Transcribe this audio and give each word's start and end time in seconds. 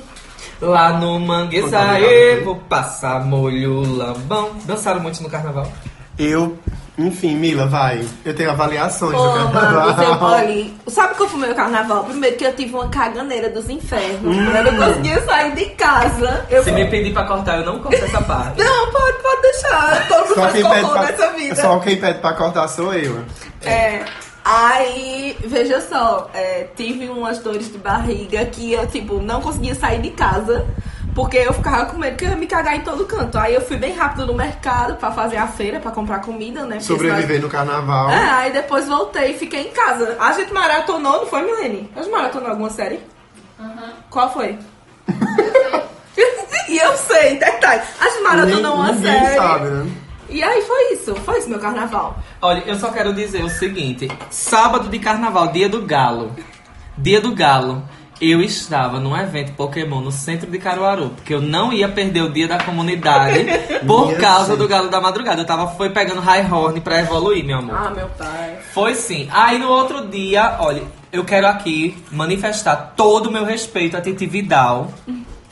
lá 0.61 0.93
no 0.93 1.19
mangueçaê. 1.19 2.41
Vou 2.45 2.57
passar 2.57 3.25
molho 3.25 3.81
lambão. 3.81 4.51
Dançaram 4.65 5.01
muito 5.01 5.21
no 5.23 5.29
carnaval? 5.31 5.67
Eu, 6.17 6.57
enfim, 6.97 7.35
Mila, 7.35 7.67
vai. 7.67 8.07
Eu 8.25 8.33
tenho 8.37 8.51
avaliações 8.51 9.17
Pô, 9.17 9.23
do 9.23 9.29
mano, 9.39 9.51
carnaval. 9.53 9.95
você, 9.95 10.25
olha, 10.25 10.71
sabe 10.87 11.15
qual 11.17 11.29
foi 11.29 11.39
o 11.39 11.43
meu 11.47 11.55
carnaval? 11.55 12.05
Primeiro 12.05 12.37
que 12.37 12.45
eu 12.45 12.55
tive 12.55 12.75
uma 12.75 12.89
caganeira 12.91 13.49
dos 13.49 13.69
infernos. 13.69 14.37
Eu 14.37 14.73
não 14.73 14.87
conseguia 14.87 15.21
sair 15.25 15.55
de 15.57 15.65
casa. 15.71 16.47
Eu 16.49 16.63
Se 16.63 16.71
me 16.71 16.87
pedir 16.89 17.13
pra 17.13 17.25
cortar, 17.25 17.59
eu 17.59 17.65
não 17.67 17.81
corto 17.81 17.97
essa 18.05 18.23
parte. 18.23 18.61
Não, 18.63 18.91
pode, 18.93 19.19
pode 19.23 19.43
deixar. 19.43 20.07
Todo 20.07 20.19
mundo 20.21 20.35
Só 20.35 20.41
faz 20.43 20.53
quem, 20.53 20.63
pede 20.69 20.81
cocô 20.83 20.93
pra, 20.93 21.03
nessa 21.11 21.33
vida. 21.33 21.55
só 21.57 21.79
quem 21.81 21.97
pede 22.01 22.19
pra 22.21 22.33
cortar 22.35 22.69
sou 22.69 22.95
eu. 22.95 23.25
É. 23.65 24.05
Aí, 24.45 25.37
veja 25.45 25.81
só, 25.81 26.31
é, 26.33 26.69
tive 26.75 27.09
umas 27.09 27.39
dores 27.39 27.71
de 27.71 27.79
barriga 27.79 28.45
que 28.47 28.73
eu, 28.73 28.87
tipo, 28.87 29.21
não 29.21 29.41
conseguia 29.41 29.75
sair 29.75 30.01
de 30.01 30.11
casa. 30.11 30.67
Porque 31.15 31.37
eu 31.39 31.53
ficava 31.53 31.87
com 31.87 31.99
medo 31.99 32.17
que 32.17 32.25
eu 32.25 32.31
ia 32.31 32.37
me 32.37 32.47
cagar 32.47 32.77
em 32.77 32.83
todo 32.83 33.05
canto. 33.05 33.37
Aí 33.37 33.53
eu 33.55 33.61
fui 33.61 33.77
bem 33.77 33.93
rápido 33.93 34.27
no 34.27 34.33
mercado 34.33 34.95
pra 34.95 35.11
fazer 35.11 35.39
a 35.39 35.47
feira, 35.49 35.81
pra 35.81 35.91
comprar 35.91 36.21
comida, 36.21 36.61
né? 36.63 36.77
Porque 36.77 36.85
Sobreviver 36.85 37.41
no 37.43 37.49
carnaval. 37.49 38.11
É, 38.11 38.31
aí 38.31 38.53
depois 38.53 38.87
voltei 38.87 39.33
e 39.33 39.39
fiquei 39.39 39.63
em 39.69 39.71
casa. 39.73 40.17
A 40.21 40.33
gente 40.33 40.53
maratonou, 40.53 41.19
não 41.19 41.27
foi, 41.27 41.43
Milene? 41.43 41.91
A 41.97 42.03
gente 42.03 42.13
maratonou 42.13 42.49
alguma 42.49 42.71
série? 42.71 43.01
Qual 44.09 44.33
foi? 44.33 44.57
e 46.69 46.79
eu 46.79 46.97
sei, 46.97 47.39
detalhe. 47.39 47.83
A 48.01 48.09
gente 48.09 48.23
maratonou 48.23 48.75
uma 48.77 48.93
Ninguém 48.93 49.13
série. 49.13 49.35
sabe, 49.37 49.65
né? 49.69 49.91
E 50.31 50.43
aí 50.43 50.63
foi 50.63 50.95
isso, 50.95 51.15
foi 51.17 51.39
isso 51.39 51.49
meu 51.49 51.59
carnaval. 51.59 52.19
Olha, 52.41 52.63
eu 52.67 52.77
só 52.79 52.91
quero 52.91 53.13
dizer 53.13 53.43
o 53.45 53.49
seguinte: 53.51 54.09
sábado 54.31 54.89
de 54.89 54.99
carnaval, 54.99 55.49
dia 55.49 55.69
do 55.69 55.83
galo. 55.83 56.33
Dia 56.97 57.21
do 57.21 57.35
galo. 57.35 57.83
Eu 58.21 58.43
estava 58.43 59.01
num 59.01 59.17
evento 59.17 59.53
Pokémon 59.53 60.03
no 60.03 60.13
centro 60.13 60.51
de 60.51 60.59
Caruaru, 60.59 61.09
porque 61.17 61.33
eu 61.33 61.41
não 61.41 61.73
ia 61.73 61.89
perder 61.89 62.21
o 62.21 62.29
dia 62.31 62.47
da 62.47 62.63
comunidade 62.63 63.47
por 63.87 64.09
Minha 64.09 64.19
causa 64.19 64.49
gente. 64.51 64.59
do 64.59 64.69
galo 64.69 64.91
da 64.91 65.01
madrugada. 65.01 65.41
Eu 65.41 65.47
tava 65.47 65.69
foi 65.69 65.89
pegando 65.89 66.21
high 66.21 66.47
horn 66.53 66.83
pra 66.83 67.01
evoluir, 67.01 67.43
meu 67.43 67.59
amor. 67.61 67.75
Ah, 67.75 67.89
meu 67.89 68.09
pai. 68.09 68.59
Foi 68.75 68.95
sim. 68.95 69.27
Aí 69.33 69.59
no 69.59 69.69
outro 69.71 70.07
dia, 70.07 70.59
olha, 70.61 70.83
eu 71.11 71.25
quero 71.25 71.47
aqui 71.47 71.97
manifestar 72.13 72.93
todo 72.95 73.31
o 73.31 73.33
meu 73.33 73.47
respeito 73.47 73.97
a 73.97 74.03
Titi 74.03 74.27
Vidal. 74.27 74.93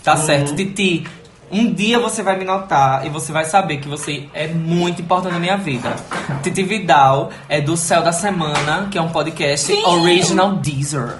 Tá 0.04 0.16
certo? 0.18 0.54
Titi, 0.54 1.06
um 1.50 1.72
dia 1.72 1.98
você 1.98 2.22
vai 2.22 2.36
me 2.38 2.44
notar 2.44 3.06
e 3.06 3.09
você 3.09 3.32
vai 3.32 3.44
saber 3.44 3.78
que 3.78 3.88
você 3.88 4.28
é 4.34 4.48
muito 4.48 5.03
importante 5.03 5.32
na 5.32 5.41
minha 5.41 5.56
vida. 5.56 5.97
Titi 6.42 6.62
Vidal 6.62 7.31
é 7.48 7.60
do 7.60 7.76
Céu 7.76 8.03
da 8.03 8.12
Semana, 8.12 8.88
que 8.91 8.98
é 8.98 9.03
um 9.03 9.09
podcast 9.09 9.72
original 9.84 10.56
Deezer. 10.56 11.19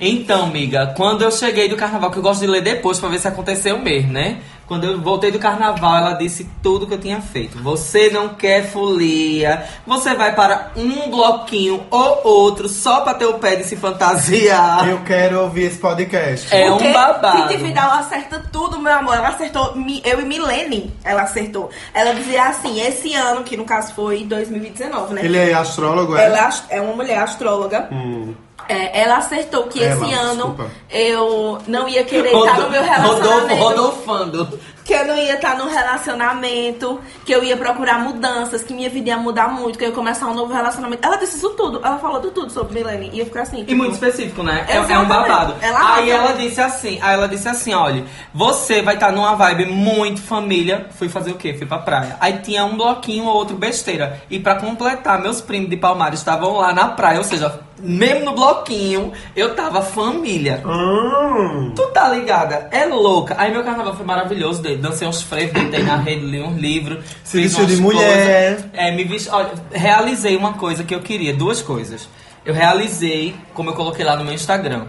Então, 0.00 0.44
amiga, 0.44 0.92
quando 0.96 1.22
eu 1.22 1.30
cheguei 1.30 1.68
do 1.68 1.76
carnaval, 1.76 2.10
que 2.10 2.18
eu 2.18 2.22
gosto 2.22 2.40
de 2.40 2.46
ler 2.46 2.62
depois 2.62 2.98
pra 2.98 3.08
ver 3.08 3.20
se 3.20 3.28
aconteceu 3.28 3.78
mesmo, 3.78 4.12
né? 4.12 4.38
Quando 4.66 4.84
eu 4.84 5.00
voltei 5.00 5.30
do 5.30 5.38
carnaval, 5.38 5.96
ela 5.96 6.12
disse 6.14 6.48
tudo 6.62 6.86
que 6.86 6.94
eu 6.94 7.00
tinha 7.00 7.20
feito. 7.20 7.58
Você 7.62 8.10
não 8.10 8.30
quer 8.30 8.70
folia, 8.70 9.64
você 9.86 10.14
vai 10.14 10.34
para 10.34 10.70
um 10.76 11.10
bloquinho 11.10 11.84
ou 11.90 12.20
outro 12.24 12.68
só 12.68 13.00
pra 13.02 13.14
ter 13.14 13.26
o 13.26 13.34
pé 13.34 13.56
de 13.56 13.64
se 13.64 13.76
fantasiar. 13.76 14.88
Eu 14.88 15.00
quero 15.02 15.40
ouvir 15.40 15.64
esse 15.64 15.78
podcast. 15.78 16.54
É 16.54 16.70
um 16.70 16.76
Porque 16.76 16.92
babado. 16.92 17.48
Titi 17.48 17.62
Vidal 17.62 17.90
acerta 17.92 18.42
tudo, 18.52 18.78
meu 18.78 18.92
amor. 18.92 19.16
Ela 19.16 19.28
acertou, 19.28 19.74
eu 20.04 20.20
e 20.20 20.24
Milene, 20.24 20.92
ela 21.04 21.22
acertou. 21.22 21.70
Ela 21.92 22.14
dizia 22.14 22.44
assim, 22.44 22.80
esse 22.80 23.14
ano, 23.14 23.42
que 23.42 23.56
no 23.56 23.64
caso 23.64 23.94
foi 23.94 24.24
2019, 24.24 25.14
né? 25.14 25.24
Ele 25.24 25.38
é 25.38 25.54
astrólogo, 25.54 26.16
é? 26.16 26.24
Ela 26.24 26.38
é 26.38 26.44
é 26.68 26.80
uma 26.80 26.94
mulher 26.94 27.18
astróloga. 27.18 27.88
Hum. 27.92 28.34
É, 28.68 29.00
ela 29.02 29.18
acertou 29.18 29.64
que 29.64 29.82
Ela, 29.82 29.94
esse 29.94 30.14
ano 30.14 30.34
desculpa. 30.48 30.70
eu 30.90 31.58
não 31.66 31.88
ia 31.88 32.04
querer 32.04 32.32
estar 32.34 32.60
no 32.60 32.70
meu 32.70 32.82
relacionamento. 32.82 33.62
Rodolfando. 33.62 34.60
Que 34.84 34.92
eu 34.92 35.06
não 35.06 35.16
ia 35.16 35.36
estar 35.36 35.56
num 35.56 35.66
relacionamento, 35.68 37.00
que 37.24 37.32
eu 37.32 37.42
ia 37.42 37.56
procurar 37.56 37.98
mudanças, 38.00 38.62
que 38.62 38.74
minha 38.74 38.90
vida 38.90 39.08
ia 39.08 39.16
mudar 39.16 39.48
muito, 39.48 39.78
que 39.78 39.84
eu 39.84 39.88
ia 39.88 39.94
começar 39.94 40.26
um 40.26 40.34
novo 40.34 40.52
relacionamento. 40.52 41.06
Ela 41.06 41.16
disse 41.16 41.38
isso 41.38 41.48
tudo, 41.50 41.80
ela 41.82 41.98
falou 41.98 42.20
de 42.20 42.30
tudo 42.32 42.52
sobre 42.52 42.74
Milene. 42.74 43.10
E 43.14 43.20
eu 43.20 43.24
fiquei 43.24 43.40
assim. 43.40 43.60
E 43.60 43.64
tipo, 43.64 43.76
muito 43.78 43.94
específico, 43.94 44.42
né? 44.42 44.66
É, 44.68 44.76
é 44.76 44.98
um 44.98 45.06
babado. 45.06 45.54
Ela 45.62 45.96
aí 45.96 46.10
ela 46.10 46.32
disse 46.32 46.60
assim, 46.60 46.98
aí 47.00 47.14
ela 47.14 47.26
disse 47.26 47.48
assim, 47.48 47.72
olha, 47.72 48.04
você 48.34 48.82
vai 48.82 48.94
estar 48.94 49.10
numa 49.10 49.34
vibe 49.34 49.66
muito 49.66 50.20
família. 50.20 50.86
Fui 50.98 51.08
fazer 51.08 51.30
o 51.30 51.36
quê? 51.36 51.54
Fui 51.54 51.66
pra 51.66 51.78
praia. 51.78 52.18
Aí 52.20 52.40
tinha 52.40 52.64
um 52.66 52.76
bloquinho 52.76 53.24
ou 53.24 53.34
outro 53.34 53.56
besteira. 53.56 54.20
E 54.28 54.38
pra 54.38 54.56
completar, 54.56 55.18
meus 55.18 55.40
primos 55.40 55.70
de 55.70 55.78
Palmares 55.78 56.18
estavam 56.18 56.58
lá 56.58 56.74
na 56.74 56.88
praia, 56.88 57.18
ou 57.18 57.24
seja, 57.24 57.58
mesmo 57.78 58.24
no 58.24 58.34
bloquinho, 58.34 59.12
eu 59.34 59.54
tava 59.54 59.82
família. 59.82 60.62
Hum. 60.66 61.72
Tu 61.74 61.82
tá 61.88 62.08
ligada? 62.08 62.68
É 62.70 62.86
louca. 62.86 63.34
Aí 63.38 63.50
meu 63.52 63.64
carnaval 63.64 63.94
foi 63.96 64.06
maravilhoso. 64.06 64.62
dei- 64.62 64.76
Dancei 64.78 65.06
uns 65.08 65.22
frevos, 65.22 65.52
deitei 65.54 65.82
na 65.82 65.96
rede, 65.96 66.24
li 66.24 66.40
uns 66.40 66.56
livros. 66.58 67.04
Se 67.24 67.40
vestiu 67.42 67.66
de 67.66 67.76
mulher. 67.76 68.56
coisas. 68.56 68.70
É, 68.72 68.90
me 68.92 69.04
vesti... 69.04 69.28
Olha, 69.30 69.50
realizei 69.72 70.36
uma 70.36 70.54
coisa 70.54 70.84
que 70.84 70.94
eu 70.94 71.00
queria. 71.00 71.34
Duas 71.34 71.60
coisas. 71.62 72.08
Eu 72.44 72.54
realizei, 72.54 73.34
como 73.54 73.70
eu 73.70 73.74
coloquei 73.74 74.04
lá 74.04 74.16
no 74.16 74.24
meu 74.24 74.34
Instagram. 74.34 74.86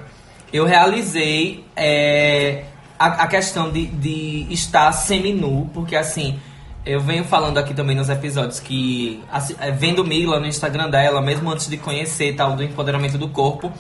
Eu 0.54 0.66
realizei 0.66 1.66
é, 1.76 2.64
a, 3.00 3.24
a 3.24 3.28
questão 3.28 3.72
de, 3.72 3.86
de 3.88 4.48
estar 4.52 4.92
semi-nu. 4.92 5.70
Porque 5.74 5.96
assim... 5.96 6.40
Eu 6.86 7.00
venho 7.00 7.24
falando 7.24 7.58
aqui 7.58 7.74
também 7.74 7.96
nos 7.96 8.10
episódios 8.10 8.60
que, 8.60 9.24
assim, 9.32 9.56
vendo 9.76 10.06
Mila 10.06 10.40
no 10.40 10.46
Instagram 10.46 10.88
dela, 10.88 11.20
mesmo 11.20 11.50
antes 11.50 11.68
de 11.68 11.78
conhecer 11.78 12.30
e 12.30 12.34
tal, 12.34 12.56
do 12.56 12.64
empoderamento 12.64 13.18
do 13.18 13.28
corpo, 13.28 13.74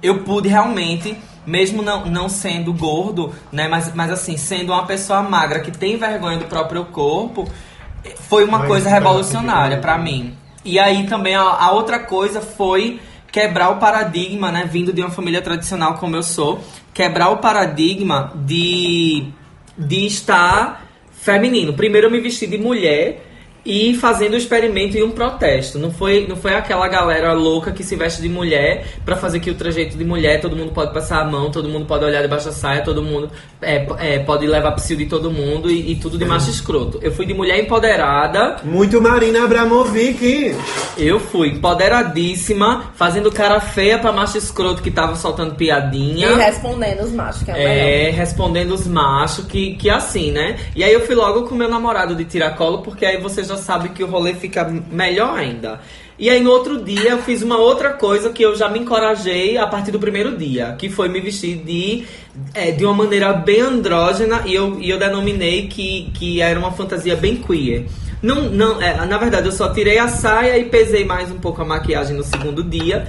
eu 0.00 0.20
pude 0.22 0.48
realmente, 0.48 1.16
mesmo 1.44 1.82
não, 1.82 2.06
não 2.06 2.28
sendo 2.28 2.72
gordo, 2.72 3.32
né, 3.50 3.66
mas, 3.66 3.92
mas 3.94 4.12
assim, 4.12 4.36
sendo 4.36 4.72
uma 4.72 4.86
pessoa 4.86 5.22
magra 5.22 5.58
que 5.58 5.72
tem 5.72 5.96
vergonha 5.96 6.38
do 6.38 6.44
próprio 6.44 6.84
corpo, 6.84 7.48
foi 8.28 8.44
uma 8.44 8.58
Mas 8.58 8.68
coisa 8.68 8.88
revolucionária 8.88 9.78
pra 9.78 9.98
mim. 9.98 10.36
E 10.64 10.78
aí 10.78 11.06
também 11.08 11.34
a, 11.34 11.42
a 11.42 11.72
outra 11.72 11.98
coisa 11.98 12.40
foi 12.40 13.00
quebrar 13.32 13.70
o 13.70 13.76
paradigma, 13.76 14.52
né, 14.52 14.68
vindo 14.70 14.92
de 14.92 15.00
uma 15.00 15.10
família 15.10 15.42
tradicional 15.42 15.94
como 15.94 16.14
eu 16.14 16.22
sou, 16.22 16.62
quebrar 16.94 17.30
o 17.30 17.38
paradigma 17.38 18.32
de, 18.36 19.26
de 19.76 20.06
estar 20.06 20.81
feminino. 21.22 21.72
Primeiro 21.72 22.08
eu 22.08 22.10
me 22.10 22.20
vesti 22.20 22.46
de 22.48 22.58
mulher 22.58 23.20
e 23.64 23.94
fazendo 23.94 24.34
o 24.34 24.36
experimento 24.36 24.96
e 24.96 25.02
um 25.02 25.10
protesto. 25.10 25.78
Não 25.78 25.90
foi, 25.90 26.26
não 26.26 26.36
foi 26.36 26.54
aquela 26.54 26.88
galera 26.88 27.32
louca 27.32 27.72
que 27.72 27.84
se 27.84 27.96
veste 27.96 28.20
de 28.20 28.28
mulher 28.28 28.86
pra 29.04 29.16
fazer 29.16 29.40
que 29.40 29.50
o 29.50 29.54
trajeto 29.54 29.96
de 29.96 30.04
mulher, 30.04 30.40
todo 30.40 30.56
mundo 30.56 30.72
pode 30.72 30.92
passar 30.92 31.20
a 31.20 31.24
mão, 31.24 31.50
todo 31.50 31.68
mundo 31.68 31.86
pode 31.86 32.04
olhar 32.04 32.22
debaixo 32.22 32.46
da 32.46 32.52
saia, 32.52 32.82
todo 32.82 33.02
mundo 33.02 33.30
é, 33.60 33.86
é, 33.98 34.18
pode 34.18 34.46
levar 34.46 34.72
psil 34.72 34.96
de 34.96 35.06
todo 35.06 35.30
mundo 35.30 35.70
e, 35.70 35.92
e 35.92 35.96
tudo 35.96 36.18
de 36.18 36.24
macho 36.24 36.50
escroto. 36.50 36.98
Eu 37.02 37.12
fui 37.12 37.24
de 37.24 37.32
mulher 37.34 37.60
empoderada, 37.60 38.56
Muito 38.64 39.00
Marina 39.00 39.44
Abramovic. 39.44 40.56
eu 40.98 41.20
fui 41.20 41.48
empoderadíssima, 41.48 42.92
fazendo 42.94 43.30
cara 43.30 43.60
feia 43.60 43.98
pra 43.98 44.12
macho 44.12 44.36
escroto 44.36 44.82
que 44.82 44.90
tava 44.90 45.14
soltando 45.14 45.54
piadinha. 45.54 46.28
E 46.28 46.34
respondendo 46.34 47.02
os 47.02 47.12
machos, 47.12 47.42
que 47.42 47.50
é 47.50 47.54
o 47.54 47.56
melhor. 47.56 47.70
É, 47.70 48.10
respondendo 48.10 48.72
os 48.72 48.86
machos, 48.86 49.46
que, 49.46 49.74
que 49.76 49.88
assim, 49.88 50.32
né? 50.32 50.56
E 50.74 50.82
aí 50.82 50.92
eu 50.92 51.06
fui 51.06 51.14
logo 51.14 51.42
com 51.42 51.54
meu 51.54 51.68
namorado 51.68 52.14
de 52.14 52.24
tiracolo, 52.24 52.78
porque 52.82 53.06
aí 53.06 53.20
você 53.20 53.44
já 53.44 53.51
sabe 53.56 53.90
que 53.90 54.02
o 54.02 54.06
rolê 54.06 54.34
fica 54.34 54.64
melhor 54.90 55.38
ainda. 55.38 55.80
E 56.18 56.30
aí 56.30 56.40
no 56.40 56.50
outro 56.50 56.82
dia 56.84 57.10
eu 57.10 57.18
fiz 57.18 57.42
uma 57.42 57.56
outra 57.56 57.90
coisa 57.94 58.30
que 58.30 58.42
eu 58.42 58.54
já 58.54 58.68
me 58.68 58.78
encorajei 58.78 59.56
a 59.56 59.66
partir 59.66 59.90
do 59.90 59.98
primeiro 59.98 60.36
dia, 60.36 60.76
que 60.78 60.88
foi 60.88 61.08
me 61.08 61.20
vestir 61.20 61.56
de, 61.56 62.04
é, 62.54 62.70
de 62.70 62.84
uma 62.84 62.94
maneira 62.94 63.32
bem 63.32 63.60
andrógena 63.60 64.42
e 64.46 64.54
eu, 64.54 64.80
e 64.80 64.88
eu 64.90 64.98
denominei 64.98 65.66
que, 65.66 66.10
que 66.14 66.40
era 66.40 66.58
uma 66.58 66.70
fantasia 66.70 67.16
bem 67.16 67.36
queer. 67.36 67.86
Não, 68.22 68.42
não, 68.42 68.80
é, 68.80 69.04
na 69.04 69.18
verdade 69.18 69.46
eu 69.46 69.52
só 69.52 69.72
tirei 69.72 69.98
a 69.98 70.06
saia 70.06 70.56
e 70.58 70.66
pesei 70.66 71.04
mais 71.04 71.30
um 71.30 71.38
pouco 71.38 71.60
a 71.60 71.64
maquiagem 71.64 72.16
no 72.16 72.22
segundo 72.22 72.62
dia 72.62 73.08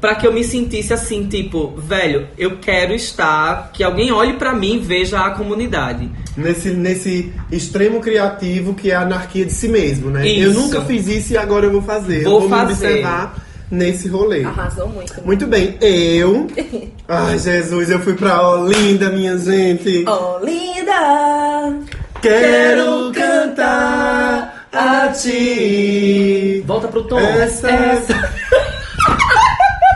pra 0.00 0.14
que 0.14 0.26
eu 0.26 0.32
me 0.32 0.44
sentisse 0.44 0.92
assim, 0.92 1.26
tipo, 1.26 1.74
velho, 1.76 2.28
eu 2.38 2.58
quero 2.58 2.94
estar, 2.94 3.70
que 3.72 3.82
alguém 3.82 4.12
olhe 4.12 4.34
pra 4.34 4.54
mim 4.54 4.76
e 4.76 4.78
veja 4.78 5.20
a 5.20 5.30
comunidade. 5.30 6.10
Nesse, 6.36 6.70
nesse 6.70 7.32
extremo 7.50 8.00
criativo 8.00 8.74
que 8.74 8.90
é 8.90 8.94
a 8.94 9.02
anarquia 9.02 9.44
de 9.44 9.52
si 9.52 9.68
mesmo, 9.68 10.10
né? 10.10 10.26
Isso. 10.26 10.48
Eu 10.48 10.54
nunca 10.54 10.82
fiz 10.82 11.06
isso 11.08 11.32
e 11.32 11.36
agora 11.36 11.66
eu 11.66 11.72
vou 11.72 11.82
fazer. 11.82 12.24
Vou 12.24 12.34
eu 12.34 12.40
vou 12.40 12.48
fazer. 12.48 12.66
me 12.66 12.72
observar 12.72 13.46
nesse 13.70 14.08
rolê. 14.08 14.44
Arrasou 14.44 14.88
muito. 14.88 15.14
Muito 15.24 15.46
bem, 15.46 15.76
eu. 15.80 16.46
Ai, 17.08 17.38
Jesus, 17.38 17.90
eu 17.90 18.00
fui 18.00 18.14
pra 18.14 18.48
Olinda, 18.48 19.10
minha 19.10 19.36
gente. 19.38 20.04
Oh, 20.06 20.44
linda! 20.44 21.78
Quero 22.20 23.12
cantar 23.12 24.68
a 24.72 25.08
ti. 25.08 26.62
Volta 26.66 26.88
pro 26.88 27.04
tom. 27.04 27.18
Essa. 27.18 27.70
Essa. 27.70 28.35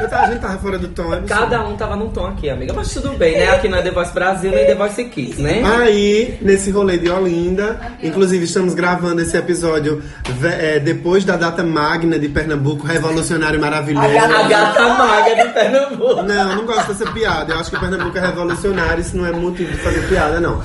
A 0.01 0.27
gente 0.27 0.41
tava 0.41 0.59
fora 0.59 0.79
do 0.79 0.89
tom, 0.89 1.13
é 1.13 1.21
Cada 1.27 1.67
um 1.67 1.77
tava 1.77 1.97
num 1.97 2.09
tom 2.09 2.27
aqui, 2.27 2.49
amiga. 2.49 2.73
Mas 2.73 2.93
tudo 2.93 3.11
bem, 3.11 3.39
né? 3.39 3.51
Aqui 3.51 3.69
não 3.69 3.79
é 3.79 3.83
The 3.83 3.91
Voice 3.91 4.13
Brasil 4.13 4.51
nem 4.51 4.67
The 4.67 4.75
Voice 4.75 5.05
Kids, 5.05 5.39
né? 5.39 5.63
Aí, 5.65 6.39
nesse 6.41 6.71
rolê 6.71 6.99
de 6.99 7.11
Olinda, 7.11 7.79
inclusive 8.03 8.45
estamos 8.45 8.75
gravando 8.75 9.21
esse 9.21 9.37
episódio 9.37 10.03
é, 10.43 10.79
depois 10.79 11.25
da 11.25 11.37
data 11.37 11.63
magna 11.63 12.19
de 12.19 12.29
Pernambuco, 12.29 12.87
revolucionário 12.87 13.61
maravilhoso. 13.61 14.07
A 14.07 14.49
gata 14.49 14.89
maga 14.95 15.35
de 15.35 15.53
Pernambuco. 15.53 16.23
Não, 16.23 16.57
não 16.57 16.67
gosto 16.67 16.89
dessa 16.89 17.11
piada. 17.11 17.53
Eu 17.53 17.61
acho 17.61 17.71
que 17.71 17.79
Pernambuco 17.79 18.17
é 18.17 18.21
revolucionário, 18.21 19.01
isso 19.01 19.17
não 19.17 19.27
é 19.27 19.33
motivo 19.33 19.71
de 19.71 19.79
fazer 19.79 20.07
piada, 20.09 20.41
não. 20.41 20.63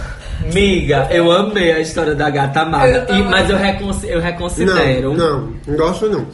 Miga, 0.53 1.07
eu 1.11 1.31
amei 1.31 1.71
a 1.71 1.79
história 1.79 2.13
da 2.15 2.29
gata 2.29 2.65
maga. 2.65 3.05
E- 3.09 3.23
mas 3.23 3.49
eu, 3.49 3.57
reconsi- 3.57 4.07
eu 4.09 4.19
reconsidero. 4.21 5.13
Não, 5.13 5.41
não, 5.41 5.53
não 5.67 5.75
gosto 5.75 6.09
não. 6.09 6.27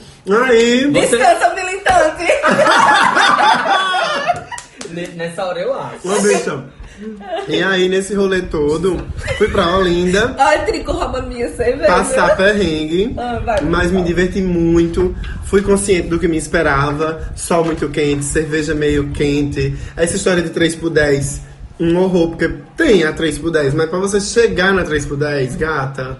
Aí, 0.45 0.85
Você- 0.91 1.17
Descansa, 1.17 1.53
militante! 1.55 2.31
Ne- 4.91 5.07
Nessa 5.15 5.45
hora 5.45 5.59
eu 5.59 5.73
acho. 5.73 6.07
ô 6.09 6.21
bicha. 6.21 6.63
E 7.47 7.63
aí, 7.63 7.89
nesse 7.89 8.13
rolê 8.13 8.41
todo, 8.43 9.01
fui 9.37 9.47
pra 9.47 9.75
Olinda. 9.77 10.35
Ai, 10.37 10.65
Trico 10.65 10.91
rouba 10.91 11.21
minha 11.21 11.49
cerveja. 11.55 11.87
passar 11.91 12.35
perrengue, 12.37 13.13
Ah, 13.17 13.39
vai, 13.43 13.61
mas 13.61 13.89
me 13.91 14.03
diverti 14.03 14.39
muito. 14.41 15.15
Fui 15.45 15.61
consciente 15.63 16.09
do 16.09 16.19
que 16.19 16.27
me 16.27 16.37
esperava. 16.37 17.31
Sol 17.35 17.65
muito 17.65 17.89
quente, 17.89 18.23
cerveja 18.25 18.75
meio 18.75 19.09
quente. 19.11 19.75
Essa 19.97 20.15
história 20.15 20.43
de 20.43 20.49
3 20.49 20.75
por 20.75 20.89
10, 20.91 21.41
um 21.81 21.97
horror, 21.97 22.29
porque 22.29 22.47
tem 22.77 23.03
a 23.03 23.11
3 23.11 23.37
por 23.39 23.51
10, 23.51 23.73
mas 23.73 23.89
pra 23.89 23.99
você 23.99 24.21
chegar 24.21 24.73
na 24.73 24.83
3 24.83 25.05
por 25.05 25.17
10, 25.17 25.55
gata. 25.55 26.17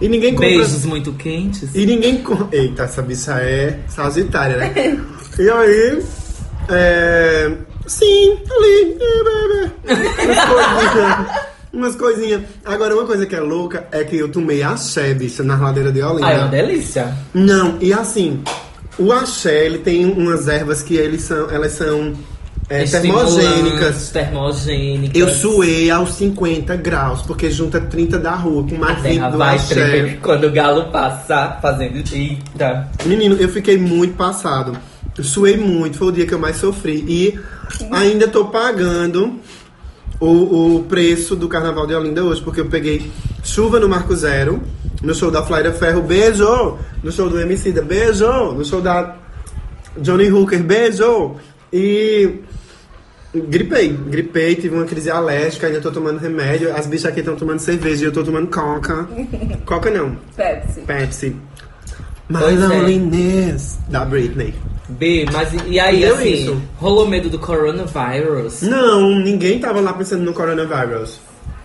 E 0.00 0.08
ninguém 0.08 0.32
compra. 0.34 0.48
Beijos 0.48 0.84
muito 0.84 1.12
quentes. 1.12 1.70
E 1.74 1.86
ninguém. 1.86 2.22
co- 2.22 2.48
Eita, 2.50 2.82
essa 2.82 3.00
bicha 3.02 3.34
é 3.40 3.78
sagitária, 3.88 4.56
né? 4.56 4.72
e 5.38 5.48
aí. 5.50 6.02
É. 6.68 7.52
Sim, 7.86 8.38
ali. 8.50 8.96
é, 9.86 9.92
é, 9.92 9.92
é. 9.92 10.24
Umas 10.24 10.44
coisinhas. 10.48 11.44
Umas 11.72 11.96
coisinhas. 11.96 12.42
Agora, 12.64 12.94
uma 12.94 13.04
coisa 13.04 13.26
que 13.26 13.34
é 13.36 13.40
louca 13.40 13.86
é 13.92 14.02
que 14.04 14.16
eu 14.16 14.28
tomei 14.30 14.62
axé, 14.62 15.12
bicha, 15.14 15.42
na 15.42 15.56
ladeira 15.56 15.92
de 15.92 16.02
Olinda. 16.02 16.26
Ah, 16.26 16.32
é 16.32 16.38
uma 16.38 16.48
delícia. 16.48 17.14
Não, 17.34 17.76
e 17.80 17.92
assim, 17.92 18.42
o 18.98 19.12
axé, 19.12 19.66
ele 19.66 19.78
tem 19.78 20.04
umas 20.06 20.48
ervas 20.48 20.82
que 20.82 20.96
eles 20.96 21.22
são, 21.22 21.50
elas 21.50 21.72
são 21.72 22.14
é, 22.68 22.84
termogênicas. 22.84 24.10
Termogênicas. 24.10 25.20
Eu 25.20 25.28
suei 25.28 25.90
aos 25.90 26.14
50 26.14 26.76
graus, 26.76 27.22
porque 27.22 27.50
junta 27.50 27.80
30 27.80 28.18
da 28.18 28.34
rua 28.34 28.66
com 28.66 28.76
mais 28.76 29.02
20 29.02 29.12
terra 29.12 29.30
do 29.30 29.38
vai 29.38 29.58
tremer 29.58 30.18
quando 30.20 30.46
o 30.46 30.50
galo 30.50 30.90
passar 30.90 31.58
fazendo. 31.60 32.02
Eita. 32.12 32.88
Menino, 33.04 33.36
eu 33.36 33.48
fiquei 33.48 33.76
muito 33.76 34.14
passado. 34.14 34.76
Eu 35.16 35.24
suei 35.24 35.56
muito, 35.56 35.98
foi 35.98 36.08
o 36.08 36.12
dia 36.12 36.26
que 36.26 36.34
eu 36.34 36.38
mais 36.38 36.56
sofri. 36.56 37.04
E 37.06 37.38
ainda 37.90 38.26
tô 38.26 38.46
pagando 38.46 39.38
o, 40.18 40.76
o 40.76 40.84
preço 40.84 41.36
do 41.36 41.48
Carnaval 41.48 41.86
de 41.86 41.94
Olinda 41.94 42.24
hoje, 42.24 42.40
porque 42.40 42.60
eu 42.60 42.66
peguei 42.66 43.10
chuva 43.42 43.78
no 43.78 43.88
Marco 43.88 44.16
Zero, 44.16 44.62
no 45.02 45.14
show 45.14 45.30
da 45.30 45.42
Flaira 45.42 45.72
Ferro, 45.72 46.02
beijo! 46.02 46.78
No 47.02 47.12
show 47.12 47.28
do 47.28 47.38
MC 47.38 47.72
da 47.72 47.82
beijo! 47.82 48.52
No 48.52 48.64
show 48.64 48.80
da 48.80 49.16
Johnny 49.98 50.30
Hooker, 50.30 50.62
beijo! 50.62 51.36
E 51.76 52.38
gripei, 53.34 53.88
gripei, 53.88 54.54
tive 54.54 54.76
uma 54.76 54.84
crise 54.84 55.10
alérgica, 55.10 55.66
ainda 55.66 55.80
tô 55.80 55.90
tomando 55.90 56.18
remédio. 56.18 56.72
As 56.74 56.86
bichas 56.86 57.06
aqui 57.06 57.18
estão 57.18 57.34
tomando 57.34 57.58
cerveja 57.58 58.04
e 58.04 58.06
eu 58.06 58.12
tô 58.12 58.22
tomando 58.22 58.46
coca. 58.48 59.08
Coca 59.66 59.90
não, 59.90 60.16
Pepsi. 60.36 60.80
Pepsi. 60.82 61.36
My 62.28 62.38
Pois 62.38 62.62
é. 62.62 62.66
loneliness 62.68 63.78
da 63.88 64.04
Britney. 64.04 64.54
B, 64.88 65.26
mas 65.32 65.52
e- 65.52 65.68
e 65.70 65.80
aí, 65.80 66.00
Deu 66.00 66.14
assim, 66.14 66.32
isso. 66.34 66.62
rolou 66.76 67.08
medo 67.08 67.28
do 67.28 67.38
coronavírus? 67.38 68.62
Não, 68.62 69.18
ninguém 69.18 69.58
tava 69.58 69.80
lá 69.80 69.92
pensando 69.94 70.22
no 70.22 70.32
coronavírus. 70.32 71.20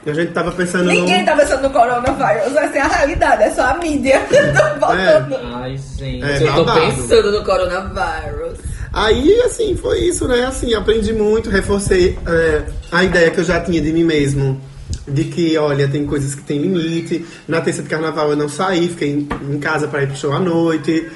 A 0.07 0.13
gente 0.13 0.31
tava 0.31 0.51
pensando 0.53 0.85
Ninguém 0.89 1.19
no. 1.19 1.25
tá 1.25 1.35
pensando 1.35 1.61
no 1.63 1.69
coronavírus, 1.69 2.55
essa 2.55 2.77
é 2.77 2.81
a 2.81 2.87
realidade, 2.87 3.43
é 3.43 3.51
só 3.51 3.61
a 3.63 3.73
mídia. 3.75 4.19
Tô 4.31 4.79
botando. 4.79 5.35
Ai, 5.61 5.77
gente, 5.77 6.23
É, 6.23 6.41
eu 6.41 6.53
tô 6.55 6.63
babado. 6.65 6.79
pensando. 6.95 7.31
no 7.31 7.43
coronavírus. 7.43 8.59
Aí, 8.91 9.41
assim, 9.41 9.75
foi 9.75 9.99
isso, 9.99 10.27
né? 10.27 10.45
Assim, 10.45 10.73
aprendi 10.73 11.13
muito, 11.13 11.49
reforcei 11.49 12.17
é, 12.25 12.63
a 12.91 13.03
ideia 13.03 13.29
que 13.29 13.39
eu 13.39 13.43
já 13.43 13.59
tinha 13.61 13.81
de 13.81 13.91
mim 13.91 14.03
mesmo. 14.03 14.59
De 15.07 15.23
que, 15.25 15.57
olha, 15.57 15.87
tem 15.87 16.05
coisas 16.05 16.33
que 16.33 16.41
tem 16.41 16.59
limite. 16.61 17.25
Na 17.47 17.61
terça 17.61 17.83
de 17.83 17.89
carnaval 17.89 18.31
eu 18.31 18.35
não 18.35 18.49
saí, 18.49 18.89
fiquei 18.89 19.11
em, 19.11 19.29
em 19.53 19.59
casa 19.59 19.87
pra 19.87 20.03
ir 20.03 20.07
pro 20.07 20.15
show 20.15 20.33
à 20.33 20.39
noite. 20.39 21.07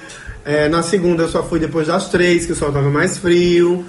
É, 0.45 0.67
na 0.67 0.83
segunda 0.83 1.23
eu 1.23 1.29
só 1.29 1.41
fui 1.43 1.59
depois 1.59 1.87
das 1.87 2.09
três, 2.09 2.45
que 2.45 2.51
o 2.51 2.55
sol 2.55 2.71
tava 2.71 2.89
mais 2.89 3.17
frio. 3.17 3.85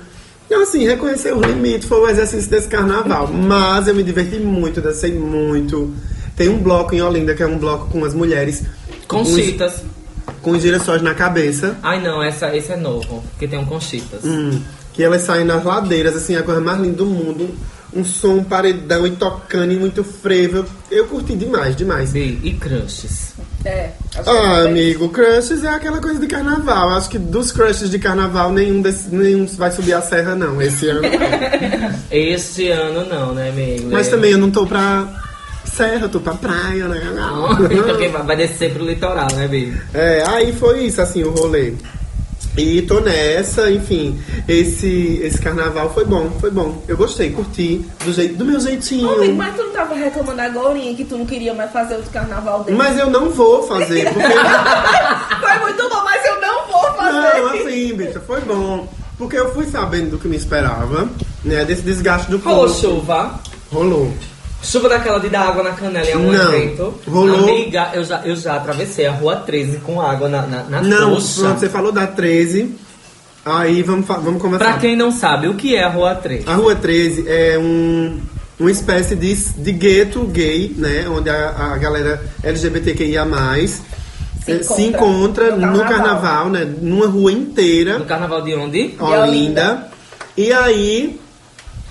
Então, 0.46 0.62
assim, 0.62 0.87
reconhecer 0.87 1.34
os 1.34 1.42
limites 1.42 1.88
foi 1.88 1.98
o 2.00 2.08
exercício 2.08 2.50
desse 2.50 2.69
carnaval. 2.69 3.28
Mas 3.28 3.88
eu 3.88 3.94
me 3.94 4.02
diverti 4.02 4.38
muito, 4.38 4.80
dancei 4.80 5.12
muito. 5.12 5.92
Tem 6.37 6.48
um 6.48 6.58
bloco 6.58 6.94
em 6.94 7.02
Olinda, 7.02 7.34
que 7.34 7.42
é 7.42 7.46
um 7.46 7.58
bloco 7.58 7.88
com 7.90 8.04
as 8.04 8.14
mulheres. 8.14 8.64
Com, 9.08 9.25
com 10.43 10.59
girassóis 10.59 11.03
na 11.03 11.15
cabeça. 11.15 11.76
Ai, 11.82 12.00
não, 12.03 12.23
essa, 12.23 12.55
esse 12.56 12.73
é 12.73 12.76
novo, 12.76 13.23
porque 13.31 13.47
tem 13.49 13.59
um 13.59 13.65
conchitas. 13.65 14.21
Hum, 14.25 14.61
que 14.93 15.03
elas 15.03 15.23
saem 15.23 15.44
nas 15.44 15.65
ladeiras, 15.65 16.15
assim, 16.17 16.37
a 16.37 16.43
coisa 16.43 16.61
mais 16.61 16.81
linda 16.81 16.97
do 16.99 17.06
mundo. 17.06 17.55
Um 17.97 18.05
som, 18.05 18.38
um 18.38 18.44
paredão 18.44 19.06
e 19.06 19.12
tocando 19.12 19.73
e 19.73 19.76
muito 19.76 20.03
frevo. 20.03 20.65
Eu 20.91 21.06
curti 21.06 21.37
demais, 21.37 21.76
demais. 21.76 22.11
B, 22.11 22.38
e 22.43 22.53
crushes. 22.55 23.35
É. 23.65 23.91
que 24.11 24.19
Ah, 24.29 24.65
amigo, 24.67 25.09
crushes 25.11 25.62
é 25.62 25.69
aquela 25.69 26.00
coisa 26.00 26.19
de 26.19 26.26
carnaval. 26.26 26.91
Acho 26.91 27.09
que 27.09 27.19
dos 27.21 27.53
crushes 27.53 27.88
de 27.88 28.00
carnaval, 28.00 28.53
nenhum, 28.53 28.82
desses, 28.82 29.12
nenhum 29.12 29.47
vai 29.47 29.71
subir 29.71 29.94
a 29.94 30.03
serra, 30.03 30.35
não, 30.35 30.61
esse 30.61 30.88
ano. 30.88 31.02
Este 32.11 32.69
ano 32.69 33.04
não, 33.09 33.33
né, 33.35 33.50
amigo? 33.50 33.88
Mas 33.90 34.09
É. 34.09 34.11
também 34.11 34.33
eu 34.33 34.38
não 34.38 34.50
tô 34.50 34.66
pra 34.66 35.09
serra, 35.75 36.07
eu 36.07 36.09
tô 36.09 36.21
pra 36.21 36.35
praia, 36.35 36.87
né? 36.88 37.00
Porque 37.87 38.09
vai 38.09 38.23
vai 38.23 38.37
descer 38.37 38.73
pro 38.73 38.85
litoral, 38.85 39.28
né, 39.35 39.49
B? 39.49 39.73
É, 39.93 40.25
aí 40.28 40.52
foi 40.52 40.85
isso, 40.85 41.00
assim, 41.00 41.23
o 41.25 41.31
rolê. 41.31 41.75
E 42.57 42.83
tô 42.83 43.00
nessa, 43.00 43.69
enfim, 43.69 44.21
esse, 44.47 45.21
esse 45.25 45.40
carnaval 45.40 45.93
foi 45.93 46.04
bom, 46.04 46.31
foi 46.40 46.52
bom. 46.52 46.81
Eu 46.87 46.97
gostei, 46.97 47.31
curti, 47.31 47.85
do, 48.04 48.12
jeito, 48.12 48.37
do 48.37 48.45
meu 48.45 48.61
jeitinho. 48.61 49.09
Ô, 49.09 49.14
amigo, 49.14 49.35
mas 49.35 49.57
tu 49.57 49.64
não 49.64 49.73
tava 49.73 49.95
reclamando 49.95 50.40
agora 50.40 50.78
que 50.78 51.04
tu 51.04 51.19
não 51.19 51.26
queria 51.26 51.52
mais 51.52 51.73
fazer 51.73 51.97
outro 51.97 52.12
carnaval 52.12 52.62
dele? 52.62 52.76
Mas 52.76 52.97
eu 52.97 53.11
não 53.11 53.31
vou 53.31 53.64
fazer, 53.64 54.04
porque. 54.14 54.28
Foi 55.40 55.59
muito 55.62 55.88
bom, 55.88 56.04
mas 56.04 56.25
eu 56.25 56.40
não 56.40 56.66
vou 56.69 56.95
fazer. 56.95 57.40
não, 57.40 57.47
assim, 57.49 57.95
bicha, 57.95 58.21
foi 58.21 58.40
bom. 58.43 58.88
Porque 59.19 59.37
eu 59.37 59.52
fui 59.52 59.66
sabendo 59.66 60.11
do 60.11 60.19
que 60.19 60.28
me 60.28 60.37
esperava, 60.37 61.09
né? 61.45 61.64
Desse 61.64 61.83
desgaste 61.83 62.31
do 62.31 62.38
Rolou 62.38 62.66
corpo. 62.66 62.81
chuva. 62.81 63.40
Rolou. 63.73 64.12
Chuva 64.64 64.88
daquela 64.88 65.21
de 65.21 65.28
dar 65.28 65.49
água 65.49 65.62
na 65.62 65.73
canela 65.73 66.09
em 66.09 66.12
algum 66.14 66.33
Não. 66.33 66.52
evento. 66.54 66.94
Rolou. 67.06 67.38
Amiga, 67.49 67.90
eu 67.94 68.02
já, 68.04 68.21
eu 68.25 68.35
já 68.35 68.56
atravessei 68.56 69.06
a 69.06 69.12
rua 69.12 69.37
13 69.37 69.78
com 69.78 70.00
água 70.00 70.28
na, 70.28 70.42
na, 70.47 70.62
na 70.64 70.83
Não, 70.83 71.14
coxa. 71.14 71.40
pronto, 71.42 71.61
você 71.61 71.68
falou 71.68 71.92
da 71.92 72.06
13. 72.06 72.75
Aí 73.44 73.83
vamos, 73.83 74.06
vamos 74.06 74.40
começar. 74.40 74.64
Pra 74.64 74.78
quem 74.78 74.97
não 74.97 75.11
sabe, 75.12 75.49
o 75.49 75.54
que 75.54 75.76
é 75.76 75.85
a 75.85 75.88
rua 75.90 76.14
13? 76.14 76.49
A 76.49 76.54
Rua 76.54 76.75
13 76.75 77.25
é 77.28 77.59
um, 77.59 78.18
uma 78.59 78.71
espécie 78.71 79.14
de, 79.14 79.35
de 79.35 79.73
gueto 79.73 80.25
gay, 80.25 80.75
né? 80.78 81.06
Onde 81.11 81.28
a, 81.28 81.50
a 81.75 81.76
galera 81.76 82.23
LGBTQIA+, 82.42 83.26
Se 83.66 83.83
eh, 84.52 84.62
se 84.62 84.83
encontra 84.83 85.49
encontra 85.49 85.56
no 85.56 85.73
no 85.73 85.78
carnaval. 85.80 85.88
carnaval, 85.88 86.49
né? 86.50 86.75
Numa 86.80 87.06
rua 87.06 87.30
inteira. 87.33 87.99
No 87.99 88.06
carnaval 88.06 88.40
de 88.40 88.54
onde? 88.54 88.94
Olinda. 88.99 89.88
E 90.37 90.50
aí 90.50 91.21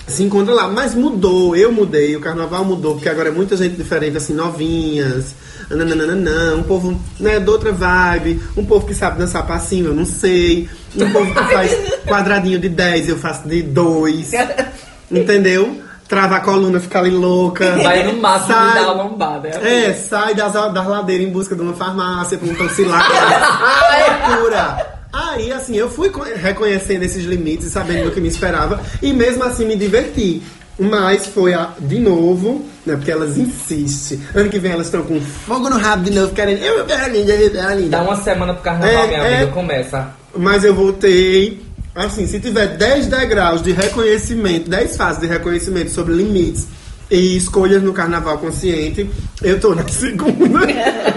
se 0.08 0.24
encontra 0.24 0.54
lá. 0.54 0.68
Mas 0.68 0.94
mudou, 0.96 1.56
eu 1.56 1.72
mudei, 1.72 2.16
o 2.16 2.20
carnaval 2.20 2.64
mudou, 2.66 2.96
porque 2.96 3.10
agora 3.10 3.30
é 3.30 3.32
muita 3.32 3.56
gente 3.58 3.76
diferente, 3.76 4.18
assim, 4.18 4.34
novinhas. 4.34 5.36
Nananana, 5.70 6.56
um 6.56 6.64
povo, 6.64 7.00
né, 7.20 7.40
de 7.40 7.50
outra 7.50 7.72
vibe, 7.72 8.42
um 8.58 8.66
povo 8.66 8.86
que 8.86 8.94
sabe 8.94 9.18
dançar 9.18 9.46
passinho, 9.48 9.88
eu 9.88 9.94
não 9.96 10.06
sei. 10.06 10.70
Um 10.96 11.10
povo 11.12 11.34
que 11.34 11.44
faz 11.54 11.72
quadradinho 12.06 12.60
de 12.60 12.70
10, 12.70 13.10
eu 13.10 13.18
faço 13.18 13.48
de 13.48 13.62
2. 13.64 14.32
Entendeu? 15.10 15.82
Trava 16.08 16.36
a 16.36 16.40
coluna, 16.42 16.80
fica 16.80 17.00
ali 17.00 17.10
louca. 17.10 17.72
Vai 17.82 18.04
no 18.04 18.22
máximo 18.22 18.54
Sai- 18.54 18.74
dar 18.76 18.86
a 18.90 18.92
lombada. 18.92 19.48
É, 19.48 19.94
sai 19.94 20.36
das, 20.36 20.52
das 20.54 20.88
ladeiras 20.88 21.26
em 21.26 21.32
busca 21.32 21.56
de 21.56 21.62
uma 21.62 21.74
farmácia 21.74 22.38
pra 22.38 22.48
um 22.48 22.54
tonsilar. 22.56 23.10
é 23.10 24.28
loucura! 24.30 25.03
Aí, 25.14 25.52
assim, 25.52 25.76
eu 25.78 25.90
fui 25.90 26.10
co- 26.10 26.24
reconhecendo 26.24 27.04
esses 27.04 27.24
limites 27.24 27.68
e 27.68 27.70
sabendo 27.70 28.06
do 28.06 28.12
que 28.12 28.20
me 28.20 28.28
esperava. 28.28 28.82
E 29.02 29.14
mesmo 29.14 29.44
assim 29.44 29.64
me 29.66 29.76
diverti. 29.76 30.42
Mas 30.80 31.28
foi 31.28 31.54
a, 31.54 31.70
de 31.80 32.00
novo, 32.00 32.66
né? 32.84 32.96
Porque 32.96 33.12
elas 33.12 33.38
insistem. 33.38 34.20
Ano 34.34 34.50
que 34.50 34.58
vem 34.58 34.72
elas 34.72 34.88
estão 34.88 35.04
com 35.04 35.22
fogo 35.22 35.70
no 35.70 35.78
rabo 35.78 36.04
de 36.04 36.10
novo, 36.12 36.34
querendo. 36.34 36.64
Eu 36.64 36.84
quero 36.86 37.04
a 37.04 37.08
linda, 37.10 37.32
eu 37.34 37.52
quero 37.52 37.68
a 37.68 37.76
linda. 37.76 37.90
Dá 37.98 38.02
uma 38.02 38.16
semana 38.18 38.56
pro 38.56 38.64
carnaval, 38.64 39.04
É, 39.04 39.08
minha 39.08 39.20
é. 39.20 39.38
amiga, 39.38 39.52
começa. 39.52 40.10
Mas 40.36 40.64
eu 40.64 40.74
voltei. 40.74 41.62
Assim, 41.94 42.26
se 42.26 42.40
tiver 42.40 42.76
10 42.76 43.06
degraus 43.06 43.62
de 43.62 43.72
reconhecimento, 43.72 44.68
10 44.68 44.98
fases 44.98 45.22
de 45.22 45.28
reconhecimento 45.28 45.92
sobre 45.92 46.16
limites 46.16 46.66
e 47.12 47.38
escolhas 47.38 47.84
no 47.84 47.94
carnaval 47.94 48.40
consciente, 48.40 49.08
eu 49.44 49.60
tô 49.60 49.76
na 49.76 49.86
segunda. 49.88 50.60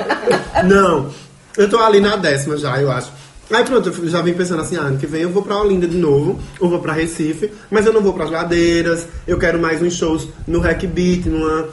Não, 0.64 1.08
eu 1.56 1.66
tô 1.70 1.78
ali 1.78 1.98
na 1.98 2.16
décima 2.16 2.58
já, 2.58 2.78
eu 2.78 2.90
acho. 2.92 3.10
Aí 3.50 3.64
pronto, 3.64 3.88
eu 3.88 4.08
já 4.08 4.20
vim 4.22 4.34
pensando 4.34 4.60
assim, 4.60 4.76
ah, 4.76 4.82
ano 4.82 4.98
que 4.98 5.06
vem 5.06 5.22
eu 5.22 5.30
vou 5.30 5.42
pra 5.42 5.60
Olinda 5.60 5.86
de 5.86 5.96
novo, 5.96 6.38
ou 6.58 6.68
vou 6.68 6.80
pra 6.80 6.92
Recife, 6.92 7.52
mas 7.70 7.86
eu 7.86 7.92
não 7.92 8.02
vou 8.02 8.12
pras 8.12 8.30
ladeiras, 8.30 9.06
eu 9.26 9.38
quero 9.38 9.58
mais 9.58 9.80
uns 9.80 9.94
shows 9.94 10.28
no 10.46 10.58
Hack 10.58 10.84
Beat, 10.86 11.26
numa 11.26 11.68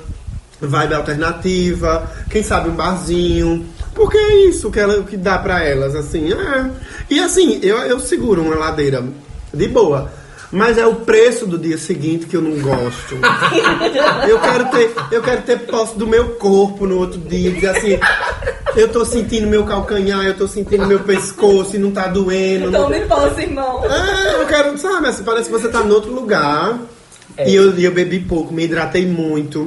vibe 0.61 0.93
alternativa, 0.93 2.11
quem 2.29 2.43
sabe 2.43 2.69
um 2.69 2.73
barzinho. 2.73 3.65
Porque 3.93 4.17
é 4.17 4.45
isso 4.47 4.71
que, 4.71 4.79
ela, 4.79 5.03
que 5.03 5.17
dá 5.17 5.37
pra 5.37 5.63
elas, 5.63 5.95
assim. 5.95 6.31
É. 6.33 6.69
E 7.09 7.19
assim, 7.19 7.59
eu, 7.61 7.77
eu 7.77 7.99
seguro 7.99 8.41
uma 8.41 8.55
ladeira 8.55 9.03
de 9.53 9.67
boa. 9.67 10.11
Mas 10.51 10.77
é 10.77 10.85
o 10.85 10.97
preço 10.97 11.47
do 11.47 11.57
dia 11.57 11.79
seguinte 11.79 12.27
que 12.27 12.35
eu 12.35 12.41
não 12.41 12.59
gosto. 12.59 13.15
eu, 14.29 14.39
quero 14.39 14.65
ter, 14.69 14.93
eu 15.11 15.21
quero 15.21 15.41
ter 15.41 15.59
posse 15.61 15.97
do 15.97 16.05
meu 16.05 16.29
corpo 16.35 16.85
no 16.85 16.99
outro 16.99 17.19
dia. 17.19 17.51
Dizer 17.51 17.69
assim, 17.69 17.99
eu 18.75 18.89
tô 18.89 19.05
sentindo 19.05 19.47
meu 19.47 19.63
calcanhar, 19.65 20.23
eu 20.25 20.35
tô 20.35 20.47
sentindo 20.47 20.85
meu 20.87 20.99
pescoço 21.01 21.75
e 21.75 21.79
não 21.79 21.91
tá 21.91 22.07
doendo. 22.07 22.71
não- 22.71 22.83
Tome 22.83 23.01
posse, 23.01 23.41
irmão. 23.41 23.83
é, 23.85 24.41
eu 24.41 24.47
quero, 24.47 24.77
sabe, 24.77 25.07
assim, 25.07 25.23
parece 25.23 25.45
que 25.49 25.51
você 25.51 25.67
tá 25.69 25.81
em 25.81 25.89
outro 25.91 26.11
lugar. 26.13 26.79
É. 27.37 27.49
E 27.49 27.55
eu, 27.55 27.75
eu 27.77 27.91
bebi 27.91 28.19
pouco, 28.19 28.53
me 28.53 28.63
hidratei 28.65 29.05
muito. 29.07 29.65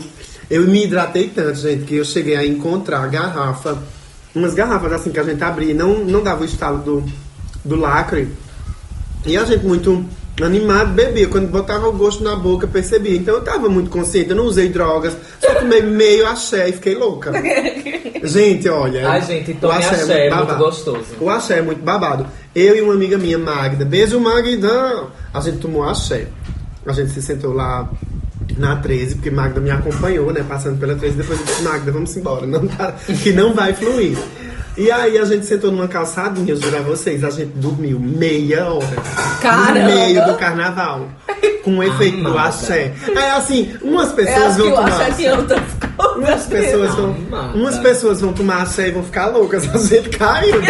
Eu 0.48 0.62
me 0.62 0.84
hidratei 0.84 1.28
tanto, 1.34 1.58
gente, 1.58 1.84
que 1.84 1.96
eu 1.96 2.04
cheguei 2.04 2.36
a 2.36 2.46
encontrar 2.46 3.06
garrafa, 3.08 3.76
umas 4.34 4.54
garrafas 4.54 4.92
assim 4.92 5.10
que 5.10 5.18
a 5.18 5.24
gente 5.24 5.42
abria, 5.42 5.74
não, 5.74 5.98
não 6.04 6.22
dava 6.22 6.42
o 6.42 6.44
estalo 6.44 6.78
do, 6.78 7.04
do 7.64 7.74
lacre. 7.74 8.28
E 9.24 9.36
a 9.36 9.44
gente 9.44 9.64
muito 9.66 10.04
animado 10.44 10.92
bebia. 10.92 11.28
Quando 11.28 11.48
botava 11.48 11.88
o 11.88 11.92
gosto 11.92 12.22
na 12.22 12.36
boca, 12.36 12.66
percebia. 12.66 13.16
Então 13.16 13.34
eu 13.34 13.42
tava 13.42 13.68
muito 13.68 13.90
consciente, 13.90 14.30
eu 14.30 14.36
não 14.36 14.44
usei 14.44 14.68
drogas, 14.68 15.16
só 15.40 15.54
tomei 15.54 15.82
meio 15.82 16.26
axé 16.26 16.68
e 16.68 16.72
fiquei 16.72 16.94
louca. 16.94 17.32
Gente, 18.22 18.68
olha. 18.68 19.08
Ai, 19.08 19.22
gente, 19.22 19.52
o 19.52 19.54
tome 19.56 19.74
axé, 19.74 20.26
é 20.26 20.30
muito 20.30 20.46
babado. 20.46 20.64
gostoso. 20.64 21.04
O 21.20 21.30
axé 21.30 21.58
é 21.58 21.62
muito 21.62 21.82
babado. 21.82 22.26
Eu 22.54 22.76
e 22.76 22.80
uma 22.80 22.94
amiga 22.94 23.16
minha, 23.16 23.38
Magda. 23.38 23.84
Beijo, 23.84 24.18
Magda! 24.18 25.04
A 25.32 25.40
gente 25.40 25.58
tomou 25.58 25.84
axé. 25.84 26.26
A 26.84 26.92
gente 26.92 27.10
se 27.10 27.22
sentou 27.22 27.52
lá 27.52 27.88
na 28.56 28.76
13, 28.76 29.16
porque 29.16 29.30
Magda 29.30 29.60
me 29.60 29.70
acompanhou, 29.70 30.32
né? 30.32 30.44
Passando 30.48 30.78
pela 30.78 30.96
13. 30.96 31.16
Depois 31.16 31.38
eu 31.38 31.46
disse, 31.46 31.62
Magda, 31.62 31.92
vamos 31.92 32.16
embora. 32.16 32.46
Não 32.46 32.66
tá, 32.66 32.92
que 33.22 33.32
não 33.32 33.54
vai 33.54 33.74
fluir. 33.74 34.16
E 34.76 34.90
aí 34.90 35.16
a 35.18 35.24
gente 35.24 35.46
sentou 35.46 35.70
numa 35.72 35.88
calçadinha, 35.88 36.52
eu 36.52 36.56
juro 36.56 36.76
a 36.76 36.80
vocês, 36.80 37.24
a 37.24 37.30
gente 37.30 37.52
dormiu 37.56 37.98
meia 37.98 38.66
hora. 38.66 38.86
Caramba! 39.40 39.80
No 39.80 39.84
meio 39.86 40.24
do 40.26 40.34
carnaval. 40.34 41.08
Com 41.64 41.78
o 41.78 41.82
efeito 41.82 42.22
do 42.22 42.36
axé. 42.38 42.92
É 43.16 43.30
assim, 43.32 43.74
umas 43.82 44.10
Eu 44.10 44.14
pessoas 44.16 44.56
vão 44.56 44.70
tomar. 44.72 45.00
acho 45.00 45.16
que 45.16 45.28
outras 45.28 45.60
coisas. 45.60 45.96
Umas 46.16 46.46
pessoas 46.46 46.94
vão, 46.94 47.16
umas 47.54 47.78
pessoas 47.78 48.20
vão 48.20 48.32
tomar 48.32 48.62
axé 48.62 48.88
e 48.88 48.90
vão 48.92 49.02
ficar 49.02 49.26
loucas. 49.28 49.66
A 49.74 49.78
gente 49.78 50.10
caiu. 50.10 50.60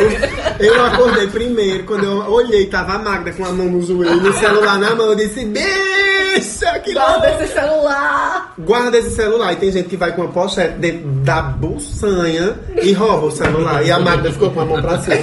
Eu 0.59 0.85
acordei 0.87 1.27
primeiro, 1.27 1.85
quando 1.85 2.05
eu 2.05 2.33
olhei, 2.33 2.67
tava 2.67 2.95
a 2.95 2.99
Magda 2.99 3.33
com 3.33 3.45
a 3.45 3.51
mão 3.53 3.67
no 3.67 3.83
joelho, 3.85 4.31
o 4.31 4.33
celular 4.39 4.79
na 4.79 4.95
mão, 4.95 5.09
eu 5.11 5.17
disse, 5.17 5.45
bicha, 5.45 6.79
que 6.83 6.95
Guarda 6.95 7.29
louco! 7.29 7.43
esse 7.45 7.53
celular. 7.53 8.55
Guarda 8.59 8.99
esse 8.99 9.11
celular. 9.11 9.53
E 9.53 9.57
tem 9.57 9.71
gente 9.73 9.89
que 9.89 9.97
vai 9.97 10.13
com 10.13 10.23
a 10.23 10.29
pochete 10.29 10.79
dentro 10.79 11.07
da 11.23 11.43
bolsanha 11.43 12.55
e 12.83 12.93
rouba 12.93 13.27
o 13.27 13.31
celular. 13.31 13.85
E 13.85 13.91
a 13.97 14.00
Magda 14.00 14.33
ficou 14.33 14.50
com 14.50 14.61
a 14.61 14.65
mão 14.65 14.81
pra 14.81 14.99
cima. 14.99 15.17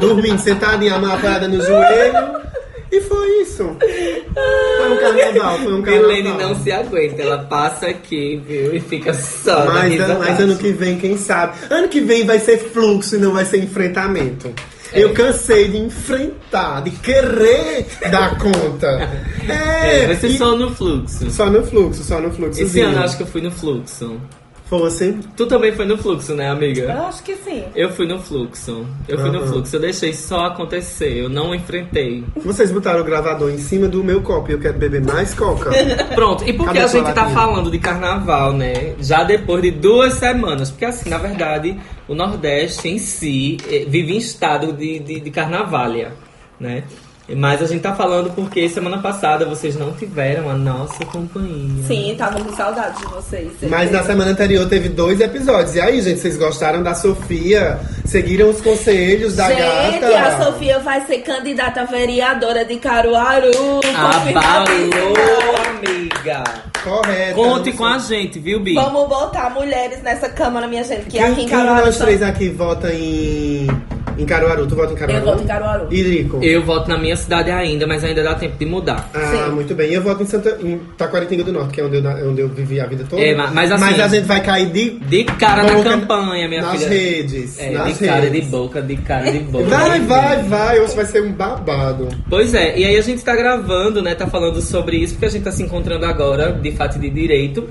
Dormindo, 0.00 0.38
sentadinha, 0.38 0.94
a 0.94 0.98
mão 0.98 1.12
apoiada 1.14 1.48
no 1.48 1.60
joelho. 1.62 2.42
E 2.90 3.00
foi 3.00 3.40
isso. 3.42 3.64
Foi 3.78 4.92
um 4.92 4.96
carnaval, 4.98 5.58
foi 5.60 5.72
um 5.74 5.82
carnaval. 5.82 6.08
Milene 6.10 6.32
não 6.38 6.54
se 6.54 6.70
aguenta, 6.70 7.22
ela 7.22 7.38
passa 7.38 7.86
aqui, 7.86 8.42
viu? 8.46 8.74
E 8.74 8.80
fica 8.80 9.14
só. 9.14 9.64
Mas, 9.64 9.98
mas 10.18 10.40
ano 10.40 10.56
que 10.56 10.72
vem, 10.72 10.98
quem 10.98 11.16
sabe? 11.16 11.54
Ano 11.70 11.88
que 11.88 12.00
vem 12.02 12.26
vai 12.26 12.38
ser 12.38 12.58
fluxo 12.58 13.16
e 13.16 13.18
não 13.18 13.32
vai 13.32 13.46
ser 13.46 13.58
enfrentamento. 13.64 14.52
É. 14.92 15.02
Eu 15.04 15.14
cansei 15.14 15.68
de 15.68 15.78
enfrentar, 15.78 16.82
de 16.82 16.90
querer 16.90 17.86
dar 18.10 18.36
conta. 18.38 19.08
É, 19.48 20.02
É, 20.02 20.06
vai 20.08 20.16
ser 20.16 20.26
e- 20.26 20.36
só 20.36 20.54
no 20.54 20.74
fluxo. 20.74 21.30
só 21.30 21.46
no 21.48 21.64
fluxo, 21.64 22.04
só 22.04 22.20
no 22.20 22.30
fluxo. 22.30 22.60
Esse 22.60 22.80
ano 22.80 23.02
acho 23.02 23.16
que 23.16 23.22
eu 23.22 23.26
fui 23.26 23.40
no 23.40 23.50
fluxo. 23.50 24.20
Fosse. 24.72 25.18
Tu 25.36 25.44
também 25.46 25.70
foi 25.72 25.84
no 25.84 25.98
fluxo, 25.98 26.34
né, 26.34 26.48
amiga? 26.48 26.84
Eu 26.84 27.02
acho 27.02 27.22
que 27.22 27.36
sim. 27.36 27.62
Eu 27.76 27.90
fui 27.90 28.06
no 28.06 28.18
fluxo. 28.18 28.86
Eu 29.06 29.18
fui 29.18 29.30
no 29.30 29.40
Aham. 29.40 29.46
fluxo. 29.48 29.76
Eu 29.76 29.80
deixei 29.80 30.14
só 30.14 30.46
acontecer. 30.46 31.14
Eu 31.18 31.28
não 31.28 31.54
enfrentei. 31.54 32.24
Vocês 32.36 32.72
botaram 32.72 33.02
o 33.02 33.04
gravador 33.04 33.50
em 33.50 33.58
cima 33.58 33.86
do 33.86 34.02
meu 34.02 34.22
copo 34.22 34.50
e 34.50 34.54
eu 34.54 34.58
quero 34.58 34.78
beber 34.78 35.02
mais 35.04 35.34
coca. 35.34 35.70
Pronto, 36.16 36.48
e 36.48 36.54
por 36.54 36.62
que 36.62 36.68
Cadê 36.68 36.78
a 36.80 36.84
a 36.86 36.88
sua 36.88 37.00
gente 37.04 37.14
tá 37.14 37.20
latinha? 37.24 37.38
falando 37.38 37.70
de 37.70 37.78
carnaval, 37.78 38.54
né? 38.54 38.94
Já 38.98 39.24
depois 39.24 39.60
de 39.60 39.70
duas 39.72 40.14
semanas. 40.14 40.70
Porque, 40.70 40.86
assim, 40.86 41.10
na 41.10 41.18
verdade, 41.18 41.78
o 42.08 42.14
Nordeste 42.14 42.88
em 42.88 42.96
si 42.96 43.58
eh, 43.70 43.84
vive 43.86 44.14
em 44.14 44.16
estado 44.16 44.72
de, 44.72 44.98
de, 45.00 45.20
de 45.20 45.30
carnavalha, 45.30 46.12
né? 46.58 46.84
Mas 47.36 47.62
a 47.62 47.66
gente 47.66 47.80
tá 47.80 47.94
falando 47.94 48.30
porque 48.34 48.68
semana 48.68 48.98
passada 48.98 49.44
vocês 49.44 49.76
não 49.76 49.92
tiveram 49.92 50.50
a 50.50 50.54
nossa 50.54 51.04
companhia. 51.06 51.82
Sim, 51.86 52.14
tava 52.18 52.40
com 52.42 52.54
saudade 52.54 52.98
de 52.98 53.06
vocês. 53.06 53.50
Mas 53.62 53.90
na 53.90 54.02
semana 54.02 54.30
anterior 54.32 54.68
teve 54.68 54.88
dois 54.88 55.20
episódios. 55.20 55.74
E 55.74 55.80
aí, 55.80 56.00
gente, 56.02 56.20
vocês 56.20 56.36
gostaram 56.36 56.82
da 56.82 56.94
Sofia? 56.94 57.80
Seguiram 58.04 58.50
os 58.50 58.60
conselhos 58.60 59.36
da 59.36 59.48
Gente, 59.48 60.00
gata? 60.00 60.18
a 60.18 60.44
Sofia 60.44 60.78
vai 60.80 61.00
ser 61.06 61.18
candidata 61.18 61.82
a 61.82 61.84
vereadora 61.84 62.64
de 62.64 62.76
Caruaru. 62.76 63.48
Abalou, 63.48 63.80
confirmadíssima. 63.82 65.68
amiga! 65.78 66.44
Correto. 66.82 67.34
Conte 67.34 67.72
com 67.72 67.84
a 67.84 67.98
gente, 67.98 68.38
viu, 68.40 68.58
Bi? 68.60 68.74
Vamos 68.74 69.08
botar 69.08 69.50
mulheres 69.50 70.02
nessa 70.02 70.28
Câmara, 70.28 70.66
minha 70.66 70.82
gente. 70.82 71.02
Que 71.04 71.10
Quem, 71.12 71.22
aqui 71.22 71.32
em 71.32 71.34
quem 71.46 71.48
Caruaru. 71.48 71.86
nós 71.86 71.94
só- 71.94 72.04
três 72.04 72.22
aqui 72.22 72.48
vota 72.48 72.92
em, 72.92 73.66
em 74.18 74.26
Caruaru? 74.26 74.66
Tu 74.66 74.74
vota 74.76 74.92
em 74.92 74.96
Caruaru? 74.96 75.20
Eu 75.20 75.32
voto 75.32 75.42
em 75.42 75.46
Caruaru. 75.46 75.86
E 75.90 76.02
Drico? 76.02 76.40
Eu 76.42 76.62
voto 76.62 76.88
na 76.88 76.98
minha 76.98 77.16
cidade 77.16 77.50
ainda, 77.50 77.86
mas 77.86 78.04
ainda 78.04 78.22
dá 78.22 78.34
tempo 78.34 78.56
de 78.58 78.66
mudar. 78.66 79.10
Ah, 79.14 79.46
Sim. 79.48 79.54
muito 79.54 79.74
bem. 79.74 79.92
Eu 79.92 80.02
voto 80.02 80.22
em, 80.22 80.26
Santa, 80.26 80.58
em 80.62 80.78
Taquaritinga 80.96 81.44
do 81.44 81.52
Norte, 81.52 81.72
que 81.74 81.80
é 81.80 81.84
onde 81.84 81.96
eu, 81.96 82.02
na- 82.02 82.14
onde 82.14 82.40
eu 82.40 82.48
vivi 82.48 82.80
a 82.80 82.86
vida 82.86 83.04
toda. 83.08 83.22
É, 83.22 83.34
ma- 83.34 83.50
mas 83.52 83.70
assim- 83.72 84.00
a 84.00 84.08
gente 84.08 84.24
vai 84.26 84.42
cair 84.42 84.66
de, 84.66 84.90
De 85.00 85.24
cara 85.24 85.62
na 85.64 85.72
Boca 85.74 85.90
campanha, 85.90 86.48
minha 86.48 86.62
nas 86.62 86.72
filha. 86.82 86.88
redes. 86.88 87.58
É, 87.58 87.70
nas 87.70 87.98
de 87.98 88.06
cara, 88.06 88.20
de 88.22 88.26
redes. 88.36 88.48
boca, 88.48 88.82
de 88.82 88.96
cara, 88.96 89.30
de 89.30 89.38
boca. 89.40 89.64
Vai, 89.64 90.00
vai, 90.00 90.42
vai. 90.42 90.80
Hoje 90.80 90.94
vai 90.96 91.04
ser 91.06 91.22
um 91.22 91.32
babado. 91.32 92.08
Pois 92.28 92.54
é, 92.54 92.78
e 92.78 92.84
aí 92.84 92.96
a 92.96 93.02
gente 93.02 93.22
tá 93.22 93.34
gravando, 93.36 94.02
né? 94.02 94.14
Tá 94.14 94.26
falando 94.26 94.60
sobre 94.60 94.96
isso, 94.96 95.14
porque 95.14 95.26
a 95.26 95.30
gente 95.30 95.42
tá 95.42 95.52
se 95.52 95.62
encontrando 95.62 96.04
agora, 96.06 96.52
de 96.52 96.72
fato 96.72 96.96
e 96.96 97.00
de 97.00 97.10
direito. 97.10 97.68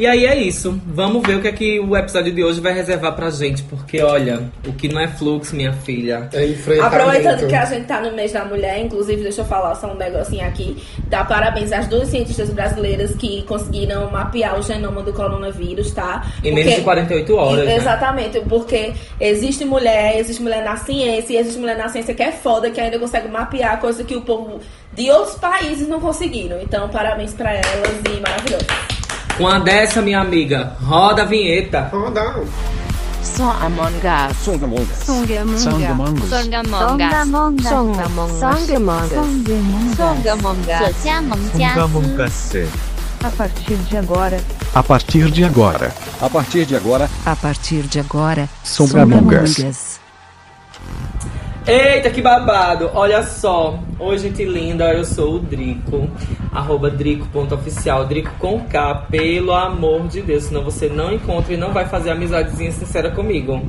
E 0.00 0.06
aí 0.06 0.24
é 0.24 0.34
isso. 0.34 0.80
Vamos 0.86 1.22
ver 1.26 1.36
o 1.36 1.42
que 1.42 1.48
é 1.48 1.52
que 1.52 1.78
o 1.78 1.94
episódio 1.94 2.32
de 2.32 2.42
hoje 2.42 2.58
vai 2.58 2.72
reservar 2.72 3.14
pra 3.14 3.28
gente. 3.28 3.62
Porque, 3.64 4.00
olha, 4.00 4.50
o 4.66 4.72
que 4.72 4.88
não 4.88 4.98
é 4.98 5.06
fluxo, 5.06 5.54
minha 5.54 5.74
filha. 5.74 6.26
É 6.32 6.46
enfrentamento. 6.46 6.96
Aproveitando 6.96 7.46
que 7.46 7.54
a 7.54 7.66
gente 7.66 7.84
tá 7.84 8.00
no 8.00 8.16
mês 8.16 8.32
da 8.32 8.42
mulher, 8.46 8.80
inclusive, 8.80 9.22
deixa 9.22 9.42
eu 9.42 9.44
falar 9.44 9.74
só 9.74 9.92
um 9.92 9.96
negocinho 9.96 10.46
aqui. 10.46 10.82
Dar 11.08 11.28
parabéns 11.28 11.70
às 11.70 11.86
duas 11.86 12.08
cientistas 12.08 12.48
brasileiras 12.48 13.14
que 13.14 13.42
conseguiram 13.42 14.10
mapear 14.10 14.58
o 14.58 14.62
genoma 14.62 15.02
do 15.02 15.12
coronavírus, 15.12 15.92
tá? 15.92 16.26
Em 16.42 16.54
menos 16.54 16.76
de 16.76 16.80
48 16.80 17.36
horas. 17.36 17.66
né? 17.66 17.76
Exatamente, 17.76 18.40
porque 18.48 18.94
existe 19.20 19.66
mulher, 19.66 20.18
existe 20.18 20.40
mulher 20.42 20.64
na 20.64 20.78
ciência, 20.78 21.34
e 21.34 21.36
existe 21.36 21.58
mulher 21.60 21.76
na 21.76 21.90
ciência 21.90 22.14
que 22.14 22.22
é 22.22 22.32
foda, 22.32 22.70
que 22.70 22.80
ainda 22.80 22.98
consegue 22.98 23.28
mapear 23.28 23.78
coisa 23.78 24.02
que 24.02 24.16
o 24.16 24.22
povo 24.22 24.60
de 24.94 25.10
outros 25.10 25.36
países 25.36 25.86
não 25.86 26.00
conseguiram. 26.00 26.58
Então, 26.62 26.88
parabéns 26.88 27.34
pra 27.34 27.52
elas 27.52 28.00
e 28.10 28.18
maravilhoso. 28.18 28.99
Uma 29.40 29.58
dessa, 29.58 30.02
minha 30.02 30.20
amiga. 30.20 30.76
Roda 30.82 31.22
a 31.22 31.24
vinheta. 31.24 31.88
Roda. 31.90 32.44
Songamongas. 33.22 34.36
Songamongas. 34.36 34.98
Songamongas. 34.98 35.62
Songamongas. 35.62 36.28
Songamongas. 36.28 37.66
Songamongas. 37.66 38.38
Songamongas. 39.96 40.96
Songamongas. 41.56 42.52
A 43.24 43.30
partir 43.30 43.76
de 43.76 43.96
agora. 43.96 44.40
A 44.74 44.82
partir 44.82 45.30
de 45.30 45.42
agora. 45.42 45.94
A 46.20 46.28
partir 46.28 46.66
de 46.66 46.76
agora. 46.76 47.08
A 47.24 47.34
partir 47.34 47.82
de 47.84 47.98
agora. 47.98 48.46
Songamongas. 48.62 50.00
Eita, 51.66 52.10
que 52.10 52.20
babado! 52.20 52.90
Olha 52.92 53.22
só, 53.22 53.78
oi 53.98 54.18
gente 54.18 54.44
linda, 54.44 54.92
eu 54.92 55.04
sou 55.04 55.36
o 55.36 55.38
Drico 55.38 56.10
arroba 56.52 56.90
drico.oficial, 56.90 58.06
drico 58.06 58.30
com 58.38 58.60
K, 58.60 59.06
pelo 59.10 59.52
amor 59.52 60.08
de 60.08 60.20
Deus, 60.22 60.44
senão 60.44 60.62
você 60.62 60.88
não 60.88 61.12
encontra 61.12 61.54
e 61.54 61.56
não 61.56 61.72
vai 61.72 61.86
fazer 61.86 62.10
amizadezinha 62.10 62.72
sincera 62.72 63.10
comigo. 63.10 63.60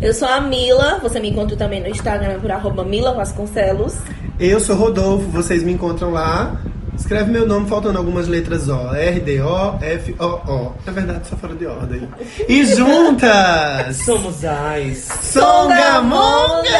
Eu 0.00 0.14
sou 0.14 0.28
a 0.28 0.40
Mila, 0.40 0.98
você 1.02 1.20
me 1.20 1.30
encontra 1.30 1.56
também 1.56 1.80
no 1.80 1.88
Instagram 1.88 2.40
por 2.40 2.50
arroba 2.50 2.84
Mila 2.84 3.12
Vasconcelos. 3.12 3.98
Eu 4.38 4.60
sou 4.60 4.76
Rodolfo, 4.76 5.28
vocês 5.28 5.62
me 5.62 5.72
encontram 5.72 6.10
lá. 6.10 6.58
Escreve 7.00 7.30
meu 7.32 7.46
nome 7.46 7.68
faltando 7.68 7.98
algumas 7.98 8.28
letras 8.28 8.68
O. 8.68 8.94
R, 8.94 9.18
D, 9.20 9.40
O, 9.40 9.78
F, 9.80 10.14
O, 10.18 10.24
O. 10.24 10.72
Na 10.86 10.92
verdade, 10.92 11.26
só 11.26 11.34
fora 11.36 11.54
de 11.54 11.66
ordem. 11.66 12.08
E 12.48 12.64
juntas! 12.76 13.96
Somos 13.96 14.44
as 14.44 14.98
Songamongas! 15.22 16.70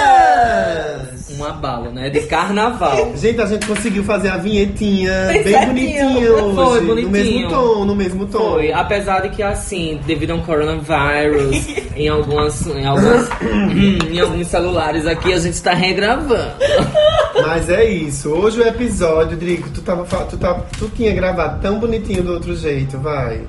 um 1.39 1.45
abalo, 1.45 1.91
né? 1.91 2.11
De 2.11 2.21
carnaval. 2.23 3.13
Gente, 3.17 3.41
a 3.41 3.47
gente 3.47 3.65
conseguiu 3.67 4.05
fazer 4.05 4.29
a 4.29 4.37
vinhetinha 4.37 5.29
Bem 5.33 5.43
bem 5.43 5.53
certinho. 5.55 5.69
bonitinha 5.69 6.33
hoje. 6.33 6.55
Foi, 6.55 6.81
No 6.81 6.87
bonitinho. 6.89 7.11
mesmo 7.11 7.49
tom, 7.49 7.85
no 7.87 7.97
mesmo 7.97 8.27
tom. 8.27 8.39
Foi, 8.55 8.73
apesar 8.73 9.21
de 9.21 9.31
que 9.31 9.43
assim, 9.43 10.01
devido 10.07 10.33
ao 10.33 10.41
coronavírus, 10.41 11.67
em 11.97 12.09
algumas, 12.09 12.67
em 12.67 12.85
algumas, 12.85 13.29
em 14.13 14.21
alguns 14.21 14.47
celulares 14.49 15.07
aqui 15.07 15.33
a 15.33 15.39
gente 15.39 15.55
está 15.55 15.73
regravando. 15.73 16.53
Mas 17.47 17.71
é 17.71 17.85
isso. 17.89 18.29
Hoje 18.31 18.61
o 18.61 18.67
episódio, 18.67 19.37
Drico, 19.37 19.71
tu, 19.71 19.81
tava, 19.81 20.05
tu, 20.19 20.37
tá, 20.39 20.55
tu 20.79 20.89
tinha 20.95 21.13
gravado 21.15 21.61
tão 21.61 21.79
bonitinho 21.79 22.23
do 22.23 22.33
outro 22.33 22.55
jeito, 22.57 22.99
vai. 22.99 23.43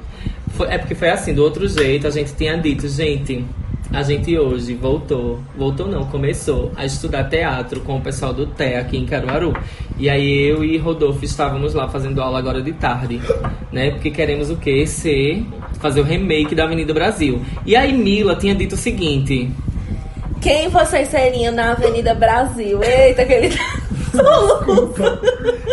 Foi- 0.52 0.68
é 0.70 0.78
porque 0.78 0.96
foi 0.96 1.10
assim, 1.10 1.34
do 1.34 1.44
outro 1.44 1.68
jeito, 1.68 2.08
a 2.08 2.10
gente 2.12 2.34
tinha 2.34 2.58
dito, 2.58 2.88
gente, 2.88 3.46
a 3.92 4.04
gente 4.04 4.38
hoje 4.38 4.74
voltou, 4.76 5.40
voltou 5.58 5.88
não, 5.88 6.06
começou 6.06 6.72
a 6.78 6.86
estudar 6.86 7.26
teatro 7.26 7.82
com 7.82 7.98
o 7.98 8.02
pessoal 8.02 8.34
do 8.34 8.46
TE 8.46 8.76
aqui 8.76 8.98
em 8.98 9.06
Caruaru. 9.06 9.54
E 9.98 10.10
aí 10.10 10.48
eu 10.48 10.64
e 10.64 10.78
Rodolfo 10.78 11.24
estávamos 11.26 11.74
lá 11.74 11.88
fazendo 11.90 12.22
aula 12.22 12.40
agora 12.40 12.62
de 12.62 12.72
tarde, 12.74 13.22
né? 13.72 13.92
Porque 13.92 14.10
queremos 14.10 14.50
o 14.50 14.56
quê? 14.58 14.86
Ser, 14.88 15.46
fazer 15.80 16.00
o 16.02 16.04
remake 16.04 16.56
da 16.56 16.64
Avenida 16.64 16.94
Brasil. 16.94 17.42
E 17.66 17.76
aí 17.76 17.92
Mila 17.94 18.36
tinha 18.36 18.56
dito 18.56 18.76
o 18.76 18.78
seguinte, 18.78 19.52
Quem 20.42 20.70
vocês 20.70 21.10
seriam 21.10 21.54
na 21.54 21.72
Avenida 21.74 22.16
Brasil? 22.16 22.82
Eita, 22.82 23.22
aquele 23.24 23.50
soluço. 24.12 25.02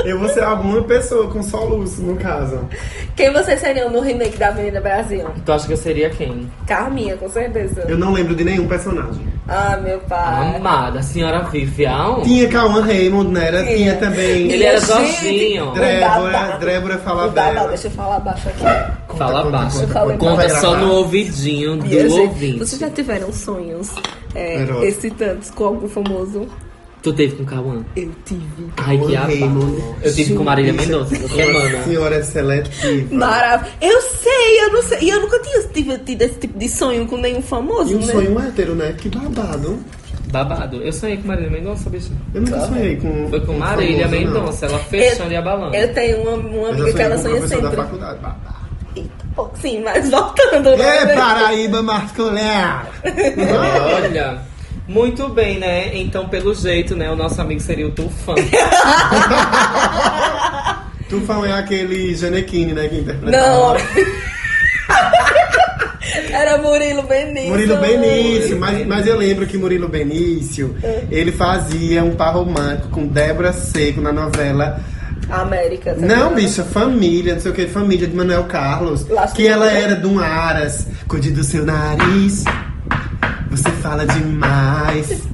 Eu 0.04 0.18
vou 0.18 0.28
ser 0.28 0.42
alguma 0.44 0.82
pessoa 0.82 1.28
com 1.28 1.42
soluço, 1.42 2.00
no 2.02 2.16
caso. 2.16 2.60
Quem 3.16 3.32
vocês 3.32 3.60
seriam 3.60 3.90
no 3.90 4.00
remake 4.00 4.36
da 4.36 4.48
Avenida 4.48 4.80
Brasil? 4.80 5.26
tu 5.44 5.52
acha 5.52 5.66
que 5.66 5.72
eu 5.72 5.76
seria 5.76 6.08
quem? 6.10 6.50
Carminha, 6.66 7.16
com 7.16 7.28
certeza. 7.28 7.84
Eu 7.88 7.98
não 7.98 8.12
lembro 8.12 8.34
de 8.34 8.44
nenhum 8.44 8.66
personagem. 8.68 9.26
Ah, 9.48 9.78
meu 9.82 9.98
pai. 10.00 10.56
Amada, 10.56 10.98
a 11.00 11.02
senhora 11.02 11.40
Vivian. 11.44 12.20
Tinha 12.22 12.48
Cauã 12.48 12.82
Raymond, 12.82 13.30
né? 13.32 13.46
Era, 13.48 13.64
Tinha. 13.64 13.96
também 13.96 14.50
Ele 14.50 14.62
era 14.62 14.78
Gente, 14.78 14.88
Jorginho. 14.88 15.72
Débora, 15.72 16.08
babado. 16.32 16.66
Débora 16.66 16.94
O 16.96 16.98
Falabella. 16.98 17.32
babado, 17.52 17.68
deixa 17.68 17.86
eu 17.86 17.90
falar 17.92 18.20
baixo 18.20 18.48
aqui. 18.48 19.16
Fala 19.16 19.42
conta, 19.42 19.58
baixo. 19.58 19.78
conta, 19.80 20.00
conta. 20.00 20.16
Conta 20.18 20.48
só 20.60 20.76
no 20.76 20.92
ouvidinho 20.92 21.76
do 21.78 21.88
gente, 21.88 22.12
ouvinte. 22.12 22.58
Vocês 22.58 22.78
já 22.80 22.90
tiveram 22.90 23.32
sonhos 23.32 23.90
é, 24.34 24.62
excitantes 24.86 25.50
com 25.50 25.64
algum 25.64 25.88
famoso? 25.88 26.46
Tu 27.02 27.12
teve 27.12 27.36
com 27.36 27.44
Cauã? 27.44 27.84
Eu 27.94 28.10
tive. 28.24 28.42
Ai, 28.76 28.98
que 28.98 29.14
Raymond. 29.14 29.82
Eu 30.02 30.14
tive 30.14 30.34
com 30.34 30.42
Marília 30.44 30.72
Mendonça 30.72 31.14
essa 31.14 31.26
A 31.26 31.28
semana. 31.28 31.82
senhora 31.84 32.16
é 32.16 32.22
seletiva. 32.22 33.14
Maravilhoso. 33.14 33.76
Eu 33.80 34.00
sei, 34.02 34.60
eu 34.64 34.72
não 34.72 34.82
sei. 34.82 34.98
E 35.02 35.08
eu 35.10 35.20
nunca 35.20 35.38
tinha 35.40 35.62
tido, 35.68 35.98
tido 36.04 36.22
esse 36.22 36.34
tipo 36.40 36.58
de 36.58 36.68
sonho 36.68 37.06
com 37.06 37.16
nenhum 37.16 37.40
famoso, 37.40 37.92
E 37.92 37.94
um 37.94 38.00
né? 38.00 38.12
sonho 38.12 38.40
hétero, 38.40 38.74
né? 38.74 38.94
Que 38.98 39.08
babado. 39.08 39.78
Babado. 40.32 40.82
Eu 40.82 40.92
sonhei 40.92 41.16
com 41.18 41.28
Marília 41.28 41.50
Mendonça, 41.50 41.88
bicho. 41.88 42.10
Eu 42.34 42.42
nunca 42.42 42.60
sonhei 42.66 42.96
com. 42.96 43.28
Foi 43.30 43.40
com 43.42 43.52
um 43.52 43.58
Marília 43.58 44.08
famoso, 44.08 44.24
não. 44.26 44.32
Mendonça, 44.40 44.66
ela 44.66 44.78
fechando 44.80 45.32
e 45.32 45.36
abalando. 45.36 45.74
Eu 45.76 45.94
tenho 45.94 46.20
uma, 46.20 46.32
uma 46.32 46.68
Eu 46.68 46.74
já 46.76 46.82
amiga 46.82 46.92
que 46.92 47.02
ela 47.02 47.18
sonha 47.18 47.36
professor 47.36 47.62
da 47.62 47.68
sempre. 47.70 47.76
faculdade. 47.84 48.18
babado. 48.20 48.58
Sim, 49.62 49.82
mas 49.84 50.10
voltando. 50.10 50.76
né? 50.76 51.12
É 51.12 51.14
Paraíba 51.14 51.80
masculina! 51.80 52.86
Olha, 53.96 54.38
muito 54.88 55.28
bem, 55.28 55.58
né? 55.58 55.96
Então, 55.96 56.28
pelo 56.28 56.54
jeito, 56.54 56.96
né? 56.96 57.10
O 57.10 57.16
nosso 57.16 57.40
amigo 57.40 57.60
seria 57.60 57.86
o 57.86 57.90
Tufão. 57.90 58.34
Tufão 61.08 61.44
é 61.44 61.52
aquele 61.52 62.14
Janequine, 62.14 62.72
né? 62.72 62.88
Que 62.88 62.96
interpreta. 62.96 63.36
Não. 63.36 63.76
Era 66.32 66.58
Murilo 66.58 67.02
Benício. 67.02 67.50
Murilo 67.50 67.76
Benício, 67.76 68.58
mas, 68.58 68.86
mas 68.86 69.06
eu 69.06 69.16
lembro 69.16 69.46
que 69.46 69.58
Murilo 69.58 69.88
Benício, 69.88 70.74
ele 71.10 71.32
fazia 71.32 72.02
um 72.02 72.14
par 72.14 72.34
romântico 72.34 72.88
com 72.88 73.06
Débora 73.06 73.52
Seco 73.52 74.00
na 74.00 74.12
novela. 74.12 74.80
América. 75.30 75.94
tá 75.94 76.00
Não, 76.00 76.34
bicha, 76.34 76.64
família, 76.64 77.34
não 77.34 77.40
sei 77.40 77.50
o 77.50 77.54
que, 77.54 77.66
família 77.66 78.06
de 78.06 78.16
Manuel 78.16 78.44
Carlos. 78.44 79.06
Laço 79.08 79.34
que 79.34 79.46
ela 79.46 79.66
Manuel. 79.66 79.84
era 79.84 79.96
de 79.96 80.06
um 80.06 80.18
Aras, 80.18 80.86
cuide 81.06 81.30
do 81.30 81.44
seu 81.44 81.64
nariz. 81.66 82.44
Você 83.50 83.70
fala 83.82 84.06
demais. 84.06 85.26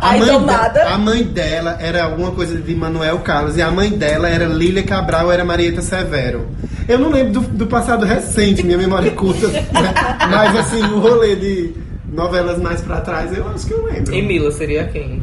A 0.00 0.10
Ai, 0.10 0.20
mãe, 0.20 0.28
tomada. 0.28 0.88
a 0.88 0.98
mãe 0.98 1.22
dela 1.24 1.76
era 1.80 2.04
alguma 2.04 2.30
coisa 2.30 2.56
de 2.56 2.74
Manuel 2.74 3.18
Carlos 3.18 3.56
e 3.56 3.62
a 3.62 3.70
mãe 3.70 3.90
dela 3.90 4.28
era 4.28 4.46
Lília 4.46 4.82
Cabral 4.82 5.26
ou 5.26 5.32
era 5.32 5.44
Marieta 5.44 5.82
Severo. 5.82 6.48
Eu 6.88 6.98
não 6.98 7.10
lembro 7.10 7.34
do, 7.34 7.40
do 7.40 7.66
passado 7.66 8.06
recente, 8.06 8.64
minha 8.64 8.78
memória 8.78 9.08
é 9.08 9.10
curta. 9.12 9.48
né? 9.50 9.94
Mas 10.30 10.56
assim, 10.56 10.82
o 10.82 11.00
rolê 11.00 11.36
de 11.36 11.74
novelas 12.12 12.58
mais 12.58 12.80
pra 12.80 13.00
trás, 13.00 13.36
eu 13.36 13.46
acho 13.48 13.66
que 13.66 13.72
eu 13.74 13.84
lembro. 13.84 14.14
E 14.14 14.22
Mila 14.22 14.50
seria 14.50 14.84
quem? 14.86 15.22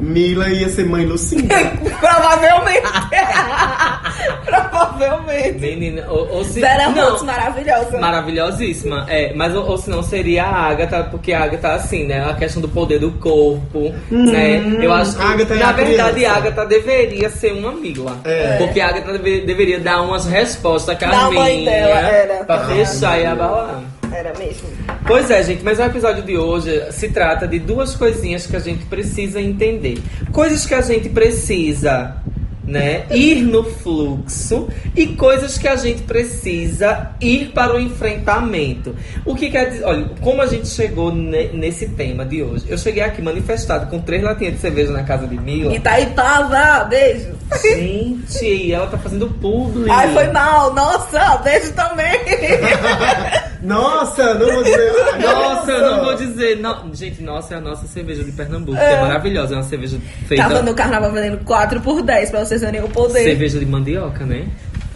Mila 0.00 0.48
ia 0.48 0.68
ser 0.68 0.86
mãe 0.86 1.04
Lucinda. 1.04 1.54
Provavelmente. 2.00 2.82
Provavelmente. 4.44 5.58
Menina, 5.58 6.04
ou, 6.08 6.28
ou 6.36 6.44
se. 6.44 6.60
Vera 6.60 6.88
não, 6.90 7.24
maravilhosa. 7.24 7.98
Maravilhosíssima. 7.98 9.06
É, 9.08 9.32
mas 9.34 9.54
ou, 9.54 9.66
ou 9.68 9.76
se 9.78 9.90
não 9.90 10.02
seria 10.02 10.44
a 10.44 10.68
Agatha, 10.68 11.04
porque 11.04 11.32
a 11.32 11.42
Agatha, 11.44 11.72
assim, 11.74 12.04
né? 12.06 12.24
A 12.28 12.34
questão 12.34 12.60
do 12.62 12.68
poder 12.68 12.98
do 12.98 13.10
corpo, 13.12 13.92
né? 14.10 14.58
Eu 14.80 14.92
acho 14.92 15.16
que, 15.16 15.22
Agatha 15.22 15.54
é 15.54 15.58
na 15.58 15.68
a 15.68 15.72
verdade, 15.72 16.14
criança. 16.14 16.34
a 16.34 16.36
Agatha 16.38 16.66
deveria 16.66 17.30
ser 17.30 17.52
uma 17.52 17.72
Mila. 17.72 18.16
É. 18.24 18.56
Porque 18.58 18.80
a 18.80 18.88
Agatha 18.88 19.12
deve- 19.12 19.40
deveria 19.42 19.80
dar 19.80 20.02
umas 20.02 20.26
respostas 20.26 20.94
à 20.96 20.98
Da 20.98 21.06
Carminha. 21.10 21.40
mãe 21.42 21.64
dela, 21.64 21.98
era. 22.00 22.44
Pra 22.44 22.58
fechar 22.66 23.20
e 23.20 23.26
abalar. 23.26 23.82
Era 24.12 24.32
mesmo. 24.38 24.68
Pois 25.08 25.30
é, 25.30 25.42
gente, 25.42 25.64
mas 25.64 25.78
o 25.78 25.82
episódio 25.82 26.22
de 26.22 26.36
hoje 26.36 26.92
se 26.92 27.08
trata 27.08 27.48
de 27.48 27.58
duas 27.58 27.96
coisinhas 27.96 28.46
que 28.46 28.54
a 28.54 28.60
gente 28.60 28.84
precisa 28.84 29.40
entender. 29.40 29.98
Coisas 30.32 30.66
que 30.66 30.74
a 30.74 30.82
gente 30.82 31.08
precisa, 31.08 32.14
né, 32.62 33.04
ir 33.10 33.36
no 33.40 33.64
fluxo 33.64 34.68
e 34.94 35.06
coisas 35.06 35.56
que 35.56 35.66
a 35.66 35.76
gente 35.76 36.02
precisa 36.02 37.12
ir 37.22 37.52
para 37.54 37.74
o 37.74 37.80
enfrentamento. 37.80 38.94
O 39.24 39.34
que 39.34 39.50
quer 39.50 39.70
dizer, 39.70 39.84
olha, 39.84 40.10
como 40.20 40.42
a 40.42 40.46
gente 40.46 40.68
chegou 40.68 41.10
ne- 41.10 41.48
nesse 41.54 41.88
tema 41.88 42.26
de 42.26 42.42
hoje? 42.42 42.66
Eu 42.68 42.76
cheguei 42.76 43.02
aqui 43.02 43.22
manifestado 43.22 43.86
com 43.86 43.98
três 44.00 44.22
latinhas 44.22 44.56
de 44.56 44.60
cerveja 44.60 44.92
na 44.92 45.04
casa 45.04 45.26
de 45.26 45.40
Mila. 45.40 45.74
Itaipava, 45.74 46.84
beijo. 46.84 47.30
Gente, 47.62 48.44
e 48.44 48.72
ela 48.74 48.86
tá 48.88 48.98
fazendo 48.98 49.26
publi. 49.26 49.90
Ai, 49.90 50.12
foi 50.12 50.26
mal. 50.32 50.74
Nossa, 50.74 51.38
beijo 51.38 51.72
também. 51.72 52.12
Nossa, 53.62 54.34
não 54.34 54.52
vou 54.52 54.62
dizer. 54.62 54.92
Nossa, 55.22 55.70
eu 55.70 55.90
não 55.90 56.04
vou 56.04 56.14
dizer. 56.14 56.58
Não. 56.60 56.94
Gente, 56.94 57.22
nossa, 57.22 57.54
é 57.54 57.58
a 57.58 57.60
nossa 57.60 57.86
cerveja 57.86 58.24
de 58.24 58.32
Pernambuco, 58.32 58.76
que 58.76 58.82
é 58.82 59.00
maravilhosa. 59.00 59.54
É 59.54 59.56
uma 59.58 59.64
cerveja 59.64 59.98
feita. 60.26 60.42
Tava 60.42 60.62
no 60.62 60.74
carnaval 60.74 61.12
vendendo 61.12 61.44
4 61.44 61.80
por 61.80 62.02
10 62.02 62.30
pra 62.30 62.44
vocês 62.44 62.60
verem 62.60 62.82
o 62.82 62.88
poder. 62.88 63.24
Cerveja 63.24 63.58
de 63.58 63.66
mandioca, 63.66 64.24
né? 64.24 64.48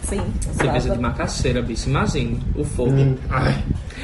Sim. 0.03 0.21
Cerveja 0.53 0.87
tava. 0.87 0.95
de 0.95 1.01
macaxeira, 1.01 1.61
bicho. 1.61 1.89
Imagine 1.89 2.39
o 2.55 2.63
fogo. 2.63 2.91
Hum, 2.91 3.15
ai, 3.29 3.55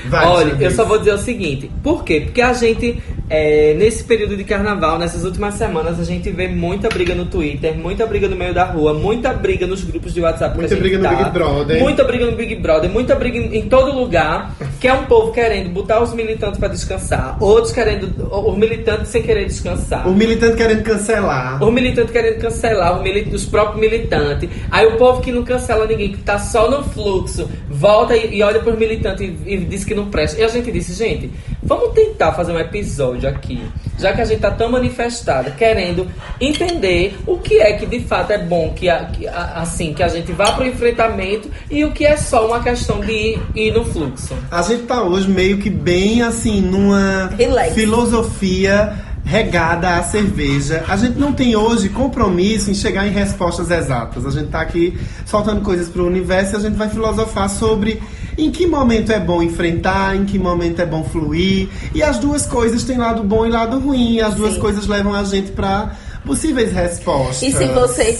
vai, 0.06 0.26
Olha, 0.26 0.56
eu 0.60 0.72
só 0.72 0.86
vou 0.86 0.98
dizer 0.98 1.14
o 1.14 1.18
seguinte. 1.18 1.70
Por 1.84 2.04
quê? 2.04 2.22
Porque 2.22 2.42
a 2.42 2.54
gente, 2.54 3.02
é, 3.30 3.74
nesse 3.76 4.04
período 4.04 4.38
de 4.38 4.44
carnaval, 4.44 4.98
nessas 4.98 5.24
últimas 5.24 5.56
semanas, 5.56 6.00
a 6.00 6.04
gente 6.04 6.30
vê 6.32 6.48
muita 6.48 6.90
briga 6.90 7.16
no 7.16 7.26
Twitter, 7.26 7.76
muita 7.76 8.06
briga 8.06 8.28
no 8.28 8.36
meio 8.36 8.54
da 8.54 8.66
rua, 8.66 8.94
muita 8.94 9.34
briga 9.34 9.66
nos 9.68 9.84
grupos 9.84 10.14
de 10.14 10.22
WhatsApp. 10.22 10.58
Muita 10.58 10.76
briga 10.76 10.98
no 10.98 11.04
tá, 11.04 11.16
Big 11.16 11.30
Brother. 11.32 11.82
Muita 11.82 12.04
briga 12.04 12.26
no 12.26 12.32
Big 12.34 12.56
Brother, 12.56 12.90
muita 12.90 13.16
briga 13.16 13.38
em, 13.38 13.58
em 13.58 13.70
todo 13.70 13.92
lugar. 13.92 14.56
Que 14.80 14.88
é 14.88 14.94
um 14.94 15.06
povo 15.06 15.32
querendo 15.32 15.70
botar 15.70 16.02
os 16.02 16.14
militantes 16.14 16.60
pra 16.60 16.70
descansar. 16.70 17.38
Outros 17.42 17.74
querendo. 17.74 18.10
Os 18.32 18.58
militantes 18.58 19.10
sem 19.10 19.22
querer 19.22 19.46
descansar. 19.46 20.08
O 20.08 20.14
militante 20.14 20.56
querendo 20.56 20.84
cancelar. 20.84 21.62
Os 21.62 21.74
militantes 21.74 22.12
querendo 22.12 22.40
cancelar 22.40 23.02
os 23.34 23.46
próprios 23.46 23.80
militantes. 23.80 24.50
Aí 24.72 24.86
o 24.86 24.98
povo 24.98 25.22
que 25.22 25.32
não 25.32 25.44
cancela 25.44 25.86
ninguém, 25.86 26.12
que 26.12 26.20
tá 26.20 26.40
só 26.40 26.70
no 26.70 26.84
fluxo, 26.84 27.50
volta 27.70 28.16
e, 28.16 28.38
e 28.38 28.44
olha 28.44 28.60
pros 28.60 28.78
militantes 28.78 29.22
e, 29.22 29.54
e 29.54 29.58
diz 29.58 29.84
que 29.89 29.95
não 29.95 30.06
presta. 30.10 30.39
E 30.39 30.43
a 30.43 30.47
gente 30.47 30.71
disse, 30.71 30.93
gente, 30.93 31.30
vamos 31.62 31.93
tentar 31.93 32.32
fazer 32.34 32.52
um 32.54 32.60
episódio 32.60 33.28
aqui, 33.28 33.62
já 33.97 34.13
que 34.13 34.21
a 34.21 34.25
gente 34.25 34.39
tá 34.39 34.52
tão 34.52 34.71
manifestada, 34.71 35.52
querendo 35.52 36.08
entender 36.39 37.17
o 37.28 37.38
que 37.38 37.60
é 37.60 37.73
que 37.73 37.86
de 37.86 37.99
fato 38.02 38.32
é 38.32 38.38
bom 38.38 38.71
que, 38.73 38.88
a- 38.88 39.06
que 39.06 39.28
a- 39.28 39.54
assim 39.56 39.93
que 39.93 40.02
a 40.04 40.08
gente 40.08 40.32
vá 40.32 40.52
pro 40.52 40.65
enfrentamento 40.65 41.49
e 41.69 41.84
o 41.84 41.91
que 41.91 42.06
é 42.06 42.15
só 42.15 42.47
uma 42.47 42.62
questão 42.62 42.99
de 43.02 43.12
ir, 43.12 43.41
ir 43.56 43.73
no 43.73 43.84
fluxo. 43.84 44.34
A 44.52 44.62
gente 44.62 44.84
tá 44.84 45.02
hoje 45.04 45.28
meio 45.30 45.58
que 45.58 45.69
bem 45.69 46.21
assim, 46.21 46.62
numa 46.62 47.28
Relax. 47.38 47.73
filosofia 47.73 48.93
regada 49.25 49.97
à 49.97 50.04
cerveja. 50.04 50.84
A 50.88 50.95
gente 50.95 51.19
não 51.19 51.34
tem 51.34 51.56
hoje 51.56 51.89
compromisso 51.89 52.71
em 52.71 52.73
chegar 52.73 53.06
em 53.06 53.12
respostas 53.12 53.69
exatas. 53.69 54.25
A 54.25 54.32
gente 54.32 54.47
tá 54.49 54.62
aqui 54.62 54.97
soltando 55.25 55.62
coisas 55.62 55.88
pro 55.89 56.08
universo 56.08 56.54
e 56.54 56.58
a 56.58 56.60
gente 56.60 56.75
vai 56.75 56.89
filosofar 56.89 57.47
sobre 57.49 58.02
em 58.39 58.52
que 58.52 58.65
momento 58.65 59.12
é 59.12 59.19
bom 59.19 59.43
enfrentar, 59.43 60.15
em 60.15 60.25
que 60.25 60.39
momento 60.39 60.82
é 60.82 60.86
bom 60.86 61.04
fluir. 61.04 61.67
E 61.93 62.02
as 62.02 62.17
duas 62.17 62.45
coisas 62.45 62.84
têm 62.84 62.97
lado 62.97 63.21
bom 63.21 63.45
e 63.45 63.49
lado 63.49 63.78
ruim. 63.80 64.13
E 64.13 64.21
as 64.21 64.34
duas 64.34 64.54
Sim. 64.54 64.60
coisas 64.60 64.88
levam 64.88 65.13
a 65.13 65.23
gente 65.23 65.52
pra 65.52 65.91
possíveis 66.25 66.71
respostas. 66.71 67.41
E 67.41 67.52
se 67.52 67.65
você 67.65 68.13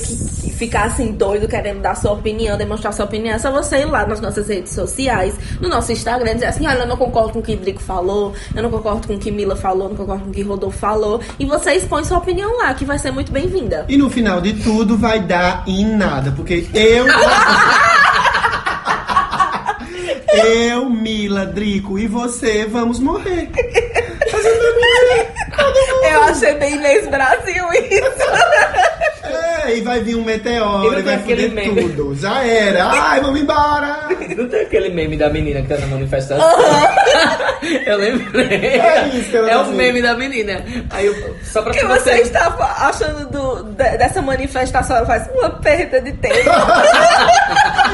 ficar 0.58 0.86
assim 0.86 1.12
doido 1.12 1.48
querendo 1.48 1.82
dar 1.82 1.96
sua 1.96 2.14
opinião, 2.14 2.58
demonstrar 2.58 2.94
sua 2.94 3.06
opinião, 3.06 3.36
é 3.36 3.40
só 3.40 3.52
você 3.52 3.80
ir 3.82 3.86
lá 3.86 4.06
nas 4.06 4.20
nossas 4.20 4.48
redes 4.48 4.74
sociais, 4.74 5.36
no 5.62 5.70
nosso 5.70 5.92
Instagram, 5.92 6.34
dizer 6.34 6.48
assim, 6.48 6.68
olha, 6.68 6.80
eu 6.80 6.88
não 6.88 6.98
concordo 6.98 7.34
com 7.34 7.40
o 7.40 7.42
que 7.42 7.56
Drico 7.56 7.82
falou, 7.82 8.34
eu 8.56 8.64
não 8.64 8.70
concordo 8.70 9.08
com 9.08 9.14
o 9.14 9.20
que 9.20 9.32
Mila 9.32 9.56
falou, 9.56 9.84
eu 9.84 9.90
não 9.90 9.98
concordo 9.98 10.24
com 10.24 10.30
o 10.32 10.34
que 10.34 10.42
Rodolfo 10.42 10.78
falou. 10.78 11.22
E 11.40 11.46
você 11.46 11.74
expõe 11.74 12.04
sua 12.04 12.18
opinião 12.18 12.58
lá, 12.58 12.74
que 12.74 12.84
vai 12.84 12.98
ser 12.98 13.12
muito 13.12 13.32
bem-vinda. 13.32 13.86
E 13.88 13.98
no 13.98 14.10
final 14.10 14.42
de 14.42 14.54
tudo 14.54 14.98
vai 14.98 15.22
dar 15.22 15.64
em 15.68 15.86
nada, 15.86 16.32
porque 16.32 16.68
eu. 16.74 17.06
eu, 20.34 20.90
Mila, 20.90 21.46
Drico 21.46 21.98
e 21.98 22.08
você 22.08 22.66
vamos 22.66 23.00
morrer. 23.00 23.50
A 23.52 24.38
gente 24.38 24.58
vai 24.58 24.74
morrer. 24.74 25.34
Todo 25.56 25.74
mundo. 25.74 26.04
Eu 26.06 26.24
achei 26.24 26.54
bem 26.56 26.76
Inês 26.76 27.08
Brasil 27.08 27.66
isso. 27.74 28.89
E 29.74 29.82
vai 29.82 30.00
vir 30.02 30.16
um 30.16 30.24
meteoro 30.24 31.00
e 31.00 31.02
vai 31.02 31.20
foder 31.20 31.52
meme? 31.52 31.82
tudo. 31.84 32.16
Já 32.16 32.44
era. 32.44 32.86
Ai, 32.90 33.22
vamos 33.22 33.40
embora. 33.42 34.08
Não 34.36 34.48
tem 34.48 34.62
aquele 34.62 34.90
meme 34.90 35.18
da 35.18 35.30
menina 35.30 35.62
que 35.62 35.68
tá 35.68 35.78
na 35.78 35.88
manifestação? 35.88 36.46
eu 37.86 37.98
lembrei. 37.98 38.58
É 38.80 39.10
isso 39.14 39.30
que 39.30 39.38
ela 39.38 39.48
É 39.50 39.54
tá 39.54 39.62
o 39.64 39.72
meme 39.74 40.02
da 40.02 40.16
menina. 40.16 40.64
Aí 40.90 41.06
eu, 41.06 41.36
só 41.44 41.62
pra 41.62 41.72
O 41.72 41.74
que 41.76 41.86
você 41.86 42.00
você. 42.16 42.22
estava 42.22 42.64
achando 42.88 43.30
do, 43.30 43.64
de- 43.74 43.98
dessa 43.98 44.22
manifestação? 44.22 44.98
Ela 44.98 45.06
faz 45.06 45.30
uma 45.34 45.50
perda 45.52 46.00
de 46.02 46.12
tempo. 46.14 46.50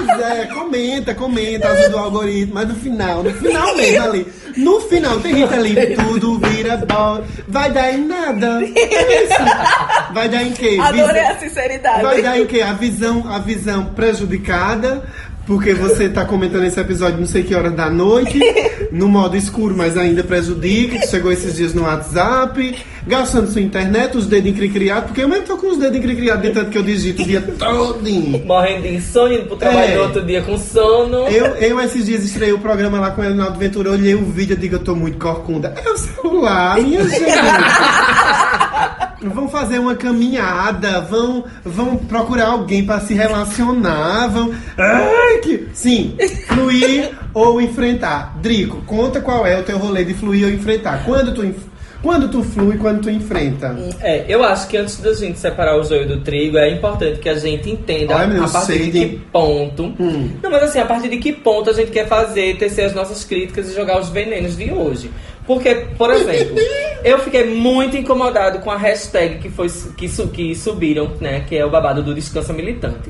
Pois 0.08 0.20
é, 0.22 0.46
comenta, 0.48 1.16
comenta, 1.16 1.70
ajuda 1.70 1.96
o 1.96 2.00
algoritmo. 2.00 2.54
Mas 2.56 2.68
no 2.68 2.76
final, 2.76 3.24
no 3.24 3.34
final 3.34 3.76
mesmo 3.78 4.04
ali. 4.06 4.34
No 4.58 4.80
final, 4.82 5.20
tem 5.20 5.36
Rita 5.36 5.56
Lee, 5.58 5.96
tudo 5.96 6.38
vira 6.40 6.78
bola. 6.78 7.24
Vai 7.48 7.72
dar 7.72 7.92
em 7.94 8.06
nada. 8.06 8.62
É 8.76 9.24
isso. 9.24 10.14
Vai 10.14 10.28
dar 10.30 10.44
em 10.44 10.52
quê? 10.52 10.78
Adorei 10.82 11.22
a 11.22 11.36
sinceridade. 11.66 12.04
Vai 12.04 12.22
dar 12.22 12.40
em 12.40 12.46
quê? 12.46 12.62
A 12.62 12.74
visão, 12.74 13.26
a 13.30 13.40
visão 13.40 13.86
prejudicada, 13.86 15.04
porque 15.46 15.74
você 15.74 16.10
tá 16.10 16.26
comentando 16.26 16.64
esse 16.66 16.80
episódio 16.80 17.20
não 17.20 17.28
sei 17.28 17.44
que 17.44 17.54
horas 17.56 17.74
da 17.74 17.90
noite, 17.90 18.40
no 18.92 19.08
modo 19.08 19.36
escuro, 19.38 19.76
mas 19.78 19.98
ainda 19.98 20.24
prejudica, 20.24 21.00
que 21.00 21.08
chegou 21.08 21.32
esses 21.32 21.56
dias 21.56 21.74
no 21.74 21.84
WhatsApp, 21.84 22.76
gastando 23.06 23.48
sua 23.52 23.62
internet, 23.62 24.18
os 24.18 24.26
dedos 24.26 24.50
encricriados, 24.50 25.06
porque 25.10 25.22
eu 25.22 25.28
mesmo 25.30 25.46
tô 25.46 25.58
com 25.58 25.68
os 25.72 25.78
dedos 25.78 25.98
encricriados 25.98 26.42
de 26.42 26.50
tanto 26.52 26.72
que 26.72 26.78
eu 26.78 26.82
digito 26.84 27.22
o 27.22 27.26
dia 27.26 27.42
todinho. 27.42 28.44
Morrendo 28.46 28.84
de 28.84 28.96
insônia, 28.96 29.38
indo 29.38 29.46
pro 29.48 29.58
trabalho 29.58 29.92
É. 29.94 30.00
outro 30.00 30.26
dia 30.26 30.42
com 30.42 30.58
sono. 30.58 31.28
Eu, 31.28 31.46
eu 31.58 31.80
esses 31.82 32.06
dias 32.08 32.24
estreiei 32.24 32.54
o 32.54 32.60
programa 32.60 33.00
lá 33.00 33.12
com 33.12 33.22
o 33.22 33.24
Leonardo 33.24 33.60
Ventura, 33.60 33.92
olhei 33.92 34.16
o 34.16 34.26
vídeo 34.26 34.56
e 34.56 34.60
digo, 34.60 34.76
eu 34.76 34.80
tô 34.80 34.96
muito 34.96 35.20
corcunda. 35.20 35.74
É 35.78 35.88
o 35.90 35.98
celular, 35.98 36.80
minha 36.82 37.04
gente. 37.08 37.22
Vão 39.34 39.50
fazer 39.50 39.80
uma 39.80 39.96
caminhada, 39.96 41.02
vão, 41.02 41.44
vão 41.64 41.96
procurar 41.98 42.48
alguém 42.48 42.86
pra 42.86 43.00
se 43.00 43.14
relacionar, 43.14 44.28
vão. 44.28 44.54
Ai, 44.78 45.38
que. 45.40 45.68
Sim, 45.74 46.16
fluir 46.48 47.12
ou 47.34 47.62
enfrentar. 47.62 48.38
Drico, 48.42 48.82
conta 48.86 49.22
qual 49.22 49.46
é 49.46 49.60
o 49.60 49.64
teu 49.64 49.78
rolê 49.78 50.04
de 50.04 50.14
fluir 50.14 50.46
ou 50.46 50.52
enfrentar. 50.52 51.04
Quando 51.04 51.34
tu, 51.34 51.42
quando 52.06 52.30
tu 52.30 52.44
flui, 52.44 52.78
quando 52.78 53.02
tu 53.02 53.10
enfrenta. 53.10 53.76
É, 54.00 54.26
eu 54.28 54.44
acho 54.44 54.68
que 54.68 54.78
antes 54.78 54.98
da 54.98 55.12
gente 55.12 55.40
separar 55.40 55.76
o 55.76 55.84
joio 55.84 56.08
do 56.08 56.22
trigo, 56.22 56.56
é 56.56 56.70
importante 56.70 57.20
que 57.20 57.28
a 57.28 57.34
gente 57.34 57.68
entenda 57.68 58.28
meu, 58.28 58.44
a 58.44 58.48
partir 58.48 58.92
de 58.92 58.92
que 58.92 59.22
ponto. 59.32 59.86
Hum. 60.00 60.30
Não, 60.42 60.52
mas 60.52 60.64
assim, 60.64 60.80
a 60.80 60.86
partir 60.86 61.10
de 61.10 61.18
que 61.18 61.34
ponto 61.34 61.70
a 61.72 61.74
gente 61.74 61.90
quer 61.90 62.08
fazer, 62.08 62.58
tecer 62.58 62.86
as 62.86 62.94
nossas 62.94 63.24
críticas 63.24 63.72
e 63.72 63.76
jogar 63.76 64.00
os 64.00 64.10
venenos 64.10 64.56
de 64.56 64.72
hoje. 64.72 65.10
Porque, 65.46 65.76
por 65.98 66.12
exemplo, 66.12 66.56
eu 67.04 67.20
fiquei 67.20 67.46
muito 67.46 67.96
incomodado 67.96 68.60
com 68.60 68.72
a 68.72 68.78
hashtag 68.78 69.38
que, 69.40 69.50
foi, 69.50 69.68
que, 69.96 70.08
que 70.08 70.56
subiram, 70.56 71.12
né? 71.22 71.44
Que 71.48 71.58
é 71.58 71.66
o 71.66 71.70
babado 71.70 72.02
do 72.02 72.14
descansa 72.14 72.52
militante. 72.52 73.10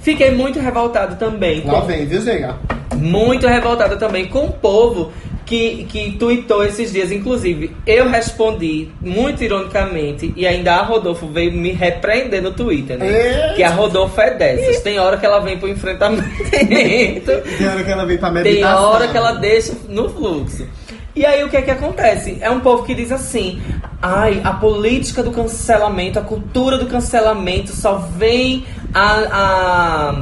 Fiquei 0.00 0.30
muito 0.30 0.58
revoltado 0.58 1.16
também 1.16 1.62
Lá 1.64 1.80
com 1.80 1.86
vem, 1.86 2.06
viu, 2.06 2.20
Zega? 2.20 2.56
muito 2.96 3.46
revoltada 3.46 3.96
também 3.96 4.26
com 4.26 4.46
o 4.46 4.52
povo 4.52 5.12
que, 5.46 5.84
que 5.88 6.12
tweetou 6.12 6.64
esses 6.64 6.92
dias. 6.92 7.10
Inclusive, 7.10 7.74
eu 7.86 8.08
respondi 8.08 8.88
muito 9.00 9.42
ironicamente 9.42 10.32
e 10.36 10.46
ainda 10.46 10.74
a 10.74 10.82
Rodolfo 10.82 11.26
veio 11.26 11.52
me 11.52 11.72
repreender 11.72 12.42
no 12.42 12.52
Twitter, 12.52 12.98
né? 12.98 13.08
Eita. 13.08 13.54
Que 13.54 13.62
a 13.62 13.70
Rodolfo 13.70 14.20
é 14.20 14.34
dessas. 14.34 14.80
Tem 14.80 14.98
hora 14.98 15.16
que 15.16 15.26
ela 15.26 15.40
vem 15.40 15.58
pro 15.58 15.68
enfrentamento. 15.68 16.28
Tem 16.50 17.68
hora 17.68 17.82
que 17.84 17.90
ela 17.90 18.06
vem 18.06 18.18
pra 18.18 18.30
meditação. 18.30 18.78
Tem 18.78 18.94
hora 18.94 19.08
que 19.08 19.16
ela 19.16 19.32
deixa 19.32 19.72
no 19.88 20.08
fluxo. 20.08 20.66
E 21.14 21.26
aí 21.26 21.42
o 21.42 21.48
que 21.48 21.56
é 21.56 21.62
que 21.62 21.70
acontece? 21.70 22.38
É 22.40 22.50
um 22.50 22.60
povo 22.60 22.84
que 22.84 22.94
diz 22.94 23.10
assim: 23.10 23.60
ai, 24.00 24.40
a 24.44 24.52
política 24.52 25.22
do 25.22 25.32
cancelamento, 25.32 26.18
a 26.18 26.22
cultura 26.22 26.78
do 26.78 26.86
cancelamento 26.86 27.70
só 27.72 27.96
vem 27.96 28.64
a. 28.94 29.14
a 29.32 30.14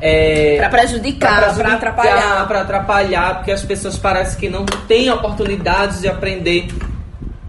é, 0.00 0.56
Pra 0.58 0.68
prejudicar, 0.68 1.54
pra 1.54 1.74
atrapalhar. 1.74 2.48
Pra 2.48 2.60
atrapalhar, 2.60 3.34
porque 3.36 3.52
as 3.52 3.62
pessoas 3.62 3.96
parecem 3.96 4.38
que 4.38 4.48
não 4.48 4.64
têm 4.86 5.10
oportunidades 5.10 6.00
de 6.00 6.08
aprender. 6.08 6.68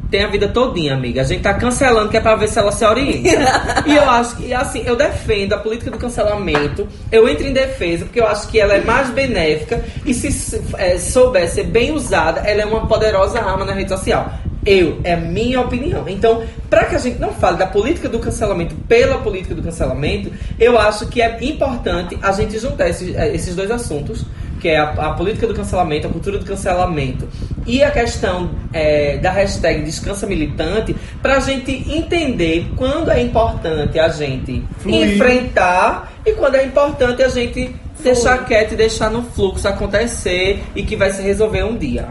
Tem 0.10 0.24
a 0.24 0.28
vida 0.28 0.48
todinha, 0.48 0.94
amiga. 0.94 1.22
A 1.22 1.24
gente 1.26 1.42
tá 1.42 1.54
cancelando 1.54 2.10
que 2.10 2.18
é 2.18 2.22
pra 2.22 2.36
ver 2.36 2.48
se 2.48 2.58
ela 2.58 2.72
se 2.72 2.86
orienta. 2.86 3.84
e 3.86 3.96
eu 3.96 4.10
acho 4.10 4.38
que, 4.38 4.54
assim, 4.54 4.84
eu 4.86 4.96
defendo 4.96 5.54
a 5.54 5.58
política 5.58 5.92
do 5.92 5.98
cancelamento. 5.98 6.88
Eu 7.12 7.28
entro 7.28 7.46
em 7.46 7.54
defesa 7.54 8.06
porque 8.06 8.20
eu 8.20 8.28
acho 8.28 8.48
que 8.48 8.60
ela 8.60 8.74
é 8.74 8.82
mais 8.82 9.10
benéfica 9.10 9.84
e 10.06 10.14
se 10.14 10.62
é, 10.78 10.98
souber 10.98 11.50
ser 11.50 11.66
bem 11.66 11.92
usada, 11.92 12.42
ela 12.42 12.62
é 12.62 12.66
uma 12.66 12.88
poderosa 12.88 13.40
arma 13.40 13.66
na 13.66 13.74
rede 13.74 13.90
social. 13.90 14.32
Eu, 14.66 15.00
é 15.04 15.14
a 15.14 15.18
minha 15.18 15.62
opinião. 15.62 16.04
Então, 16.08 16.44
para 16.70 16.86
que 16.86 16.96
a 16.96 17.00
gente 17.00 17.20
não 17.20 17.34
fale 17.34 17.58
da 17.58 17.68
política 17.68 18.10
do 18.10 18.20
cancelamento 18.20 18.76
pela 18.88 19.18
política 19.20 19.56
do 19.56 19.64
cancelamento, 19.64 20.32
eu 20.60 20.78
acho 20.78 21.08
que 21.08 21.22
é 21.22 21.38
importante 21.42 22.18
a 22.22 22.34
gente 22.34 22.60
juntar 22.60 22.90
esses, 22.90 23.16
eh, 23.16 23.34
esses 23.34 23.56
dois 23.56 23.72
assuntos, 23.72 24.26
que 24.60 24.70
é 24.70 24.78
a, 24.78 24.90
a 24.90 25.14
política 25.14 25.48
do 25.48 25.54
cancelamento, 25.54 26.08
a 26.08 26.10
cultura 26.10 26.38
do 26.38 26.46
cancelamento 26.46 27.28
e 27.66 27.84
a 27.84 27.92
questão 27.92 28.52
eh, 28.74 29.18
da 29.18 29.32
hashtag 29.32 29.84
Descansa 29.84 30.26
Militante, 30.26 30.96
para 31.22 31.38
a 31.38 31.40
gente 31.40 31.72
entender 31.92 32.68
quando 32.76 33.12
é 33.12 33.22
importante 33.22 34.00
a 34.00 34.10
gente 34.10 34.64
Fluir. 34.80 35.14
enfrentar 35.14 36.14
e 36.26 36.32
quando 36.34 36.56
é 36.56 36.66
importante 36.66 37.22
a 37.22 37.30
gente 37.30 37.76
deixar 38.02 38.46
quieto 38.46 38.74
e 38.74 38.76
deixar 38.76 39.10
no 39.10 39.24
fluxo 39.24 39.68
acontecer 39.68 40.64
e 40.76 40.84
que 40.84 40.96
vai 40.96 41.12
se 41.12 41.22
resolver 41.22 41.64
um 41.64 41.78
dia. 41.78 42.08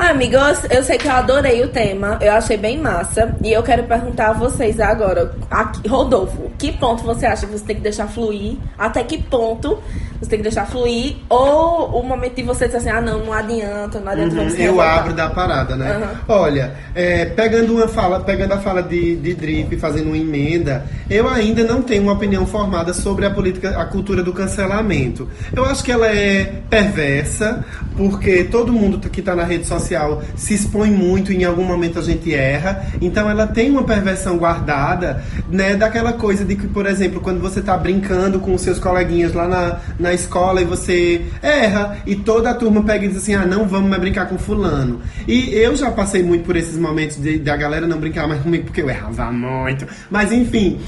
Ah, 0.00 0.10
amiga, 0.10 0.38
eu, 0.70 0.78
eu 0.78 0.82
sei 0.84 0.96
que 0.96 1.08
eu 1.08 1.12
adorei 1.12 1.60
o 1.64 1.68
tema, 1.68 2.18
eu 2.22 2.32
achei 2.32 2.56
bem 2.56 2.78
massa. 2.80 3.34
E 3.42 3.52
eu 3.52 3.64
quero 3.64 3.82
perguntar 3.82 4.28
a 4.28 4.32
vocês 4.32 4.78
agora, 4.78 5.32
aqui, 5.50 5.88
Rodolfo, 5.88 6.52
que 6.56 6.70
ponto 6.70 7.02
você 7.02 7.26
acha 7.26 7.46
que 7.46 7.52
você 7.58 7.64
tem 7.64 7.76
que 7.76 7.82
deixar 7.82 8.06
fluir? 8.06 8.56
Até 8.78 9.02
que 9.02 9.20
ponto 9.20 9.76
você 10.20 10.30
tem 10.30 10.38
que 10.38 10.44
deixar 10.44 10.66
fluir? 10.66 11.16
Ou 11.28 11.98
o 12.00 12.02
momento 12.04 12.36
de 12.36 12.44
você 12.44 12.66
dizer 12.66 12.78
assim, 12.78 12.90
ah 12.90 13.00
não, 13.00 13.24
não 13.24 13.32
adianta, 13.32 13.98
não 13.98 14.12
adianta, 14.12 14.36
Uhum, 14.36 14.42
eu 14.42 14.56
revoltar. 14.56 14.98
abro 15.00 15.12
da 15.14 15.30
parada, 15.30 15.74
né? 15.76 15.90
Aham. 15.90 16.10
Olha, 16.28 16.74
é, 16.94 17.24
pegando 17.24 17.74
uma 17.74 17.88
fala, 17.88 18.20
pegando 18.20 18.54
a 18.54 18.58
fala 18.58 18.82
de, 18.84 19.16
de 19.16 19.34
Drip 19.34 19.76
fazendo 19.78 20.06
uma 20.06 20.16
emenda, 20.18 20.86
eu 21.10 21.28
ainda 21.28 21.64
não 21.64 21.82
tenho 21.82 22.04
uma 22.04 22.12
opinião 22.12 22.46
formada 22.46 22.94
sobre 22.94 23.26
a 23.26 23.30
política, 23.30 23.70
a 23.70 23.84
cultura 23.84 24.22
do 24.22 24.32
cancelamento. 24.32 25.28
Eu 25.54 25.64
acho 25.64 25.82
que 25.82 25.90
ela 25.90 26.06
é 26.06 26.62
perversa, 26.70 27.64
porque 27.96 28.44
todo 28.44 28.72
mundo 28.72 28.98
que 29.10 29.18
está 29.20 29.34
na 29.34 29.42
rede 29.44 29.66
social 29.66 29.87
se 30.36 30.54
expõe 30.54 30.90
muito 30.90 31.32
em 31.32 31.44
algum 31.44 31.64
momento 31.64 31.98
a 31.98 32.02
gente 32.02 32.34
erra. 32.34 32.86
Então 33.00 33.28
ela 33.28 33.46
tem 33.46 33.70
uma 33.70 33.84
perversão 33.84 34.36
guardada, 34.36 35.22
né? 35.48 35.76
Daquela 35.76 36.12
coisa 36.12 36.44
de 36.44 36.56
que, 36.56 36.66
por 36.66 36.86
exemplo, 36.86 37.20
quando 37.20 37.40
você 37.40 37.60
tá 37.60 37.76
brincando 37.76 38.40
com 38.40 38.54
os 38.54 38.60
seus 38.60 38.78
coleguinhas 38.78 39.32
lá 39.32 39.46
na, 39.46 39.78
na 39.98 40.12
escola 40.12 40.60
e 40.60 40.64
você 40.64 41.22
erra 41.42 41.98
e 42.06 42.16
toda 42.16 42.50
a 42.50 42.54
turma 42.54 42.82
pega 42.82 43.04
e 43.04 43.08
diz 43.08 43.18
assim: 43.18 43.34
ah, 43.34 43.46
não 43.46 43.66
vamos 43.66 43.88
mais 43.88 44.00
brincar 44.00 44.26
com 44.26 44.38
fulano. 44.38 45.00
E 45.26 45.50
eu 45.54 45.76
já 45.76 45.90
passei 45.90 46.22
muito 46.22 46.44
por 46.44 46.56
esses 46.56 46.76
momentos 46.76 47.16
de, 47.16 47.38
da 47.38 47.56
galera 47.56 47.86
não 47.86 47.98
brincar 47.98 48.26
mais 48.26 48.42
comigo 48.42 48.64
porque 48.64 48.82
eu 48.82 48.88
errava 48.88 49.30
muito. 49.30 49.86
Mas 50.10 50.32
enfim. 50.32 50.78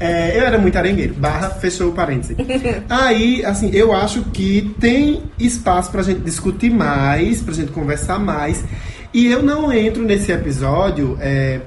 É, 0.00 0.38
eu 0.38 0.42
era 0.44 0.58
muito 0.58 0.76
arengueiro. 0.76 1.14
Barra, 1.14 1.50
fechou 1.50 1.88
o 1.88 1.92
parêntese. 1.92 2.36
Aí, 2.88 3.44
assim, 3.44 3.70
eu 3.72 3.92
acho 3.92 4.22
que 4.32 4.74
tem 4.80 5.22
espaço 5.38 5.90
pra 5.90 6.02
gente 6.02 6.20
discutir 6.20 6.70
mais, 6.70 7.40
pra 7.42 7.52
gente 7.54 7.72
conversar 7.72 8.18
mais. 8.18 8.62
E 9.12 9.26
eu 9.26 9.42
não 9.42 9.72
entro 9.72 10.02
nesse 10.04 10.30
episódio 10.30 11.16
é, 11.20 11.60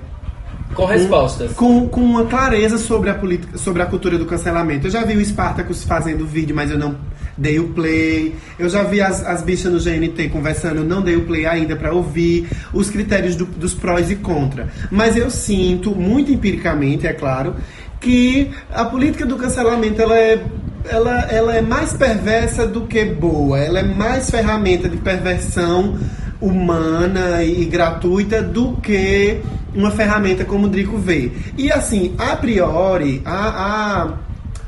Com 0.76 0.86
respostas. 0.86 1.52
com, 1.54 1.88
com 1.90 2.02
uma 2.02 2.26
clareza 2.26 2.78
sobre 2.78 3.10
a 3.10 3.16
política, 3.16 3.58
sobre 3.58 3.82
a 3.82 3.86
cultura 3.86 4.18
do 4.18 4.26
cancelamento. 4.26 4.88
Eu 4.88 4.92
já 4.92 5.04
vi 5.04 5.18
o 5.18 5.26
Spartacus 5.26 5.84
fazendo 5.84 6.26
vídeo, 6.26 6.56
mas 6.56 6.70
eu 6.72 6.78
não 6.78 6.96
dei 7.38 7.58
o 7.60 7.70
play. 7.70 8.36
Eu 8.60 8.70
já 8.70 8.84
vi 8.84 9.02
as, 9.02 9.26
as 9.26 9.42
bichas 9.42 9.74
no 9.74 9.80
GNT 9.80 10.30
conversando, 10.30 10.84
não 10.84 11.02
dei 11.02 11.16
o 11.16 11.22
play 11.26 11.46
ainda 11.48 11.76
pra 11.76 11.92
ouvir 11.92 12.48
os 12.72 12.90
critérios 12.92 13.36
do- 13.36 13.46
dos 13.46 13.74
prós 13.74 14.12
e 14.12 14.16
contra. 14.18 14.70
Mas 14.92 15.16
eu 15.18 15.30
sinto, 15.32 15.96
muito 15.96 16.32
empiricamente, 16.32 17.08
é 17.08 17.14
claro, 17.14 17.56
que 18.02 18.52
a 18.74 18.84
política 18.84 19.26
do 19.26 19.38
cancelamento 19.38 20.02
ela 20.02 20.18
é, 20.18 20.44
ela, 20.90 21.20
ela 21.32 21.56
é 21.56 21.62
mais 21.62 21.94
perversa 21.94 22.68
do 22.68 22.82
que 22.82 23.06
boa. 23.06 23.60
Ela 23.60 23.80
é 23.80 23.84
mais 23.84 24.30
ferramenta 24.30 24.90
de 24.90 24.98
perversão 24.98 25.98
humana 26.42 27.44
e 27.44 27.64
gratuita 27.66 28.42
do 28.42 28.76
que 28.78 29.40
uma 29.76 29.92
ferramenta 29.92 30.44
como 30.44 30.66
o 30.66 30.70
Drico 30.70 30.98
vê. 30.98 31.32
E 31.58 31.72
assim, 31.72 32.16
a 32.18 32.36
priori, 32.36 33.22
a, 33.24 34.18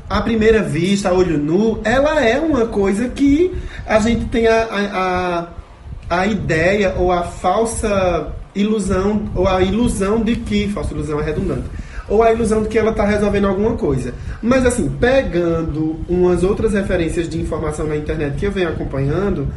a, 0.08 0.18
a 0.18 0.22
primeira 0.22 0.62
vista, 0.62 1.08
a 1.08 1.12
olho 1.12 1.36
nu, 1.36 1.80
ela 1.84 2.24
é 2.24 2.38
uma 2.38 2.66
coisa 2.66 3.08
que 3.08 3.52
a 3.86 3.98
gente 3.98 4.26
tem 4.26 4.46
a, 4.46 5.48
a, 6.08 6.18
a, 6.20 6.26
ideia 6.26 6.94
ou 6.96 7.10
a 7.10 7.24
falsa 7.24 8.32
ilusão, 8.54 9.28
ou 9.34 9.48
a 9.48 9.60
ilusão 9.60 10.22
de 10.22 10.36
que, 10.36 10.68
falsa 10.68 10.94
ilusão 10.94 11.20
é 11.20 11.24
redundante, 11.24 11.64
ou 12.08 12.22
a 12.22 12.32
ilusão 12.32 12.62
de 12.62 12.68
que 12.68 12.78
ela 12.78 12.90
está 12.90 13.04
resolvendo 13.04 13.46
alguma 13.46 13.76
coisa. 13.76 14.14
Mas 14.42 14.64
assim, 14.66 14.88
pegando 14.88 16.00
umas 16.08 16.42
outras 16.42 16.72
referências 16.72 17.28
de 17.28 17.40
informação 17.40 17.86
na 17.86 17.96
internet 17.96 18.36
que 18.36 18.46
eu 18.46 18.52
venho 18.52 18.68
acompanhando, 18.68 19.48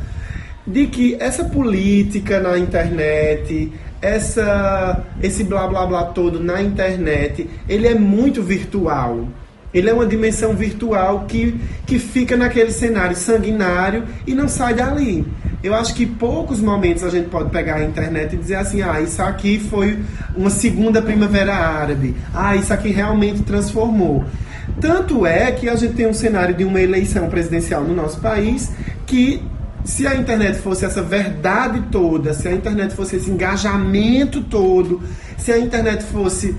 de 0.66 0.88
que 0.88 1.16
essa 1.20 1.46
política 1.46 2.40
na 2.40 2.58
internet, 2.58 3.72
essa 4.02 5.04
esse 5.22 5.44
blá 5.44 5.68
blá 5.68 5.86
blá 5.86 6.04
todo 6.06 6.40
na 6.40 6.62
internet, 6.62 7.50
ele 7.68 7.88
é 7.88 7.96
muito 7.96 8.42
virtual. 8.42 9.28
Ele 9.74 9.90
é 9.90 9.94
uma 9.94 10.06
dimensão 10.06 10.56
virtual 10.56 11.26
que, 11.28 11.60
que 11.86 12.00
fica 12.00 12.38
naquele 12.38 12.72
cenário 12.72 13.16
sanguinário 13.16 14.06
e 14.26 14.34
não 14.34 14.48
sai 14.48 14.74
dali. 14.74 15.26
Eu 15.64 15.74
acho 15.74 15.94
que 15.96 16.06
poucos 16.06 16.62
momentos 16.62 17.04
a 17.04 17.10
gente 17.10 17.30
pode 17.30 17.50
pegar 17.50 17.76
a 17.76 17.84
internet 17.84 18.34
e 18.34 18.38
dizer 18.38 18.56
assim: 18.56 18.82
ah, 18.82 19.02
isso 19.02 19.22
aqui 19.22 19.60
foi 19.60 20.00
uma 20.36 20.50
segunda 20.50 21.02
primavera 21.02 21.54
árabe. 21.54 22.16
Ah, 22.34 22.56
isso 22.56 22.72
aqui 22.74 22.90
realmente 22.90 23.42
transformou. 23.42 24.24
Tanto 24.80 25.26
é 25.26 25.52
que 25.52 25.68
a 25.68 25.76
gente 25.76 25.96
tem 25.96 26.08
um 26.08 26.14
cenário 26.14 26.54
de 26.54 26.64
uma 26.64 26.80
eleição 26.80 27.28
presidencial 27.30 27.84
no 27.84 27.96
nosso 27.96 28.20
país 28.20 28.72
que 29.06 29.42
se 29.84 30.06
a 30.06 30.16
internet 30.16 30.60
fosse 30.60 30.86
essa 30.86 31.02
verdade 31.02 31.82
toda, 31.90 32.34
se 32.34 32.48
a 32.48 32.52
internet 32.52 32.94
fosse 32.94 33.16
esse 33.16 33.32
engajamento 33.32 34.42
todo, 34.44 35.02
se 35.38 35.52
a 35.52 35.58
internet 35.58 36.04
fosse. 36.04 36.56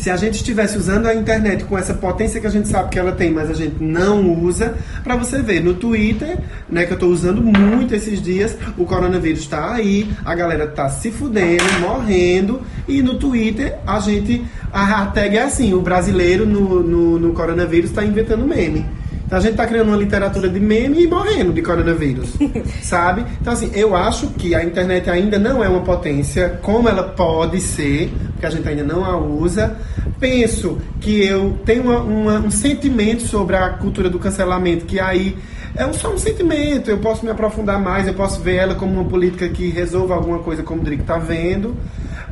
Se 0.00 0.08
a 0.08 0.16
gente 0.16 0.36
estivesse 0.36 0.78
usando 0.78 1.04
a 1.04 1.14
internet 1.14 1.62
com 1.64 1.76
essa 1.76 1.92
potência 1.92 2.40
que 2.40 2.46
a 2.46 2.50
gente 2.50 2.66
sabe 2.68 2.88
que 2.88 2.98
ela 2.98 3.12
tem, 3.12 3.30
mas 3.30 3.50
a 3.50 3.52
gente 3.52 3.84
não 3.84 4.32
usa, 4.32 4.74
para 5.04 5.14
você 5.14 5.42
ver 5.42 5.62
no 5.62 5.74
Twitter, 5.74 6.38
né, 6.70 6.86
que 6.86 6.94
eu 6.94 6.98
tô 6.98 7.06
usando 7.08 7.42
muito 7.42 7.94
esses 7.94 8.22
dias, 8.22 8.56
o 8.78 8.86
coronavírus 8.86 9.46
tá 9.46 9.74
aí, 9.74 10.10
a 10.24 10.34
galera 10.34 10.66
tá 10.66 10.88
se 10.88 11.10
fudendo, 11.10 11.64
morrendo, 11.80 12.62
e 12.88 13.02
no 13.02 13.18
Twitter 13.18 13.76
a 13.86 14.00
gente, 14.00 14.42
a 14.72 14.86
hashtag 14.86 15.36
é 15.36 15.42
assim, 15.42 15.74
o 15.74 15.82
brasileiro 15.82 16.46
no, 16.46 16.82
no, 16.82 17.18
no 17.18 17.34
coronavírus 17.34 17.90
tá 17.90 18.02
inventando 18.02 18.46
meme. 18.46 18.86
Então 19.26 19.38
a 19.38 19.42
gente 19.42 19.54
tá 19.54 19.66
criando 19.66 19.88
uma 19.88 19.96
literatura 19.98 20.48
de 20.48 20.58
meme 20.58 21.04
e 21.04 21.06
morrendo 21.06 21.52
de 21.52 21.60
coronavírus, 21.60 22.30
sabe? 22.82 23.24
Então 23.38 23.52
assim, 23.52 23.70
eu 23.74 23.94
acho 23.94 24.28
que 24.30 24.54
a 24.54 24.64
internet 24.64 25.10
ainda 25.10 25.38
não 25.38 25.62
é 25.62 25.68
uma 25.68 25.82
potência 25.82 26.58
como 26.62 26.88
ela 26.88 27.02
pode 27.02 27.60
ser, 27.60 28.10
porque 28.40 28.46
a 28.46 28.50
gente 28.50 28.66
ainda 28.66 28.82
não 28.82 29.04
a 29.04 29.18
usa. 29.18 29.76
Penso 30.18 30.78
que 30.98 31.22
eu 31.26 31.58
tenho 31.64 31.82
uma- 31.82 32.00
uma- 32.00 32.38
um 32.38 32.50
sentimento 32.50 33.22
sobre 33.22 33.54
a 33.54 33.68
cultura 33.68 34.08
do 34.08 34.18
cancelamento, 34.18 34.86
que 34.86 34.98
aí 34.98 35.36
é 35.76 35.90
só 35.92 36.12
um 36.12 36.18
sentimento, 36.18 36.90
eu 36.90 36.98
posso 36.98 37.22
me 37.24 37.30
aprofundar 37.30 37.78
mais, 37.78 38.08
eu 38.08 38.14
posso 38.14 38.40
ver 38.40 38.56
ela 38.56 38.74
como 38.74 38.94
uma 38.94 39.04
política 39.04 39.46
que 39.50 39.68
resolva 39.68 40.14
alguma 40.14 40.38
coisa 40.38 40.62
como 40.62 40.80
o 40.80 40.84
Drico 40.84 41.04
tá 41.04 41.18
vendo. 41.18 41.76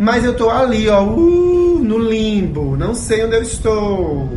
Mas 0.01 0.25
eu 0.25 0.35
tô 0.35 0.49
ali, 0.49 0.89
ó, 0.89 1.03
uh, 1.05 1.79
no 1.85 1.99
limbo, 1.99 2.77
não 2.77 2.95
sei 2.95 3.25
onde 3.25 3.37
eu 3.37 3.43
estou. 3.43 4.31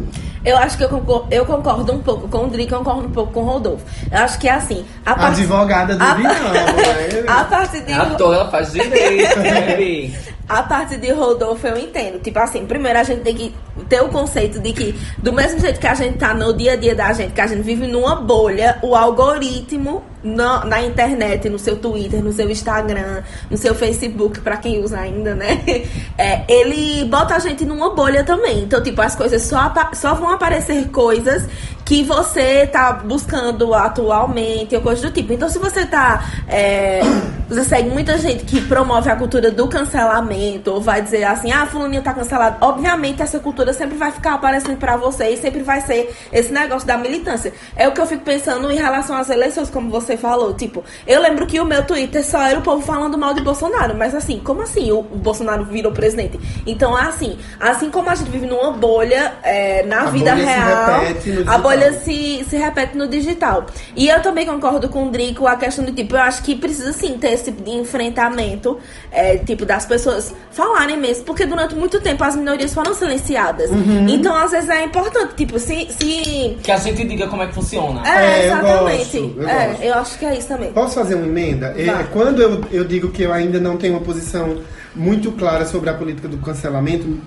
Eu 0.44 0.58
acho 0.58 0.76
que 0.78 0.84
eu 0.84 0.90
concordo, 0.90 1.28
eu 1.30 1.46
concordo 1.46 1.94
um 1.94 2.00
pouco 2.00 2.28
com 2.28 2.46
o 2.48 2.56
eu 2.56 2.68
concordo 2.68 3.08
um 3.08 3.12
pouco 3.12 3.32
com 3.32 3.42
o 3.42 3.46
Rodolfo. 3.46 3.86
Eu 4.12 4.20
acho 4.20 4.40
que 4.40 4.48
é 4.48 4.54
assim. 4.54 4.84
A 5.06 5.14
part- 5.16 5.34
Advogada 5.38 5.96
do 5.96 6.04
a- 6.04 6.16
Bial, 6.16 6.34
né? 6.34 7.24
A 7.30 7.44
partir 7.46 7.82
de. 7.82 7.92
É 7.92 7.96
ator, 7.96 8.34
ela 8.34 8.50
faz 8.50 8.72
direito, 8.72 9.40
né? 9.40 10.12
A 10.50 10.64
parte 10.64 10.98
de 10.98 11.12
Rodolfo 11.12 11.66
eu 11.66 11.78
entendo. 11.78 12.20
Tipo 12.20 12.40
assim, 12.40 12.66
primeiro 12.66 13.00
a 13.00 13.04
gente 13.04 13.22
tem 13.22 13.34
que 13.36 13.56
ter 13.88 14.02
o 14.02 14.10
conceito 14.10 14.60
de 14.60 14.74
que, 14.74 14.94
do 15.20 15.32
mesmo 15.32 15.60
jeito 15.62 15.80
que 15.80 15.88
a 15.88 15.94
gente 15.94 16.18
tá 16.18 16.34
no 16.34 16.54
dia 16.54 16.74
a 16.74 16.76
dia 16.76 16.94
da 16.94 17.14
gente, 17.14 17.32
que 17.32 17.40
a 17.40 17.48
gente 17.48 17.62
vive 17.62 17.88
numa 17.88 18.16
bolha, 18.18 18.78
o 18.82 18.94
algoritmo 18.96 20.04
na, 20.24 20.66
na 20.66 20.82
internet, 20.82 21.50
no 21.50 21.58
seu 21.58 21.76
Twitter, 21.76 22.24
no 22.24 22.32
seu 22.32 22.50
Instagram, 22.50 23.24
no 23.50 23.58
seu 23.58 23.74
Facebook, 23.74 24.40
pra 24.42 24.58
quem 24.58 24.84
usa 24.84 25.00
ainda, 25.00 25.36
né? 25.36 25.62
É, 26.18 26.44
ele 26.48 27.06
bota 27.06 27.36
a 27.36 27.40
gente 27.40 27.66
numa 27.66 27.96
bolha 27.96 28.24
também. 28.24 28.60
Então, 28.64 28.82
tipo, 28.84 29.02
as 29.02 29.16
coisas 29.16 29.42
só, 29.42 29.74
só 29.94 30.14
vão 30.14 30.30
aparecer 30.30 30.90
coisas 30.90 31.48
que 31.86 32.04
você 32.04 32.68
tá 32.68 32.94
buscando 32.94 33.74
atualmente 33.74 34.76
ou 34.76 34.82
coisa 34.82 35.02
do 35.02 35.12
tipo. 35.12 35.34
Então, 35.34 35.50
se 35.50 35.60
você 35.60 35.86
tá. 35.86 36.24
é, 36.48 37.02
você 37.48 37.66
segue 37.66 37.90
muita 37.90 38.18
gente 38.18 38.46
que 38.46 38.62
promove 38.62 39.10
a 39.10 39.16
cultura 39.16 39.52
do 39.52 39.68
cancelamento, 39.68 40.72
ou 40.72 40.82
vai 40.82 41.02
dizer 41.02 41.26
assim, 41.26 41.52
ah, 41.52 41.66
fulaninho 41.66 42.02
tá 42.02 42.14
cancelado. 42.14 42.58
Obviamente, 42.62 43.22
essa 43.22 43.40
cultura 43.40 43.74
sempre 43.74 43.98
vai 43.98 44.12
ficar 44.12 44.36
aparecendo 44.36 44.78
pra 44.78 44.96
você 44.96 45.30
e 45.32 45.38
sempre 45.38 45.62
vai 45.62 45.82
ser 45.82 46.16
esse 46.32 46.52
negócio 46.54 46.88
da 46.88 46.98
militância. 46.98 47.52
É 47.76 47.88
o 47.88 47.92
que 47.92 48.00
eu 48.00 48.08
fico 48.08 48.24
pensando 48.24 48.72
em 48.72 48.78
relação 48.78 49.18
às 49.18 49.30
eleições, 49.30 49.70
como 49.70 49.90
você 49.90 50.16
falou. 50.16 50.54
Tipo, 50.54 50.84
eu 51.06 51.22
lembro 51.22 51.46
que 51.46 51.60
o 51.60 51.66
meu 51.66 51.84
Twitter 51.84 52.26
só 52.26 52.42
era 52.42 52.58
o 52.58 52.62
povo 52.62 52.82
falando 52.82 53.18
mal 53.18 53.34
de 53.34 53.42
Bolsonaro. 53.42 53.96
Mas 53.98 54.16
assim, 54.16 54.40
como 54.40 54.62
assim 54.62 54.90
o, 54.92 55.00
o 55.00 55.18
Bolsonaro 55.18 55.66
virou 55.66 55.92
presidente? 55.92 56.40
Então, 56.66 56.96
assim, 56.96 57.38
assim 57.60 57.90
como 57.90 58.10
a 58.10 58.16
gente 58.16 58.30
vive 58.30 58.48
numa 58.48 58.72
bolha 58.72 59.34
é, 59.44 59.84
na 59.84 60.04
A 60.04 60.06
vida 60.06 60.34
bolha 60.34 60.46
real, 60.46 61.02
a 61.02 61.14
digital. 61.14 61.54
Bolha 61.82 61.94
se, 62.00 62.46
se 62.50 62.58
repete 62.58 62.98
no 62.98 63.08
digital. 63.08 63.66
E 63.96 64.08
eu 64.08 64.22
também 64.22 64.46
concordo 64.46 64.88
com 64.90 65.08
o 65.08 65.12
Drico 65.12 65.48
a 65.48 65.56
questão 65.56 65.84
do 65.84 65.92
tipo, 65.92 66.16
eu 66.16 66.22
acho 66.22 66.44
que 66.44 66.56
precisa 66.56 66.94
sim 66.94 67.18
ter 67.18 67.34
esse 67.34 67.46
tipo 67.46 67.64
de 67.64 67.72
enfrentamento, 67.72 68.78
é, 69.12 69.38
tipo, 69.38 69.66
das 69.66 69.86
pessoas 69.86 70.34
falarem 70.52 70.98
mesmo, 70.98 71.26
porque 71.26 71.46
durante 71.46 71.76
muito 71.76 72.00
tempo 72.02 72.24
as 72.24 72.36
minorias 72.36 72.74
foram 72.74 72.94
silenciadas. 72.94 73.70
Uhum. 73.72 74.08
Então, 74.10 74.36
às 74.36 74.52
vezes 74.52 74.70
é 74.70 74.84
importante, 74.84 75.36
tipo, 75.36 75.58
se. 75.60 75.88
se... 75.92 76.58
Que 76.62 76.72
a 76.72 76.78
gente 76.78 77.04
diga 77.06 77.28
como 77.28 77.44
é 77.44 77.48
que 77.48 77.54
funciona. 77.54 78.02
É, 78.08 78.12
É, 78.12 78.40
eu 78.40 78.46
exatamente. 78.46 79.20
gosto, 79.20 79.40
eu 79.40 79.48
é, 79.48 79.68
gosto. 79.68 79.84
eu 79.84 79.94
acho 79.96 80.20
que 80.20 80.26
é 80.26 80.38
isso 80.38 80.48
também. 80.48 80.72
Posso 80.72 80.96
fazer 80.96 81.16
uma 81.16 81.26
emenda? 81.26 81.74
É, 81.78 81.86
Vai. 81.86 82.08
quando 82.12 82.42
eu, 82.42 82.64
eu 82.72 82.84
digo 82.84 83.10
que 83.10 83.24
eu 83.24 83.34
ainda 83.34 83.60
não 83.60 83.78
tenho 83.78 83.94
uma 83.94 84.02
posição 84.02 84.58
muito 84.96 85.32
clara 85.32 85.66
sobre 85.66 85.90
a 85.90 85.94
política 85.94 86.28
do 86.28 86.38
cancelamento, 86.38 87.18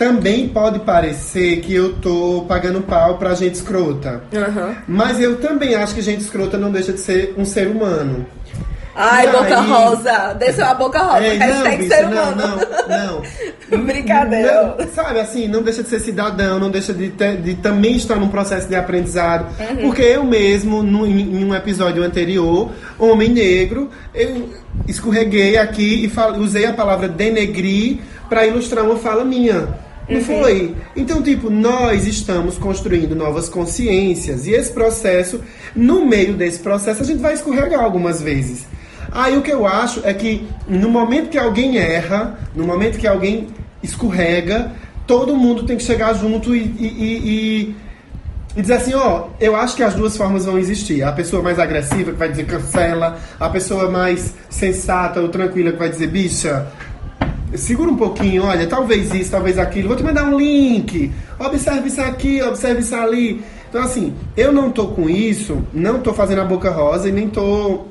também 0.00 0.48
pode 0.48 0.78
parecer 0.78 1.60
que 1.60 1.74
eu 1.74 1.92
tô 1.96 2.46
pagando 2.48 2.80
pau 2.80 3.18
pra 3.18 3.34
gente 3.34 3.56
escrota. 3.56 4.22
Aham. 4.34 4.74
Mas 4.88 5.20
eu 5.20 5.36
também 5.36 5.74
acho 5.74 5.94
que 5.94 6.00
gente 6.00 6.22
escrota 6.22 6.56
não 6.56 6.70
deixa 6.70 6.90
de 6.90 7.00
ser 7.00 7.34
um 7.36 7.44
ser 7.44 7.66
humano. 7.68 8.24
Ai, 8.96 9.26
E 9.26 9.30
boca 9.30 9.60
aí- 9.60 9.68
rosa. 9.68 10.34
Desceu 10.38 10.64
a 10.64 10.72
boca 10.74 10.98
rosa. 11.02 11.22
Ei, 11.26 11.38
não, 11.38 11.76
bicho, 11.76 11.88
ser 11.94 12.02
não, 12.08 12.32
humano. 12.32 12.42
não, 12.88 13.20
não. 13.70 13.84
Brincadeira. 13.84 14.74
Não, 14.78 14.88
sabe, 14.88 15.20
assim, 15.20 15.46
não 15.46 15.62
deixa 15.62 15.82
de 15.82 15.90
ser 15.90 16.00
cidadão, 16.00 16.58
não 16.58 16.70
deixa 16.70 16.94
de, 16.94 17.10
ter- 17.10 17.36
de 17.36 17.54
também 17.56 17.94
estar 17.96 18.16
num 18.16 18.28
processo 18.28 18.68
de 18.68 18.74
aprendizado. 18.74 19.46
Uhum. 19.60 19.76
Porque 19.82 20.00
eu 20.02 20.24
mesmo, 20.24 20.82
no- 20.82 21.06
em, 21.06 21.44
um 21.44 21.54
episódio 21.54 22.02
anterior, 22.02 22.70
homem 22.98 23.28
negro, 23.28 23.90
eu 24.14 24.48
escorreguei 24.88 25.58
aqui 25.58 26.06
e 26.06 26.38
usei 26.40 26.64
a 26.64 26.72
palavra 26.72 27.06
denegrir 27.06 27.98
para 28.30 28.46
ilustrar 28.46 28.82
uma 28.84 28.96
fala 28.96 29.24
minha. 29.26 29.68
Não 30.10 30.16
Uhum. 30.18 30.24
foi? 30.24 30.74
Então, 30.96 31.22
tipo, 31.22 31.48
nós 31.48 32.06
estamos 32.06 32.58
construindo 32.58 33.14
novas 33.14 33.48
consciências 33.48 34.46
e 34.46 34.50
esse 34.52 34.72
processo, 34.72 35.40
no 35.74 36.04
meio 36.04 36.34
desse 36.34 36.58
processo, 36.58 37.02
a 37.02 37.06
gente 37.06 37.20
vai 37.20 37.34
escorregar 37.34 37.80
algumas 37.82 38.20
vezes. 38.20 38.66
Aí 39.12 39.36
o 39.36 39.42
que 39.42 39.50
eu 39.52 39.66
acho 39.66 40.00
é 40.04 40.12
que 40.12 40.46
no 40.68 40.88
momento 40.88 41.28
que 41.30 41.38
alguém 41.38 41.78
erra, 41.78 42.38
no 42.54 42.64
momento 42.64 42.98
que 42.98 43.06
alguém 43.06 43.48
escorrega, 43.82 44.72
todo 45.06 45.34
mundo 45.36 45.64
tem 45.64 45.76
que 45.76 45.82
chegar 45.82 46.12
junto 46.14 46.54
e, 46.54 46.58
e- 46.58 46.64
e- 46.64 47.28
e- 47.28 47.76
e 48.56 48.62
dizer 48.62 48.74
assim, 48.74 48.94
ó, 48.94 49.28
eu 49.40 49.54
acho 49.56 49.74
que 49.76 49.82
as 49.82 49.94
duas 49.94 50.16
formas 50.16 50.44
vão 50.44 50.58
existir. 50.58 51.02
A 51.02 51.12
pessoa 51.12 51.42
mais 51.42 51.58
agressiva 51.58 52.10
que 52.12 52.18
vai 52.18 52.28
dizer 52.28 52.46
cancela, 52.46 53.18
a 53.38 53.48
pessoa 53.48 53.88
mais 53.90 54.34
sensata 54.48 55.20
ou 55.20 55.28
tranquila 55.28 55.72
que 55.72 55.78
vai 55.78 55.88
dizer 55.88 56.08
bicha, 56.08 56.66
segura 57.54 57.90
um 57.90 57.96
pouquinho, 57.96 58.44
olha, 58.44 58.66
talvez 58.66 59.12
isso, 59.12 59.30
talvez 59.30 59.58
aquilo, 59.58 59.88
vou 59.88 59.96
te 59.96 60.02
mandar 60.02 60.24
um 60.24 60.38
link, 60.38 61.12
observe 61.38 61.88
isso 61.88 62.00
aqui, 62.00 62.42
observe 62.42 62.80
isso 62.80 62.94
ali. 62.94 63.42
Então 63.68 63.82
assim, 63.82 64.14
eu 64.36 64.52
não 64.52 64.70
tô 64.70 64.88
com 64.88 65.08
isso, 65.08 65.64
não 65.72 66.00
tô 66.00 66.12
fazendo 66.12 66.40
a 66.40 66.44
boca 66.44 66.70
rosa 66.70 67.08
e 67.08 67.12
nem 67.12 67.28
tô 67.28 67.86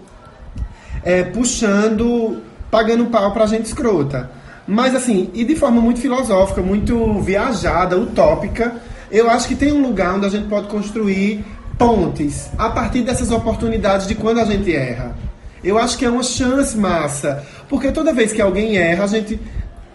é, 1.03 1.23
puxando, 1.23 2.41
pagando 2.69 3.05
pau 3.05 3.31
pra 3.31 3.45
gente 3.45 3.65
escrota. 3.65 4.29
Mas 4.67 4.95
assim, 4.95 5.29
e 5.33 5.43
de 5.43 5.55
forma 5.55 5.81
muito 5.81 5.99
filosófica, 5.99 6.61
muito 6.61 7.19
viajada, 7.21 7.97
utópica, 7.97 8.75
eu 9.11 9.29
acho 9.29 9.47
que 9.47 9.55
tem 9.55 9.71
um 9.71 9.81
lugar 9.81 10.15
onde 10.15 10.25
a 10.25 10.29
gente 10.29 10.47
pode 10.47 10.67
construir 10.67 11.43
pontes 11.77 12.49
a 12.57 12.69
partir 12.69 13.01
dessas 13.01 13.31
oportunidades 13.31 14.05
de 14.05 14.13
quando 14.13 14.39
a 14.39 14.45
gente 14.45 14.73
erra. 14.75 15.15
Eu 15.63 15.77
acho 15.77 15.97
que 15.97 16.05
é 16.05 16.09
uma 16.09 16.23
chance 16.23 16.77
massa, 16.77 17.45
porque 17.67 17.91
toda 17.91 18.13
vez 18.13 18.31
que 18.31 18.41
alguém 18.41 18.77
erra, 18.77 19.03
a 19.03 19.07
gente 19.07 19.39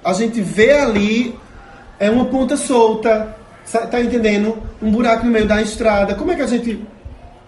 a 0.04 0.12
gente 0.12 0.40
vê 0.40 0.72
ali 0.72 1.34
é 1.98 2.10
uma 2.10 2.26
ponta 2.26 2.56
solta, 2.56 3.34
tá 3.90 4.00
entendendo? 4.00 4.58
Um 4.82 4.90
buraco 4.90 5.24
no 5.24 5.32
meio 5.32 5.46
da 5.46 5.62
estrada. 5.62 6.14
Como 6.14 6.30
é 6.30 6.34
que 6.34 6.42
a 6.42 6.46
gente 6.46 6.84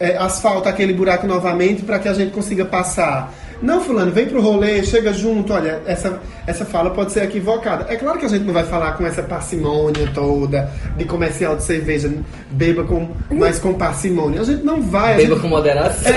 é, 0.00 0.16
asfalta 0.16 0.70
aquele 0.70 0.94
buraco 0.94 1.26
novamente 1.26 1.82
para 1.82 1.98
que 1.98 2.08
a 2.08 2.14
gente 2.14 2.32
consiga 2.32 2.64
passar? 2.64 3.32
Não, 3.62 3.80
fulano, 3.80 4.12
vem 4.12 4.26
pro 4.26 4.40
rolê, 4.40 4.84
chega 4.84 5.12
junto, 5.12 5.52
olha, 5.52 5.80
essa, 5.86 6.20
essa 6.46 6.64
fala 6.64 6.90
pode 6.90 7.12
ser 7.12 7.24
equivocada. 7.24 7.86
É 7.88 7.96
claro 7.96 8.18
que 8.18 8.26
a 8.26 8.28
gente 8.28 8.44
não 8.44 8.52
vai 8.52 8.64
falar 8.64 8.92
com 8.92 9.06
essa 9.06 9.22
parcimônia 9.22 10.10
toda 10.14 10.70
de 10.96 11.04
comercial 11.04 11.56
de 11.56 11.62
cerveja, 11.62 12.10
beba 12.50 12.84
com, 12.84 13.08
mas 13.30 13.58
com 13.58 13.72
parcimônia. 13.74 14.40
A 14.40 14.44
gente 14.44 14.62
não 14.62 14.82
vai. 14.82 15.14
a 15.14 15.16
Beba 15.16 15.30
gente- 15.34 15.40
com 15.42 15.48
moderação. 15.48 16.12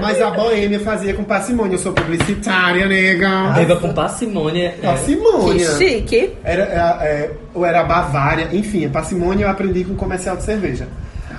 mas 0.00 0.20
a 0.20 0.30
boêmia 0.30 0.80
fazia 0.80 1.14
com 1.14 1.24
parcimônia. 1.24 1.74
Eu 1.74 1.78
sou 1.78 1.92
publicitária, 1.92 2.86
nega. 2.86 3.52
Beba 3.54 3.76
com 3.76 3.92
parcimônia. 3.92 4.74
é. 4.82 4.86
Parcimônia. 4.86 5.66
Que 5.66 5.88
chique. 5.88 6.32
Era, 6.42 6.62
é, 6.64 7.06
é, 7.06 7.30
ou 7.54 7.64
era 7.64 7.80
a 7.80 7.84
Bavária, 7.84 8.48
enfim, 8.52 8.86
a 8.86 8.90
parcimônia 8.90 9.44
eu 9.44 9.50
aprendi 9.50 9.84
com 9.84 9.94
comercial 9.94 10.36
de 10.36 10.42
cerveja. 10.42 10.88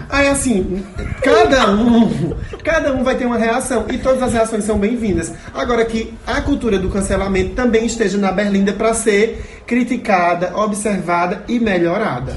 Aí 0.09 0.27
assim, 0.27 0.83
cada 1.21 1.71
um, 1.71 2.35
cada 2.63 2.93
um 2.93 3.03
vai 3.03 3.15
ter 3.15 3.25
uma 3.25 3.37
reação 3.37 3.85
e 3.89 3.97
todas 3.97 4.21
as 4.21 4.33
reações 4.33 4.63
são 4.63 4.77
bem-vindas. 4.77 5.33
Agora 5.53 5.83
que 5.85 6.13
a 6.25 6.41
cultura 6.41 6.77
do 6.77 6.89
cancelamento 6.89 7.55
também 7.55 7.85
esteja 7.85 8.17
na 8.17 8.31
berlinda 8.31 8.73
para 8.73 8.93
ser 8.93 9.63
criticada, 9.65 10.55
observada 10.57 11.43
e 11.47 11.59
melhorada. 11.59 12.35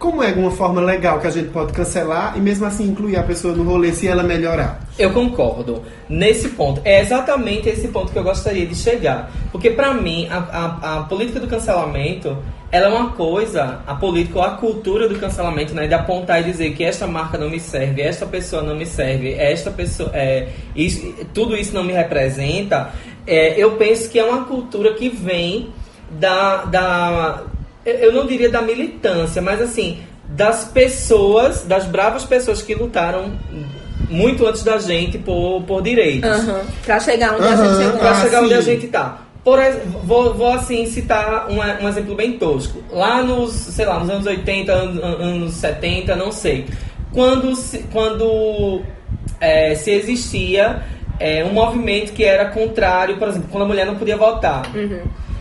Como 0.00 0.22
é 0.22 0.32
uma 0.32 0.50
forma 0.50 0.80
legal 0.80 1.20
que 1.20 1.26
a 1.26 1.30
gente 1.30 1.50
pode 1.50 1.74
cancelar 1.74 2.32
e 2.34 2.40
mesmo 2.40 2.64
assim 2.64 2.84
incluir 2.88 3.18
a 3.18 3.22
pessoa 3.22 3.54
no 3.54 3.64
rolê 3.64 3.92
se 3.92 4.08
ela 4.08 4.22
melhorar? 4.22 4.80
Eu 4.98 5.12
concordo. 5.12 5.82
Nesse 6.08 6.48
ponto. 6.48 6.80
É 6.86 7.02
exatamente 7.02 7.68
esse 7.68 7.86
ponto 7.88 8.10
que 8.10 8.18
eu 8.18 8.24
gostaria 8.24 8.64
de 8.66 8.74
chegar. 8.74 9.30
Porque, 9.52 9.68
pra 9.68 9.92
mim, 9.92 10.26
a, 10.30 10.38
a, 10.38 10.96
a 10.96 11.02
política 11.02 11.38
do 11.38 11.46
cancelamento 11.46 12.38
ela 12.72 12.86
é 12.86 12.88
uma 12.88 13.10
coisa, 13.10 13.80
a 13.86 13.94
política 13.94 14.38
ou 14.38 14.44
a 14.44 14.50
cultura 14.52 15.08
do 15.08 15.18
cancelamento, 15.18 15.74
né? 15.74 15.86
De 15.88 15.94
apontar 15.94 16.40
e 16.40 16.44
dizer 16.44 16.72
que 16.74 16.84
esta 16.84 17.06
marca 17.06 17.36
não 17.36 17.50
me 17.50 17.58
serve, 17.58 18.00
esta 18.00 18.26
pessoa 18.26 18.62
não 18.62 18.76
me 18.76 18.86
serve, 18.86 19.34
esta 19.34 19.70
pessoa. 19.70 20.10
É, 20.14 20.48
isso, 20.76 21.12
tudo 21.34 21.56
isso 21.56 21.74
não 21.74 21.82
me 21.82 21.92
representa. 21.92 22.90
É, 23.26 23.54
eu 23.58 23.72
penso 23.72 24.08
que 24.08 24.18
é 24.18 24.24
uma 24.24 24.44
cultura 24.44 24.94
que 24.94 25.08
vem 25.08 25.70
da. 26.10 26.64
da 26.64 27.42
eu- 27.84 28.12
não 28.12 28.26
diria 28.26 28.48
da 28.50 28.62
militância, 28.62 29.40
mas 29.42 29.60
assim, 29.60 29.98
das 30.28 30.64
pessoas, 30.66 31.64
das 31.64 31.86
bravas 31.86 32.24
pessoas 32.24 32.62
que 32.62 32.74
lutaram 32.74 33.32
muito 34.08 34.46
antes 34.46 34.62
da 34.62 34.78
gente 34.78 35.18
por, 35.18 35.62
por 35.62 35.82
direitos. 35.82 36.28
Aham. 36.30 36.62
Pra 36.84 37.00
chegar 37.00 37.34
onde 37.34 37.42
a 37.46 37.50
Aham. 37.50 37.64
gente 37.66 37.82
chegou. 37.84 37.98
Pra 37.98 38.10
Ah, 38.10 38.14
chegar 38.22 38.42
onde 38.42 38.54
a 38.54 38.62
sim. 38.62 38.70
gente 38.72 38.86
tá. 38.88 39.18
Por, 39.44 39.58
vou, 40.04 40.34
vou 40.34 40.52
assim 40.52 40.84
citar 40.86 41.48
um, 41.50 41.56
um 41.84 41.88
exemplo 41.88 42.14
bem 42.14 42.32
tosco. 42.32 42.82
Lá 42.90 43.22
nos, 43.22 43.52
sei 43.52 43.86
lá, 43.86 43.98
nos 43.98 44.10
anos 44.10 44.26
80, 44.26 44.72
anos, 44.72 45.02
anos 45.02 45.54
70, 45.54 46.14
não 46.16 46.30
sei. 46.30 46.66
Quando 47.12 47.54
se, 47.56 47.78
quando, 47.92 48.82
é, 49.40 49.74
se 49.74 49.90
existia 49.92 50.82
é, 51.18 51.42
um 51.44 51.52
movimento 51.54 52.12
que 52.12 52.22
era 52.22 52.46
contrário, 52.50 53.16
por 53.16 53.28
exemplo, 53.28 53.48
quando 53.50 53.64
a 53.64 53.66
mulher 53.66 53.86
não 53.86 53.96
podia 53.96 54.16
votar. 54.16 54.62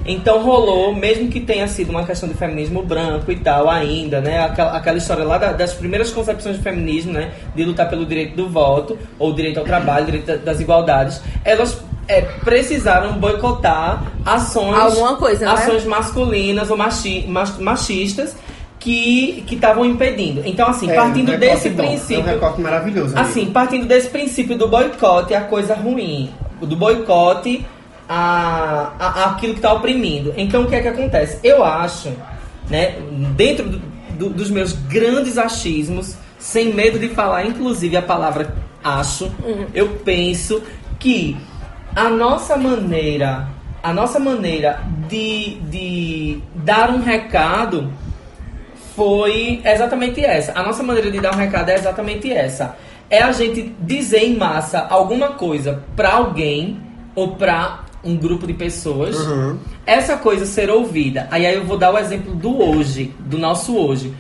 Então 0.05 0.41
rolou, 0.41 0.95
mesmo 0.95 1.27
que 1.29 1.41
tenha 1.41 1.67
sido 1.67 1.89
uma 1.89 2.05
questão 2.05 2.27
de 2.29 2.33
feminismo 2.35 2.81
branco 2.81 3.29
e 3.31 3.35
tal 3.35 3.69
ainda, 3.69 4.21
né? 4.21 4.39
Aquela, 4.39 4.77
aquela 4.77 4.97
história 4.97 5.25
lá 5.25 5.38
da- 5.38 5.51
das 5.51 5.73
primeiras 5.73 6.09
concepções 6.09 6.55
de 6.55 6.63
feminismo, 6.63 7.12
né? 7.12 7.31
De 7.53 7.65
lutar 7.65 7.89
pelo 7.89 8.05
direito 8.05 8.33
do 8.35 8.47
voto, 8.49 8.97
ou 9.19 9.33
direito 9.33 9.59
ao 9.59 9.65
trabalho, 9.65 10.05
direito 10.05 10.25
da- 10.25 10.38
das 10.38 10.62
igualdades. 10.62 11.21
Elas 11.43 11.83
é, 12.09 12.21
precisaram 12.43 13.13
boicotar 13.13 14.03
ações... 14.25 14.75
Alguma 14.77 15.15
coisa, 15.15 15.45
né? 15.45 15.51
Ações 15.51 15.85
masculinas 15.85 16.69
ou 16.69 16.75
machi, 16.75 17.25
mach- 17.27 17.59
machistas 17.59 18.35
que 18.79 19.43
que 19.45 19.55
estavam 19.55 19.85
impedindo. 19.85 20.41
Então, 20.45 20.67
assim, 20.67 20.89
É, 20.89 20.95
partindo 20.95 21.29
um 21.29 21.31
recorte 21.37 21.53
desse 21.53 21.69
bom, 21.69 21.87
princípio... 21.87 22.15
É 22.15 22.19
um 22.23 22.25
recorte 22.25 22.61
maravilhoso. 22.61 23.15
amigo. 23.15 23.29
Assim, 23.29 23.45
partindo 23.51 23.85
desse 23.85 24.09
princípio 24.09 24.57
do 24.57 24.67
boicote, 24.67 25.33
a 25.35 25.41
coisa 25.41 25.75
ruim. 25.75 26.31
Do 26.61 26.75
boicote 26.75 27.65
a, 28.07 28.91
a, 28.99 29.25
aquilo 29.31 29.53
que 29.53 29.59
está 29.59 29.71
oprimindo. 29.73 30.33
Então, 30.35 30.63
o 30.63 30.67
que 30.67 30.75
é 30.75 30.81
que 30.81 30.87
acontece? 30.87 31.39
Eu 31.43 31.63
acho, 31.63 32.11
né, 32.69 32.95
dentro 33.35 33.69
do- 33.69 33.81
do- 34.17 34.29
dos 34.29 34.49
meus 34.49 34.73
grandes 34.73 35.37
achismos, 35.37 36.15
sem 36.39 36.73
medo 36.73 36.97
de 36.97 37.09
falar, 37.09 37.45
inclusive, 37.45 37.95
a 37.97 38.01
palavra 38.01 38.53
acho, 38.83 39.29
eu 39.73 39.89
penso 40.05 40.61
que 40.97 41.35
a 41.99 42.09
nossa 42.09 42.55
maneira, 42.55 43.49
a 43.83 43.93
nossa 43.93 44.19
maneira 44.19 44.81
de, 45.09 45.55
de 45.69 46.41
dar 46.55 46.89
um 46.91 47.01
recado 47.01 47.91
foi 48.95 49.62
exatamente 49.65 50.23
essa. 50.23 50.57
A 50.57 50.63
nossa 50.63 50.81
maneira 50.81 51.12
de 51.12 51.19
dar 51.19 51.35
um 51.35 51.38
recado 51.38 51.67
é 51.67 51.75
exatamente 51.75 52.31
essa. 52.31 52.77
É 53.09 53.21
a 53.21 53.33
gente 53.33 53.75
dizer 53.81 54.23
em 54.23 54.38
massa 54.38 54.88
alguma 54.89 55.33
coisa 55.33 55.83
pra 55.93 56.13
alguém 56.13 56.79
ou 57.13 57.35
pra 57.35 57.81
um 58.01 58.15
grupo 58.15 58.47
de 58.47 58.53
pessoas. 58.53 59.17
Uhum. 59.17 59.59
Essa 59.85 60.15
coisa 60.15 60.45
ser 60.45 60.69
ouvida. 60.69 61.27
Aí, 61.29 61.45
aí 61.45 61.55
eu 61.55 61.65
vou 61.65 61.77
dar 61.77 61.93
o 61.93 61.97
exemplo 61.97 62.33
do 62.33 62.62
hoje, 62.63 63.13
do 63.19 63.38
nosso 63.38 63.75
hoje. 63.75 64.13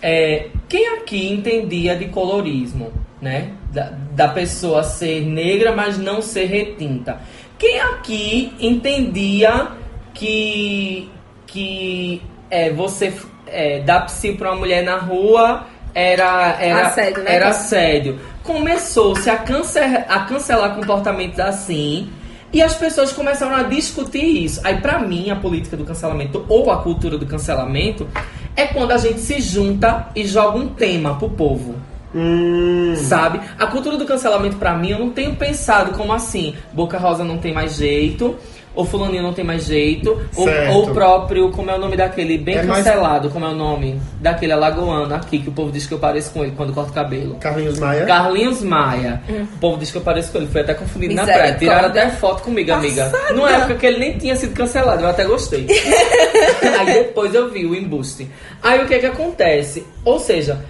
É, 0.00 0.48
quem 0.70 0.88
aqui 0.96 1.30
entendia 1.30 1.96
de 1.96 2.06
colorismo, 2.06 2.92
né? 3.20 3.50
Da, 3.76 3.92
da 4.12 4.28
pessoa 4.28 4.82
ser 4.82 5.20
negra, 5.20 5.76
mas 5.76 5.98
não 5.98 6.22
ser 6.22 6.46
retinta. 6.46 7.20
Quem 7.58 7.78
aqui 7.78 8.54
entendia 8.58 9.68
que 10.14 11.10
que 11.46 12.22
é, 12.50 12.70
você 12.70 13.12
é, 13.46 13.80
dar 13.80 14.06
psi 14.06 14.32
pra 14.32 14.52
uma 14.52 14.60
mulher 14.60 14.82
na 14.82 14.96
rua 14.96 15.66
era 15.94 16.56
era 16.58 16.86
Assédio, 16.86 17.22
né? 17.22 17.34
era 17.34 17.48
assédio. 17.48 18.18
Começou-se 18.42 19.28
a, 19.28 19.34
a 19.34 20.20
cancelar 20.20 20.74
comportamentos 20.74 21.38
assim 21.38 22.10
e 22.50 22.62
as 22.62 22.74
pessoas 22.74 23.12
começaram 23.12 23.56
a 23.56 23.64
discutir 23.64 24.24
isso. 24.24 24.58
Aí, 24.64 24.80
pra 24.80 25.00
mim, 25.00 25.28
a 25.28 25.36
política 25.36 25.76
do 25.76 25.84
cancelamento 25.84 26.46
ou 26.48 26.70
a 26.70 26.82
cultura 26.82 27.18
do 27.18 27.26
cancelamento 27.26 28.08
é 28.56 28.68
quando 28.68 28.92
a 28.92 28.96
gente 28.96 29.20
se 29.20 29.38
junta 29.42 30.08
e 30.16 30.26
joga 30.26 30.56
um 30.56 30.68
tema 30.68 31.18
pro 31.18 31.28
povo. 31.28 31.74
Hum, 32.14 32.94
Sabe? 32.96 33.40
A 33.58 33.66
cultura 33.66 33.96
do 33.96 34.04
cancelamento, 34.06 34.56
pra 34.56 34.74
mim, 34.74 34.90
eu 34.90 34.98
não 34.98 35.10
tenho 35.10 35.34
pensado 35.36 35.92
como 35.92 36.12
assim. 36.12 36.54
Boca 36.72 36.98
Rosa 36.98 37.24
não 37.24 37.38
tem 37.38 37.52
mais 37.52 37.76
jeito. 37.76 38.36
Ou 38.74 38.84
fulaninho 38.84 39.22
não 39.22 39.32
tem 39.32 39.42
mais 39.42 39.64
jeito. 39.64 40.20
Ou, 40.36 40.46
ou 40.74 40.90
o 40.90 40.92
próprio, 40.92 41.50
como 41.50 41.70
é 41.70 41.74
o 41.74 41.78
nome 41.78 41.96
daquele 41.96 42.36
bem 42.36 42.56
É 42.58 42.62
mais- 42.62 42.84
cancelado, 42.84 43.30
como 43.30 43.46
é 43.46 43.48
o 43.48 43.54
nome? 43.54 43.98
Daquele 44.20 44.52
alagoano 44.52 45.14
aqui, 45.14 45.38
que 45.38 45.48
o 45.48 45.52
povo 45.52 45.72
diz 45.72 45.86
que 45.86 45.94
eu 45.94 45.98
pareço 45.98 46.30
com 46.30 46.42
ele 46.44 46.52
quando 46.54 46.74
corto 46.74 46.92
cabelo. 46.92 47.36
Carlinhos 47.36 47.78
Maia. 47.78 48.04
Carlinhos 48.04 48.60
Maia. 48.62 49.22
O 49.54 49.58
povo 49.58 49.78
diz 49.78 49.90
que 49.90 49.96
eu 49.96 50.02
pareço 50.02 50.30
com 50.30 50.36
ele. 50.38 50.48
Foi 50.48 50.60
até 50.60 50.74
confundido 50.74 51.14
na 51.14 51.24
praia. 51.24 51.54
Tiraram 51.54 51.88
até 51.88 52.10
foto 52.10 52.42
comigo, 52.42 52.70
amiga. 52.70 53.10
Numa 53.34 53.50
época 53.50 53.76
que 53.76 53.86
ele 53.86 53.98
nem 53.98 54.18
tinha 54.18 54.36
sido 54.36 54.52
cancelado. 54.54 55.02
Eu 55.02 55.08
até 55.08 55.24
gostei. 55.24 55.66
Aí 56.78 56.86
depois 56.92 57.34
eu 57.34 57.50
vi 57.50 57.64
o 57.64 57.74
embuste. 57.74 58.28
Aí 58.62 58.82
o 58.84 58.86
que 58.86 58.98
que 58.98 59.06
acontece? 59.06 59.86
Ou 60.04 60.18
seja, 60.18 60.60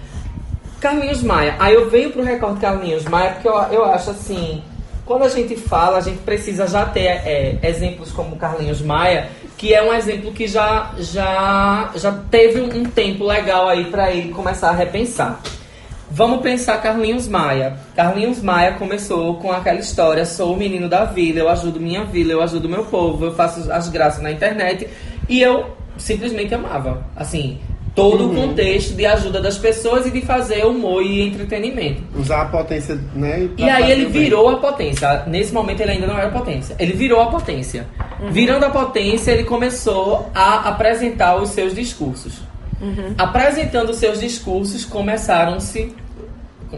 Carlinhos 0.87 1.21
Maia. 1.21 1.55
Aí 1.59 1.73
eu 1.73 1.89
venho 1.89 2.11
pro 2.11 2.23
recorte 2.23 2.61
Carlinhos 2.61 3.03
Maia 3.03 3.31
porque 3.31 3.47
eu, 3.49 3.53
eu 3.71 3.85
acho 3.85 4.11
assim... 4.11 4.63
Quando 5.05 5.23
a 5.23 5.29
gente 5.29 5.55
fala, 5.55 5.97
a 5.97 6.01
gente 6.01 6.19
precisa 6.19 6.67
já 6.67 6.85
ter 6.85 7.05
é, 7.05 7.57
exemplos 7.63 8.11
como 8.11 8.35
Carlinhos 8.35 8.81
Maia, 8.81 9.29
que 9.57 9.73
é 9.73 9.81
um 9.81 9.93
exemplo 9.93 10.33
que 10.33 10.47
já, 10.47 10.93
já, 10.97 11.91
já 11.95 12.11
teve 12.29 12.59
um 12.59 12.83
tempo 12.83 13.25
legal 13.25 13.69
aí 13.69 13.85
para 13.85 14.11
ele 14.11 14.33
começar 14.33 14.69
a 14.69 14.73
repensar. 14.73 15.39
Vamos 16.11 16.41
pensar 16.41 16.81
Carlinhos 16.81 17.25
Maia. 17.25 17.77
Carlinhos 17.95 18.41
Maia 18.41 18.73
começou 18.73 19.35
com 19.35 19.49
aquela 19.49 19.79
história: 19.79 20.25
sou 20.25 20.53
o 20.53 20.57
menino 20.57 20.89
da 20.89 21.05
vila, 21.05 21.39
eu 21.39 21.49
ajudo 21.49 21.79
minha 21.79 22.03
vila, 22.03 22.33
eu 22.33 22.41
ajudo 22.41 22.67
meu 22.67 22.83
povo, 22.83 23.25
eu 23.25 23.33
faço 23.33 23.71
as 23.71 23.87
graças 23.87 24.21
na 24.21 24.31
internet. 24.31 24.89
E 25.29 25.41
eu 25.41 25.73
simplesmente 25.97 26.53
amava. 26.53 27.05
Assim, 27.15 27.59
todo 27.97 28.29
o 28.31 28.35
contexto 28.35 28.93
de 28.93 29.07
ajuda 29.07 29.41
das 29.41 29.57
pessoas 29.57 30.05
e 30.05 30.11
de 30.11 30.21
fazer 30.21 30.63
humor 30.63 31.01
e 31.01 31.19
entretenimento. 31.27 32.03
Usar 32.15 32.43
a 32.43 32.45
potência, 32.45 32.99
né? 33.15 33.49
E 33.57 33.63
aí 33.67 33.91
ele 33.91 34.05
virou 34.05 34.49
a 34.51 34.57
potência. 34.57 35.23
Nesse 35.25 35.51
momento 35.51 35.81
ele 35.81 35.93
ainda 35.93 36.05
não 36.05 36.15
era 36.15 36.29
potência. 36.29 36.75
Ele 36.77 36.93
virou 36.93 37.19
a 37.19 37.25
potência. 37.31 37.87
Virando 38.29 38.65
a 38.65 38.69
potência, 38.69 39.31
ele 39.31 39.45
começou 39.45 40.29
a 40.35 40.69
apresentar 40.69 41.41
os 41.41 41.49
seus 41.49 41.73
discursos. 41.73 42.39
Apresentando 43.17 43.89
os 43.89 43.97
seus 43.97 44.19
discursos, 44.19 44.85
começaram-se 44.85 45.91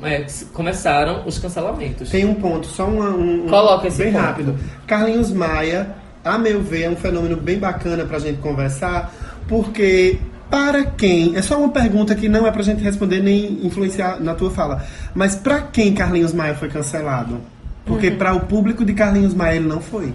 é, 0.03 0.25
começaram 0.53 1.23
os 1.25 1.37
cancelamentos. 1.37 2.09
Tem 2.11 2.23
um 2.23 2.35
ponto, 2.35 2.65
só 2.67 2.85
uma, 2.85 3.09
um, 3.09 3.43
um- 3.45 3.49
Coloca 3.49 3.87
esse 3.89 3.97
bem 4.03 4.13
ponto. 4.13 4.21
rápido. 4.23 4.55
Carlinhos 4.87 5.31
Maia, 5.33 5.95
a 6.23 6.37
meu 6.37 6.61
ver, 6.61 6.83
é 6.83 6.89
um 6.89 6.95
fenômeno 6.95 7.35
bem 7.35 7.57
bacana 7.57 8.05
pra 8.05 8.19
gente 8.19 8.37
conversar, 8.37 9.11
porque 9.49 10.17
Para 10.49 10.83
quem? 10.83 11.35
É 11.35 11.41
só 11.41 11.59
uma 11.59 11.69
pergunta 11.69 12.15
que 12.15 12.27
não 12.27 12.47
é 12.47 12.51
pra 12.51 12.63
gente 12.63 12.83
responder 12.83 13.21
nem 13.21 13.59
influenciar 13.63 14.19
na 14.19 14.33
tua 14.33 14.49
fala. 14.49 14.83
Mas 15.13 15.35
pra 15.35 15.61
quem 15.61 15.93
Carlinhos 15.93 16.33
Maia 16.33 16.55
foi 16.55 16.69
cancelado? 16.69 17.39
Porque 17.85 18.11
pra 18.11 18.35
o 18.35 18.41
público 18.41 18.85
de 18.85 18.93
Carlinhos 18.93 19.33
Maia 19.33 19.55
ele 19.55 19.67
não 19.67 19.81
foi. 19.81 20.13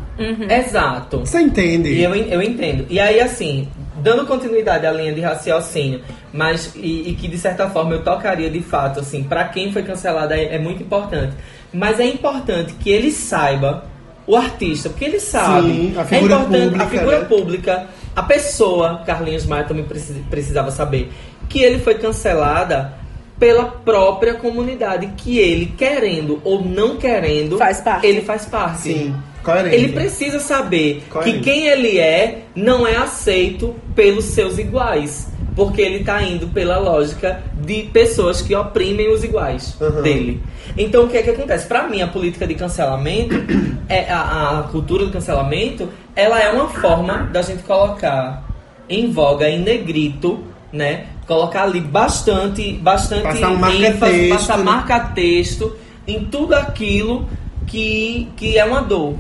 Exato. 0.49 1.21
Você 1.21 1.41
entende? 1.41 1.91
E 1.91 2.03
eu, 2.03 2.15
eu 2.15 2.41
entendo. 2.41 2.87
E 2.89 3.01
aí, 3.01 3.21
assim, 3.21 3.69
dando 4.03 4.25
continuidade 4.27 4.87
à 4.87 4.93
linha 4.93 5.13
de 5.13 5.21
raciocínio, 5.21 6.01
mas 6.33 6.73
e, 6.77 7.11
e 7.11 7.15
que 7.15 7.27
de 7.27 7.37
certa 7.37 7.69
forma 7.69 7.95
eu 7.95 8.05
tocaria 8.05 8.49
de 8.49 8.61
fato, 8.61 9.01
assim, 9.01 9.25
pra 9.25 9.45
quem 9.45 9.73
foi 9.73 9.83
cancelado 9.83 10.33
é, 10.33 10.55
é 10.55 10.59
muito 10.59 10.83
importante. 10.83 11.35
Mas 11.73 11.99
é 11.99 12.07
importante 12.07 12.75
que 12.75 12.91
ele 12.91 13.11
saiba, 13.11 13.85
o 14.27 14.37
artista, 14.37 14.89
porque 14.89 15.05
ele 15.05 15.21
sabe. 15.21 15.69
Sim, 15.69 15.95
a 15.99 16.05
figura 16.05 16.35
é 16.35 16.37
importante, 16.37 16.63
pública, 16.63 16.85
a 16.85 16.89
figura 16.89 17.19
né? 17.21 17.25
pública, 17.27 17.87
a 18.15 18.23
pessoa, 18.23 19.03
Carlinhos 19.07 19.47
Maia 19.47 19.65
também 19.65 19.85
preci- 19.85 20.23
precisava 20.31 20.71
saber, 20.71 21.13
que 21.49 21.63
ele 21.63 21.79
foi 21.79 21.95
cancelada 21.95 22.95
pela 23.39 23.65
própria 23.65 24.35
comunidade, 24.35 25.09
que 25.17 25.39
ele, 25.39 25.67
querendo 25.77 26.41
ou 26.45 26.65
não 26.65 26.97
querendo, 26.97 27.59
Faz 27.59 27.81
parte. 27.81 28.07
ele 28.07 28.21
faz 28.23 28.47
parte. 28.47 28.83
Sim, 28.83 29.15
coerente. 29.43 29.75
Ele 29.75 29.89
precisa 29.93 30.39
saber 30.39 31.03
Coerente. 31.11 31.39
que 31.39 31.45
quem 31.45 31.67
ele 31.67 31.99
é 31.99 32.45
não 32.55 32.87
é 32.87 32.97
aceito 32.97 33.75
pelos 33.95 34.27
seus 34.27 34.59
iguais. 34.59 35.29
Porque 35.55 35.81
ele 35.81 36.03
tá 36.03 36.21
indo 36.23 36.49
pela 36.49 36.79
lógica 36.79 37.41
de 37.63 37.85
pessoas 37.85 38.43
que 38.43 38.55
oprimem 38.55 39.09
os 39.13 39.23
iguais 39.23 39.77
Uhum. 39.81 40.03
dele. 40.03 40.43
Então 40.77 41.05
o 41.05 41.09
que 41.09 41.17
é 41.17 41.23
que 41.23 41.31
acontece? 41.31 41.67
Pra 41.67 41.87
mim, 41.87 42.03
a 42.03 42.09
política 42.09 42.47
de 42.47 42.55
cancelamento, 42.55 43.35
é 43.89 44.11
a, 44.11 44.59
a 44.59 44.63
cultura 44.65 45.05
do 45.07 45.13
cancelamento, 45.13 45.89
ela 46.17 46.41
é 46.41 46.51
uma 46.51 46.69
forma 46.69 47.29
da 47.33 47.41
gente 47.43 47.63
colocar 47.63 48.43
em 48.89 49.11
voga, 49.13 49.49
em 49.49 49.61
negrito, 49.61 50.43
né? 50.73 51.07
Colocar 51.27 51.63
ali 51.63 51.81
bastante, 51.81 52.73
bastante 52.75 53.23
Passar 53.23 53.51
um 53.51 53.55
ênfase, 53.55 53.79
marca-texto, 53.81 54.29
passar 54.31 54.59
né? 54.59 54.65
marca-texto 54.65 55.77
em 56.07 56.25
tudo 56.25 56.55
aquilo 56.55 57.27
que, 57.67 58.29
que 58.37 58.59
é 58.59 58.65
uma 58.65 58.83
dor. 58.83 59.15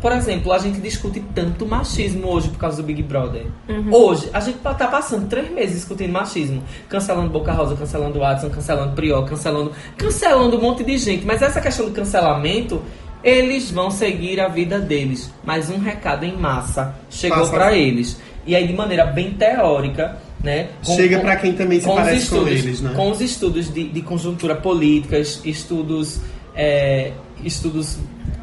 Por 0.00 0.12
exemplo, 0.12 0.52
a 0.52 0.58
gente 0.58 0.80
discute 0.80 1.20
tanto 1.34 1.66
machismo 1.66 2.28
hoje 2.28 2.48
por 2.48 2.58
causa 2.58 2.78
do 2.78 2.82
Big 2.82 3.02
Brother. 3.02 3.46
Hoje, 3.92 4.30
a 4.32 4.40
gente 4.40 4.58
tá 4.58 4.74
passando 4.74 5.28
três 5.28 5.50
meses 5.50 5.76
discutindo 5.76 6.10
machismo. 6.12 6.62
Cancelando 6.88 7.28
Boca 7.30 7.52
Rosa, 7.52 7.76
cancelando 7.76 8.18
Watson, 8.18 8.48
cancelando 8.50 8.92
Prior, 8.94 9.22
cancelando. 9.26 9.72
Cancelando 9.98 10.56
um 10.56 10.60
monte 10.62 10.82
de 10.84 10.96
gente. 10.96 11.26
Mas 11.26 11.42
essa 11.42 11.60
questão 11.60 11.84
do 11.86 11.92
cancelamento, 11.92 12.80
eles 13.22 13.70
vão 13.70 13.90
seguir 13.90 14.40
a 14.40 14.48
vida 14.48 14.78
deles. 14.78 15.30
Mas 15.44 15.68
um 15.68 15.78
recado 15.78 16.24
em 16.24 16.34
massa 16.36 16.94
chegou 17.10 17.38
Passa. 17.40 17.52
pra 17.52 17.76
eles. 17.76 18.18
E 18.46 18.56
aí, 18.56 18.66
de 18.66 18.72
maneira 18.72 19.04
bem 19.04 19.32
teórica, 19.34 20.16
né? 20.42 20.70
Chega 20.82 21.20
pra 21.20 21.36
quem 21.36 21.52
também 21.52 21.78
se 21.78 21.86
parece 21.86 22.30
com 22.30 22.36
estudos, 22.36 22.64
eles, 22.64 22.80
né? 22.80 22.92
Com 22.96 23.10
os 23.10 23.20
estudos 23.20 23.72
de, 23.72 23.84
de 23.86 24.00
conjuntura 24.00 24.54
política, 24.56 25.18
es- 25.18 25.42
estudos, 25.44 26.18
é, 26.56 27.12
estudos 27.44 27.98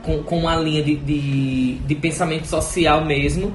com, 0.07 0.23
com 0.23 0.39
uma 0.39 0.55
linha 0.55 0.81
de, 0.81 0.95
de, 0.95 1.75
de 1.79 1.95
pensamento 1.95 2.47
social 2.47 3.03
mesmo, 3.03 3.51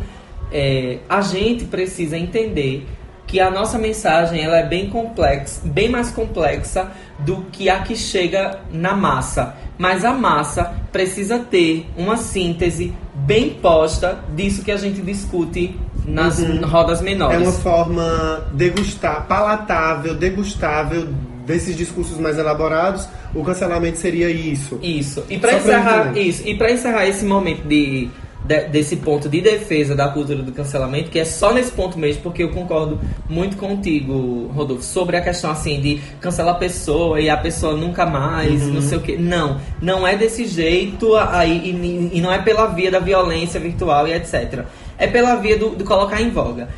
é, 0.52 0.98
a 1.08 1.22
gente 1.22 1.64
precisa 1.64 2.18
entender 2.18 2.86
que 3.26 3.40
a 3.40 3.50
nossa 3.50 3.78
mensagem 3.78 4.42
ela 4.44 4.58
é 4.58 4.66
bem 4.66 4.90
complexa, 4.90 5.62
bem 5.64 5.88
mais 5.88 6.10
complexa 6.10 6.90
do 7.20 7.46
que 7.50 7.70
a 7.70 7.78
que 7.80 7.96
chega 7.96 8.60
na 8.70 8.94
massa. 8.94 9.54
Mas 9.78 10.04
a 10.04 10.12
massa 10.12 10.74
precisa 10.92 11.38
ter 11.38 11.86
uma 11.96 12.18
síntese 12.18 12.92
bem 13.14 13.50
posta 13.50 14.18
disso 14.36 14.62
que 14.62 14.70
a 14.70 14.76
gente 14.76 15.00
discute 15.00 15.74
nas 16.04 16.42
rodas 16.62 17.00
É 17.00 17.04
menores. 17.04 17.40
uma 17.40 17.52
forma 17.52 18.46
degustar, 18.52 19.26
palatável, 19.26 20.14
degustável 20.14 21.08
desses 21.46 21.76
discursos 21.76 22.18
mais 22.18 22.38
elaborados. 22.38 23.08
O 23.34 23.42
cancelamento 23.42 23.98
seria 23.98 24.30
isso. 24.30 24.78
Isso. 24.82 25.24
E 25.28 25.38
pra 25.38 25.54
encerrar 25.54 26.16
isso, 26.16 26.46
e 26.46 26.54
para 26.56 26.70
encerrar 26.70 27.06
esse 27.06 27.24
momento 27.24 27.62
de, 27.66 28.08
de- 28.44 28.64
desse 28.68 28.96
ponto 28.96 29.28
de 29.28 29.40
defesa 29.40 29.94
da 29.94 30.08
cultura 30.08 30.42
do 30.42 30.52
cancelamento, 30.52 31.10
que 31.10 31.18
é 31.18 31.24
só 31.24 31.52
nesse 31.52 31.70
ponto 31.72 31.98
mesmo, 31.98 32.22
porque 32.22 32.42
eu 32.42 32.50
concordo 32.50 33.00
muito 33.28 33.56
contigo, 33.56 34.50
Rodolfo, 34.54 34.82
sobre 34.82 35.16
a 35.16 35.20
questão 35.22 35.50
assim 35.50 35.80
de 35.80 36.00
cancelar 36.20 36.54
a 36.54 36.58
pessoa 36.58 37.20
e 37.20 37.30
a 37.30 37.36
pessoa 37.36 37.74
nunca 37.76 38.04
mais, 38.04 38.62
Uhum. 38.62 38.74
não 38.74 38.82
sei 38.82 38.98
o 38.98 39.00
que. 39.00 39.16
Não, 39.16 39.60
não 39.80 40.06
é 40.06 40.16
desse 40.16 40.44
jeito 40.46 41.16
aí 41.16 41.58
e, 41.70 42.18
e 42.18 42.20
não 42.20 42.32
é 42.32 42.38
pela 42.42 42.66
via 42.66 42.90
da 42.90 42.98
violência 42.98 43.58
virtual 43.58 44.06
e 44.06 44.12
etc. 44.12 44.64
É 44.98 45.06
pela 45.06 45.36
via 45.36 45.56
do, 45.58 45.70
do 45.70 45.84
colocar 45.84 46.20
em 46.20 46.30
voga. 46.30 46.68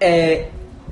É, 0.00 0.46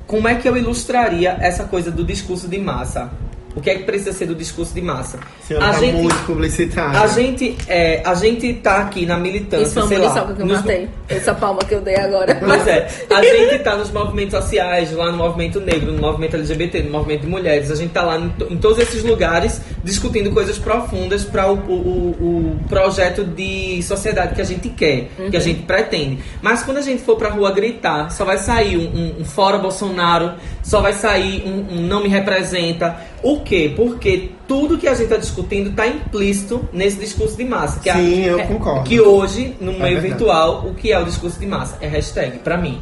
como 0.06 0.28
é 0.28 0.36
que 0.36 0.48
eu 0.48 0.56
ilustraria 0.56 1.36
essa 1.40 1.64
coisa 1.64 1.90
do 1.90 2.04
discurso 2.04 2.46
de 2.46 2.58
massa? 2.58 3.10
O 3.56 3.60
que 3.62 3.70
é 3.70 3.74
que 3.76 3.84
precisa 3.84 4.12
ser 4.12 4.26
do 4.26 4.34
discurso 4.34 4.74
de 4.74 4.82
massa? 4.82 5.18
A 5.18 5.46
senhora 5.46 5.72
tá 5.72 5.80
muito 5.80 6.14
publicitária. 6.26 7.00
A 7.00 7.06
gente, 7.06 7.56
é, 7.66 8.02
a 8.04 8.14
gente 8.14 8.52
tá 8.54 8.80
aqui 8.82 9.06
na 9.06 9.16
militância, 9.16 9.64
Isso 9.64 9.72
foi 9.72 9.82
uma 9.84 9.88
sei 9.88 9.98
lá. 9.98 10.34
que 10.34 10.42
eu 10.42 10.46
nos- 10.46 10.56
matei. 10.58 10.88
Essa 11.08 11.34
palma 11.34 11.60
que 11.60 11.74
eu 11.74 11.80
dei 11.80 11.96
agora. 11.96 12.34
Pois 12.44 12.66
é, 12.66 12.86
a 13.10 13.22
gente 13.22 13.58
tá 13.64 13.74
nos 13.76 13.90
movimentos 13.90 14.38
sociais, 14.38 14.92
lá 14.92 15.10
no 15.10 15.16
movimento 15.16 15.58
negro, 15.60 15.90
no 15.92 16.00
movimento 16.00 16.36
LGBT, 16.36 16.82
no 16.82 16.90
movimento 16.90 17.22
de 17.22 17.26
mulheres. 17.28 17.70
A 17.70 17.74
gente 17.76 17.90
tá 17.92 18.02
lá 18.02 18.18
em, 18.18 18.30
em 18.50 18.56
todos 18.58 18.78
esses 18.78 19.02
lugares 19.02 19.60
discutindo 19.82 20.30
coisas 20.32 20.58
profundas 20.58 21.24
para 21.24 21.50
o, 21.50 21.54
o, 21.56 22.10
o- 22.20 22.56
projeto 22.68 23.24
de 23.24 23.82
sociedade 23.82 24.34
que 24.34 24.40
a 24.42 24.44
gente 24.44 24.68
quer, 24.68 25.08
que 25.30 25.36
a 25.36 25.40
gente 25.40 25.62
pretende. 25.62 26.18
Mas 26.42 26.62
quando 26.62 26.76
a 26.78 26.82
gente 26.82 27.02
for 27.02 27.16
pra 27.16 27.30
rua 27.30 27.50
gritar, 27.52 28.10
só 28.10 28.24
vai 28.24 28.36
sair 28.38 28.76
um, 28.76 28.82
um- 28.82 29.14
um 29.20 29.24
fora 29.24 29.56
Bolsonaro, 29.56 30.32
só 30.62 30.80
vai 30.82 30.92
sair 30.92 31.42
um, 31.46 31.76
um 31.78 31.80
não 31.86 32.02
me 32.02 32.08
representa. 32.08 32.96
O 33.22 33.40
quê? 33.46 33.72
Porque 33.74 34.30
tudo 34.46 34.76
que 34.76 34.86
a 34.88 34.94
gente 34.94 35.08
tá 35.08 35.16
discutindo 35.16 35.74
tá 35.74 35.86
implícito 35.86 36.68
nesse 36.72 36.98
discurso 36.98 37.36
de 37.36 37.44
massa. 37.44 37.80
Que 37.80 37.88
é- 37.88 37.94
Sim, 37.94 38.24
eu 38.24 38.38
é- 38.40 38.46
concordo. 38.46 38.82
Que 38.84 39.00
hoje, 39.00 39.56
no 39.60 39.72
meio 39.72 39.82
verdade. 40.00 40.08
virtual, 40.08 40.66
o 40.66 40.74
que 40.74 40.92
é 40.92 40.98
o 40.98 41.04
discurso 41.04 41.38
de 41.40 41.46
massa? 41.46 41.76
É 41.80 41.86
hashtag, 41.86 42.38
pra 42.38 42.56
mim. 42.56 42.78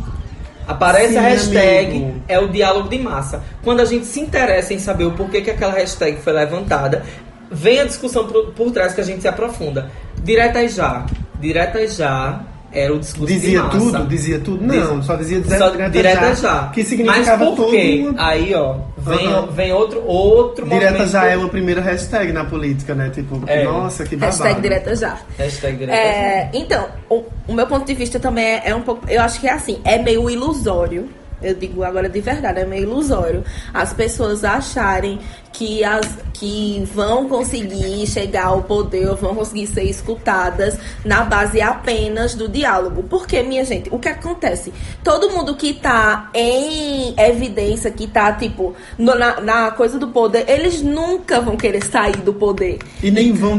Aparece 0.67 1.13
Sim, 1.13 1.19
a 1.19 1.23
hashtag, 1.23 1.87
amigo. 1.97 2.23
é 2.27 2.39
o 2.39 2.49
diálogo 2.49 2.89
de 2.89 2.99
massa. 2.99 3.43
Quando 3.63 3.81
a 3.81 3.85
gente 3.85 4.07
se 4.07 4.19
interessa 4.21 4.73
em 4.73 4.79
saber 4.79 5.05
o 5.05 5.13
porquê 5.13 5.43
que 5.43 5.51
aquela 5.51 5.75
hashtag 5.75 6.19
foi 6.23 6.33
levantada, 6.33 7.05
vem 7.51 7.81
a 7.81 7.85
discussão 7.85 8.27
por, 8.27 8.47
por 8.53 8.71
trás 8.73 8.95
que 8.95 9.01
a 9.01 9.05
gente 9.05 9.21
se 9.21 9.29
aprofunda. 9.29 9.91
Direta 10.23 10.63
e 10.63 10.69
já. 10.69 11.05
Direta 11.39 11.81
e 11.83 11.89
já 11.89 12.41
era 12.75 12.93
o 12.95 12.99
discurso 12.99 13.27
de 13.33 13.41
Dizia 13.41 13.63
massa. 13.63 13.79
tudo? 13.79 14.07
Dizia 14.07 14.39
tudo? 14.41 14.65
Não, 14.67 15.03
só 15.03 15.17
dizia 15.17 15.41
dizer 15.41 15.59
Só 15.59 15.69
direta, 15.71 15.91
direta 15.91 16.21
já, 16.21 16.35
já. 16.35 16.69
Que 16.69 16.85
significava 16.85 17.45
Mas 17.47 17.55
por 17.57 17.71
quê? 17.71 18.07
uma- 18.09 18.27
Aí, 18.27 18.55
ó, 18.55 18.77
vem, 18.99 19.27
Aham. 19.27 19.47
vem 19.53 19.73
outro, 19.73 20.03
outro 20.07 20.65
Direta 20.65 20.87
movimento. 20.93 21.11
já 21.11 21.25
é 21.27 21.37
uma 21.37 21.49
primeira 21.49 21.81
hashtag 21.81 22.33
na 22.33 22.45
política, 22.45 22.95
né? 22.95 23.11
Tipo, 23.11 23.41
É. 23.47 23.65
nossa, 23.65 24.05
que 24.05 24.17
babado. 24.17 24.37
Hashtag 24.43 24.61
direta 24.63 24.97
já. 24.97 25.19
Hashtag 25.39 25.77
direta 25.77 25.97
É, 25.97 26.51
então, 26.53 26.89
o, 27.09 27.25
o 27.49 27.55
meu 27.55 27.67
ponto 27.67 27.87
de 27.87 27.95
vista 27.95 28.19
também 28.19 28.45
é, 28.45 28.63
é 28.67 28.75
um 28.75 28.83
pouco. 28.83 29.09
Eu 29.09 29.23
acho 29.23 29.41
que 29.41 29.47
é 29.47 29.53
assim, 29.53 29.79
é 29.85 29.99
meio 29.99 30.29
ilusório. 30.29 31.09
Eu 31.45 31.55
digo 31.55 31.83
agora 31.85 32.09
de 32.09 32.21
verdade, 32.21 32.61
é 32.61 32.65
meio 32.65 32.83
ilusório. 32.85 33.45
As 33.73 33.93
pessoas 33.93 34.45
acharem 34.45 35.19
que, 35.53 35.85
as, 35.85 36.19
que 36.33 36.83
vão 36.93 37.29
conseguir 37.29 38.05
chegar 38.09 38.47
ao 38.47 38.63
poder, 38.63 39.09
ou 39.09 39.15
vão 39.15 39.37
conseguir 39.37 39.69
ser 39.69 39.85
escutadas 39.85 40.77
na 41.05 41.23
base 41.23 41.61
apenas 41.61 42.35
do 42.35 42.49
diálogo. 42.49 43.05
Porque, 43.05 43.41
minha 43.43 43.65
gente, 43.65 43.89
o 43.93 43.99
que 43.99 44.09
acontece? 44.09 44.73
Todo 45.05 45.31
mundo 45.31 45.55
que 45.55 45.73
tá 45.75 46.29
em 46.35 47.15
evidência, 47.17 47.89
que 47.91 48.09
tá, 48.09 48.33
tipo, 48.33 48.75
no- 48.99 49.15
na, 49.15 49.41
na 49.41 49.71
coisa 49.71 49.97
do 49.97 50.09
poder, 50.09 50.45
eles 50.49 50.83
nunca 50.83 51.41
vão 51.41 51.57
querer 51.57 51.85
sair 51.85 52.17
do 52.17 52.35
poder. 52.35 52.79
E 53.01 53.11
nem 53.13 53.33
vão 53.33 53.57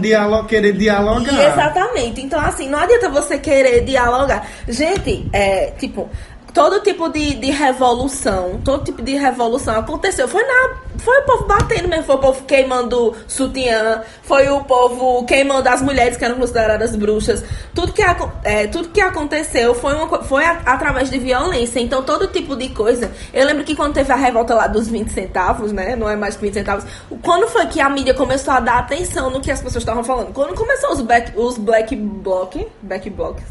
querer 0.47 0.73
dialogar. 0.73 1.31
E 1.33 1.45
exatamente. 1.47 2.21
Então, 2.21 2.39
assim, 2.41 2.67
não 2.69 2.79
adianta 2.79 3.07
você 3.09 3.37
querer 3.37 3.85
dialogar. 3.85 4.45
Gente, 4.67 5.27
é, 5.31 5.71
tipo, 5.79 6.09
todo 6.55 6.79
tipo 6.79 7.09
de, 7.09 7.35
de 7.35 7.51
revolução, 7.51 8.59
todo 8.63 8.83
tipo 8.85 9.01
de 9.03 9.13
revolução 9.15 9.77
aconteceu. 9.77 10.25
Foi 10.27 10.41
na. 10.41 10.85
Foi 10.97 11.19
o 11.19 11.23
povo 11.23 11.43
batendo 11.45 11.89
mesmo, 11.89 12.05
foi 12.05 12.15
o 12.15 12.19
povo 12.19 12.43
queimando 12.45 13.13
sutiã, 13.27 14.01
foi 14.23 14.47
o 14.49 14.63
povo 14.63 15.25
queimando 15.25 15.67
as 15.67 15.81
mulheres 15.81 16.15
que 16.17 16.23
eram 16.23 16.37
consideradas 16.37 16.95
bruxas. 16.95 17.43
Tudo 17.75 17.91
que, 17.91 18.01
é, 18.45 18.65
tudo 18.67 18.87
que 18.89 19.01
aconteceu 19.01 19.75
foi, 19.75 19.93
uma, 19.93 20.23
foi 20.23 20.45
a- 20.45 20.61
através 20.65 21.11
de 21.11 21.19
violência. 21.19 21.81
Então, 21.81 22.01
todo 22.01 22.27
tipo 22.27 22.55
de 22.55 22.69
coisa. 22.69 23.11
Eu 23.33 23.45
lembro 23.45 23.65
que 23.65 23.75
quando 23.75 23.93
teve 23.93 24.11
a 24.11 24.15
revolta 24.15 24.55
lá 24.55 24.67
dos 24.67 24.87
20 24.87 25.09
centavos, 25.11 25.73
né? 25.73 25.95
Não 25.97 26.09
é 26.09 26.15
mais 26.15 26.35
que 26.37 26.41
20 26.43 26.53
centavos. 26.53 26.85
Quando 27.21 27.47
foi 27.49 27.65
que 27.67 27.81
a 27.81 27.89
mídia 27.89 28.13
começou 28.13 28.53
a 28.53 28.61
dar 28.61 28.79
atenção 28.79 29.29
no 29.29 29.41
que 29.41 29.51
as 29.51 29.59
pessoas 29.61 29.83
estavam 29.83 30.03
falando? 30.03 30.31
Quando 30.33 30.55
começou 30.55 30.93
os 30.93 31.01
black, 31.01 31.37
os 31.37 31.57
black 31.57 31.93
bloc, 31.95 32.55
black 32.81 33.09
blocs, 33.09 33.43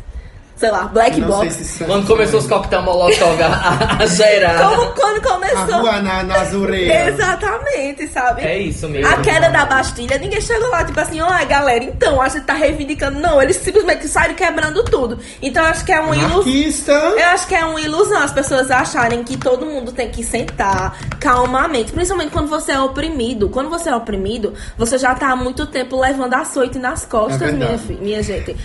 sei 0.57 0.71
lá, 0.71 0.85
Black 0.85 1.21
Não 1.21 1.29
sei 1.41 1.49
Box. 1.49 1.55
se 1.65 1.83
é 1.83 1.87
Quando 1.87 2.07
começou 2.07 2.41
os 2.41 2.47
coquetel 2.47 2.83
molotov 2.83 3.43
a, 3.43 3.47
a, 3.49 4.03
a 4.03 4.07
gerar. 4.07 4.71
Como 4.71 4.91
quando 4.93 5.19
A 5.19 5.33
começou. 5.33 5.81
rua 5.81 6.01
na, 6.01 6.23
nas 6.23 6.55
orelhas. 6.55 7.09
Exatamente, 7.15 8.09
sabe? 8.09 8.43
É 8.43 8.59
isso 8.59 8.89
mesmo. 8.89 9.13
A 9.13 9.17
queda 9.19 9.49
da 9.51 9.65
Bastilha, 9.67 10.19
ninguém 10.19 10.41
chegou 10.41 10.69
lá, 10.71 10.85
tipo 10.85 10.99
assim, 11.01 11.21
ó, 11.21 11.45
galera, 11.47 11.85
então, 11.85 12.21
a 12.21 12.29
gente 12.29 12.45
tá 12.45 12.55
reivindicando. 12.55 13.19
Não, 13.19 13.43
eles 13.43 13.57
simplesmente 13.57 14.07
saíram 14.09 14.35
quebrando 14.35 14.83
tudo. 14.85 15.19
Então, 15.43 15.65
eu 15.65 15.71
acho 15.71 15.85
que 15.85 15.93
é 15.93 16.01
uma 16.01 16.17
ilusão. 16.17 17.19
Eu 17.19 17.27
acho 17.31 17.47
que 17.47 17.55
é 17.55 17.65
uma 17.65 17.81
ilusão 17.81 18.23
as 18.23 18.33
pessoas 18.33 18.71
acharem 18.71 19.23
que 19.25 19.37
todo 19.37 19.67
mundo 19.67 19.93
tem 19.93 20.09
que 20.11 20.23
sentar 20.23 20.97
calmamente. 21.21 21.93
Principalmente 21.93 22.31
quando 22.31 22.49
você 22.49 22.73
é 22.73 22.81
oprimido. 22.81 23.49
Quando 23.49 23.69
você 23.69 23.89
é 23.89 23.97
oprimido, 23.97 24.55
você 24.79 24.99
já 24.99 25.15
tá 25.15 25.31
há 25.31 25.37
muito 25.37 25.67
tempo 25.67 25.99
levando 25.99 26.35
açoite 26.35 26.79
nas 26.79 27.05
costas, 27.05 27.43
É 27.43 27.53
minha, 27.53 27.79
minha 28.01 28.23
gente. 28.23 28.57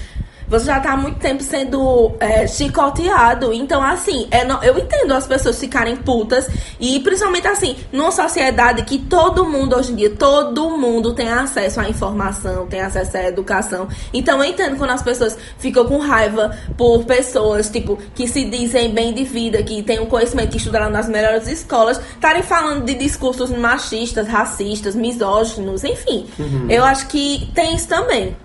Você 0.50 0.66
já 0.66 0.80
tá 0.80 0.93
há 0.93 0.97
muito 0.97 1.20
tempo 1.20 1.43
sendo 1.43 2.12
é, 2.20 2.47
chicoteado. 2.47 3.54
Então, 3.54 3.82
assim, 3.82 4.28
é 4.32 4.50
eu 4.68 4.78
entendo 4.78 5.14
as 5.14 5.28
pessoas 5.28 5.60
ficarem 5.60 5.95
putas. 5.95 6.50
E 6.80 7.00
principalmente 7.02 7.47
assim, 7.47 7.76
numa 7.91 8.12
sociedade 8.12 8.84
que 8.84 8.97
todo 8.97 9.45
mundo 9.45 9.76
hoje 9.76 9.91
em 9.91 9.95
dia, 9.95 10.10
todo 10.10 10.70
mundo 10.78 11.14
tem 11.14 11.30
acesso 11.30 11.80
à 11.80 11.88
informação, 11.88 12.66
tem 12.68 12.82
acesso 12.82 13.18
à 13.18 13.24
educação. 13.26 13.88
Então 14.14 14.43
eu 14.43 14.50
entendo 14.50 14.78
quando 14.78 14.91
as 14.91 15.04
pessoas 15.04 15.38
ficam 15.60 15.86
com 15.86 15.97
raiva 16.00 16.58
por 16.78 17.04
pessoas, 17.06 17.70
tipo, 17.70 17.97
que 18.16 18.28
se 18.28 18.45
dizem 18.45 18.91
bem 18.91 19.14
de 19.14 19.24
vida, 19.24 19.62
que 19.62 19.84
têm 19.84 20.00
um 20.00 20.06
conhecimento, 20.08 20.52
que 20.52 20.58
estudaram 20.58 20.89
nas 20.89 21.08
melhores 21.08 21.47
escolas, 21.47 22.00
estarem 22.00 22.41
falando 22.41 22.86
de 22.86 22.95
discursos 22.95 23.52
machistas, 23.52 24.28
racistas, 24.28 24.95
misóginos, 24.95 25.84
enfim. 25.84 26.26
Eu 26.70 26.84
acho 26.84 27.08
que 27.08 27.50
tem 27.54 27.76
isso 27.76 27.88
também. 27.88 28.36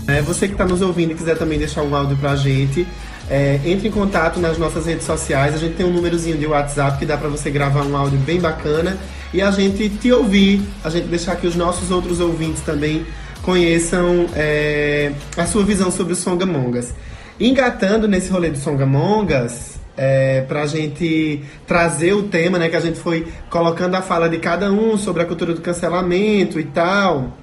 É, 0.08 0.22
você 0.22 0.46
que 0.46 0.54
está 0.54 0.64
nos 0.64 0.80
ouvindo 0.80 1.12
e 1.12 1.14
quiser 1.14 1.36
também 1.36 1.58
deixar 1.58 1.82
um 1.82 1.94
áudio 1.94 2.16
pra 2.16 2.34
gente, 2.34 2.86
é, 3.28 3.60
entre 3.62 3.88
em 3.88 3.90
contato 3.90 4.40
nas 4.40 4.56
nossas 4.56 4.86
redes 4.86 5.04
sociais. 5.04 5.54
A 5.54 5.58
gente 5.58 5.74
tem 5.74 5.84
um 5.84 5.92
númerozinho 5.92 6.38
de 6.38 6.46
WhatsApp 6.46 6.98
que 6.98 7.04
dá 7.04 7.18
para 7.18 7.28
você 7.28 7.50
gravar 7.50 7.82
um 7.84 7.94
áudio 7.94 8.18
bem 8.20 8.40
bacana 8.40 8.96
e 9.34 9.42
a 9.42 9.50
gente 9.50 9.90
te 9.90 10.10
ouvir, 10.10 10.62
a 10.82 10.88
gente 10.88 11.08
deixar 11.08 11.36
que 11.36 11.46
os 11.46 11.54
nossos 11.54 11.90
outros 11.90 12.20
ouvintes 12.20 12.62
também 12.62 13.04
conheçam 13.42 14.26
é, 14.34 15.12
a 15.36 15.44
sua 15.44 15.62
visão 15.62 15.90
sobre 15.90 16.14
o 16.14 16.16
Song 16.16 16.42
Among 16.42 16.78
Us. 16.78 16.94
Engatando 17.38 18.08
nesse 18.08 18.30
rolê 18.30 18.48
do 18.48 18.56
Song 18.56 18.82
Among 18.82 19.30
Us, 19.34 19.74
é, 19.94 20.40
pra 20.48 20.66
gente 20.66 21.42
trazer 21.66 22.14
o 22.14 22.22
tema, 22.22 22.58
né, 22.58 22.70
que 22.70 22.76
a 22.76 22.80
gente 22.80 22.98
foi 22.98 23.26
colocando 23.50 23.94
a 23.94 24.00
fala 24.00 24.26
de 24.26 24.38
cada 24.38 24.72
um 24.72 24.96
sobre 24.96 25.22
a 25.22 25.26
cultura 25.26 25.52
do 25.52 25.60
cancelamento 25.60 26.58
e 26.58 26.64
tal. 26.64 27.36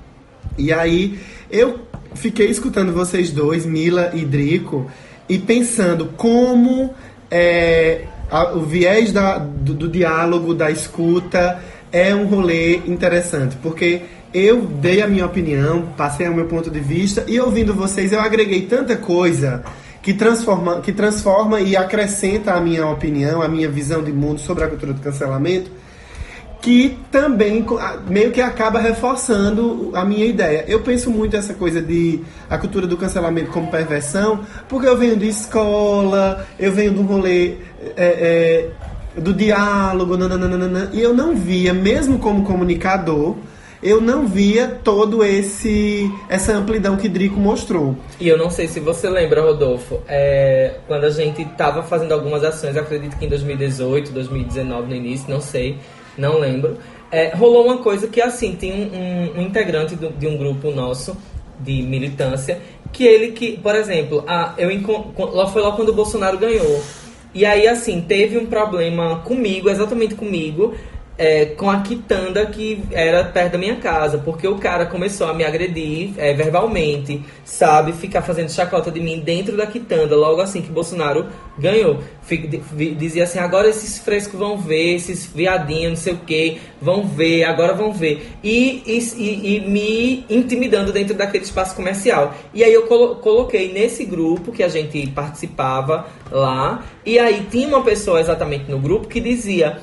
E 0.58 0.74
aí 0.74 1.20
eu 1.50 1.80
fiquei 2.16 2.48
escutando 2.50 2.94
vocês 2.94 3.32
dois, 3.32 3.66
Mila 3.66 4.12
e 4.14 4.24
Drico, 4.26 4.90
e 5.28 5.38
pensando 5.40 6.08
como 6.18 6.94
é, 7.32 8.02
a- 8.30 8.54
o 8.54 8.62
viés 8.62 9.12
da- 9.12 9.38
do, 9.40 9.74
do 9.74 9.88
diálogo, 9.90 10.54
da 10.54 10.70
escuta, 10.72 11.60
é 11.92 12.14
um 12.14 12.26
rolê 12.26 12.78
interessante, 12.86 13.56
porque 13.62 14.02
eu 14.34 14.62
dei 14.62 15.02
a 15.02 15.08
minha 15.08 15.26
opinião, 15.26 15.88
passei 15.98 16.28
o 16.28 16.34
meu 16.34 16.46
ponto 16.46 16.70
de 16.70 16.80
vista, 16.80 17.24
e 17.28 17.40
ouvindo 17.40 17.74
vocês 17.74 18.12
eu 18.14 18.20
agreguei 18.20 18.64
tanta 18.64 18.96
coisa 18.96 19.64
que 20.02 20.14
transforma, 20.14 20.82
que 20.82 20.92
transforma 20.92 21.60
e 21.62 21.76
acrescenta 21.76 22.54
a 22.54 22.62
minha 22.62 22.86
opinião, 22.88 23.42
a 23.42 23.48
minha 23.48 23.70
visão 23.70 24.04
de 24.04 24.12
mundo 24.12 24.40
sobre 24.40 24.64
a 24.64 24.68
cultura 24.68 24.94
do 24.94 25.02
cancelamento, 25.02 25.72
que 26.66 26.98
também 27.12 27.64
meio 28.10 28.32
que 28.32 28.42
acaba 28.42 28.80
reforçando 28.80 29.92
a 29.94 30.04
minha 30.04 30.26
ideia. 30.26 30.66
Eu 30.68 30.82
penso 30.82 31.12
muito 31.12 31.38
essa 31.38 31.54
coisa 31.54 31.80
de 31.80 32.22
a 32.50 32.58
cultura 32.58 32.88
do 32.88 32.98
cancelamento 32.98 33.52
como 33.52 33.70
perversão, 33.70 34.40
porque 34.68 34.88
eu 34.88 34.98
venho 34.98 35.16
de 35.16 35.28
escola, 35.28 36.44
eu 36.58 36.72
venho 36.72 36.92
do 36.92 37.04
rolê 37.04 37.58
é, 37.96 38.72
é, 39.16 39.22
do 39.22 39.32
diálogo, 39.32 40.18
nananana, 40.18 40.90
e 40.92 41.00
eu 41.00 41.14
não 41.14 41.36
via, 41.36 41.72
mesmo 41.72 42.18
como 42.18 42.44
comunicador, 42.44 43.36
eu 43.84 44.02
não 44.02 44.26
via 44.26 44.68
todo 44.84 45.24
esse 45.24 46.12
essa 46.28 46.54
amplidão 46.54 46.98
que 46.98 47.08
Drico 47.08 47.40
mostrou. 47.40 47.96
E 48.20 48.28
eu 48.28 48.40
não 48.40 48.50
sei 48.50 48.68
se 48.68 48.80
você 48.80 49.08
lembra, 49.08 49.44
Rodolfo, 49.44 50.02
é, 50.08 50.78
quando 50.88 51.04
a 51.04 51.12
gente 51.12 51.46
tava 51.46 51.84
fazendo 51.84 52.12
algumas 52.12 52.44
ações, 52.44 52.76
acredito 52.76 53.16
que 53.20 53.26
em 53.26 53.30
2018, 53.30 54.12
2019 54.12 54.88
no 54.88 54.96
início, 54.96 55.30
não 55.30 55.40
sei, 55.40 55.78
não 56.18 56.40
lembro. 56.40 56.78
é, 57.12 57.34
rolou 57.36 57.66
uma 57.66 57.78
coisa 57.78 58.08
que 58.08 58.20
assim, 58.22 58.56
tem 58.56 58.74
um, 58.74 59.38
um- 59.38 59.42
integrante 59.44 59.96
do- 59.96 60.10
de 60.10 60.28
um 60.28 60.38
grupo 60.38 60.72
nosso 60.72 61.16
de 61.60 61.82
militância, 61.84 62.60
que 62.92 63.06
ele 63.06 63.32
que, 63.32 63.58
por 63.58 63.76
exemplo, 63.76 64.24
a, 64.28 64.54
eu 64.58 64.70
foi 65.48 65.62
lá 65.62 65.72
quando 65.74 65.90
o 65.90 65.94
Bolsonaro 65.94 66.38
ganhou. 66.38 66.82
E 67.34 67.46
aí, 67.46 67.68
assim, 67.68 68.02
teve 68.02 68.38
um 68.38 68.46
problema 68.46 69.18
comigo, 69.20 69.70
exatamente 69.70 70.16
comigo, 70.16 70.74
é, 71.18 71.46
com 71.46 71.70
a 71.70 71.80
quitanda 71.82 72.46
que 72.46 72.84
era 72.92 73.24
perto 73.24 73.54
da 73.54 73.58
minha 73.58 73.78
casa, 73.78 74.18
porque 74.18 74.48
o 74.48 74.58
cara 74.58 74.86
começou 74.86 75.28
a 75.28 75.34
me 75.34 75.44
agredir 75.46 76.12
é, 76.18 76.34
verbalmente, 76.34 77.22
sabe? 77.46 77.94
Ficar 77.94 78.22
fazendo 78.22 78.52
chacota 78.52 78.92
de 78.92 79.00
mim 79.00 79.20
dentro 79.20 79.56
da 79.56 79.66
quitanda, 79.66 80.16
logo 80.16 80.42
assim 80.42 80.62
que 80.62 80.70
Bolsonaro 80.70 81.26
ganhou. 81.58 82.00
Dizia 82.98 83.24
assim: 83.24 83.40
agora 83.40 83.70
esses 83.70 84.00
frescos 84.00 84.38
vão 84.38 84.58
ver, 84.58 84.96
esses 84.96 85.26
viadinhos, 85.28 85.90
não 85.92 85.96
sei 85.96 86.14
o 86.14 86.18
que, 86.18 86.58
vão 86.82 87.08
ver, 87.08 87.44
agora 87.46 87.74
vão 87.74 87.94
ver. 87.94 88.28
E, 88.44 88.84
e, 88.86 88.98
e- 89.18 89.56
e 89.56 89.60
me 89.62 90.26
intimidando 90.30 90.92
dentro 90.92 91.14
daquele 91.16 91.44
espaço 91.46 91.76
comercial. 91.76 92.34
E 92.54 92.64
aí 92.64 92.74
eu 92.74 92.88
colo- 92.88 93.16
coloquei 93.16 93.72
nesse 93.72 94.04
grupo 94.06 94.52
que 94.52 94.64
a 94.64 94.68
gente 94.68 95.08
participava 95.12 96.08
lá, 96.32 96.84
e 97.06 97.18
aí 97.20 97.46
tinha 97.50 97.68
uma 97.68 97.84
pessoa 97.84 98.20
exatamente 98.20 98.70
no 98.70 98.80
grupo 98.80 99.08
que 99.08 99.20
dizia 99.22 99.78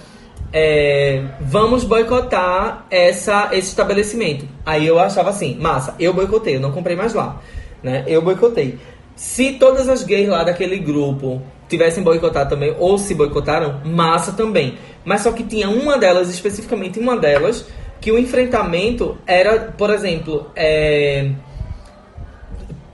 é, 0.53 1.23
vamos 1.41 1.85
boicotar 1.85 2.85
essa, 2.91 3.49
esse 3.53 3.69
estabelecimento. 3.69 4.47
Aí 4.67 4.87
eu 4.87 4.99
achava 4.99 5.31
assim, 5.31 5.57
massa, 5.59 5.95
eu 5.99 6.13
boicotei, 6.13 6.57
eu 6.57 6.61
não 6.61 6.73
comprei 6.73 6.95
mais 6.95 7.15
lá. 7.15 7.41
Né? 7.83 8.05
Eu 8.07 8.21
boicotei. 8.21 8.79
Se 9.17 9.53
todas 9.53 9.89
as 9.89 10.03
gays 10.03 10.29
lá 10.29 10.45
daquele 10.45 10.79
grupo 10.79 11.41
tivessem 11.69 12.05
boicotado 12.05 12.51
também, 12.51 12.75
ou 12.79 12.99
se 12.99 13.15
boicotaram, 13.15 13.81
massa 13.85 14.33
também. 14.33 14.77
Mas 15.05 15.23
só 15.23 15.33
que 15.33 15.43
tinha 15.43 15.71
uma 15.71 15.97
delas, 15.97 16.29
especificamente 16.29 16.99
uma 16.99 17.17
delas, 17.17 17.67
que 18.01 18.13
o 18.13 18.19
enfrentamento 18.19 19.17
era, 19.27 19.73
por 19.77 19.91
exemplo, 19.91 20.51
é, 20.55 21.31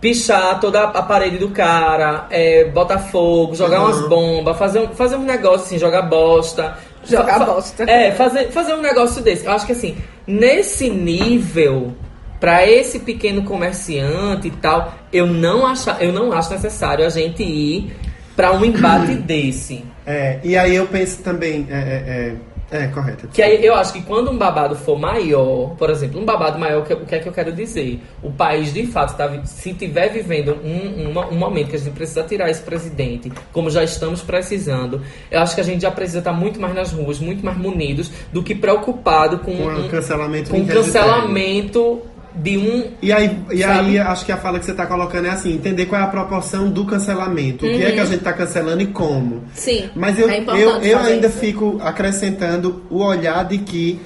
pichar 0.00 0.60
toda 0.60 0.84
a 0.84 1.02
parede 1.02 1.38
do 1.38 1.50
cara, 1.50 2.26
é, 2.30 2.64
botar 2.66 2.98
fogo, 2.98 3.54
jogar 3.54 3.80
umas 3.80 4.06
bombas, 4.08 4.56
fazer 4.56 4.88
fazer 4.90 5.16
um 5.16 5.24
negócio 5.24 5.66
assim, 5.66 5.78
jogar 5.78 6.02
bosta. 6.02 6.78
Jogar 7.04 7.38
Fa- 7.38 7.44
bosta. 7.44 7.84
É, 7.84 8.12
fazer, 8.12 8.50
fazer 8.50 8.74
um 8.74 8.80
negócio 8.82 9.22
desse. 9.22 9.46
Eu 9.46 9.52
acho 9.52 9.66
que 9.66 9.72
assim, 9.72 9.96
nesse 10.26 10.90
nível, 10.90 11.94
pra 12.40 12.66
esse 12.66 12.98
pequeno 13.00 13.42
comerciante 13.44 14.48
e 14.48 14.50
tal, 14.50 14.94
eu 15.12 15.26
não 15.26 15.66
acho, 15.66 15.90
eu 16.00 16.12
não 16.12 16.32
acho 16.32 16.50
necessário 16.52 17.04
a 17.06 17.10
gente 17.10 17.42
ir 17.42 17.96
pra 18.36 18.52
um 18.52 18.64
embate 18.64 19.14
desse. 19.22 19.84
É, 20.06 20.38
e 20.42 20.56
aí 20.56 20.74
eu 20.74 20.86
penso 20.86 21.22
também. 21.22 21.66
É, 21.70 21.74
é, 21.74 22.34
é, 22.70 22.86
correto. 22.88 23.28
Que 23.28 23.40
aí 23.42 23.64
eu 23.64 23.74
acho 23.74 23.92
que 23.94 24.02
quando 24.02 24.30
um 24.30 24.36
babado 24.36 24.76
for 24.76 24.98
maior, 24.98 25.74
por 25.76 25.88
exemplo, 25.90 26.20
um 26.20 26.24
babado 26.24 26.58
maior, 26.58 26.82
o 26.82 27.06
que, 27.06 27.14
é 27.14 27.18
que 27.18 27.28
eu 27.28 27.32
quero 27.32 27.52
dizer? 27.52 28.00
O 28.22 28.30
país 28.30 28.72
de 28.74 28.86
fato, 28.86 29.16
tá, 29.16 29.30
se 29.44 29.72
tiver 29.72 30.08
vivendo 30.08 30.56
um, 30.62 31.08
uma- 31.10 31.26
um 31.28 31.34
momento 31.36 31.70
que 31.70 31.76
a 31.76 31.78
gente 31.78 31.94
precisa 31.94 32.22
tirar 32.24 32.50
esse 32.50 32.60
presidente, 32.62 33.32
como 33.52 33.70
já 33.70 33.82
estamos 33.82 34.20
precisando, 34.22 35.00
eu 35.30 35.40
acho 35.40 35.54
que 35.54 35.60
a 35.60 35.64
gente 35.64 35.80
já 35.82 35.90
precisa 35.90 36.18
estar 36.18 36.32
muito 36.32 36.60
mais 36.60 36.74
nas 36.74 36.92
ruas, 36.92 37.18
muito 37.18 37.44
mais 37.44 37.56
munidos, 37.56 38.10
do 38.32 38.42
que 38.42 38.54
preocupado 38.54 39.38
com, 39.38 39.56
Com 39.56 39.64
um- 39.68 39.88
cancelamento 39.88 40.50
com 40.50 40.58
hashtag. 40.58 40.74
cancelamento 40.82 42.02
de 42.38 42.56
um. 42.56 42.92
E 43.02 43.12
aí, 43.12 43.38
e 43.50 43.62
Sabe? 43.62 43.78
aí 43.78 43.98
acho 43.98 44.24
que 44.24 44.32
a 44.32 44.36
fala 44.36 44.58
que 44.58 44.64
você 44.64 44.74
tá 44.74 44.86
colocando 44.86 45.26
é 45.26 45.30
assim, 45.30 45.52
entender 45.52 45.86
qual 45.86 46.00
é 46.00 46.04
a 46.04 46.08
proporção 46.08 46.70
do 46.70 46.84
cancelamento. 46.84 47.66
O 47.66 47.68
que 47.68 47.82
é 47.82 47.92
que 47.92 48.00
a 48.00 48.04
gente 48.04 48.22
tá 48.22 48.32
cancelando 48.32 48.82
e 48.82 48.86
como. 48.86 49.44
Sim. 49.54 49.90
Mas 49.94 50.18
eu, 50.18 50.28
é 50.28 50.40
eu, 50.40 50.80
eu 50.80 50.98
ainda 50.98 51.26
isso. 51.26 51.38
fico 51.38 51.78
acrescentando 51.82 52.82
o 52.90 53.02
olhar 53.02 53.44
de 53.44 53.58
que, 53.58 54.00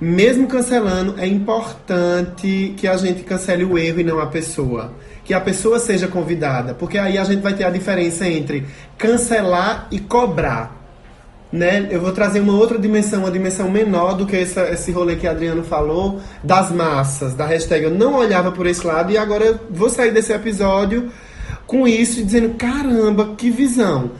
mesmo 0.00 0.46
cancelando, 0.46 1.14
é 1.18 1.26
importante 1.26 2.74
que 2.76 2.86
a 2.86 2.96
gente 2.96 3.22
cancele 3.22 3.64
o 3.64 3.78
erro 3.78 4.00
e 4.00 4.04
não 4.04 4.20
a 4.20 4.26
pessoa. 4.26 4.92
Que 5.24 5.32
a 5.32 5.40
pessoa 5.40 5.78
seja 5.78 6.08
convidada. 6.08 6.74
Porque 6.74 6.98
aí 6.98 7.16
a 7.16 7.24
gente 7.24 7.40
vai 7.40 7.54
ter 7.54 7.64
a 7.64 7.70
diferença 7.70 8.28
entre 8.28 8.66
cancelar 8.98 9.86
e 9.90 9.98
cobrar. 9.98 10.79
Né? 11.52 11.88
Eu 11.90 12.00
vou 12.00 12.12
trazer 12.12 12.38
uma 12.40 12.52
outra 12.52 12.78
dimensão, 12.78 13.20
uma 13.20 13.30
dimensão 13.30 13.68
menor 13.68 14.14
do 14.14 14.24
que 14.24 14.36
essa, 14.36 14.70
esse 14.70 14.92
rolê 14.92 15.16
que 15.16 15.26
Adriano 15.26 15.64
falou, 15.64 16.20
das 16.44 16.70
massas, 16.70 17.34
da 17.34 17.44
hashtag. 17.44 17.84
Eu 17.84 17.90
não 17.90 18.14
olhava 18.14 18.52
por 18.52 18.66
esse 18.66 18.86
lado 18.86 19.10
e 19.10 19.18
agora 19.18 19.44
eu 19.44 19.60
vou 19.68 19.90
sair 19.90 20.12
desse 20.12 20.32
episódio 20.32 21.10
com 21.66 21.86
isso 21.86 22.24
dizendo, 22.24 22.54
caramba, 22.54 23.34
que 23.36 23.50
visão. 23.50 24.12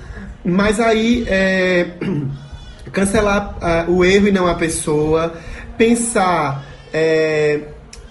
Mas 0.45 0.81
aí, 0.81 1.25
é, 1.29 1.91
cancelar 2.93 3.87
o 3.89 4.05
erro 4.05 4.29
e 4.29 4.33
não 4.33 4.47
a 4.47 4.55
pessoa, 4.55 5.35
pensar 5.77 6.65
é, 6.93 7.61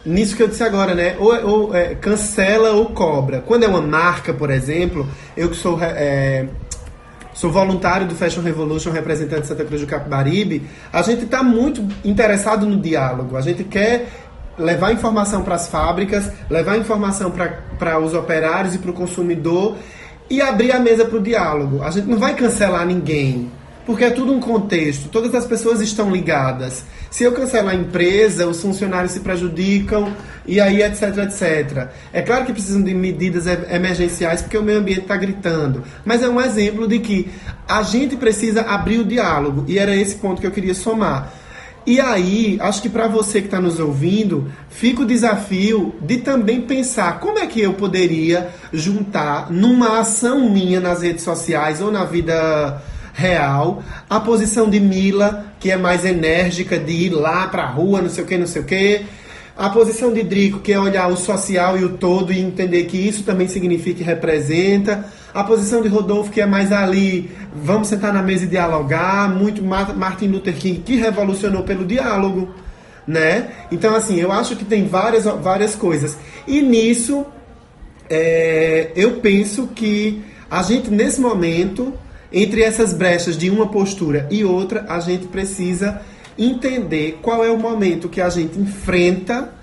nisso 0.05 0.35
que 0.35 0.43
eu 0.43 0.47
disse 0.47 0.63
agora, 0.63 0.95
né? 0.95 1.15
Ou, 1.19 1.47
ou, 1.47 1.75
é, 1.75 1.95
cancela 1.95 2.71
ou 2.71 2.87
cobra. 2.87 3.41
Quando 3.41 3.63
é 3.63 3.67
uma 3.67 3.81
marca, 3.81 4.33
por 4.33 4.49
exemplo, 4.49 5.07
eu 5.35 5.49
que 5.49 5.55
sou 5.55 5.79
é, 5.81 6.47
sou 7.39 7.49
voluntário 7.49 8.05
do 8.05 8.15
Fashion 8.15 8.41
Revolution, 8.41 8.91
representante 8.91 9.43
de 9.43 9.47
Santa 9.47 9.63
Cruz 9.63 9.79
do 9.79 9.87
Capibaribe, 9.87 10.67
a 10.91 11.01
gente 11.01 11.23
está 11.23 11.41
muito 11.41 11.87
interessado 12.03 12.65
no 12.65 12.75
diálogo. 12.75 13.37
A 13.37 13.41
gente 13.41 13.63
quer 13.63 14.09
levar 14.57 14.91
informação 14.91 15.41
para 15.41 15.55
as 15.55 15.69
fábricas, 15.69 16.29
levar 16.49 16.77
informação 16.77 17.31
para 17.31 17.97
os 17.97 18.13
operários 18.13 18.75
e 18.75 18.77
para 18.77 18.91
o 18.91 18.93
consumidor 18.93 19.77
e 20.29 20.41
abrir 20.41 20.73
a 20.73 20.79
mesa 20.81 21.05
para 21.05 21.17
o 21.17 21.21
diálogo. 21.21 21.81
A 21.81 21.89
gente 21.91 22.09
não 22.09 22.17
vai 22.17 22.35
cancelar 22.35 22.85
ninguém, 22.85 23.49
porque 23.85 24.03
é 24.03 24.09
tudo 24.09 24.33
um 24.33 24.41
contexto, 24.41 25.07
todas 25.07 25.33
as 25.33 25.45
pessoas 25.45 25.79
estão 25.79 26.11
ligadas. 26.11 26.83
Se 27.09 27.23
eu 27.23 27.31
cancelar 27.31 27.73
a 27.73 27.77
empresa, 27.77 28.47
os 28.47 28.61
funcionários 28.61 29.13
se 29.13 29.19
prejudicam 29.21 30.13
e 30.45 30.59
aí 30.59 30.81
etc, 30.81 31.17
etc. 31.17 31.87
É 32.13 32.21
claro 32.21 32.45
que 32.45 32.53
precisam 32.53 32.83
de 32.83 32.93
medidas 32.93 33.45
emergenciais 33.47 34.41
porque 34.41 34.57
o 34.57 34.63
meio 34.63 34.79
ambiente 34.79 35.01
está 35.01 35.17
gritando, 35.17 35.83
mas 36.05 36.21
é 36.21 36.29
um 36.29 36.39
exemplo 36.39 36.87
de 36.87 36.99
que 36.99 37.29
a 37.67 37.81
gente 37.83 38.15
precisa 38.15 38.61
abrir 38.61 38.99
o 38.99 39.05
diálogo 39.05 39.65
e 39.67 39.79
era 39.79 39.95
esse 39.95 40.15
ponto 40.15 40.39
que 40.39 40.47
eu 40.47 40.51
queria 40.51 40.75
somar. 40.75 41.33
E 41.85 41.99
aí, 41.99 42.57
acho 42.61 42.81
que 42.81 42.89
para 42.89 43.07
você 43.07 43.39
que 43.41 43.47
está 43.47 43.59
nos 43.59 43.79
ouvindo, 43.79 44.51
fica 44.69 45.01
o 45.01 45.05
desafio 45.05 45.95
de 46.01 46.17
também 46.17 46.61
pensar 46.61 47.19
como 47.19 47.39
é 47.39 47.47
que 47.47 47.61
eu 47.61 47.73
poderia 47.73 48.49
juntar 48.71 49.49
numa 49.49 49.99
ação 49.99 50.49
minha 50.49 50.79
nas 50.79 51.01
redes 51.01 51.23
sociais 51.23 51.81
ou 51.81 51.91
na 51.91 52.05
vida 52.05 52.79
real 53.19 53.83
a 54.09 54.19
posição 54.19 54.69
de 54.69 54.79
Mila, 54.79 55.45
que 55.59 55.69
é 55.69 55.77
mais 55.77 56.05
enérgica 56.05 56.79
de 56.79 56.91
ir 56.91 57.09
lá 57.09 57.47
pra 57.47 57.65
rua, 57.65 58.01
não 58.01 58.09
sei 58.09 58.23
o 58.23 58.27
que, 58.27 58.37
não 58.37 58.47
sei 58.47 58.61
o 58.61 58.65
que. 58.65 59.01
A 59.57 59.69
posição 59.69 60.13
de 60.13 60.23
Drico, 60.23 60.59
que 60.59 60.71
é 60.71 60.79
olhar 60.79 61.07
o 61.09 61.17
social 61.17 61.77
e 61.77 61.83
o 61.83 61.89
todo 61.89 62.31
e 62.31 62.39
entender 62.39 62.85
que 62.85 62.95
isso 62.97 63.23
também 63.23 63.45
significa 63.49 64.01
e 64.01 64.05
representa. 64.05 65.05
A 65.33 65.43
posição 65.43 65.81
de 65.81 65.89
Rodolfo, 65.89 66.31
que 66.31 66.39
é 66.39 66.45
mais 66.45 66.71
ali, 66.71 67.29
vamos 67.53 67.89
sentar 67.89 68.13
na 68.13 68.23
mesa 68.23 68.45
e 68.45 68.47
dialogar. 68.47 69.29
Muito 69.29 69.61
Ma- 69.61 69.93
Martin 69.93 70.27
Luther 70.27 70.55
King, 70.55 70.79
que 70.79 70.95
revolucionou 70.95 71.63
pelo 71.63 71.85
diálogo, 71.85 72.49
né? 73.05 73.49
Então, 73.69 73.93
assim, 73.93 74.17
eu 74.17 74.31
acho 74.31 74.55
que 74.55 74.63
tem 74.63 74.87
várias, 74.87 75.25
várias 75.25 75.75
coisas. 75.75 76.17
E 76.47 76.61
nisso, 76.61 77.25
é, 78.09 78.91
eu 78.95 79.17
penso 79.19 79.67
que 79.75 80.21
a 80.49 80.63
gente, 80.63 80.89
nesse 80.89 81.19
momento, 81.19 81.93
entre 82.31 82.61
essas 82.61 82.93
brechas 82.93 83.37
de 83.37 83.49
uma 83.49 83.67
postura 83.67 84.27
e 84.29 84.43
outra, 84.43 84.85
a 84.87 84.99
gente 84.99 85.27
precisa 85.27 86.01
entender 86.37 87.19
qual 87.21 87.43
é 87.43 87.51
o 87.51 87.57
momento 87.57 88.07
que 88.07 88.21
a 88.21 88.29
gente 88.29 88.57
enfrenta 88.59 89.53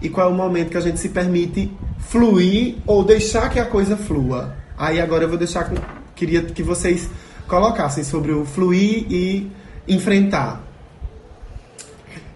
e 0.00 0.08
qual 0.08 0.28
é 0.28 0.32
o 0.32 0.34
momento 0.34 0.70
que 0.70 0.76
a 0.76 0.80
gente 0.80 1.00
se 1.00 1.08
permite 1.08 1.72
fluir 1.98 2.76
ou 2.86 3.04
deixar 3.04 3.48
que 3.48 3.58
a 3.58 3.64
coisa 3.64 3.96
flua. 3.96 4.54
Aí 4.76 5.00
agora 5.00 5.24
eu 5.24 5.28
vou 5.28 5.38
deixar 5.38 5.64
com. 5.64 5.76
Queria 6.14 6.42
que 6.42 6.62
vocês 6.62 7.08
colocassem 7.46 8.04
sobre 8.04 8.32
o 8.32 8.44
fluir 8.44 9.06
e 9.10 9.50
enfrentar. 9.88 10.62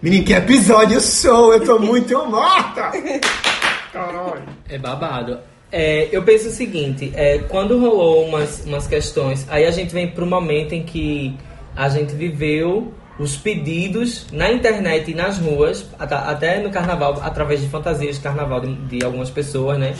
Menino, 0.01 0.23
que 0.23 0.33
episódio 0.33 0.99
show! 0.99 1.53
Eu 1.53 1.63
tô 1.63 1.77
muito 1.77 2.17
morta! 2.25 2.91
Caralho! 3.93 4.41
É 4.67 4.77
babado. 4.77 5.37
É, 5.71 6.09
eu 6.11 6.21
penso 6.23 6.49
o 6.49 6.51
seguinte, 6.51 7.11
é, 7.15 7.37
quando 7.47 7.79
rolou 7.79 8.25
umas, 8.25 8.65
umas 8.65 8.87
questões, 8.87 9.47
aí 9.49 9.65
a 9.65 9.71
gente 9.71 9.93
vem 9.93 10.07
pro 10.07 10.25
momento 10.25 10.73
em 10.73 10.83
que 10.83 11.33
a 11.75 11.87
gente 11.87 12.13
viveu 12.13 12.93
os 13.17 13.37
pedidos 13.37 14.27
na 14.33 14.51
internet 14.51 15.11
e 15.11 15.13
nas 15.13 15.37
ruas, 15.37 15.85
at- 15.97 16.11
até 16.11 16.59
no 16.59 16.69
carnaval, 16.71 17.19
através 17.21 17.61
de 17.61 17.69
fantasias 17.69 18.15
de 18.17 18.21
carnaval 18.21 18.59
de, 18.59 18.73
de 18.97 19.05
algumas 19.05 19.29
pessoas, 19.29 19.77
né? 19.79 19.95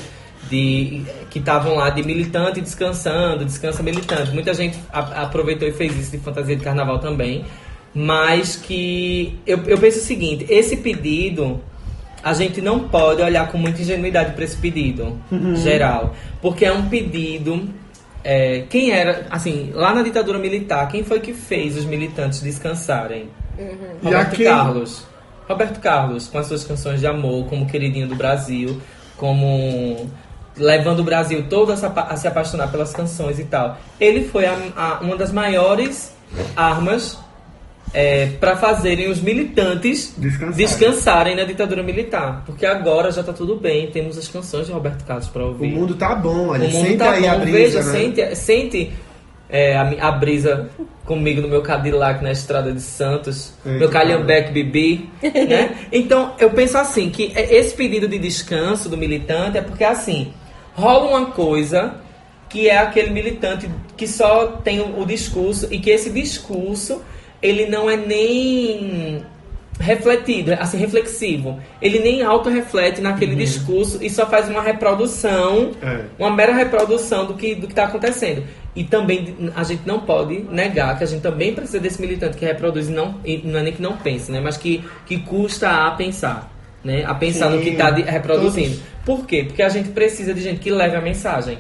De, 0.49 1.03
que 1.29 1.37
estavam 1.39 1.75
lá 1.75 1.89
de 1.91 2.03
militante 2.03 2.59
descansando, 2.59 3.45
descansa 3.45 3.81
militante. 3.83 4.31
Muita 4.31 4.53
gente 4.53 4.77
aproveitou 4.91 5.67
e 5.67 5.71
fez 5.71 5.95
isso 5.97 6.11
de 6.11 6.17
fantasia 6.17 6.55
de 6.55 6.63
carnaval 6.63 6.99
também. 6.99 7.45
Mas 7.93 8.55
que 8.55 9.39
eu, 9.45 9.59
eu 9.67 9.77
penso 9.77 9.99
o 9.99 10.01
seguinte, 10.01 10.45
esse 10.49 10.77
pedido 10.77 11.61
a 12.23 12.33
gente 12.33 12.61
não 12.61 12.87
pode 12.87 13.21
olhar 13.21 13.51
com 13.51 13.57
muita 13.57 13.81
ingenuidade 13.81 14.33
para 14.33 14.43
esse 14.43 14.57
pedido 14.57 15.17
geral, 15.55 16.15
porque 16.41 16.65
é 16.65 16.71
um 16.73 16.87
pedido. 16.87 17.69
é, 18.23 18.65
quem 18.69 18.91
era, 18.91 19.25
assim, 19.31 19.71
lá 19.73 19.93
na 19.95 20.03
ditadura 20.03 20.37
militar, 20.37 20.87
quem 20.89 21.03
foi 21.03 21.19
que 21.19 21.33
fez 21.33 21.75
os 21.75 21.85
militantes 21.85 22.39
descansarem? 22.41 23.29
E 23.57 24.05
Roberto 24.05 24.33
aqui- 24.33 24.43
Carlos. 24.43 25.07
Roberto 25.49 25.79
Carlos, 25.79 26.27
com 26.27 26.37
as 26.37 26.45
suas 26.45 26.63
canções 26.63 26.99
de 26.99 27.07
amor, 27.07 27.47
como 27.47 27.65
queridinho 27.65 28.07
do 28.07 28.15
Brasil, 28.15 28.79
como 29.17 30.07
levando 30.55 30.99
o 30.99 31.03
Brasil 31.03 31.45
todo 31.49 31.71
a 31.71 31.77
se 31.77 31.85
apa- 31.85 32.07
a 32.09 32.15
se 32.15 32.27
apaixonar 32.27 32.67
pelas 32.71 32.93
canções 32.93 33.39
e 33.39 33.43
tal. 33.45 33.77
Ele 33.99 34.23
foi 34.25 34.45
a- 34.45 34.57
a- 34.77 34.99
uma 35.01 35.15
das 35.17 35.31
maiores 35.31 36.13
armas 36.55 37.17
para 38.39 38.55
fazerem 38.55 39.09
os 39.09 39.19
militantes 39.21 40.13
Descansarem. 40.17 40.55
descansarem 40.55 41.35
na 41.35 41.43
ditadura 41.43 41.83
militar. 41.83 42.43
Porque 42.45 42.65
agora 42.65 43.11
já 43.11 43.21
tá 43.23 43.33
tudo 43.33 43.55
bem, 43.55 43.87
temos 43.91 44.17
as 44.17 44.27
canções 44.27 44.67
de 44.67 44.71
Roberto 44.71 45.03
Carlos 45.05 45.27
para 45.27 45.43
O 45.43 45.47
ouvir. 45.49 45.67
mundo 45.67 45.95
tá 45.95 46.15
bom, 46.15 46.47
olha. 46.47 46.67
O 46.67 46.71
mundo 46.71 46.87
Senta 46.87 47.05
tá 47.05 47.11
aí 47.11 47.21
bom, 47.23 47.29
a 47.31 47.35
brisa, 47.35 47.57
veja, 47.57 47.83
né? 47.83 47.91
sente, 47.91 48.35
sente 48.35 48.91
é, 49.49 49.75
a, 49.75 50.07
a 50.07 50.11
brisa 50.11 50.69
comigo 51.05 51.41
no 51.41 51.47
meu 51.49 51.61
Cadillac 51.61 52.23
na 52.23 52.31
estrada 52.31 52.71
de 52.71 52.79
Santos, 52.81 53.53
Eita, 53.65 53.79
meu 53.79 53.89
Calhambeque 53.89 54.51
Bibi, 54.53 55.09
né? 55.21 55.75
Então, 55.91 56.33
eu 56.39 56.49
penso 56.51 56.77
assim, 56.77 57.09
que 57.09 57.33
é- 57.35 57.55
esse 57.57 57.75
pedido 57.75 58.07
de 58.07 58.17
descanso 58.17 58.87
do 58.87 58.95
militante 58.97 59.57
é 59.57 59.61
porque, 59.61 59.83
assim, 59.83 60.31
rola 60.73 61.09
uma 61.09 61.25
coisa 61.31 61.95
que 62.47 62.69
é 62.69 62.77
aquele 62.77 63.09
militante 63.09 63.69
que 63.97 64.07
só 64.07 64.47
tem 64.63 64.79
o, 64.79 65.01
o 65.01 65.05
discurso 65.05 65.67
e 65.69 65.79
que 65.79 65.89
esse 65.89 66.09
discurso, 66.09 67.01
ele 67.41 67.65
não 67.67 67.89
é 67.89 67.97
nem 67.97 69.23
refletido, 69.79 70.53
assim, 70.53 70.77
reflexivo. 70.77 71.59
Ele 71.81 71.99
nem 71.99 72.21
auto-reflete 72.21 73.01
naquele 73.01 73.35
discurso 73.35 73.97
e 74.01 74.09
só 74.09 74.27
faz 74.27 74.47
uma 74.47 74.61
reprodução, 74.61 75.71
É. 75.81 76.01
uma 76.19 76.29
mera 76.29 76.53
reprodução 76.53 77.25
do 77.25 77.33
que 77.33 77.55
do 77.55 77.65
que 77.67 77.73
está 77.73 77.85
acontecendo. 77.85 78.43
E 78.75 78.83
também 78.83 79.35
a 79.55 79.63
gente 79.63 79.81
não 79.85 80.01
pode 80.01 80.39
negar 80.51 80.97
que 80.97 81.03
a 81.03 81.07
gente 81.07 81.21
também 81.21 81.53
precisa 81.53 81.79
desse 81.79 81.99
militante 81.99 82.37
que 82.37 82.45
reproduz 82.45 82.87
e 82.87 82.91
não, 82.91 83.15
e 83.25 83.37
não 83.43 83.59
é 83.59 83.63
nem 83.63 83.73
que 83.73 83.81
não 83.81 83.97
pense, 83.97 84.31
né? 84.31 84.39
Mas 84.39 84.55
que, 84.55 84.83
que 85.05 85.19
custa 85.19 85.87
a 85.87 85.91
pensar, 85.91 86.49
né? 86.83 87.03
A 87.05 87.13
pensar 87.15 87.49
no 87.49 87.57
que 87.57 87.65
Sim. 87.65 87.71
está 87.71 87.89
reproduzindo. 87.89 88.79
Por 89.05 89.25
quê? 89.25 89.43
Porque 89.45 89.63
a 89.63 89.69
gente 89.69 89.89
precisa 89.89 90.33
de 90.33 90.41
gente 90.41 90.59
que 90.59 90.69
leve 90.69 90.95
a 90.95 91.01
mensagem. 91.01 91.57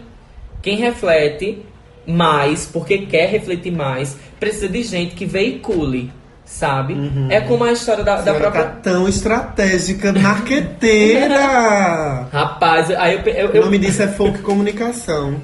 Quem 0.61 0.77
reflete 0.77 1.57
mais, 2.05 2.65
porque 2.65 2.99
quer 2.99 3.29
refletir 3.29 3.71
mais, 3.71 4.17
precisa 4.39 4.67
de 4.67 4.83
gente 4.83 5.15
que 5.15 5.25
veicule, 5.25 6.11
sabe? 6.45 6.95
É 7.29 7.41
como 7.41 7.63
a 7.63 7.71
história 7.71 8.03
da, 8.03 8.17
da 8.17 8.23
senhora 8.23 8.39
própria. 8.41 8.63
tá 8.63 8.69
tão 8.83 9.07
estratégica, 9.07 10.11
marqueteira! 10.13 12.27
Rapaz, 12.31 12.89
aí 12.91 13.15
eu, 13.15 13.23
pe- 13.23 13.35
eu, 13.37 13.49
o 13.49 13.55
eu- 13.55 13.65
nome 13.65 13.77
disso 13.77 14.01
é 14.03 14.07
folk 14.07 14.39
comunicação. 14.39 15.35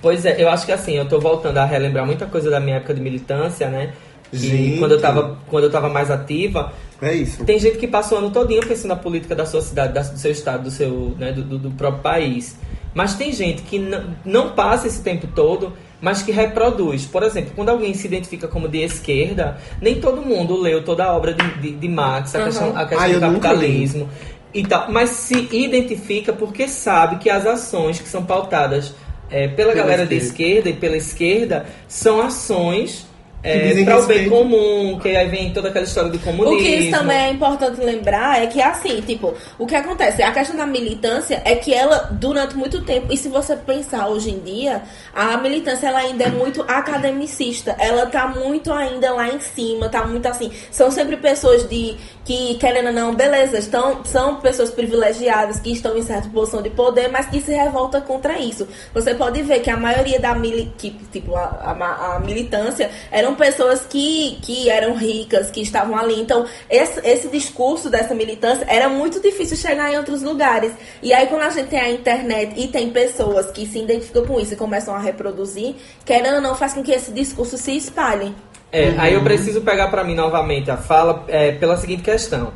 Pois 0.00 0.24
é, 0.24 0.42
eu 0.42 0.48
acho 0.48 0.66
que 0.66 0.72
assim, 0.72 0.96
eu 0.96 1.06
tô 1.08 1.20
voltando 1.20 1.58
a 1.58 1.64
relembrar 1.64 2.04
muita 2.04 2.26
coisa 2.26 2.50
da 2.50 2.58
minha 2.58 2.76
época 2.76 2.94
de 2.94 3.00
militância, 3.00 3.68
né? 3.68 3.92
E 4.32 4.36
Gente. 4.38 4.78
quando 4.78 4.92
eu 4.92 5.00
tava, 5.00 5.36
quando 5.48 5.64
eu 5.64 5.70
tava 5.70 5.88
mais 5.90 6.10
ativa, 6.10 6.72
É 7.00 7.12
isso. 7.14 7.44
tem 7.44 7.58
gente 7.58 7.76
que 7.76 7.86
passa 7.86 8.14
o 8.14 8.18
ano 8.18 8.30
todinho 8.30 8.66
pensando 8.66 8.88
na 8.88 8.96
política 8.96 9.34
da 9.34 9.44
sua 9.44 9.60
cidade, 9.60 9.92
da- 9.92 10.00
do 10.02 10.18
seu 10.18 10.30
estado, 10.32 10.64
do 10.64 10.70
seu, 10.70 11.14
né, 11.18 11.32
do, 11.32 11.42
do- 11.42 11.58
do 11.58 11.70
próprio 11.72 12.02
país. 12.02 12.56
Mas 12.94 13.14
tem 13.14 13.32
gente 13.32 13.62
que 13.62 13.78
não, 14.24 14.50
passa 14.50 14.86
esse 14.86 15.02
tempo 15.02 15.26
todo, 15.26 15.72
mas 16.00 16.22
que 16.22 16.30
reproduz. 16.32 17.06
Por 17.06 17.22
exemplo, 17.22 17.52
quando 17.54 17.70
alguém 17.70 17.94
se 17.94 18.06
identifica 18.06 18.46
como 18.48 18.68
de 18.68 18.78
esquerda, 18.82 19.56
nem 19.80 20.00
todo 20.00 20.20
mundo 20.22 20.56
leu 20.60 20.84
toda 20.84 21.04
a 21.04 21.16
obra 21.16 21.32
de, 21.32 21.54
de, 21.60 21.70
de 21.72 21.88
Marx, 21.88 22.34
a 22.34 22.38
Aham. 22.38 22.46
questão, 22.48 22.76
a 22.76 22.86
questão 22.86 23.06
Ah, 23.06 23.30
do 23.30 23.40
capitalismo. 23.40 24.08
e 24.52 24.62
tal, 24.66 24.90
mas 24.92 25.10
se 25.10 25.48
identifica 25.52 26.32
porque 26.32 26.68
sabe 26.68 27.16
que 27.16 27.30
as 27.30 27.46
ações 27.46 27.98
que 28.00 28.08
são 28.08 28.24
pautadas 28.24 28.94
é, 29.30 29.48
pela, 29.48 29.72
Pela 29.72 29.82
galera 29.82 30.04
da 30.04 30.14
esquerda. 30.14 30.68
esquerda 30.68 30.68
e 30.70 30.72
pela 30.74 30.96
esquerda 30.96 31.66
são 31.88 32.20
ações 32.20 33.06
é, 33.42 33.84
para 33.84 33.98
o 33.98 34.06
bem 34.06 34.28
comum, 34.28 34.98
que 35.00 35.08
aí 35.16 35.28
vem 35.28 35.52
toda 35.52 35.68
aquela 35.68 35.84
história 35.84 36.10
do 36.10 36.16
O 36.16 36.20
comunismo. 36.20 36.58
que 36.58 36.68
isso 36.76 36.90
também 36.98 37.16
é 37.16 37.30
importante 37.30 37.80
lembrar 37.80 38.42
é 38.42 38.46
que, 38.46 38.62
assim, 38.62 39.00
tipo, 39.00 39.34
o 39.58 39.66
que 39.66 39.74
acontece? 39.74 40.22
A 40.22 40.30
questão 40.32 40.56
da 40.56 40.64
militância 40.66 41.42
é 41.44 41.56
que 41.56 41.74
ela, 41.74 42.08
durante 42.12 42.56
muito 42.56 42.82
tempo, 42.82 43.12
e 43.12 43.16
se 43.16 43.28
você 43.28 43.56
pensar 43.56 44.08
hoje 44.08 44.30
em 44.30 44.38
dia, 44.40 44.82
a 45.14 45.36
militância 45.38 45.88
ela 45.88 45.98
ainda 45.98 46.24
é 46.24 46.28
muito 46.30 46.62
academicista. 46.68 47.74
Ela 47.78 48.06
tá 48.06 48.28
muito 48.28 48.72
ainda 48.72 49.12
lá 49.12 49.28
em 49.28 49.40
cima, 49.40 49.88
tá 49.88 50.06
muito 50.06 50.26
assim. 50.26 50.50
São 50.70 50.90
sempre 50.90 51.16
pessoas 51.16 51.68
de 51.68 51.96
que, 52.24 52.54
querendo 52.54 52.86
ou 52.86 52.92
não, 52.92 53.14
beleza, 53.14 53.58
estão, 53.58 54.04
são 54.04 54.36
pessoas 54.36 54.70
privilegiadas 54.70 55.58
que 55.58 55.72
estão 55.72 55.96
em 55.98 56.02
certa 56.02 56.28
posição 56.28 56.62
de 56.62 56.70
poder, 56.70 57.08
mas 57.08 57.26
que 57.26 57.40
se 57.40 57.52
revolta 57.52 58.00
contra 58.00 58.38
isso. 58.38 58.68
Você 58.94 59.14
pode 59.14 59.42
ver 59.42 59.60
que 59.60 59.70
a 59.70 59.76
maioria 59.76 60.20
da 60.20 60.32
mili, 60.34 60.72
que, 60.78 60.90
tipo, 61.12 61.34
a, 61.34 61.42
a- 61.42 62.16
a 62.16 62.20
militância 62.20 62.88
eram 63.10 63.31
pessoas 63.34 63.86
que, 63.88 64.38
que 64.42 64.70
eram 64.70 64.94
ricas, 64.94 65.50
que 65.50 65.60
estavam 65.60 65.96
ali. 65.96 66.20
Então, 66.20 66.46
esse, 66.68 67.00
esse 67.06 67.28
discurso 67.28 67.90
dessa 67.90 68.14
militância 68.14 68.64
era 68.68 68.88
muito 68.88 69.20
difícil 69.20 69.56
chegar 69.56 69.92
em 69.92 69.96
outros 69.96 70.22
lugares. 70.22 70.72
E 71.02 71.12
aí, 71.12 71.26
quando 71.26 71.42
a 71.42 71.50
gente 71.50 71.68
tem 71.68 71.80
a 71.80 71.90
internet 71.90 72.54
e 72.56 72.68
tem 72.68 72.90
pessoas 72.90 73.50
que 73.50 73.66
se 73.66 73.78
identificam 73.78 74.26
com 74.26 74.40
isso 74.40 74.54
e 74.54 74.56
começam 74.56 74.94
a 74.94 74.98
reproduzir, 74.98 75.74
querendo 76.04 76.36
ou 76.36 76.40
não, 76.40 76.54
faz 76.54 76.74
com 76.74 76.82
que 76.82 76.92
esse 76.92 77.12
discurso 77.12 77.56
se 77.56 77.76
espalhe. 77.76 78.34
É, 78.70 78.94
aí 78.96 79.12
eu 79.12 79.22
preciso 79.22 79.60
pegar 79.60 79.88
pra 79.88 80.02
mim 80.02 80.14
novamente 80.14 80.70
a 80.70 80.78
fala 80.78 81.24
é, 81.28 81.52
pela 81.52 81.76
seguinte 81.76 82.02
questão. 82.02 82.52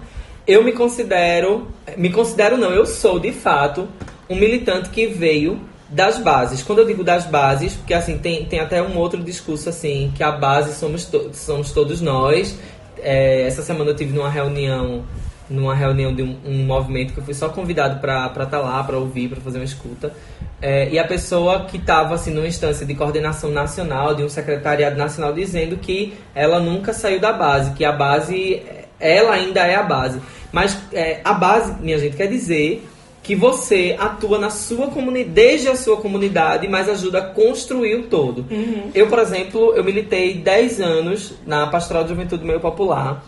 Eu 0.47 0.65
me 0.65 0.73
considero, 0.73 1.69
me 1.97 2.11
considero 2.11 2.57
não, 2.57 2.71
eu 2.73 2.87
sou 2.87 3.19
de 3.19 3.33
fato 3.33 3.87
um 4.31 4.37
militante 4.37 4.89
que 4.91 5.07
veio 5.07 5.61
das 5.89 6.19
bases. 6.19 6.63
Quando 6.63 6.81
eu 6.81 6.87
digo 6.87 7.05
das 7.05 7.27
bases, 7.27 7.75
porque 7.75 7.95
assim 7.95 8.19
tem, 8.19 8.45
tem 8.45 8.61
até 8.61 8.83
um 8.83 8.97
outro 8.97 9.23
discurso 9.23 9.69
assim 9.69 10.13
que 10.15 10.23
a 10.23 10.33
base 10.33 10.75
somos, 10.75 11.05
to 11.05 11.31
somos 11.33 11.73
todos 11.73 12.01
nós. 12.01 12.59
É, 12.99 13.43
essa 13.47 13.63
semana 13.63 13.91
eu 13.91 13.97
tive 13.97 14.13
numa 14.13 14.31
reunião 14.31 15.05
numa 15.49 15.75
reunião 15.75 16.15
de 16.15 16.23
um, 16.23 16.37
um 16.45 16.65
movimento 16.65 17.13
que 17.13 17.21
eu 17.21 17.25
fui 17.25 17.35
só 17.35 17.49
convidado 17.49 18.01
para 18.01 18.27
estar 18.43 18.59
lá, 18.59 18.83
para 18.83 18.99
ouvir, 18.99 19.29
para 19.29 19.41
fazer 19.41 19.59
uma 19.59 19.65
escuta. 19.65 20.13
É, 20.61 20.89
e 20.91 20.99
a 20.99 21.07
pessoa 21.07 21.67
que 21.67 21.77
estava 21.77 22.15
assim, 22.15 22.33
numa 22.33 22.47
instância 22.47 22.85
de 22.85 22.95
coordenação 22.95 23.51
nacional, 23.51 24.15
de 24.15 24.25
um 24.25 24.29
secretariado 24.29 24.97
nacional, 24.97 25.33
dizendo 25.33 25.77
que 25.77 26.15
ela 26.35 26.59
nunca 26.59 26.93
saiu 26.93 27.21
da 27.21 27.33
base, 27.33 27.73
que 27.73 27.85
a 27.85 27.93
base, 27.93 28.63
ela 28.99 29.35
ainda 29.35 29.61
é 29.61 29.77
a 29.77 29.83
base. 29.83 30.21
Mas 30.51 30.77
é, 30.93 31.21
a 31.23 31.33
base, 31.33 31.75
minha 31.81 31.99
gente, 31.99 32.17
quer 32.17 32.27
dizer 32.27 32.89
que 33.27 33.35
você 33.35 33.97
atua 33.99 34.39
na 34.39 34.51
sua 34.51 34.87
comunidade, 34.87 35.31
desde 35.31 35.69
a 35.69 35.75
sua 35.75 35.97
comunidade, 35.97 36.69
mas 36.69 36.89
ajuda 36.89 37.19
a 37.19 37.23
construir 37.23 37.97
o 37.97 38.03
todo. 38.05 38.47
Eu, 38.95 39.09
por 39.09 39.19
exemplo, 39.19 39.75
eu 39.75 39.83
militei 39.83 40.35
10 40.35 40.81
anos 40.81 41.35
na 41.45 41.67
Pastoral 41.67 42.05
de 42.05 42.11
Juventude 42.11 42.43
do 42.43 42.47
Meio 42.47 42.61
Popular. 42.61 43.27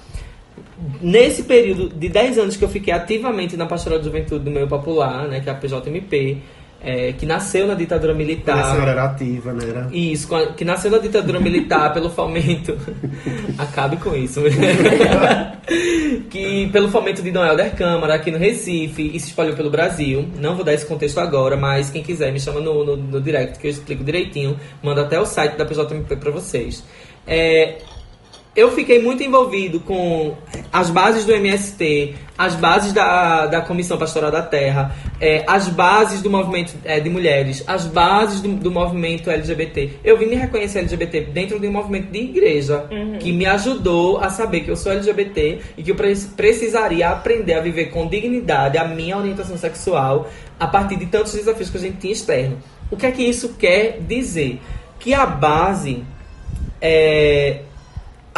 Nesse 1.02 1.42
período 1.42 1.88
de 1.88 2.08
10 2.08 2.38
anos 2.38 2.56
que 2.56 2.64
eu 2.64 2.68
fiquei 2.68 2.94
ativamente 2.94 3.56
na 3.56 3.66
Pastoral 3.66 3.98
de 3.98 4.04
Juventude 4.04 4.44
do 4.44 4.50
Meio 4.52 4.68
Popular, 4.68 5.26
né, 5.26 5.40
que 5.40 5.48
é 5.48 5.52
a 5.52 5.56
PJMP, 5.56 6.38
é, 6.80 7.12
que 7.12 7.26
nasceu 7.26 7.66
na 7.66 7.74
ditadura 7.74 8.12
Quando 8.12 8.22
a 8.22 8.24
militar. 8.24 8.72
senhora 8.72 8.90
era 8.92 9.04
ativa, 9.04 9.52
né? 9.52 9.64
Era... 9.68 9.88
Isso, 9.92 10.28
que 10.56 10.64
nasceu 10.64 10.90
na 10.90 10.98
ditadura 10.98 11.40
militar 11.40 11.92
pelo 11.94 12.08
fomento. 12.10 12.76
Acabe 13.58 13.96
com 13.96 14.14
isso. 14.14 14.40
que 16.30 16.68
pelo 16.68 16.88
fomento 16.88 17.22
de 17.22 17.30
Dom 17.30 17.44
Helder 17.44 17.74
Câmara 17.74 18.14
aqui 18.14 18.30
no 18.30 18.38
Recife 18.38 19.10
e 19.14 19.18
se 19.18 19.28
espalhou 19.28 19.56
pelo 19.56 19.70
Brasil. 19.70 20.28
Não 20.38 20.54
vou 20.54 20.64
dar 20.64 20.72
esse 20.72 20.86
contexto 20.86 21.18
agora, 21.18 21.56
mas 21.56 21.90
quem 21.90 22.02
quiser 22.02 22.32
me 22.32 22.38
chama 22.38 22.60
no, 22.60 22.84
no, 22.84 22.96
no 22.96 23.20
direct 23.20 23.58
que 23.58 23.66
eu 23.66 23.70
explico 23.70 24.04
direitinho. 24.04 24.58
Manda 24.82 25.02
até 25.02 25.18
o 25.20 25.26
site 25.26 25.56
da 25.56 25.64
PJMP 25.64 26.16
pra 26.16 26.30
vocês. 26.30 26.84
É, 27.26 27.78
eu 28.58 28.72
fiquei 28.72 29.00
muito 29.00 29.22
envolvido 29.22 29.78
com 29.78 30.34
as 30.72 30.90
bases 30.90 31.24
do 31.24 31.32
MST, 31.32 32.14
as 32.36 32.54
bases 32.56 32.92
da, 32.92 33.46
da 33.46 33.60
Comissão 33.60 33.96
Pastoral 33.96 34.30
da 34.32 34.42
Terra, 34.42 34.94
é, 35.20 35.44
as 35.46 35.68
bases 35.68 36.22
do 36.22 36.28
movimento 36.28 36.74
é, 36.84 36.98
de 36.98 37.08
mulheres, 37.08 37.62
as 37.66 37.86
bases 37.86 38.40
do, 38.40 38.48
do 38.56 38.70
movimento 38.70 39.30
LGBT. 39.30 39.90
Eu 40.02 40.18
vim 40.18 40.26
me 40.26 40.34
reconhecer 40.34 40.80
LGBT 40.80 41.20
dentro 41.32 41.60
de 41.60 41.68
um 41.68 41.72
movimento 41.72 42.10
de 42.10 42.18
igreja, 42.18 42.86
que 43.20 43.30
me 43.32 43.46
ajudou 43.46 44.18
a 44.18 44.28
saber 44.28 44.60
que 44.60 44.70
eu 44.70 44.76
sou 44.76 44.90
LGBT 44.92 45.60
e 45.76 45.82
que 45.84 45.92
eu 45.92 45.94
pre- 45.94 46.16
precisaria 46.36 47.08
aprender 47.10 47.54
a 47.54 47.60
viver 47.60 47.86
com 47.86 48.08
dignidade 48.08 48.76
a 48.76 48.84
minha 48.84 49.16
orientação 49.16 49.56
sexual 49.56 50.28
a 50.58 50.66
partir 50.66 50.96
de 50.96 51.06
tantos 51.06 51.32
desafios 51.32 51.70
que 51.70 51.76
a 51.76 51.80
gente 51.80 51.98
tinha 51.98 52.12
externo. 52.12 52.58
O 52.90 52.96
que 52.96 53.06
é 53.06 53.10
que 53.12 53.22
isso 53.22 53.50
quer 53.58 54.00
dizer? 54.00 54.60
Que 54.98 55.14
a 55.14 55.24
base 55.24 56.02
é, 56.80 57.60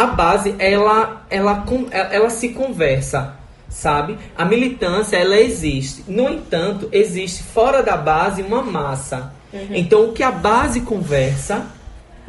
a 0.03 0.07
base 0.07 0.55
ela 0.59 1.23
ela 1.31 1.65
ela 1.93 2.09
ela 2.13 2.31
se 2.31 2.51
conversa 2.51 3.35
sabe? 3.69 4.19
A 4.37 4.45
militância 4.45 5.17
ela 5.17 5.37
existe. 5.39 6.05
No 6.09 6.29
entanto 6.29 6.89
existe 6.91 7.43
fora 7.43 7.83
da 7.83 7.97
base 7.97 8.43
uma 8.43 8.63
massa. 8.63 9.33
Então 9.71 10.07
o 10.09 10.13
que 10.13 10.23
a 10.23 10.31
base 10.33 10.81
conversa 10.81 11.67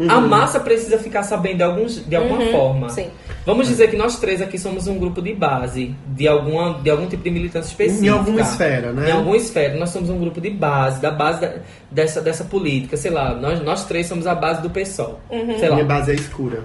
a 0.09 0.19
massa 0.19 0.59
precisa 0.59 0.97
ficar 0.97 1.21
sabendo 1.21 1.57
de, 1.57 1.63
alguns, 1.63 2.05
de 2.07 2.15
alguma 2.15 2.39
Uhum, 2.41 2.51
forma. 2.51 2.89
Sim. 2.89 3.07
vamos 3.45 3.67
dizer 3.67 3.89
que 3.91 3.95
nós 3.95 4.19
três 4.19 4.41
aqui 4.41 4.57
somos 4.57 4.87
um 4.87 4.97
grupo 4.97 5.21
de 5.21 5.31
base 5.33 5.95
de 6.07 6.27
alguma 6.27 6.79
de 6.81 6.89
algum 6.89 7.05
tipo 7.07 7.23
de 7.23 7.29
militância 7.29 7.69
específica. 7.69 8.05
Em 8.05 8.09
alguma 8.09 8.41
esfera, 8.41 8.91
né? 8.93 9.09
em 9.09 9.11
alguma 9.11 9.37
esfera. 9.37 9.77
Nós 9.77 9.89
somos 9.91 10.09
um 10.09 10.17
grupo 10.17 10.39
de 10.41 10.49
base 10.49 10.99
da 11.01 11.11
base 11.11 11.41
da- 11.41 11.53
dessa 11.91 12.19
dessa 12.21 12.43
política 12.45 12.97
sei 12.97 13.11
lá. 13.11 13.33
Nós 13.35 13.61
nós 13.63 13.85
três 13.85 14.07
somos 14.07 14.25
a 14.25 14.33
base 14.33 14.61
do 14.61 14.69
PSOL 14.69 15.19
sei 15.59 15.69
lá. 15.69 15.75
Minha 15.75 15.87
base 15.87 16.11
é 16.11 16.15
escura. 16.15 16.63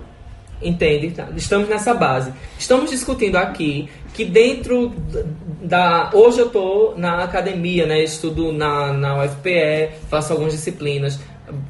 Entende? 0.62 1.10
Tá? 1.10 1.28
Estamos 1.36 1.68
nessa 1.68 1.92
base. 1.94 2.32
Estamos 2.58 2.90
discutindo 2.90 3.36
aqui 3.36 3.88
que 4.14 4.24
dentro 4.24 4.94
da. 5.62 6.10
Hoje 6.14 6.38
eu 6.40 6.46
estou 6.46 6.94
na 6.96 7.22
academia, 7.24 7.84
né? 7.86 8.02
Estudo 8.02 8.52
na, 8.52 8.92
na 8.92 9.22
UFPE, 9.24 9.90
faço 10.08 10.32
algumas 10.32 10.52
disciplinas. 10.54 11.18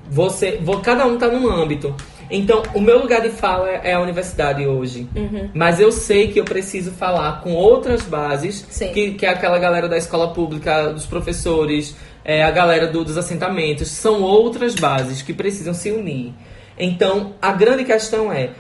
Você, 0.09 0.59
vou, 0.63 0.81
cada 0.81 1.07
um 1.07 1.15
está 1.15 1.29
num 1.29 1.51
âmbito. 1.51 1.95
Então, 2.31 2.63
o 2.75 2.81
meu 2.81 2.99
lugar 3.01 3.21
de 3.21 3.29
fala 3.29 3.69
é 3.71 3.93
a 3.93 4.01
universidade 4.01 4.67
hoje. 4.67 5.09
Mas 5.55 5.79
eu 5.79 5.93
sei 5.93 6.29
que 6.29 6.41
eu 6.41 6.45
preciso 6.45 6.91
falar 6.93 7.41
com 7.41 7.53
outras 7.53 8.03
bases, 8.03 8.67
Sim. 8.69 8.89
que, 8.89 9.13
que 9.13 9.27
é 9.27 9.29
aquela 9.29 9.59
galera 9.59 9.89
da 9.89 9.97
escola 9.97 10.33
pública, 10.33 10.89
dos 10.93 11.07
professores, 11.07 11.95
é, 12.25 12.43
a 12.43 12.51
galera 12.51 12.87
do- 12.89 13.05
dos 13.05 13.17
assentamentos. 13.19 13.89
São 13.89 14.23
outras 14.23 14.75
bases 14.75 15.23
que 15.23 15.33
precisam 15.33 15.73
se 15.75 15.91
unir. 15.93 16.33
Então, 16.79 17.35
a 17.41 17.53
grande 17.53 17.85
questão 17.85 18.33
é: 18.33 18.51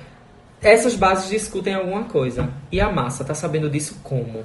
essas 0.66 0.94
bases 0.94 1.28
discutem 1.30 1.74
alguma 1.74 2.04
coisa. 2.04 2.48
E 2.72 2.80
a 2.80 2.90
massa 2.90 3.24
tá 3.24 3.34
sabendo 3.34 3.70
disso 3.70 3.98
como? 4.02 4.44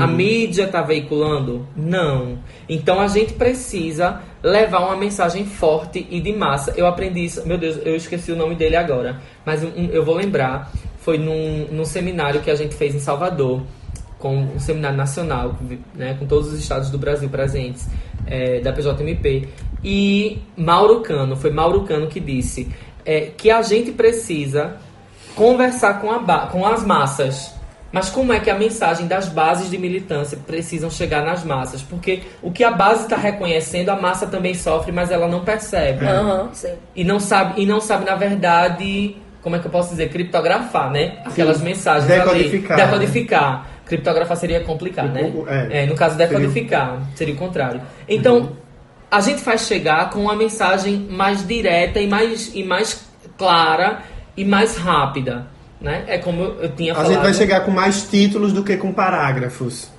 A 0.00 0.06
mídia 0.06 0.68
tá 0.68 0.80
veiculando? 0.80 1.66
Não. 1.76 2.38
Então 2.66 2.98
a 2.98 3.08
gente 3.08 3.34
precisa 3.34 4.22
levar 4.42 4.78
uma 4.80 4.96
mensagem 4.96 5.44
forte 5.44 6.06
e 6.10 6.18
de 6.18 6.32
massa. 6.32 6.72
Eu 6.76 6.86
aprendi 6.86 7.26
isso, 7.26 7.46
meu 7.46 7.58
Deus, 7.58 7.78
eu 7.84 7.94
esqueci 7.94 8.32
o 8.32 8.36
nome 8.36 8.54
dele 8.54 8.74
agora, 8.76 9.20
mas 9.44 9.62
um- 9.62 9.90
eu 9.92 10.02
vou 10.02 10.14
lembrar. 10.14 10.72
Foi 11.00 11.18
num, 11.18 11.66
num 11.70 11.84
seminário 11.84 12.40
que 12.40 12.50
a 12.50 12.54
gente 12.54 12.74
fez 12.74 12.94
em 12.94 13.00
Salvador, 13.00 13.62
com 14.18 14.34
um 14.56 14.58
seminário 14.58 14.96
nacional, 14.96 15.56
né, 15.94 16.16
com 16.18 16.24
todos 16.26 16.52
os 16.52 16.58
estados 16.58 16.88
do 16.88 16.96
Brasil 16.96 17.28
presentes, 17.28 17.86
é, 18.26 18.60
da 18.60 18.72
PJMP. 18.72 19.46
E 19.84 20.38
Mauro 20.56 21.00
Cano, 21.02 21.36
foi 21.36 21.50
Mauro 21.50 21.82
Cano 21.82 22.06
que 22.06 22.18
disse 22.18 22.66
é, 23.04 23.30
que 23.36 23.50
a 23.50 23.60
gente 23.62 23.92
precisa 23.92 24.76
conversar 25.36 26.00
com, 26.00 26.10
a 26.10 26.46
com 26.46 26.66
as 26.66 26.84
massas. 26.84 27.54
Mas 27.92 28.10
como 28.10 28.32
é 28.32 28.40
que 28.40 28.50
a 28.50 28.58
mensagem 28.58 29.06
das 29.06 29.28
bases 29.28 29.70
de 29.70 29.78
militância 29.78 30.36
precisam 30.44 30.90
chegar 30.90 31.24
nas 31.24 31.44
massas? 31.44 31.82
Porque 31.82 32.22
o 32.42 32.50
que 32.50 32.64
a 32.64 32.70
base 32.70 33.04
está 33.04 33.16
reconhecendo, 33.16 33.90
a 33.90 33.96
massa 33.96 34.26
também 34.26 34.54
sofre, 34.54 34.90
mas 34.90 35.10
ela 35.10 35.28
não 35.28 35.44
percebe. 35.44 36.04
Sim. 36.52 36.74
E 36.94 37.04
não 37.04 37.20
sabe, 37.20 37.62
e 37.62 37.64
não 37.64 37.80
sabe, 37.80 38.04
na 38.04 38.16
verdade, 38.16 39.16
como 39.40 39.56
é 39.56 39.58
que 39.60 39.66
eu 39.66 39.70
posso 39.70 39.90
dizer? 39.90 40.10
Criptografar, 40.10 40.90
né? 40.90 41.18
Aquelas 41.24 41.62
mensagens 41.62 42.06
Decodificar, 42.06 42.78
ali. 42.78 42.86
Decodificar. 42.86 43.66
Criptografar 43.86 44.36
seria 44.36 44.60
complicado, 44.60 45.12
né? 45.12 45.32
É. 45.70 45.84
É, 45.84 45.86
no 45.86 45.94
caso, 45.94 46.18
decodificar. 46.18 46.98
Seria 47.14 47.34
o 47.34 47.36
contrário. 47.38 47.80
Então, 48.08 48.56
a 49.08 49.20
gente 49.20 49.40
faz 49.40 49.66
chegar 49.66 50.10
com 50.10 50.18
uma 50.18 50.34
mensagem 50.34 51.06
mais 51.08 51.46
direta 51.46 52.00
e 52.00 52.08
mais, 52.08 52.52
e 52.54 52.64
mais 52.64 53.06
clara 53.38 54.02
e 54.36 54.44
mais 54.44 54.76
rápida. 54.76 55.46
Né? 55.80 56.04
É 56.06 56.18
como 56.18 56.42
eu, 56.42 56.62
eu 56.62 56.68
tinha 56.72 56.92
A 56.92 56.96
falado. 56.96 57.12
gente 57.12 57.22
vai 57.22 57.34
chegar 57.34 57.60
com 57.60 57.70
mais 57.70 58.02
títulos 58.04 58.52
do 58.52 58.62
que 58.64 58.76
com 58.76 58.92
parágrafos. 58.92 59.90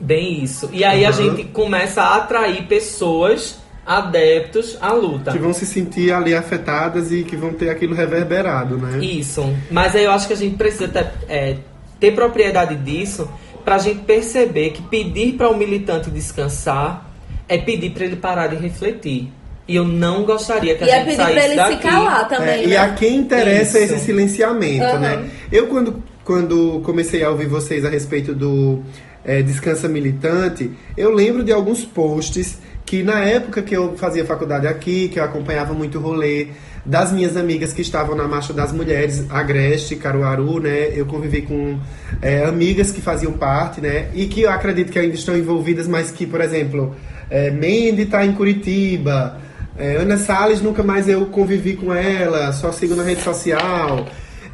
Bem 0.00 0.42
isso. 0.42 0.68
E 0.72 0.82
aí 0.84 1.04
a 1.04 1.10
Uhum. 1.10 1.14
gente 1.14 1.44
começa 1.44 2.02
a 2.02 2.16
atrair 2.16 2.62
pessoas, 2.64 3.58
adeptos 3.84 4.76
à 4.80 4.92
luta. 4.92 5.32
Que 5.32 5.38
vão 5.38 5.52
se 5.52 5.64
sentir 5.66 6.12
ali 6.12 6.34
afetadas 6.34 7.12
e 7.12 7.22
que 7.22 7.36
vão 7.36 7.52
ter 7.52 7.70
aquilo 7.70 7.94
reverberado, 7.94 8.76
né? 8.78 8.98
Isso. 9.04 9.54
Mas 9.70 9.94
aí 9.94 10.04
eu 10.04 10.10
acho 10.10 10.26
que 10.26 10.32
a 10.32 10.36
gente 10.36 10.56
precisa 10.56 10.88
ter, 10.88 11.06
é, 11.28 11.56
ter 12.00 12.12
propriedade 12.12 12.74
disso 12.76 13.28
pra 13.64 13.78
gente 13.78 14.00
perceber 14.00 14.70
que 14.70 14.82
pedir 14.82 15.34
para 15.34 15.48
o 15.48 15.56
militante 15.56 16.10
descansar 16.10 17.10
é 17.48 17.58
pedir 17.58 17.90
para 17.90 18.04
ele 18.04 18.16
parar 18.16 18.48
de 18.48 18.56
refletir. 18.56 19.32
E 19.68 19.74
eu 19.76 19.84
não 19.84 20.22
gostaria 20.24 20.76
que 20.76 20.84
a 20.84 20.86
E 20.86 20.90
é 20.90 20.94
gente 20.96 21.04
pedir 21.06 21.16
saísse 21.16 21.32
pra 21.34 21.44
ele 21.44 21.56
daqui. 21.56 21.76
se 21.76 21.82
calar 21.82 22.28
também, 22.28 22.48
É, 22.48 22.56
né? 22.58 22.66
e 22.66 22.76
a 22.76 22.88
quem 22.94 23.16
interessa 23.16 23.78
Isso. 23.80 23.94
esse 23.94 24.04
silenciamento, 24.04 24.84
Aham. 24.84 24.98
né? 25.00 25.24
Eu, 25.50 25.66
quando, 25.66 26.02
quando 26.24 26.80
comecei 26.84 27.22
a 27.24 27.30
ouvir 27.30 27.46
vocês 27.48 27.84
a 27.84 27.88
respeito 27.88 28.32
do 28.34 28.82
é, 29.24 29.42
Descansa 29.42 29.88
Militante, 29.88 30.70
eu 30.96 31.12
lembro 31.12 31.42
de 31.42 31.52
alguns 31.52 31.84
posts 31.84 32.58
que 32.84 33.02
na 33.02 33.18
época 33.24 33.62
que 33.62 33.76
eu 33.76 33.96
fazia 33.96 34.24
faculdade 34.24 34.68
aqui, 34.68 35.08
que 35.08 35.18
eu 35.18 35.24
acompanhava 35.24 35.74
muito 35.74 35.98
o 35.98 36.00
rolê 36.00 36.48
das 36.84 37.10
minhas 37.10 37.36
amigas 37.36 37.72
que 37.72 37.82
estavam 37.82 38.14
na 38.14 38.28
Marcha 38.28 38.52
das 38.52 38.72
Mulheres, 38.72 39.26
Agreste, 39.28 39.96
Caruaru, 39.96 40.60
né? 40.60 40.92
Eu 40.94 41.04
convivi 41.06 41.42
com 41.42 41.76
é, 42.22 42.44
amigas 42.44 42.92
que 42.92 43.00
faziam 43.00 43.32
parte, 43.32 43.80
né? 43.80 44.06
E 44.14 44.26
que 44.26 44.42
eu 44.42 44.50
acredito 44.50 44.92
que 44.92 44.98
ainda 45.00 45.16
estão 45.16 45.36
envolvidas, 45.36 45.88
mas 45.88 46.12
que, 46.12 46.24
por 46.24 46.40
exemplo, 46.40 46.94
é, 47.28 47.50
Mandy 47.50 48.02
está 48.02 48.24
em 48.24 48.32
Curitiba, 48.32 49.40
é, 49.78 49.96
Ana 49.96 50.16
Salles, 50.16 50.60
nunca 50.60 50.82
mais 50.82 51.08
eu 51.08 51.26
convivi 51.26 51.76
com 51.76 51.92
ela, 51.92 52.52
só 52.52 52.72
sigo 52.72 52.94
na 52.94 53.02
rede 53.02 53.22
social. 53.22 54.06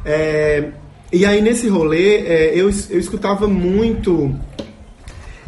É, 0.05 0.69
e 1.11 1.25
aí, 1.25 1.41
nesse 1.41 1.67
rolê, 1.67 2.17
é, 2.17 2.51
eu, 2.53 2.69
eu 2.89 2.99
escutava 2.99 3.47
muito 3.47 4.35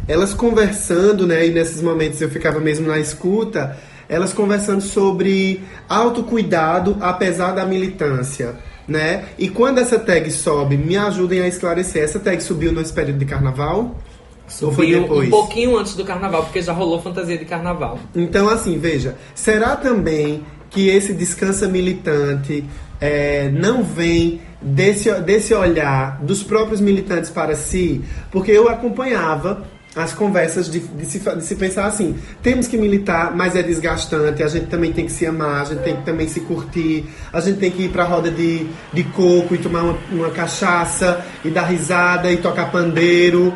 elas 0.08 0.32
conversando, 0.32 1.26
né? 1.26 1.46
E 1.46 1.50
nesses 1.50 1.82
momentos 1.82 2.20
eu 2.20 2.30
ficava 2.30 2.60
mesmo 2.60 2.86
na 2.86 2.98
escuta, 2.98 3.76
elas 4.08 4.32
conversando 4.32 4.80
sobre 4.80 5.64
autocuidado 5.88 6.96
apesar 7.00 7.52
da 7.52 7.64
militância. 7.64 8.54
Né? 8.86 9.24
E 9.36 9.48
quando 9.48 9.78
essa 9.78 9.98
tag 9.98 10.30
sobe, 10.30 10.76
me 10.76 10.96
ajudem 10.96 11.40
a 11.40 11.48
esclarecer. 11.48 12.04
Essa 12.04 12.20
tag 12.20 12.40
subiu 12.40 12.70
no 12.70 12.84
período 12.92 13.18
de 13.18 13.24
carnaval? 13.24 14.00
Subiu 14.48 15.04
um 15.04 15.30
pouquinho 15.30 15.76
antes 15.76 15.94
do 15.94 16.04
carnaval, 16.04 16.44
porque 16.44 16.62
já 16.62 16.72
rolou 16.72 17.00
fantasia 17.02 17.36
de 17.36 17.44
carnaval. 17.44 17.98
Então, 18.14 18.48
assim, 18.48 18.78
veja, 18.78 19.16
será 19.34 19.76
também 19.76 20.44
que 20.70 20.88
esse 20.88 21.12
descansa 21.12 21.66
militante 21.68 22.64
é, 23.00 23.48
não 23.50 23.82
vem 23.82 24.40
desse, 24.60 25.12
desse 25.20 25.54
olhar 25.54 26.22
dos 26.22 26.42
próprios 26.42 26.80
militantes 26.80 27.30
para 27.30 27.54
si? 27.54 28.02
Porque 28.30 28.50
eu 28.50 28.68
acompanhava 28.68 29.64
as 29.96 30.12
conversas 30.12 30.70
de, 30.70 30.80
de 30.80 31.06
se, 31.06 31.18
de 31.18 31.42
se 31.42 31.56
pensar 31.56 31.86
assim, 31.86 32.16
temos 32.42 32.68
que 32.68 32.76
militar, 32.76 33.34
mas 33.34 33.56
é 33.56 33.62
desgastante, 33.62 34.42
a 34.42 34.48
gente 34.48 34.66
também 34.66 34.92
tem 34.92 35.06
que 35.06 35.12
se 35.12 35.24
amar, 35.24 35.62
a 35.62 35.64
gente 35.64 35.82
tem 35.82 35.96
que 35.96 36.02
também 36.02 36.28
se 36.28 36.40
curtir, 36.40 37.06
a 37.32 37.40
gente 37.40 37.58
tem 37.58 37.70
que 37.70 37.84
ir 37.84 37.88
pra 37.88 38.04
roda 38.04 38.30
de, 38.30 38.66
de 38.92 39.04
coco 39.04 39.54
e 39.54 39.58
tomar 39.58 39.82
uma, 39.82 39.98
uma 40.12 40.30
cachaça 40.30 41.24
e 41.42 41.48
dar 41.48 41.62
risada 41.62 42.30
e 42.30 42.36
tocar 42.36 42.70
pandeiro. 42.70 43.54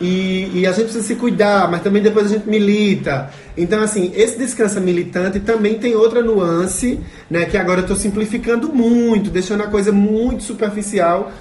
E, 0.00 0.50
e 0.54 0.66
a 0.66 0.70
gente 0.70 0.84
precisa 0.84 1.04
se 1.04 1.14
cuidar, 1.16 1.68
mas 1.70 1.82
também 1.82 2.02
depois 2.02 2.26
a 2.26 2.28
gente 2.28 2.48
milita. 2.48 3.30
Então, 3.56 3.82
assim, 3.82 4.12
esse 4.14 4.38
descansa 4.38 4.80
militante 4.80 5.40
também 5.40 5.78
tem 5.78 5.94
outra 5.94 6.22
nuance, 6.22 7.00
né? 7.28 7.46
Que 7.46 7.56
agora 7.56 7.80
eu 7.80 7.86
tô 7.86 7.96
simplificando 7.96 8.72
muito, 8.72 9.30
deixando 9.30 9.62
a 9.62 9.66
coisa 9.66 9.90
muito 9.90 10.44
superficial 10.44 11.32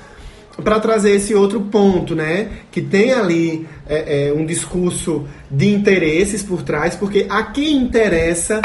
para 0.64 0.80
trazer 0.80 1.12
esse 1.12 1.36
outro 1.36 1.62
ponto, 1.62 2.16
né? 2.16 2.50
Que 2.72 2.82
tem 2.82 3.12
ali 3.12 3.68
é, 3.88 4.30
é, 4.30 4.34
um 4.34 4.46
discurso 4.46 5.28
de 5.50 5.72
interesses 5.72 6.42
por 6.42 6.64
trás, 6.64 6.96
porque 6.96 7.28
a 7.30 7.44
quem 7.44 7.78
interessa 7.78 8.62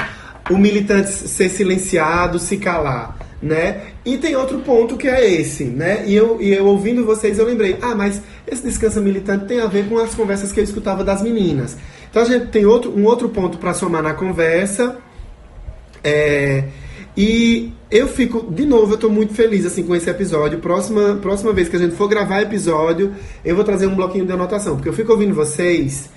o 0.50 0.56
militante 0.56 1.10
ser 1.10 1.48
silenciado, 1.50 2.38
se 2.38 2.56
calar, 2.56 3.18
né? 3.42 3.82
E 4.04 4.16
tem 4.16 4.36
outro 4.36 4.60
ponto 4.60 4.96
que 4.96 5.08
é 5.08 5.28
esse, 5.28 5.64
né? 5.64 6.04
E 6.06 6.14
eu, 6.14 6.40
e 6.40 6.52
eu 6.52 6.64
ouvindo 6.66 7.04
vocês, 7.04 7.38
eu 7.38 7.44
lembrei, 7.44 7.76
ah, 7.82 7.94
mas 7.94 8.22
esse 8.46 8.62
descanso 8.62 9.00
militante 9.00 9.46
tem 9.46 9.60
a 9.60 9.66
ver 9.66 9.88
com 9.88 9.98
as 9.98 10.14
conversas 10.14 10.52
que 10.52 10.60
eu 10.60 10.64
escutava 10.64 11.02
das 11.02 11.20
meninas. 11.20 11.76
Então 12.08 12.22
a 12.22 12.24
gente 12.24 12.46
tem 12.46 12.64
outro, 12.64 12.96
um 12.96 13.04
outro 13.04 13.28
ponto 13.28 13.58
para 13.58 13.74
somar 13.74 14.02
na 14.02 14.14
conversa. 14.14 14.96
É, 16.04 16.64
e 17.16 17.72
eu 17.90 18.08
fico, 18.08 18.50
de 18.50 18.64
novo, 18.64 18.94
eu 18.94 18.98
tô 18.98 19.08
muito 19.08 19.34
feliz 19.34 19.66
assim 19.66 19.82
com 19.82 19.94
esse 19.94 20.08
episódio. 20.08 20.60
Próxima, 20.60 21.18
próxima 21.20 21.52
vez 21.52 21.68
que 21.68 21.76
a 21.76 21.78
gente 21.78 21.96
for 21.96 22.08
gravar 22.08 22.42
episódio, 22.42 23.12
eu 23.44 23.56
vou 23.56 23.64
trazer 23.64 23.86
um 23.86 23.94
bloquinho 23.94 24.24
de 24.24 24.32
anotação, 24.32 24.76
porque 24.76 24.88
eu 24.88 24.92
fico 24.92 25.12
ouvindo 25.12 25.34
vocês, 25.34 26.08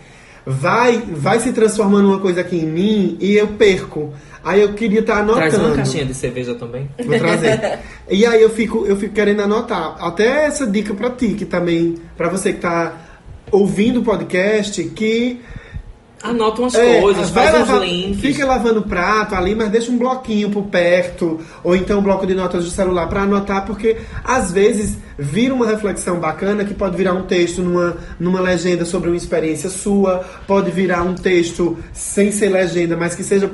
vai, 0.45 0.99
vai 0.99 1.39
se 1.39 1.51
transformando 1.51 2.07
uma 2.07 2.19
coisa 2.19 2.41
aqui 2.41 2.57
em 2.57 2.67
mim 2.67 3.17
e 3.19 3.34
eu 3.34 3.47
perco. 3.47 4.13
Aí 4.45 4.61
eu 4.61 4.73
queria 4.73 4.99
estar 4.99 5.17
anotando. 5.17 5.39
Traz 5.39 5.55
uma 5.57 5.75
caixinha 5.75 6.05
de 6.05 6.13
cerveja 6.13 6.53
também. 6.53 6.87
Vou 7.03 7.17
trazer. 7.17 7.79
e 8.09 8.25
aí 8.25 8.41
eu 8.41 8.49
fico, 8.51 8.85
eu 8.85 8.95
fico 8.95 9.15
querendo 9.15 9.41
anotar. 9.41 9.97
Até 9.99 10.45
essa 10.45 10.67
dica 10.67 10.93
pra 10.93 11.09
ti, 11.09 11.29
que 11.29 11.45
também, 11.45 11.95
pra 12.15 12.29
você 12.29 12.53
que 12.53 12.59
tá 12.59 12.93
ouvindo 13.51 14.01
o 14.01 14.03
podcast, 14.03 14.83
que 14.83 15.41
Anota 16.25 16.61
umas 16.61 16.73
é, 16.73 17.01
coisas, 17.01 17.29
faz 17.29 17.49
uns 17.53 17.67
lavar- 17.67 17.87
links. 17.87 18.19
Fica 18.19 18.45
lavando 18.45 18.79
o 18.79 18.83
prato 18.83 19.35
ali, 19.35 19.53
mas 19.53 19.69
deixa 19.69 19.91
um 19.91 19.97
bloquinho 19.97 20.49
por 20.49 20.63
perto, 20.63 21.39
ou 21.63 21.75
então 21.75 21.99
um 21.99 22.01
bloco 22.01 22.25
de 22.25 22.33
notas 22.33 22.63
do 22.65 22.71
celular 22.71 23.07
pra 23.07 23.21
anotar, 23.21 23.63
porque 23.65 23.97
às 24.23 24.51
vezes 24.51 24.97
vira 25.19 25.53
uma 25.53 25.67
reflexão 25.67 26.19
bacana 26.19 26.65
que 26.65 26.73
pode 26.73 26.97
virar 26.97 27.13
um 27.13 27.23
texto 27.23 27.61
numa, 27.61 27.97
numa 28.19 28.41
legenda 28.41 28.85
sobre 28.85 29.09
uma 29.09 29.17
experiência 29.17 29.69
sua, 29.69 30.25
pode 30.47 30.71
virar 30.71 31.03
um 31.03 31.13
texto 31.13 31.77
sem 31.93 32.31
ser 32.31 32.49
legenda, 32.49 32.97
mas 32.97 33.13
que 33.13 33.23
seja 33.23 33.51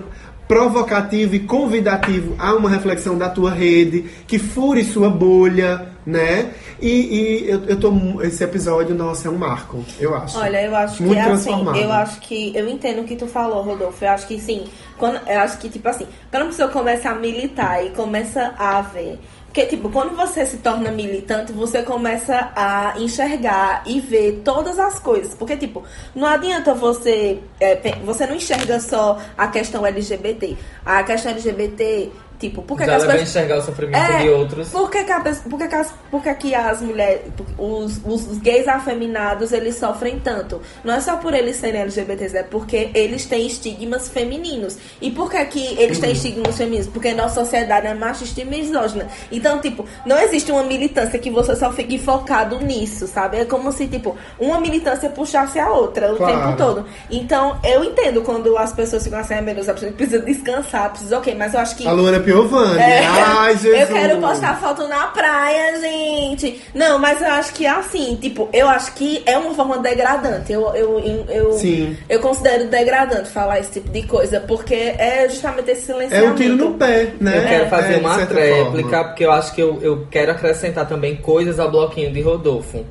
provocativo 0.52 1.34
e 1.34 1.40
convidativo 1.40 2.36
a 2.38 2.54
uma 2.54 2.70
reflexão 2.70 3.18
da 3.18 3.30
tua 3.30 3.52
rede, 3.52 4.04
que 4.28 4.38
fure 4.38 4.84
sua 4.84 5.10
bolha, 5.10 5.94
né? 6.06 6.52
E, 6.82 6.90
e 6.90 7.50
eu, 7.50 7.64
eu 7.68 7.80
tô. 7.80 8.22
Esse 8.22 8.44
episódio, 8.44 8.94
nossa, 8.94 9.30
é 9.30 9.32
um 9.32 9.38
marco, 9.38 9.82
eu 9.98 10.14
acho. 10.14 10.38
Olha, 10.38 10.62
eu 10.62 10.76
acho 10.76 11.02
Muito 11.02 11.24
que 11.24 11.30
é 11.30 11.32
assim, 11.32 11.80
eu 11.80 11.92
acho 11.94 12.20
que 12.20 12.54
eu 12.54 12.68
entendo 12.68 13.00
o 13.00 13.06
que 13.06 13.16
tu 13.16 13.28
falou, 13.28 13.62
Rodolfo. 13.62 14.04
Eu 14.04 14.10
acho 14.10 14.28
que 14.28 14.38
sim, 14.42 14.66
quando 14.98 15.26
eu 15.26 15.40
acho 15.40 15.58
que 15.58 15.70
tipo 15.70 15.88
assim, 15.88 16.06
quando 16.30 16.44
a 16.44 16.46
pessoa 16.48 16.68
começa 16.68 17.10
a 17.10 17.16
militar 17.16 17.86
e 17.86 17.92
começa 17.92 18.54
a 18.58 18.82
ver 18.82 19.20
porque, 19.52 19.66
tipo, 19.66 19.90
quando 19.90 20.16
você 20.16 20.46
se 20.46 20.60
torna 20.60 20.90
militante, 20.92 21.52
você 21.52 21.84
começa 21.84 22.54
a 22.56 22.94
enxergar 22.98 23.84
e 23.86 24.00
ver 24.00 24.44
todas 24.46 24.80
as 24.80 24.98
coisas. 24.98 25.34
Porque, 25.34 25.58
tipo, 25.58 25.84
não 26.16 26.26
adianta 26.26 26.74
você. 26.74 27.38
é, 27.60 27.76
você 28.06 28.26
não 28.26 28.36
enxerga 28.36 28.80
só 28.80 29.20
a 29.38 29.50
questão 29.50 29.86
LGBT. 29.86 30.56
A 30.86 31.04
questão 31.04 31.34
LGBT, 31.34 32.10
tipo, 32.42 32.62
por 32.64 32.78
que, 32.78 32.84
que 32.84 32.90
as 32.90 33.06
vai 33.06 33.18
pessoas. 33.18 33.30
enxergar 33.30 33.58
o 33.60 33.62
sofrimento 33.62 34.12
É, 34.12 34.24
de 34.24 34.30
outros. 34.30 34.68
Por 34.70 34.90
que, 34.90 35.04
que, 35.06 35.12
a 35.12 35.20
por 35.22 35.58
que, 35.60 35.68
que 35.68 35.76
as, 35.76 35.94
por 36.12 36.22
que, 36.24 36.34
que 36.34 36.56
as 36.56 36.82
mulheres, 36.82 37.22
os, 37.58 38.02
os 38.06 38.38
gays 38.40 38.68
afeminados, 38.68 39.52
eles 39.54 39.76
sofrem 39.78 40.20
tanto? 40.20 40.62
Não 40.84 40.94
é 40.96 41.00
só 41.00 41.16
por 41.18 41.34
eles 41.34 41.56
serem 41.56 41.82
LGBTs, 41.82 42.36
é 42.38 42.44
porque 42.44 42.90
eles 42.94 43.26
têm 43.26 43.48
estigmas 43.48 44.10
femininos. 44.10 44.78
E 45.02 45.12
por 45.12 45.30
que, 45.32 45.44
que 45.46 45.80
eles 45.80 46.00
têm 46.00 46.12
estigmas 46.12 46.58
femininos? 46.58 46.88
Porque 46.88 47.14
nossa 47.14 47.42
sociedade 47.42 47.88
é 47.88 47.94
machista 47.94 48.42
e 48.42 48.46
misógina. 48.46 49.08
Então, 49.32 49.60
tipo, 49.62 49.86
não 50.06 50.18
existe 50.20 50.52
uma 50.52 50.64
militância 50.64 51.18
que 51.20 51.30
você 51.30 51.56
só 51.56 51.72
fique 51.72 51.98
focado 51.98 52.60
nisso, 52.60 53.08
sabe? 53.08 53.38
É 53.38 53.46
como 53.46 53.72
se, 53.72 53.88
tipo, 53.88 54.18
uma 54.40 54.60
militância 54.60 55.10
puxasse 55.10 55.60
a 55.60 55.70
outra 55.72 56.12
o 56.12 56.18
Claro. 56.18 56.34
tempo 56.48 56.58
todo. 56.58 56.86
Então, 57.10 57.58
eu 57.64 57.84
entendo 57.84 58.22
quando 58.24 58.58
as 58.58 58.74
pessoas 58.74 59.04
ficam 59.04 59.20
assim, 59.20 59.36
ai 59.36 59.42
meu 59.42 59.56
Deus, 59.56 59.70
a 59.70 59.74
precisa 59.74 60.20
descansar, 60.20 60.90
precisa, 60.90 61.18
ok, 61.18 61.36
mas 61.36 61.54
eu 61.54 61.60
acho 61.60 61.76
que. 61.76 61.88
A 61.88 61.92
Luana 61.92 62.20
Piovani. 62.32 62.80
É. 62.80 63.06
Ai, 63.06 63.58
Jesus. 63.58 63.80
Eu 63.82 63.88
quero 63.88 64.20
postar 64.22 64.60
foto 64.60 64.88
na 64.88 65.08
praia, 65.08 65.80
gente. 65.80 66.62
Não, 66.74 66.98
mas 67.00 67.22
eu 67.22 67.28
acho 67.30 67.54
que 67.54 67.66
é 67.66 67.70
assim, 67.70 68.18
tipo, 68.22 68.48
eu 68.54 68.68
acho 68.70 68.94
que 68.94 69.22
é 69.26 69.38
uma 69.38 69.54
forma 69.54 69.78
degradante. 69.80 70.52
Eu, 70.54 70.74
eu, 70.76 71.00
eu, 71.30 71.52
Sim. 71.54 71.98
eu 72.10 72.20
considero 72.20 72.68
degradante 72.70 73.30
falar 73.30 73.60
esse 73.60 73.72
tipo 73.72 73.90
de 73.90 74.04
coisa, 74.04 74.40
porque 74.40 74.74
é 74.76 75.28
justamente 75.30 75.72
esse 75.72 75.82
É 75.82 75.86
silenciamento. 75.94 76.32
um 76.34 76.36
tiro 76.36 76.56
no 76.56 76.74
pé, 76.76 77.14
né? 77.20 77.38
Eu 77.40 77.44
quero 77.48 77.70
fazer 77.70 77.94
É, 77.94 77.98
uma 77.98 78.16
certa 78.16 78.34
tréplica, 78.36 78.90
forma. 78.90 79.04
porque 79.10 79.26
eu 79.26 79.32
acho 79.32 79.54
que 79.54 79.62
eu, 79.62 79.80
eu 79.82 80.08
quero 80.10 80.32
acrescentar 80.32 80.88
também 80.88 81.16
coisas 81.18 81.60
ao 81.60 81.70
bloquinho 81.70 82.12
de 82.12 82.22
Rodolfo. 82.22 82.86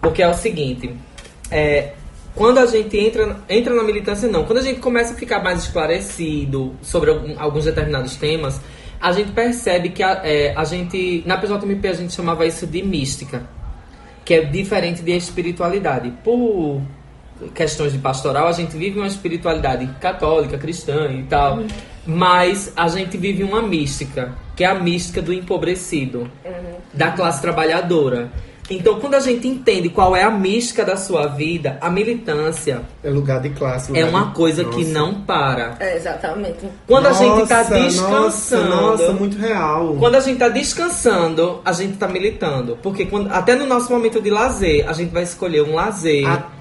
Porque 0.00 0.22
é 0.22 0.28
o 0.28 0.34
seguinte, 0.34 0.94
é, 1.50 1.88
quando 2.34 2.58
a 2.58 2.66
gente 2.66 2.96
entra, 2.96 3.36
entra 3.48 3.74
na 3.74 3.82
militância, 3.82 4.28
não, 4.28 4.44
quando 4.44 4.58
a 4.58 4.62
gente 4.62 4.78
começa 4.80 5.12
a 5.12 5.16
ficar 5.16 5.42
mais 5.42 5.64
esclarecido 5.64 6.74
sobre 6.80 7.10
alguns 7.36 7.64
determinados 7.64 8.14
temas, 8.16 8.60
a 9.00 9.12
gente 9.12 9.32
percebe 9.32 9.90
que 9.90 10.02
a, 10.02 10.20
é, 10.24 10.54
a 10.56 10.64
gente, 10.64 11.22
na 11.26 11.36
PJMP 11.36 11.88
a 11.88 11.92
gente 11.92 12.12
chamava 12.12 12.46
isso 12.46 12.66
de 12.66 12.82
mística, 12.82 13.42
que 14.24 14.34
é 14.34 14.44
diferente 14.44 15.02
de 15.02 15.12
espiritualidade. 15.16 16.12
Por 16.22 16.82
questões 17.54 17.92
de 17.92 17.98
pastoral, 17.98 18.48
a 18.48 18.52
gente 18.52 18.76
vive 18.76 18.98
uma 18.98 19.06
espiritualidade 19.06 19.86
católica, 20.00 20.58
cristã 20.58 21.10
e 21.12 21.22
tal, 21.24 21.60
mas 22.04 22.72
a 22.76 22.88
gente 22.88 23.16
vive 23.16 23.44
uma 23.44 23.62
mística, 23.62 24.34
que 24.56 24.64
é 24.64 24.66
a 24.66 24.74
mística 24.74 25.22
do 25.22 25.32
empobrecido, 25.32 26.30
da 26.92 27.12
classe 27.12 27.40
trabalhadora. 27.40 28.30
Então, 28.70 29.00
quando 29.00 29.14
a 29.14 29.20
gente 29.20 29.48
entende 29.48 29.88
qual 29.88 30.14
é 30.14 30.22
a 30.22 30.30
mística 30.30 30.84
da 30.84 30.96
sua 30.96 31.26
vida, 31.26 31.78
a 31.80 31.88
militância 31.88 32.82
É 33.02 33.08
lugar 33.08 33.40
de 33.40 33.48
classe. 33.50 33.90
é 33.96 34.04
lugar 34.04 34.10
uma 34.20 34.26
de- 34.28 34.34
coisa 34.34 34.64
que 34.64 34.84
Nossa. 34.84 34.92
não 34.92 35.14
para. 35.22 35.76
É, 35.80 35.96
exatamente. 35.96 36.58
Quando 36.86 37.06
a 37.06 37.12
gente 37.12 37.46
tá 37.48 37.58
Nossa, 37.58 37.74
descansando. 37.80 38.68
Nossa, 38.68 39.02
nossa, 39.04 39.12
muito 39.14 39.38
real. 39.38 39.96
Quando 39.98 40.16
a 40.16 40.20
gente 40.20 40.38
tá 40.38 40.48
descansando, 40.48 41.60
a 41.64 41.72
gente 41.72 41.96
tá 41.96 42.06
militando. 42.08 42.76
Porque 42.82 43.06
quando, 43.06 43.32
até 43.32 43.54
no 43.54 43.66
nosso 43.66 43.90
momento 43.92 44.20
de 44.20 44.30
lazer, 44.30 44.88
a 44.88 44.92
gente 44.92 45.10
vai 45.12 45.22
escolher 45.22 45.62
um 45.62 45.74
lazer. 45.74 46.26
A- 46.28 46.58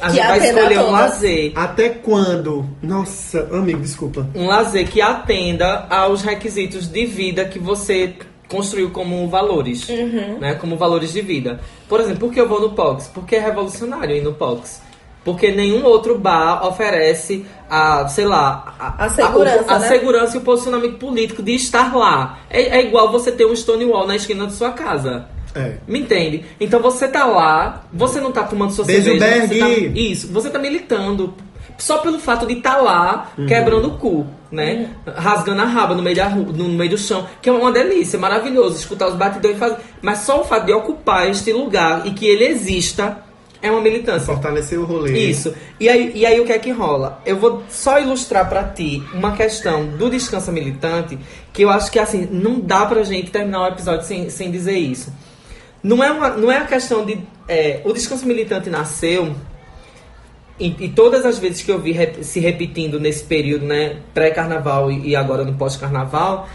A, 0.00 0.08
Que 0.10 0.16
gente 0.16 0.26
vai 0.26 0.48
escolher 0.48 0.78
um 0.80 0.90
lazer. 0.90 1.52
Até 1.54 1.88
quando? 1.88 2.66
Nossa, 2.82 3.48
amigo, 3.52 3.80
desculpa. 3.80 4.26
Um 4.34 4.46
lazer 4.48 4.88
que 4.90 5.00
atenda 5.00 5.86
aos 5.88 6.20
requisitos 6.20 6.88
de 6.88 7.06
vida 7.06 7.44
que 7.46 7.58
você 7.58 8.12
construiu 8.48 8.90
como 8.90 9.28
valores. 9.28 9.88
Né? 10.40 10.54
Como 10.54 10.76
valores 10.76 11.12
de 11.12 11.20
vida. 11.20 11.60
Por 11.88 12.00
exemplo, 12.00 12.20
por 12.20 12.32
que 12.32 12.40
eu 12.40 12.48
vou 12.48 12.60
no 12.60 12.70
POX? 12.70 13.10
Porque 13.12 13.36
é 13.36 13.40
revolucionário 13.40 14.16
ir 14.16 14.22
no 14.22 14.34
POX. 14.34 14.82
Porque 15.24 15.50
nenhum 15.50 15.84
outro 15.84 16.18
bar 16.18 16.66
oferece 16.66 17.46
a, 17.68 18.06
sei 18.08 18.26
lá, 18.26 18.94
A 18.98 19.08
segurança, 19.08 19.64
a, 19.74 19.78
né? 19.78 19.88
segurança 19.88 20.36
e 20.36 20.40
o 20.40 20.42
posicionamento 20.42 20.98
político 20.98 21.42
de 21.42 21.54
estar 21.54 21.96
lá. 21.96 22.40
É, 22.50 22.78
é 22.78 22.86
igual 22.86 23.10
você 23.10 23.32
ter 23.32 23.46
um 23.46 23.56
Stonewall 23.56 24.06
na 24.06 24.16
esquina 24.16 24.46
de 24.46 24.52
sua 24.52 24.72
casa. 24.72 25.26
É. 25.54 25.76
Me 25.86 26.00
entende? 26.00 26.44
Então 26.60 26.80
você 26.80 27.08
tá 27.08 27.24
lá, 27.24 27.84
você 27.92 28.20
não 28.20 28.32
tá 28.32 28.42
tomando 28.42 28.72
sua 28.72 28.84
Beijo, 28.84 29.04
cerveja. 29.04 29.46
Você 29.46 29.58
tá, 29.58 29.68
isso, 29.94 30.32
você 30.32 30.50
tá 30.50 30.58
militando. 30.58 31.32
Só 31.76 31.98
pelo 31.98 32.18
fato 32.18 32.46
de 32.46 32.54
estar 32.54 32.76
lá, 32.76 33.32
quebrando 33.48 33.88
o 33.88 33.98
cu, 33.98 34.26
né? 34.50 34.90
Rasgando 35.06 35.62
a 35.62 35.64
raba 35.64 35.94
no 35.94 36.02
meio, 36.02 36.16
da 36.16 36.28
rua, 36.28 36.46
no 36.52 36.68
meio 36.68 36.90
do 36.90 36.98
chão. 36.98 37.26
Que 37.42 37.48
é 37.48 37.52
uma 37.52 37.72
delícia, 37.72 38.18
maravilhoso 38.18 38.76
escutar 38.76 39.08
os 39.08 39.16
batidões 39.16 39.56
e 39.56 39.58
fazer. 39.58 39.76
Mas 40.00 40.20
só 40.20 40.40
o 40.40 40.44
fato 40.44 40.66
de 40.66 40.72
ocupar 40.72 41.28
este 41.28 41.52
lugar 41.52 42.06
e 42.06 42.12
que 42.12 42.26
ele 42.26 42.44
exista 42.44 43.24
é 43.64 43.70
uma 43.70 43.80
militância. 43.80 44.26
Fortalecer 44.26 44.78
o 44.78 44.84
rolê. 44.84 45.18
Isso. 45.18 45.54
E 45.80 45.88
aí, 45.88 46.12
e 46.14 46.26
aí 46.26 46.38
o 46.38 46.44
que 46.44 46.52
é 46.52 46.58
que 46.58 46.70
rola? 46.70 47.20
Eu 47.24 47.38
vou 47.38 47.62
só 47.70 47.98
ilustrar 47.98 48.46
pra 48.48 48.62
ti 48.62 49.02
uma 49.14 49.32
questão 49.32 49.86
do 49.86 50.10
descanso 50.10 50.52
militante 50.52 51.18
que 51.50 51.62
eu 51.62 51.70
acho 51.70 51.90
que 51.90 51.98
assim, 51.98 52.28
não 52.30 52.60
dá 52.60 52.84
pra 52.84 53.02
gente 53.04 53.30
terminar 53.30 53.62
o 53.62 53.68
episódio 53.68 54.06
sem, 54.06 54.28
sem 54.28 54.50
dizer 54.50 54.76
isso. 54.76 55.10
Não 55.82 56.04
é, 56.04 56.10
uma, 56.10 56.28
não 56.30 56.52
é 56.52 56.58
a 56.58 56.64
questão 56.66 57.04
de. 57.06 57.18
é, 57.48 57.80
o 57.84 57.92
descanso 57.92 58.26
militante 58.26 58.68
nasceu. 58.68 59.34
E, 60.58 60.74
e 60.78 60.88
todas 60.88 61.24
as 61.26 61.38
vezes 61.38 61.62
que 61.62 61.70
eu 61.72 61.80
vi 61.80 61.92
rep- 61.92 62.22
se 62.22 62.38
repetindo 62.38 63.00
nesse 63.00 63.24
período, 63.24 63.66
né, 63.66 63.96
pré-carnaval 64.12 64.90
e, 64.90 65.08
e 65.08 65.16
agora 65.16 65.44
no 65.44 65.54
pós-carnaval, 65.54 66.48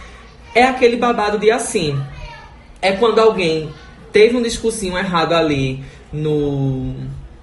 é 0.56 0.64
aquele 0.64 0.96
babado 0.96 1.38
de 1.38 1.52
assim. 1.52 2.00
É 2.82 2.94
quando 2.94 3.20
alguém 3.20 3.70
teve 4.12 4.38
um 4.38 4.42
discursinho 4.42 4.98
errado 4.98 5.34
ali 5.34 5.84
no, 6.14 6.94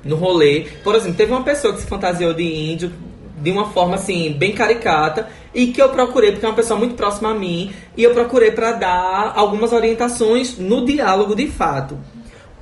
no 0.03 0.17
rolê. 0.17 0.67
Por 0.83 0.95
exemplo, 0.95 1.17
teve 1.17 1.31
uma 1.33 1.43
pessoa 1.43 1.75
que 1.75 1.83
se 1.83 1.87
fantasiou 1.87 2.33
de 2.33 2.43
índio 2.43 2.91
de 3.39 3.51
uma 3.51 3.67
forma 3.67 3.97
assim, 3.97 4.33
bem 4.33 4.53
caricata, 4.53 5.29
e 5.55 5.67
que 5.67 5.81
eu 5.81 5.91
procurei, 5.91 6.33
porque 6.33 6.47
é 6.47 6.49
uma 6.49 6.55
pessoa 6.55 6.79
muito 6.79 6.95
próxima 6.95 7.31
a 7.31 7.35
mim, 7.35 7.71
e 7.95 8.03
eu 8.03 8.15
procurei 8.15 8.51
para 8.51 8.73
dar 8.73 9.35
algumas 9.37 9.75
orientações 9.75 10.57
no 10.59 10.87
diálogo 10.87 11.37
de 11.37 11.47
fato. 11.47 11.99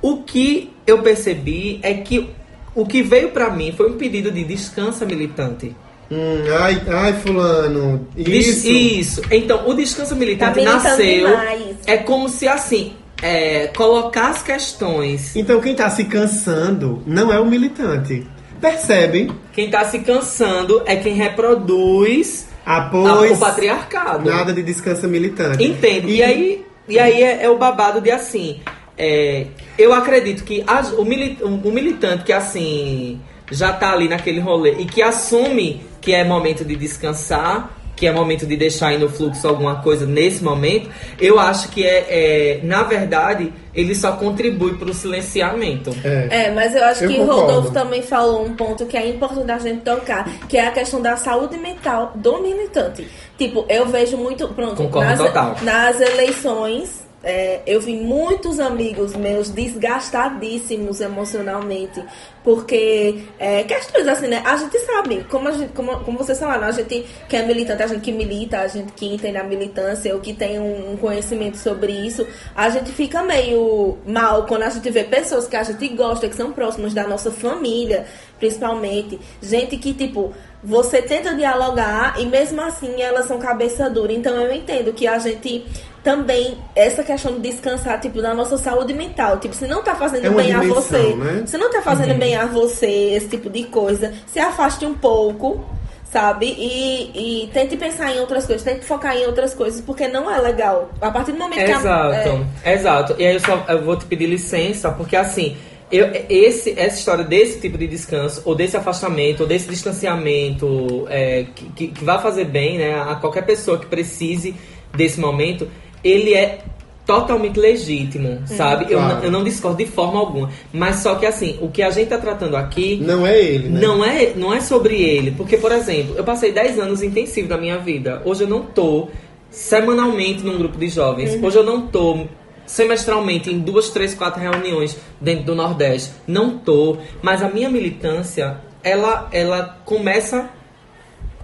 O 0.01 0.17
que 0.17 0.73
eu 0.85 1.01
percebi 1.01 1.79
é 1.81 1.93
que 1.93 2.29
o 2.75 2.85
que 2.85 3.01
veio 3.01 3.29
para 3.31 3.49
mim 3.49 3.73
foi 3.75 3.89
um 3.89 3.97
pedido 3.97 4.29
de 4.31 4.43
descansa 4.43 5.05
militante. 5.05 5.75
Hum, 6.11 6.43
ai, 6.59 6.81
ai, 6.87 7.13
fulano. 7.13 8.07
Des- 8.15 8.63
Isso. 8.63 8.69
Isso. 8.69 9.21
Então, 9.31 9.67
o 9.67 9.73
descanso 9.73 10.15
militante 10.15 10.63
Tá 10.63 10.73
nasceu. 10.75 11.27
demais. 11.27 11.77
É 11.87 11.97
como 11.97 12.29
se 12.29 12.47
assim, 12.47 12.93
é, 13.23 13.67
colocar 13.75 14.29
as 14.29 14.43
questões. 14.43 15.35
Então 15.35 15.59
quem 15.59 15.73
tá 15.73 15.89
se 15.89 16.03
cansando 16.03 17.01
não 17.07 17.33
é 17.33 17.39
o 17.39 17.45
militante. 17.45 18.27
Percebe? 18.61 19.31
Quem 19.53 19.69
tá 19.69 19.83
se 19.85 19.99
cansando 19.99 20.81
é 20.85 20.95
quem 20.95 21.13
reproduz 21.15 22.47
a- 22.65 22.77
Após 22.77 23.31
o 23.31 23.37
patriarcado. 23.37 24.29
nada 24.29 24.53
de 24.53 24.61
descansa 24.63 25.07
militante. 25.07 25.63
Entendo. 25.63 26.09
E, 26.09 26.21
aí, 26.23 26.65
e 26.87 26.99
aí 26.99 27.21
é, 27.23 27.43
é 27.45 27.49
o 27.49 27.57
babado 27.57 27.99
de 28.01 28.11
assim. 28.11 28.59
É, 28.97 29.47
eu 29.77 29.93
acredito 29.93 30.43
que 30.43 30.63
as- 30.65 30.91
o, 30.93 31.03
mili- 31.05 31.37
o 31.41 31.49
militante 31.71 32.23
que 32.23 32.33
assim 32.33 33.19
já 33.51 33.71
tá 33.73 33.91
ali 33.91 34.07
naquele 34.07 34.39
rolê 34.39 34.73
e 34.79 34.85
que 34.85 35.01
assume 35.01 35.81
que 36.01 36.13
é 36.13 36.23
momento 36.23 36.63
de 36.65 36.75
descansar, 36.75 37.71
que 37.95 38.05
é 38.07 38.11
momento 38.11 38.45
de 38.45 38.57
deixar 38.57 38.87
aí 38.87 38.97
no 38.97 39.07
fluxo 39.09 39.47
alguma 39.47 39.77
coisa 39.81 40.05
nesse 40.05 40.43
momento, 40.43 40.89
eu 41.19 41.39
acho 41.39 41.69
que 41.69 41.85
é, 41.85 42.05
é 42.09 42.59
na 42.63 42.83
verdade, 42.83 43.53
ele 43.73 43.95
só 43.95 44.11
contribui 44.13 44.73
pro 44.77 44.93
silenciamento. 44.93 45.95
É. 46.03 46.47
É, 46.47 46.51
mas 46.51 46.75
eu 46.75 46.83
acho 46.83 47.05
Eu 47.05 47.09
que 47.09 47.17
concordo. 47.17 47.41
Rodolfo 47.41 47.71
também 47.71 48.01
falou 48.01 48.45
um 48.45 48.53
ponto 48.53 48.85
que 48.85 48.97
é 48.97 49.07
importante 49.07 49.49
a 49.51 49.57
gente 49.59 49.81
tocar, 49.81 50.27
que 50.49 50.57
é 50.57 50.67
a 50.67 50.71
questão 50.71 51.01
da 51.01 51.15
saúde 51.15 51.57
mental 51.57 52.11
do 52.15 52.41
militante. 52.41 53.07
Tipo, 53.37 53.65
eu 53.69 53.85
vejo 53.85 54.17
muito. 54.17 54.47
Pronto, 54.49 54.75
Concordo 54.75 55.09
nas, 55.09 55.19
total. 55.19 55.55
nas 55.61 56.01
eleições. 56.01 57.04
É, 57.25 57.61
eu 57.65 57.81
vi 57.81 57.95
muitos 57.95 58.59
amigos 58.59 59.15
meus 59.15 59.49
desgastadíssimos 59.49 61.01
emocionalmente, 61.01 62.03
porque 62.43 63.23
é, 63.39 63.63
questões 63.63 64.07
assim, 64.07 64.27
né? 64.27 64.43
A 64.45 64.55
gente 64.55 64.77
sabe, 64.81 65.25
como, 65.27 65.47
a 65.47 65.51
gente, 65.51 65.73
como, 65.73 65.99
como 66.01 66.19
vocês 66.19 66.37
falaram, 66.37 66.67
a 66.67 66.71
gente 66.71 67.03
que 67.27 67.35
é 67.35 67.41
militante, 67.41 67.81
a 67.81 67.87
gente 67.87 68.01
que 68.01 68.11
milita, 68.11 68.59
a 68.59 68.67
gente 68.67 68.91
que 68.93 69.07
entende 69.07 69.37
a 69.37 69.43
militância, 69.43 70.13
ou 70.13 70.21
que 70.21 70.35
tem 70.35 70.59
um, 70.59 70.93
um 70.93 70.97
conhecimento 70.97 71.57
sobre 71.57 71.91
isso, 71.91 72.27
a 72.55 72.69
gente 72.69 72.91
fica 72.91 73.23
meio 73.23 73.97
mal 74.05 74.45
quando 74.45 74.61
a 74.61 74.69
gente 74.69 74.87
vê 74.91 75.03
pessoas 75.03 75.47
que 75.47 75.55
a 75.55 75.63
gente 75.63 75.87
gosta, 75.89 76.29
que 76.29 76.35
são 76.35 76.51
próximas 76.53 76.93
da 76.93 77.07
nossa 77.07 77.31
família, 77.31 78.05
principalmente, 78.39 79.19
gente 79.41 79.77
que, 79.77 79.93
tipo, 79.93 80.33
você 80.63 81.01
tenta 81.01 81.35
dialogar 81.35 82.19
e 82.19 82.25
mesmo 82.25 82.61
assim 82.61 83.01
elas 83.01 83.27
são 83.27 83.37
cabeça 83.37 83.89
dura. 83.89 84.11
Então 84.11 84.35
eu 84.35 84.51
entendo 84.53 84.91
que 84.93 85.07
a 85.07 85.19
gente 85.19 85.65
também, 86.03 86.57
essa 86.75 87.03
questão 87.03 87.33
de 87.33 87.49
descansar, 87.49 87.99
tipo, 87.99 88.21
da 88.21 88.33
nossa 88.33 88.57
saúde 88.57 88.93
mental. 88.93 89.39
Tipo, 89.39 89.55
se 89.55 89.65
não 89.65 89.83
tá 89.83 89.95
fazendo 89.95 90.27
É 90.27 90.29
bem 90.29 90.53
a 90.53 90.59
dimensão, 90.59 90.81
você, 90.81 91.15
né? 91.15 91.43
se 91.47 91.57
não 91.57 91.71
tá 91.71 91.81
fazendo 91.81 92.13
bem 92.15 92.35
a 92.35 92.45
você, 92.45 92.85
esse 92.85 93.27
tipo 93.27 93.49
de 93.49 93.63
coisa, 93.63 94.13
se 94.27 94.39
afaste 94.39 94.85
um 94.85 94.93
pouco. 94.93 95.65
Sabe? 96.11 96.45
E, 96.45 97.43
e 97.43 97.47
tente 97.47 97.75
pensar 97.75 98.15
em 98.15 98.19
outras 98.21 98.45
coisas, 98.45 98.63
tente 98.63 98.85
focar 98.85 99.17
em 99.17 99.25
outras 99.25 99.53
coisas, 99.53 99.81
porque 99.81 100.07
não 100.07 100.31
é 100.31 100.39
legal. 100.39 100.89
A 101.01 101.11
partir 101.11 101.33
do 101.33 101.39
momento 101.39 101.65
que 101.65 101.71
a, 101.71 101.77
Exato, 101.77 102.47
exato. 102.63 103.15
E 103.17 103.25
aí 103.25 103.33
eu 103.33 103.39
só 103.41 103.65
eu 103.67 103.83
vou 103.83 103.97
te 103.97 104.05
pedir 104.05 104.27
licença, 104.27 104.91
porque 104.91 105.17
assim, 105.17 105.57
eu, 105.91 106.07
esse, 106.29 106.71
essa 106.77 106.97
história 106.97 107.23
desse 107.23 107.59
tipo 107.61 107.77
de 107.77 107.87
descanso, 107.87 108.41
ou 108.45 108.55
desse 108.55 108.75
afastamento, 108.75 109.41
ou 109.41 109.47
desse 109.47 109.67
distanciamento 109.69 111.05
é, 111.09 111.45
que, 111.55 111.65
que, 111.71 111.87
que 111.89 112.03
vai 112.03 112.21
fazer 112.21 112.45
bem 112.45 112.77
né, 112.77 112.99
a 112.99 113.15
qualquer 113.15 113.45
pessoa 113.45 113.77
que 113.77 113.85
precise 113.85 114.55
desse 114.95 115.19
momento, 115.19 115.67
ele 116.03 116.33
é 116.33 116.59
totalmente 117.05 117.59
legítimo, 117.59 118.41
sabe? 118.47 118.85
Eu, 118.85 118.97
Claro. 118.97 119.15
não, 119.17 119.23
eu 119.25 119.31
não 119.31 119.43
discordo 119.43 119.77
de 119.77 119.85
forma 119.85 120.19
alguma. 120.19 120.49
Mas 120.73 120.97
só 120.97 121.13
que 121.15 121.25
assim, 121.27 121.55
o 121.61 121.69
que 121.69 121.83
a 121.83 121.91
gente 121.91 122.07
tá 122.07 122.17
tratando 122.17 122.55
aqui 122.57 122.97
Não 122.99 123.27
é 123.27 123.39
ele, 123.39 123.69
né? 123.69 123.79
não 123.79 124.03
é, 124.03 124.33
não 124.35 124.51
é 124.51 124.59
sobre 124.59 124.95
ele. 125.03 125.29
Porque, 125.31 125.55
por 125.55 125.71
exemplo, 125.71 126.15
eu 126.17 126.23
passei 126.23 126.51
10 126.51 126.79
anos 126.79 127.03
intensivos 127.03 127.47
da 127.47 127.57
minha 127.59 127.77
vida. 127.77 128.23
Hoje 128.25 128.43
eu 128.43 128.47
não 128.47 128.63
tô 128.63 129.07
semanalmente 129.51 130.43
num 130.43 130.57
grupo 130.57 130.77
de 130.79 130.87
jovens. 130.89 131.37
Hoje 131.43 131.57
eu 131.57 131.63
não 131.63 131.85
tô 131.87 132.25
semestralmente 132.65 133.51
em 133.51 133.59
duas, 133.59 133.89
três, 133.89 134.13
quatro 134.13 134.41
reuniões 134.41 134.97
dentro 135.19 135.45
do 135.45 135.55
Nordeste. 135.55 136.11
Não 136.27 136.57
tô. 136.57 136.97
Mas 137.21 137.41
a 137.41 137.49
minha 137.49 137.69
militância, 137.69 138.57
ela, 138.83 139.27
ela 139.31 139.79
começa 139.85 140.49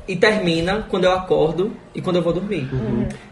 e 0.08 0.16
termina 0.16 0.86
quando 0.90 1.06
eu 1.06 1.12
acordo 1.12 1.72
e 1.94 2.02
quando 2.02 2.18
eu 2.18 2.22
vou 2.22 2.34
dormir. 2.34 2.68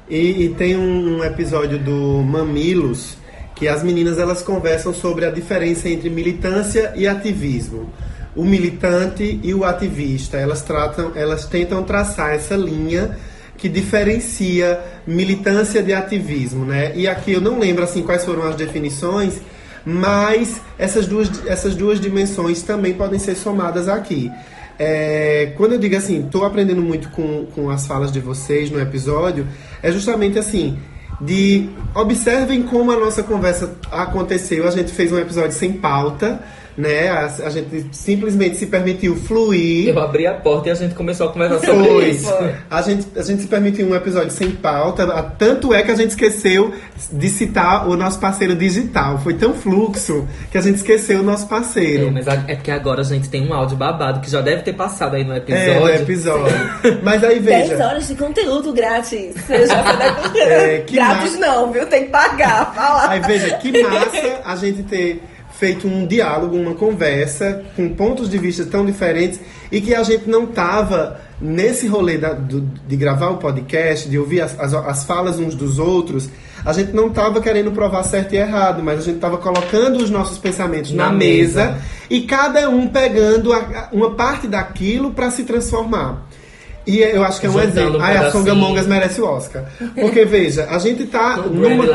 E, 0.10 0.46
e 0.46 0.50
tem 0.50 0.76
um 0.76 1.24
episódio 1.24 1.78
do 1.78 2.24
Mamilos 2.24 3.18
que 3.56 3.68
as 3.68 3.84
meninas 3.84 4.18
elas 4.18 4.42
conversam 4.42 4.94
sobre 4.94 5.26
a 5.26 5.32
diferença 5.32 5.90
entre 5.90 6.10
militância 6.10 6.94
e 6.96 7.06
ativismo. 7.06 7.92
O 8.34 8.46
militante 8.46 9.40
e 9.44 9.54
o 9.54 9.66
ativista, 9.66 10.38
elas 10.38 10.62
tratam, 10.62 11.12
elas 11.14 11.46
tentam 11.46 11.84
traçar 11.84 12.34
essa 12.34 12.56
linha 12.56 13.18
que 13.60 13.68
diferencia 13.68 14.80
militância 15.06 15.84
de 15.84 15.94
ativismo, 15.94 16.66
né? 16.66 16.94
E 16.96 17.08
aqui 17.08 17.34
eu 17.34 17.42
não 17.42 17.60
lembro 17.60 17.84
assim 17.84 18.02
quais 18.02 18.24
foram 18.24 18.44
as 18.44 18.56
definições, 18.56 19.36
mas 19.86 20.62
essas 20.78 21.06
duas, 21.06 21.46
essas 21.46 21.76
duas 21.76 22.00
dimensões 22.00 22.62
também 22.64 22.94
podem 22.94 23.20
ser 23.20 23.36
somadas 23.36 23.90
aqui. 23.90 24.32
É, 24.80 25.54
quando 25.58 25.74
eu 25.74 25.80
digo 25.80 25.96
assim, 25.98 26.26
estou 26.26 26.46
aprendendo 26.46 26.82
muito 26.82 27.10
com, 27.10 27.46
com 27.54 27.70
as 27.70 27.86
falas 27.86 28.14
de 28.14 28.22
vocês 28.22 28.72
no 28.72 28.80
episódio, 28.80 29.46
é 29.84 29.92
justamente 29.92 30.40
assim, 30.40 30.78
de 31.20 31.70
observem 31.94 32.64
como 32.64 32.92
a 32.92 32.98
nossa 32.98 33.22
conversa 33.22 33.76
aconteceu. 33.92 34.66
A 34.66 34.72
gente 34.72 34.94
fez 34.94 35.12
um 35.12 35.20
episódio 35.20 35.52
sem 35.52 35.74
pauta, 35.74 36.42
né? 36.80 37.10
A, 37.10 37.26
a 37.26 37.50
gente 37.50 37.88
simplesmente 37.92 38.56
se 38.58 38.66
permitiu 38.68 39.16
fluir. 39.16 39.90
Eu 39.90 40.00
abri 40.00 40.26
a 40.26 40.34
porta 40.34 40.70
e 40.70 40.72
a 40.72 40.76
gente 40.76 40.96
começou 40.96 41.28
a 41.30 41.32
conversar 41.34 41.60
sobre 41.66 41.88
Foi. 41.88 42.10
isso. 42.10 42.34
A 42.70 42.82
gente, 42.82 43.08
a 43.18 43.22
gente 43.22 43.42
se 43.42 43.48
permitiu 43.48 43.88
um 43.88 43.96
episódio 43.96 44.32
sem 44.32 44.52
pauta. 44.52 45.06
Tanto 45.38 45.74
é 45.74 45.84
que 45.84 45.92
a 45.92 45.96
gente 45.96 46.12
esqueceu 46.12 46.74
de 47.12 47.30
citar 47.30 47.88
o 47.88 47.96
nosso 47.98 48.20
parceiro 48.20 48.56
digital. 48.56 49.18
Foi 49.20 49.34
tão 49.34 49.54
fluxo 49.54 50.28
que 50.52 50.58
a 50.58 50.62
gente 50.62 50.78
esqueceu 50.78 51.20
o 51.20 51.24
nosso 51.24 51.46
É, 51.46 51.50
parceiro. 51.50 52.12
mas 52.12 52.28
a- 52.28 52.44
é 52.48 52.56
porque 52.56 52.72
agora 52.72 53.02
a 53.02 53.04
gente 53.06 53.30
tem 53.30 53.48
um 53.48 53.54
áudio 53.54 53.76
babado 53.76 54.22
que 54.22 54.32
já 54.32 54.42
deve 54.42 54.62
ter 54.62 54.74
passado 54.74 55.16
aí 55.16 55.24
no 55.24 55.34
É, 55.34 55.38
episódio. 55.38 55.80
no 55.82 55.90
episódio. 55.90 56.70
Mas 57.04 57.24
aí 57.24 57.40
10 57.40 57.70
veja. 57.70 57.86
horas 57.88 58.08
de 58.08 58.16
conteúdo 58.16 58.72
grátis. 58.74 59.34
Você 59.36 59.68
já 59.68 59.82
da- 59.82 60.30
É, 60.40 60.78
que 60.80 60.96
grátis 60.96 61.34
massa. 61.36 61.38
não, 61.40 61.72
viu? 61.72 61.86
Tem 61.88 62.04
que 62.06 62.10
pagar. 62.10 62.74
Fala. 62.74 63.10
Aí 63.10 63.20
veja 63.20 63.56
que 63.58 63.84
massa 63.84 64.42
a 64.46 64.56
gente 64.56 64.84
ter 64.84 65.22
feito 65.60 65.88
um 65.88 66.08
diálogo, 66.08 66.56
uma 66.56 66.74
conversa 66.74 67.64
com 67.76 67.90
pontos 67.90 68.30
de 68.30 68.38
vista 68.38 68.64
tão 68.66 68.86
diferentes 68.86 69.40
e 69.72 69.82
que 69.82 69.94
a 69.94 70.02
gente 70.04 70.30
não 70.30 70.46
tava 70.46 71.20
nesse 71.42 71.86
rolê 71.88 72.18
da- 72.18 72.34
do- 72.34 72.62
de 72.62 72.96
gravar 72.96 73.30
o 73.30 73.38
podcast, 73.38 74.08
de 74.10 74.18
ouvir 74.18 74.42
as, 74.42 74.58
as- 74.60 74.74
as 74.74 75.04
falas 75.04 75.38
uns 75.40 75.56
dos 75.56 75.78
outros, 75.78 76.30
a 76.66 76.74
gente 76.74 76.92
não 76.94 77.10
tava 77.10 77.40
querendo 77.42 77.72
provar 77.72 78.04
certo 78.04 78.34
e 78.34 78.38
errado, 78.38 78.82
mas 78.84 79.00
a 79.00 79.04
gente 79.04 79.20
tava 79.20 79.38
colocando 79.38 79.98
os 79.98 80.10
nossos 80.10 80.38
pensamentos 80.38 80.92
na, 80.92 81.06
Na 81.08 81.12
mesa. 81.14 81.66
mesa. 81.66 81.78
e 82.10 82.22
cada 82.22 82.70
um 82.70 82.88
pegando 82.88 83.54
a- 83.54 83.90
uma 83.92 84.12
parte 84.12 84.48
daquilo 84.48 85.12
para 85.12 85.30
se 85.32 85.44
transformar. 85.44 86.28
E 86.90 87.02
eu 87.02 87.24
acho 87.24 87.40
que 87.40 87.46
é 87.46 87.50
um 87.50 87.54
Juntando 87.54 87.80
exemplo. 87.80 88.00
um 88.00 88.02
Ai, 88.02 88.18
a. 88.18 88.32
Songamongas 88.32 88.88
merece 88.88 89.22
o 89.22 89.26
Oscar. 89.26 89.66
Porque, 89.94 90.26
veja, 90.26 90.68
a 90.72 90.80
gente 90.80 91.06
tá 91.06 91.38
numa. 91.38 91.86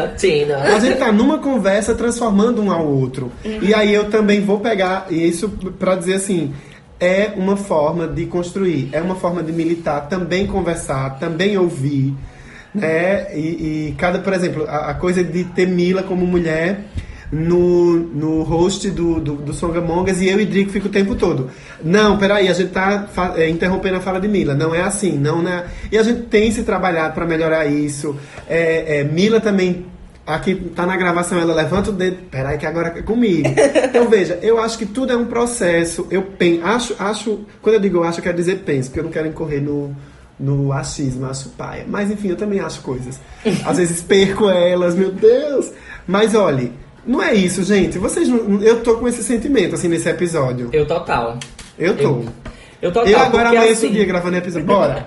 A 0.62 0.78
gente 0.78 0.98
tá 0.98 1.10
numa 1.10 1.38
conversa 1.38 1.94
transformando 1.96 2.62
um 2.62 2.70
ao 2.70 2.86
outro. 2.86 3.32
E 3.44 3.74
aí 3.74 3.92
eu 3.92 4.08
também 4.08 4.40
vou 4.40 4.60
pegar 4.60 5.06
isso 5.10 5.48
pra 5.78 5.96
dizer 5.96 6.14
assim. 6.14 6.54
É 7.00 7.32
uma 7.36 7.56
forma 7.56 8.06
de 8.06 8.24
construir, 8.26 8.88
é 8.92 9.02
uma 9.02 9.16
forma 9.16 9.42
de 9.42 9.52
militar, 9.52 10.08
também 10.08 10.46
conversar, 10.46 11.18
também 11.18 11.58
ouvir, 11.58 12.14
né? 12.72 13.36
E, 13.36 13.88
e 13.88 13.94
cada, 13.98 14.20
por 14.20 14.32
exemplo, 14.32 14.64
a, 14.68 14.90
a 14.90 14.94
coisa 14.94 15.22
de 15.22 15.42
ter 15.42 15.66
Mila 15.66 16.04
como 16.04 16.24
mulher 16.24 16.84
no, 17.34 17.96
no 17.96 18.42
host 18.44 18.88
do, 18.90 19.20
do, 19.20 19.34
do 19.34 19.52
Songamongas 19.52 20.20
e 20.20 20.28
eu 20.28 20.40
e 20.40 20.46
Drico 20.46 20.70
fica 20.70 20.86
o 20.86 20.90
tempo 20.90 21.16
todo. 21.16 21.50
Não, 21.82 22.16
peraí, 22.16 22.48
a 22.48 22.52
gente 22.52 22.70
tá 22.70 23.08
é, 23.34 23.48
interrompendo 23.50 23.96
a 23.96 24.00
fala 24.00 24.20
de 24.20 24.28
Mila. 24.28 24.54
Não 24.54 24.72
é 24.72 24.82
assim, 24.82 25.18
não, 25.18 25.42
né? 25.42 25.64
E 25.90 25.98
a 25.98 26.02
gente 26.04 26.22
tem 26.22 26.52
se 26.52 26.62
trabalhado 26.62 27.12
para 27.12 27.26
melhorar 27.26 27.66
isso. 27.66 28.16
É, 28.48 29.00
é, 29.00 29.04
Mila 29.04 29.40
também 29.40 29.86
Aqui 30.26 30.54
tá 30.74 30.86
na 30.86 30.96
gravação, 30.96 31.38
ela 31.38 31.52
levanta 31.52 31.90
o 31.90 31.92
dedo. 31.92 32.16
Peraí, 32.30 32.56
que 32.56 32.64
agora 32.64 32.94
é 32.96 33.02
comigo. 33.02 33.46
Então 33.84 34.08
veja, 34.08 34.38
eu 34.40 34.58
acho 34.58 34.78
que 34.78 34.86
tudo 34.86 35.12
é 35.12 35.16
um 35.16 35.26
processo. 35.26 36.06
Eu 36.10 36.22
penso, 36.22 36.64
acho, 36.64 36.96
acho. 36.98 37.40
Quando 37.60 37.74
eu 37.74 37.80
digo 37.80 37.98
eu 37.98 38.04
acho, 38.04 38.20
eu 38.20 38.22
quero 38.22 38.36
dizer 38.36 38.62
penso, 38.64 38.88
porque 38.88 39.00
eu 39.00 39.04
não 39.04 39.10
quero 39.10 39.28
incorrer 39.28 39.62
no, 39.62 39.94
no 40.40 40.72
achismo, 40.72 41.26
acho 41.26 41.50
paia. 41.50 41.84
Mas 41.86 42.10
enfim, 42.10 42.28
eu 42.28 42.36
também 42.36 42.58
acho 42.58 42.80
coisas. 42.80 43.20
Às 43.66 43.76
vezes 43.76 44.00
perco 44.00 44.48
elas, 44.48 44.94
meu 44.94 45.12
Deus. 45.12 45.70
Mas 46.08 46.34
olhe, 46.34 46.72
não 47.06 47.22
é 47.22 47.34
isso, 47.34 47.62
gente. 47.62 47.98
Vocês 47.98 48.28
não, 48.28 48.62
Eu 48.62 48.82
tô 48.82 48.96
com 48.96 49.08
esse 49.08 49.22
sentimento, 49.22 49.74
assim, 49.74 49.88
nesse 49.88 50.08
episódio. 50.08 50.70
Eu 50.72 50.86
total. 50.86 51.38
Eu 51.78 51.96
tô. 51.96 52.02
Eu, 52.02 52.26
eu 52.82 52.92
total. 52.92 53.08
Eu 53.08 53.18
agora 53.18 53.52
o 53.52 53.58
assim, 53.70 53.90
dia 53.90 54.04
gravando 54.04 54.36
episódio. 54.36 54.66
Bora. 54.66 55.04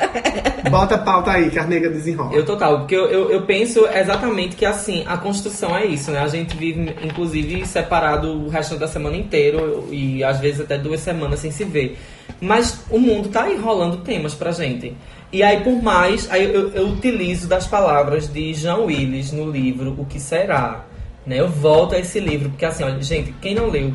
Bota 0.69 0.95
a 0.95 0.97
pauta 0.97 1.31
aí, 1.31 1.49
que 1.49 1.59
a 1.59 1.63
nega 1.63 1.89
desenrola. 1.89 2.33
Eu 2.33 2.45
total, 2.45 2.79
porque 2.79 2.95
eu, 2.95 3.05
eu, 3.05 3.31
eu 3.31 3.41
penso 3.43 3.87
exatamente 3.87 4.55
que 4.55 4.65
assim, 4.65 5.03
a 5.07 5.17
construção 5.17 5.75
é 5.75 5.85
isso, 5.85 6.11
né? 6.11 6.19
A 6.19 6.27
gente 6.27 6.57
vive, 6.57 6.95
inclusive, 7.03 7.65
separado 7.65 8.45
o 8.45 8.49
resto 8.49 8.75
da 8.75 8.87
semana 8.87 9.15
inteiro 9.15 9.87
e 9.91 10.23
às 10.23 10.39
vezes 10.39 10.61
até 10.61 10.77
duas 10.77 10.99
semanas 10.99 11.39
sem 11.39 11.51
se 11.51 11.63
ver. 11.63 11.97
Mas 12.41 12.81
o 12.89 12.99
mundo 12.99 13.29
tá 13.29 13.43
aí 13.43 13.57
rolando 13.57 13.97
temas 13.97 14.33
pra 14.33 14.51
gente. 14.51 14.95
E 15.31 15.43
aí, 15.43 15.61
por 15.61 15.81
mais, 15.81 16.29
aí 16.31 16.53
eu, 16.53 16.71
eu 16.71 16.87
utilizo 16.87 17.47
das 17.47 17.67
palavras 17.67 18.27
de 18.27 18.53
Jean 18.53 18.77
Willis 18.77 19.31
no 19.31 19.49
livro 19.49 19.95
O 19.97 20.05
Que 20.05 20.19
Será. 20.19 20.85
Né? 21.27 21.39
Eu 21.39 21.49
volto 21.49 21.93
a 21.93 21.99
esse 21.99 22.19
livro, 22.19 22.49
porque 22.49 22.65
assim, 22.65 22.83
olha, 22.83 23.01
gente, 23.03 23.33
quem 23.41 23.53
não 23.53 23.69
leu, 23.69 23.93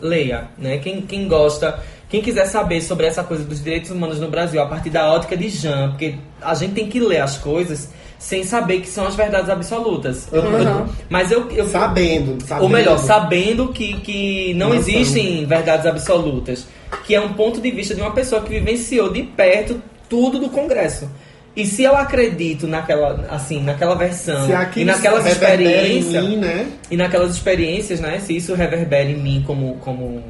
leia, 0.00 0.48
né? 0.56 0.78
Quem, 0.78 1.02
quem 1.02 1.26
gosta, 1.26 1.80
quem 2.08 2.22
quiser 2.22 2.46
saber 2.46 2.80
sobre 2.80 3.06
essa 3.06 3.24
coisa 3.24 3.42
dos 3.44 3.62
direitos 3.62 3.90
humanos 3.90 4.20
no 4.20 4.28
Brasil 4.28 4.62
a 4.62 4.66
partir 4.66 4.88
da 4.90 5.12
ótica 5.12 5.36
de 5.36 5.48
Jean, 5.48 5.90
porque 5.90 6.14
a 6.40 6.54
gente 6.54 6.72
tem 6.74 6.88
que 6.88 7.00
ler 7.00 7.20
as 7.20 7.36
coisas 7.36 7.90
sem 8.18 8.44
saber 8.44 8.80
que 8.80 8.88
são 8.88 9.06
as 9.06 9.16
verdades 9.16 9.48
absolutas. 9.50 10.28
Eu- 10.30 10.42
eu- 10.44 10.86
mas 11.08 11.30
eu, 11.32 11.50
eu 11.50 11.66
Sabendo, 11.68 12.40
sabendo. 12.46 12.62
ou 12.64 12.68
melhor, 12.68 12.98
sabendo 12.98 13.68
que, 13.68 13.94
que 14.00 14.54
não 14.54 14.68
Não 14.68 14.76
existem 14.76 15.44
verdades 15.46 15.86
absolutas. 15.86 16.66
Que 17.06 17.14
é 17.14 17.20
um 17.20 17.32
ponto 17.32 17.60
de 17.60 17.70
vista 17.70 17.94
de 17.94 18.00
uma 18.00 18.10
pessoa 18.12 18.42
que 18.42 18.50
vivenciou 18.50 19.10
de 19.12 19.22
perto 19.22 19.80
tudo 20.08 20.38
do 20.38 20.50
Congresso. 20.50 21.08
E 21.56 21.66
se 21.66 21.82
eu 21.82 21.96
acredito 21.96 22.66
naquela, 22.68 23.26
assim, 23.28 23.60
naquela 23.62 23.94
versão 23.96 24.46
e 24.82 24.84
naquelas 24.84 25.24
experiências 25.32 26.24
mim, 26.24 26.36
né? 26.36 26.68
e 26.90 26.96
naquelas 26.96 27.32
experiências, 27.34 28.00
né? 28.00 28.20
Se 28.20 28.36
isso 28.36 28.54
reverbera 28.54 29.10
em 29.10 29.16
mim, 29.16 29.42
como, 29.46 29.74
como, 29.80 30.22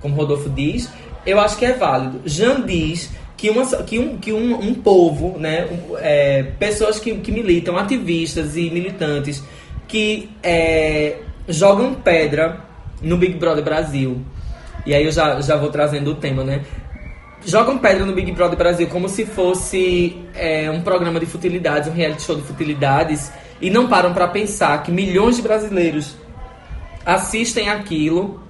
como 0.00 0.14
Rodolfo 0.16 0.48
diz, 0.50 0.90
eu 1.24 1.38
acho 1.38 1.56
que 1.56 1.64
é 1.64 1.72
válido. 1.72 2.20
Jean 2.24 2.62
diz 2.66 3.10
que, 3.36 3.48
uma, 3.48 3.64
que, 3.64 3.98
um, 3.98 4.18
que 4.18 4.32
um, 4.32 4.58
um 4.60 4.74
povo, 4.74 5.38
né? 5.38 5.66
um- 5.70 5.96
é, 5.98 6.42
pessoas 6.58 6.98
que, 6.98 7.14
que 7.16 7.30
militam, 7.30 7.76
ativistas 7.76 8.56
e 8.56 8.68
militantes, 8.70 9.44
que 9.86 10.28
é, 10.42 11.18
jogam 11.48 11.94
pedra 11.94 12.58
no 13.00 13.16
Big 13.16 13.34
Brother 13.34 13.62
Brasil. 13.62 14.20
E 14.84 14.94
aí 14.94 15.04
eu 15.04 15.12
já, 15.12 15.40
já 15.40 15.56
vou 15.56 15.68
trazendo 15.70 16.10
o 16.10 16.14
tema, 16.14 16.42
né? 16.44 16.62
Jogam 17.46 17.78
pedra 17.78 18.04
no 18.04 18.12
Big 18.12 18.32
Brother 18.32 18.58
Brasil 18.58 18.88
como 18.88 19.08
se 19.08 19.24
fosse 19.24 20.16
é, 20.34 20.68
um 20.68 20.80
programa 20.80 21.20
de 21.20 21.26
futilidades, 21.26 21.88
um 21.88 21.92
reality 21.92 22.22
show 22.22 22.34
de 22.34 22.42
futilidades, 22.42 23.30
e 23.60 23.70
não 23.70 23.86
param 23.86 24.12
pra 24.12 24.26
pensar 24.26 24.82
que 24.82 24.90
milhões 24.90 25.36
de 25.36 25.42
brasileiros 25.42 26.16
assistem 27.04 27.68
aquilo 27.68 28.42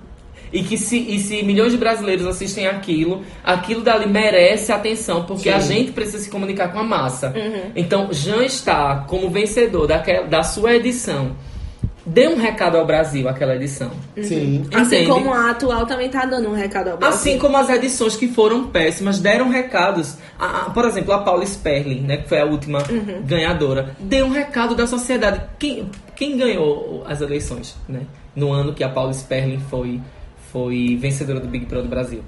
e 0.50 0.62
que 0.62 0.78
se, 0.78 0.96
e 0.96 1.20
se 1.20 1.42
milhões 1.42 1.72
de 1.72 1.78
brasileiros 1.78 2.26
assistem 2.26 2.66
aquilo, 2.66 3.22
aquilo 3.44 3.82
dali 3.82 4.08
merece 4.08 4.72
atenção, 4.72 5.24
porque 5.24 5.50
a 5.50 5.60
gente 5.60 5.92
precisa 5.92 6.18
se 6.18 6.30
comunicar 6.30 6.72
com 6.72 6.78
a 6.78 6.84
massa. 6.84 7.34
Então, 7.76 8.08
Jean 8.12 8.44
está 8.44 9.04
como 9.06 9.28
vencedor 9.28 9.86
daquela, 9.86 10.26
da 10.26 10.42
sua 10.42 10.74
edição. 10.74 11.36
Dê 12.06 12.28
um 12.28 12.36
recado 12.36 12.76
ao 12.78 12.86
Brasil, 12.86 13.28
aquela 13.28 13.56
edição. 13.56 13.90
Sim. 14.22 14.64
Assim 14.72 14.96
Entende? 15.02 15.06
como 15.10 15.32
a 15.34 15.50
atual 15.50 15.84
também 15.86 16.08
tá 16.08 16.24
dando 16.24 16.48
um 16.48 16.54
recado 16.54 16.88
ao 16.90 16.96
Brasil. 16.96 17.16
Assim 17.18 17.38
como 17.38 17.56
as 17.56 17.68
edições 17.68 18.14
que 18.16 18.28
foram 18.28 18.68
péssimas 18.68 19.18
deram 19.18 19.48
recados. 19.50 20.16
A- 20.38 20.66
a- 20.66 20.70
por 20.70 20.84
exemplo, 20.84 21.12
a 21.12 21.18
Paula 21.22 21.44
Sperling, 21.44 22.02
né, 22.02 22.18
que 22.18 22.28
foi 22.28 22.38
a 22.38 22.44
última 22.44 22.78
ganhadora, 23.24 23.96
deu 23.98 24.26
um 24.26 24.30
recado 24.30 24.74
da 24.76 24.86
sociedade. 24.86 25.40
Quem, 25.58 25.90
quem 26.14 26.36
ganhou 26.36 27.04
as 27.08 27.20
eleições, 27.20 27.74
né? 27.88 28.02
No 28.34 28.52
ano 28.52 28.72
que 28.72 28.84
a 28.84 28.88
Paula 28.88 29.12
Sperling 29.12 29.58
foi, 29.70 30.00
foi 30.52 30.96
vencedora 31.00 31.40
do 31.40 31.48
Big 31.48 31.66
Brother 31.66 31.88
Brasil. 31.90 32.22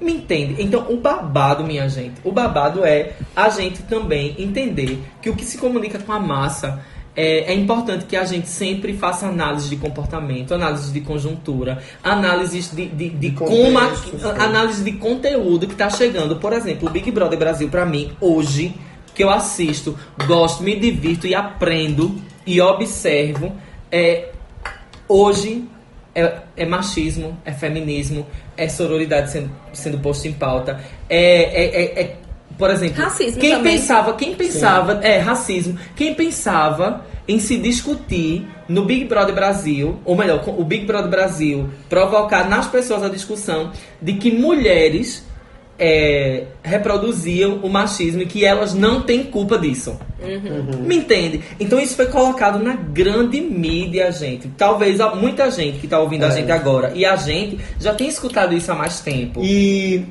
Me 0.00 0.12
entende? 0.12 0.56
Então, 0.62 0.84
o 0.90 0.96
babado, 0.98 1.64
minha 1.64 1.88
gente, 1.88 2.14
o 2.22 2.30
babado 2.30 2.84
é 2.84 3.12
a 3.34 3.48
gente 3.48 3.82
também 3.84 4.34
entender 4.38 5.02
que 5.22 5.30
o 5.30 5.34
que 5.34 5.44
se 5.44 5.56
comunica 5.56 5.98
com 5.98 6.12
a 6.12 6.20
massa 6.20 6.80
é, 7.16 7.52
é 7.52 7.54
importante 7.54 8.04
que 8.06 8.16
a 8.16 8.24
gente 8.24 8.48
sempre 8.48 8.92
faça 8.94 9.26
análise 9.28 9.68
de 9.68 9.76
comportamento, 9.76 10.52
análise 10.54 10.92
de 10.92 11.00
conjuntura, 11.00 11.82
análises 12.02 12.70
de, 12.74 12.86
de, 12.86 13.10
de 13.10 13.30
como 13.32 13.78
a- 13.78 13.82
contexto, 13.88 14.18
sim. 14.18 14.26
análise 14.40 14.82
de 14.82 14.92
conteúdo 14.92 15.66
que 15.68 15.74
tá 15.74 15.88
chegando. 15.90 16.36
Por 16.36 16.52
exemplo, 16.52 16.88
o 16.88 16.92
Big 16.92 17.10
Brother 17.12 17.38
Brasil, 17.38 17.68
pra 17.68 17.86
mim, 17.86 18.12
hoje, 18.20 18.74
que 19.14 19.22
eu 19.22 19.30
assisto, 19.30 19.96
gosto, 20.26 20.62
me 20.62 20.74
divirto 20.76 21.26
e 21.26 21.34
aprendo 21.34 22.16
e 22.46 22.60
observo, 22.60 23.52
é, 23.92 24.30
hoje 25.08 25.64
é, 26.14 26.38
é 26.56 26.66
machismo, 26.66 27.36
é 27.44 27.52
feminismo, 27.52 28.26
é 28.56 28.68
sororidade 28.68 29.30
sendo, 29.30 29.50
sendo 29.72 29.98
posto 29.98 30.26
em 30.28 30.32
pauta, 30.32 30.80
é, 31.08 31.18
é, 31.18 31.64
é- 31.82 32.02
é, 32.02 32.16
por 32.58 32.70
exemplo, 32.70 33.02
Racismo 33.02 33.40
quem 33.40 33.56
também. 33.56 33.72
pensava, 33.78 34.12
quem 34.14 34.34
pensava, 34.34 35.00
é 35.02 35.18
racismo, 35.18 35.78
quem 35.96 36.14
pensava 36.14 37.04
em 37.26 37.38
se 37.38 37.56
discutir 37.56 38.46
no 38.68 38.84
Big 38.84 39.04
Brother 39.06 39.34
Brasil, 39.34 39.98
ou 40.04 40.16
melhor, 40.16 40.40
com 40.42 40.50
o 40.52 40.64
Big 40.64 40.84
Brother 40.86 41.10
Brasil 41.10 41.68
provocar 41.88 42.48
nas 42.48 42.66
pessoas 42.66 43.02
a 43.02 43.08
discussão 43.08 43.72
de 44.00 44.14
que 44.14 44.30
mulheres 44.30 45.24
é, 45.78 46.44
reproduziam 46.62 47.58
o 47.62 47.68
machismo 47.68 48.22
e 48.22 48.26
que 48.26 48.44
elas 48.44 48.74
não 48.74 49.02
têm 49.02 49.24
culpa 49.24 49.58
disso. 49.58 49.98
Me 50.86 50.96
entende? 50.96 51.42
Então 51.58 51.80
isso 51.80 51.96
foi 51.96 52.06
colocado 52.06 52.62
na 52.62 52.74
grande 52.74 53.40
mídia, 53.40 54.10
gente. 54.12 54.48
Talvez 54.56 54.98
muita 55.16 55.50
gente 55.50 55.78
que 55.78 55.86
está 55.86 55.98
ouvindo 55.98 56.24
a 56.24 56.28
É. 56.28 56.30
gente 56.30 56.52
agora 56.52 56.92
e 56.94 57.04
a 57.04 57.16
gente 57.16 57.58
já 57.80 57.92
tem 57.92 58.06
escutado 58.08 58.54
isso 58.54 58.70
há 58.70 58.74
mais 58.74 59.00
tempo. 59.00 59.40
E 59.42 60.04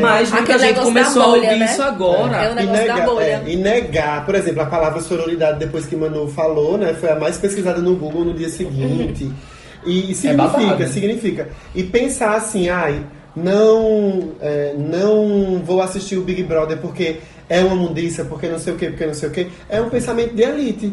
Mas 0.00 0.30
muita 0.32 0.54
Aquele 0.54 0.68
gente 0.68 0.76
da 0.76 0.82
começou 0.82 1.22
a 1.22 1.26
bolha, 1.26 1.42
ouvir 1.48 1.58
né? 1.58 1.64
isso 1.66 1.82
agora. 1.82 2.36
É 2.36 2.48
o 2.48 2.52
E 2.52 2.54
negócio 2.54 2.86
da 2.86 2.94
negar, 2.94 3.06
bolha. 3.06 3.24
é, 3.24 3.42
e 3.46 3.56
negar, 3.56 4.24
por 4.24 4.34
exemplo, 4.34 4.62
a 4.62 4.66
palavra 4.66 5.00
sororidade, 5.02 5.58
depois 5.58 5.84
que 5.86 5.94
Manu 5.94 6.28
falou, 6.28 6.78
né? 6.78 6.94
Foi 6.94 7.10
a 7.10 7.16
mais 7.16 7.36
pesquisada 7.36 7.80
no 7.80 7.94
Google 7.94 8.24
no 8.24 8.34
dia 8.34 8.48
seguinte. 8.48 9.30
E 9.84 10.14
significa, 10.14 10.36
babado. 10.58 10.88
significa. 10.88 11.48
E 11.74 11.82
pensar 11.82 12.34
assim, 12.36 12.68
ai, 12.70 13.04
não, 13.36 14.30
é, 14.40 14.74
não 14.78 15.60
vou 15.62 15.82
assistir 15.82 16.16
o 16.16 16.22
Big 16.22 16.42
Brother 16.42 16.78
porque 16.78 17.18
é 17.48 17.60
uma 17.60 17.76
mundiça, 17.76 18.24
porque 18.24 18.48
não 18.48 18.58
sei 18.58 18.72
o 18.72 18.76
que, 18.76 18.86
porque 18.88 19.06
não 19.06 19.14
sei 19.14 19.28
o 19.28 19.32
que, 19.32 19.46
é 19.68 19.80
um 19.80 19.88
pensamento 19.90 20.34
de 20.34 20.42
elite. 20.42 20.92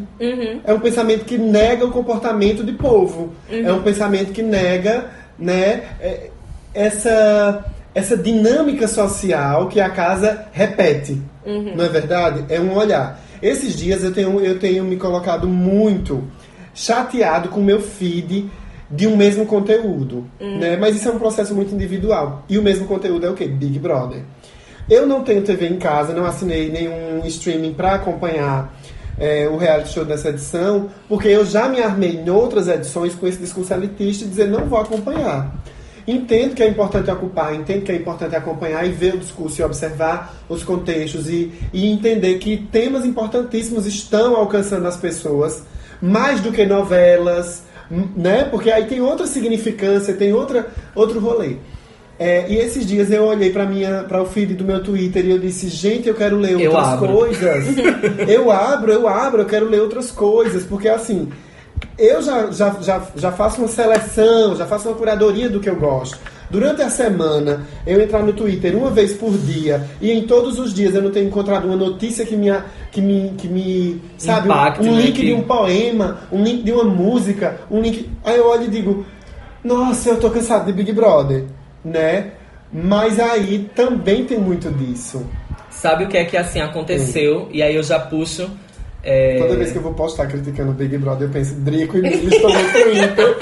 É 0.66 0.74
um 0.74 0.80
pensamento 0.80 1.24
que 1.26 1.38
nega 1.38 1.86
o 1.86 1.90
comportamento 1.92 2.64
de 2.64 2.74
povo. 2.74 3.34
É 3.50 3.72
um 3.72 3.82
pensamento 3.82 4.32
que 4.34 4.42
nega, 4.44 5.06
né, 5.40 5.84
é, 6.00 6.30
essa, 6.74 7.66
essa 7.94 8.18
dinâmica 8.18 8.88
social 8.88 9.68
que 9.68 9.80
a 9.80 9.90
casa 9.90 10.48
repete. 10.52 11.22
Não 11.76 11.86
é 11.86 11.90
verdade? 11.90 12.46
É 12.50 12.60
um 12.60 12.76
olhar. 12.76 13.22
Esses 13.42 13.76
dias 13.76 14.04
eu 14.04 14.14
tenho, 14.14 14.40
eu 14.40 14.58
tenho 14.58 14.84
me 14.84 14.96
colocado 14.98 15.48
muito 15.48 16.24
chateado 16.74 17.50
com 17.50 17.60
o 17.60 17.64
meu 17.64 17.80
feed 17.80 18.50
de 18.90 19.08
um 19.08 19.18
mesmo 19.18 19.46
conteúdo, 19.46 20.26
né? 20.60 20.78
Mas 20.78 20.96
isso 20.96 21.10
é 21.10 21.12
um 21.12 21.20
processo 21.20 21.54
muito 21.54 21.74
individual. 21.74 22.44
E 22.48 22.58
o 22.58 22.62
mesmo 22.62 22.86
conteúdo 22.88 23.26
é 23.26 23.30
o 23.30 23.34
quê? 23.34 23.48
Big 23.48 23.80
Brother. 23.80 24.22
Eu 24.90 25.08
não 25.08 25.24
tenho 25.24 25.42
TV 25.42 25.68
em 25.68 25.78
casa, 25.78 26.14
não 26.14 26.26
assinei 26.26 26.70
nenhum 26.70 27.26
streaming 27.26 27.74
para 27.74 27.96
acompanhar 27.96 28.78
é, 29.18 29.48
o 29.48 29.58
reality 29.58 29.90
show 29.94 30.06
dessa 30.06 30.30
edição, 30.30 30.90
porque 31.08 31.28
eu 31.28 31.46
já 31.46 31.70
me 31.70 31.82
armei 31.82 32.16
em 32.16 32.30
outras 32.30 32.68
edições 32.68 33.16
com 33.16 33.26
esse 33.28 33.38
discurso 33.38 33.74
elitista 33.74 34.26
e 34.26 34.28
dizer 34.28 34.48
não 34.48 34.66
vou 34.66 34.80
acompanhar. 34.80 35.54
Entendo 36.08 36.54
que 36.54 36.62
é 36.62 36.68
importante 36.68 37.10
ocupar, 37.10 37.56
entendo 37.56 37.84
que 37.84 37.92
é 37.92 37.96
importante 37.96 38.36
acompanhar 38.36 38.86
e 38.86 38.90
ver 38.92 39.16
o 39.16 39.18
discurso 39.18 39.62
e 39.62 39.64
observar 39.64 40.36
os 40.50 40.62
contextos 40.64 41.30
e, 41.30 41.52
e 41.72 41.90
entender 41.90 42.38
que 42.40 42.58
temas 42.58 43.06
importantíssimos 43.06 43.86
estão 43.86 44.36
alcançando 44.36 44.86
as 44.88 44.98
pessoas, 44.98 45.64
mais 46.02 46.42
do 46.42 46.52
que 46.52 46.66
novelas, 46.66 47.64
m- 47.90 48.10
né? 48.18 48.44
Porque 48.44 48.70
aí 48.70 48.86
tem 48.86 49.00
outra 49.00 49.26
significância, 49.26 50.14
tem 50.14 50.34
outra, 50.34 50.68
outro 50.94 51.20
rolê. 51.22 51.56
É, 52.20 52.46
e 52.48 52.58
esses 52.58 52.86
dias 52.86 53.10
eu 53.10 53.24
olhei 53.24 53.50
para 53.52 53.66
minha 53.66 54.04
para 54.08 54.22
o 54.22 54.26
feed 54.26 54.54
do 54.54 54.64
meu 54.64 54.84
Twitter 54.84 55.26
e 55.26 55.32
eu 55.32 55.40
disse, 55.40 55.68
gente, 55.68 56.08
eu 56.08 56.14
quero 56.14 56.38
ler 56.38 56.60
Eu 56.60 56.72
outras 56.72 56.88
abro. 56.90 57.14
coisas. 57.14 57.66
eu 58.28 58.52
abro, 58.52 58.92
eu 58.92 59.08
abro, 59.08 59.42
eu 59.42 59.46
quero 59.46 59.68
ler 59.70 59.82
outras 59.82 60.12
coisas, 60.12 60.64
porque 60.64 60.88
assim, 60.90 61.30
eu 61.98 62.22
já, 62.22 62.52
já, 62.52 62.76
já, 62.82 63.02
já 63.16 63.32
faço 63.32 63.60
uma 63.62 63.68
seleção, 63.68 64.56
já 64.56 64.66
faço 64.66 64.90
uma 64.90 64.98
curadoria 64.98 65.50
do 65.50 65.60
que 65.60 65.70
eu 65.70 65.76
gosto. 65.76 66.18
Durante 66.50 66.82
a 66.84 66.90
semana, 66.90 67.66
eu 67.88 68.00
entrar 68.00 68.22
no 68.22 68.32
Twitter 68.32 68.78
uma 68.78 68.92
vez 68.92 69.14
por 69.14 69.32
dia 69.36 69.88
e 70.00 70.12
em 70.12 70.28
todos 70.28 70.60
os 70.60 70.72
dias 70.74 70.94
eu 70.94 71.02
não 71.02 71.10
tenho 71.10 71.28
encontrado 71.28 71.66
uma 71.66 71.76
notícia 71.76 72.26
que 72.26 72.36
me, 72.36 72.52
que 72.92 73.02
me, 73.02 73.34
que 73.38 73.48
me 73.48 74.02
sabe, 74.20 74.50
um 74.50 74.96
né, 74.96 75.02
link 75.02 75.14
que- 75.16 75.26
de 75.26 75.34
um 75.34 75.42
poema, 75.42 76.20
um 76.32 76.44
link 76.44 76.64
de 76.64 76.72
uma 76.72 76.84
música, 76.84 77.60
um 77.72 77.82
link. 77.82 78.08
Aí 78.24 78.38
eu 78.38 78.46
olho 78.48 78.66
e 78.66 78.70
digo, 78.70 79.04
nossa, 79.64 80.10
eu 80.10 80.20
tô 80.20 80.30
cansado 80.30 80.66
de 80.68 80.74
Big 80.74 80.92
Brother, 80.92 81.46
né? 81.84 82.32
Mas 82.72 83.20
aí 83.20 83.70
também 83.76 84.26
tem 84.26 84.38
muito 84.40 84.70
disso. 84.72 85.26
Sabe 85.72 86.04
o 86.04 86.08
que 86.08 86.18
é 86.18 86.26
que 86.26 86.38
assim 86.38 86.60
aconteceu? 86.62 87.48
E 87.52 87.64
aí 87.64 87.76
eu 87.76 87.84
já 87.84 88.00
puxo. 88.00 88.50
É, 89.04 89.38
Toda 89.38 89.58
vez 89.58 89.72
que 89.72 89.78
eu 89.78 89.82
vou 89.82 89.94
postar 89.94 90.28
criticando 90.28 90.72
o 90.72 90.74
Big 90.74 90.98
Brother, 90.98 91.28
eu 91.28 91.32
penso, 91.32 91.56
Drico 91.56 91.98
e 91.98 92.02
Milly 92.02 92.34
estão 92.34 92.50
no 92.50 92.72
Twitter. 92.72 93.38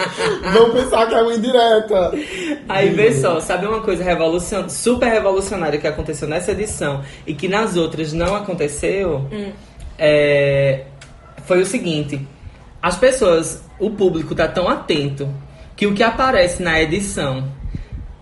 Vão 0.53 0.71
pensar 0.71 1.07
que 1.07 1.13
é 1.13 1.21
uma 1.21 1.33
indireta. 1.35 2.11
Aí 2.67 2.89
vê 2.89 3.13
só, 3.13 3.39
sabe 3.39 3.67
uma 3.67 3.81
coisa 3.81 4.03
revolucion... 4.03 4.67
super 4.67 5.07
revolucionária 5.11 5.77
que 5.79 5.87
aconteceu 5.87 6.27
nessa 6.27 6.51
edição 6.51 7.03
e 7.27 7.35
que 7.35 7.47
nas 7.47 7.77
outras 7.77 8.11
não 8.11 8.35
aconteceu? 8.35 9.27
É, 9.99 10.85
Foi 11.45 11.61
o 11.61 11.65
seguinte: 11.65 12.27
as 12.81 12.95
pessoas, 12.97 13.63
o 13.79 13.91
público 13.91 14.33
tá 14.33 14.47
tão 14.47 14.67
atento 14.67 15.29
que 15.75 15.85
o 15.85 15.93
que 15.93 16.01
aparece 16.01 16.63
na 16.63 16.81
edição, 16.81 17.47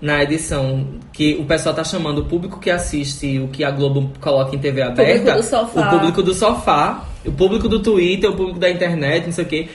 na 0.01 0.23
edição 0.23 0.85
que 1.11 1.35
o 1.39 1.45
pessoal 1.45 1.75
tá 1.75 1.83
chamando 1.83 2.19
o 2.19 2.25
público 2.25 2.59
que 2.59 2.69
assiste 2.71 3.39
o 3.39 3.47
que 3.49 3.63
a 3.63 3.71
Globo 3.71 4.11
coloca 4.21 4.55
em 4.55 4.59
TV 4.59 4.81
aberta, 4.81 5.33
do 5.35 5.43
sofá. 5.43 5.87
o 5.87 5.89
público 5.91 6.23
do 6.23 6.33
sofá, 6.33 7.05
o 7.25 7.31
público 7.31 7.67
do 7.67 7.79
Twitter, 7.81 8.29
o 8.29 8.35
público 8.35 8.59
da 8.59 8.69
internet, 8.69 9.25
não 9.25 9.33
sei 9.33 9.43
o 9.43 9.47
quê. 9.47 9.67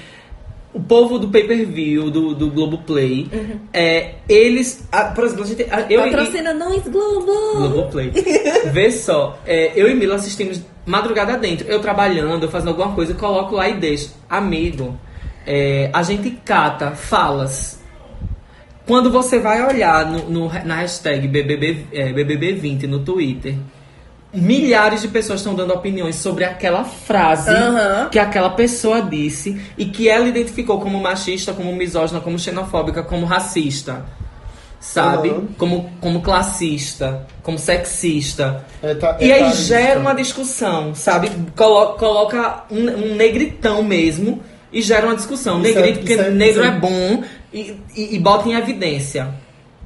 O 0.72 0.80
povo 0.80 1.20
do 1.20 1.28
pay-per-view, 1.28 2.10
do, 2.10 2.34
do 2.34 2.50
Globoplay, 2.50 3.28
é, 3.72 4.14
eles. 4.28 4.88
ah, 4.90 5.04
por 5.04 5.22
exemplo, 5.24 5.44
a 5.44 5.46
gente. 5.46 5.66
ah, 5.70 5.86
Eu, 5.88 6.04
e- 6.04 6.10
Patrocina 6.10 6.52
nós, 6.52 6.82
Globo! 6.88 7.32
Globoplay. 7.58 8.10
Vê 8.72 8.90
só, 8.90 9.38
é, 9.46 9.70
eu 9.76 9.88
e 9.88 9.94
Mila 9.94 10.16
assistimos 10.16 10.60
madrugada 10.84 11.36
dentro. 11.38 11.68
Eu 11.68 11.78
trabalhando, 11.80 12.42
eu 12.42 12.48
fazendo 12.50 12.70
alguma 12.70 12.92
coisa, 12.92 13.12
eu 13.12 13.16
coloco 13.16 13.54
lá 13.54 13.68
e 13.68 13.74
deixo. 13.74 14.10
Amigo, 14.28 14.98
é, 15.46 15.90
a 15.92 16.02
gente 16.02 16.28
cata 16.44 16.90
falas. 16.90 17.80
Quando 18.86 19.10
você 19.10 19.38
vai 19.38 19.66
olhar 19.66 20.04
no, 20.06 20.28
no- 20.28 20.64
na 20.64 20.76
hashtag 20.76 21.26
BBB, 21.26 21.86
é, 21.92 22.12
BBB20 22.12 22.82
no 22.86 22.98
Twitter, 23.00 23.54
milhares 24.32 25.00
de 25.02 25.08
pessoas 25.08 25.40
estão 25.40 25.54
dando 25.54 25.72
opiniões 25.72 26.16
sobre 26.16 26.44
aquela 26.44 26.84
frase 26.84 27.50
Aham. 27.50 28.08
que 28.10 28.18
aquela 28.18 28.50
pessoa 28.50 29.00
disse 29.00 29.60
e 29.78 29.86
que 29.86 30.08
ela 30.08 30.26
identificou 30.28 30.80
como 30.80 31.00
machista, 31.00 31.52
como 31.52 31.72
misógina, 31.74 32.20
como 32.20 32.38
xenofóbica, 32.38 33.02
como 33.02 33.24
racista. 33.26 34.04
Sabe? 34.80 35.30
Aham. 35.30 35.48
Como, 35.56 35.90
como 35.98 36.20
classista, 36.20 37.26
como 37.42 37.58
sexista. 37.58 38.66
É, 38.82 38.94
tá- 38.94 39.16
e 39.18 39.32
é 39.32 39.44
aí 39.44 39.52
gera 39.54 39.98
uma 39.98 40.14
discussão, 40.14 40.94
sabe? 40.94 41.30
Colo- 41.56 41.94
coloca 41.94 42.64
um, 42.70 42.80
um 42.90 43.14
negritão 43.14 43.82
mesmo 43.82 44.42
e 44.70 44.82
gera 44.82 45.06
uma 45.06 45.16
discussão. 45.16 45.62
Isso 45.62 45.78
é- 45.78 45.80
Negrito, 45.80 45.98
porque 46.00 46.12
é- 46.14 46.30
negro 46.30 46.64
é, 46.64 46.66
é- 46.66 46.70
bom 46.72 47.22
e, 47.54 47.76
e, 47.96 48.16
e 48.16 48.18
bota 48.18 48.48
em 48.48 48.54
evidência, 48.54 49.32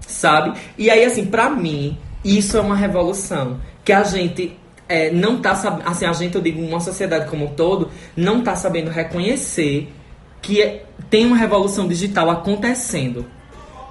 sabe? 0.00 0.58
E 0.78 0.90
aí, 0.90 1.04
assim, 1.04 1.26
pra 1.26 1.50
mim, 1.50 1.98
isso 2.24 2.56
é 2.56 2.60
uma 2.60 2.74
revolução. 2.74 3.60
Que 3.84 3.92
a 3.92 4.02
gente 4.02 4.58
é, 4.88 5.10
não 5.10 5.40
tá 5.40 5.54
sabendo. 5.54 5.86
Assim, 5.86 6.06
a 6.06 6.12
gente, 6.14 6.34
eu 6.34 6.40
digo, 6.40 6.60
uma 6.62 6.80
sociedade 6.80 7.28
como 7.28 7.44
um 7.44 7.48
todo, 7.48 7.90
não 8.16 8.42
tá 8.42 8.56
sabendo 8.56 8.90
reconhecer 8.90 9.92
que 10.40 10.62
é- 10.62 10.84
tem 11.10 11.26
uma 11.26 11.36
revolução 11.36 11.86
digital 11.86 12.30
acontecendo. 12.30 13.26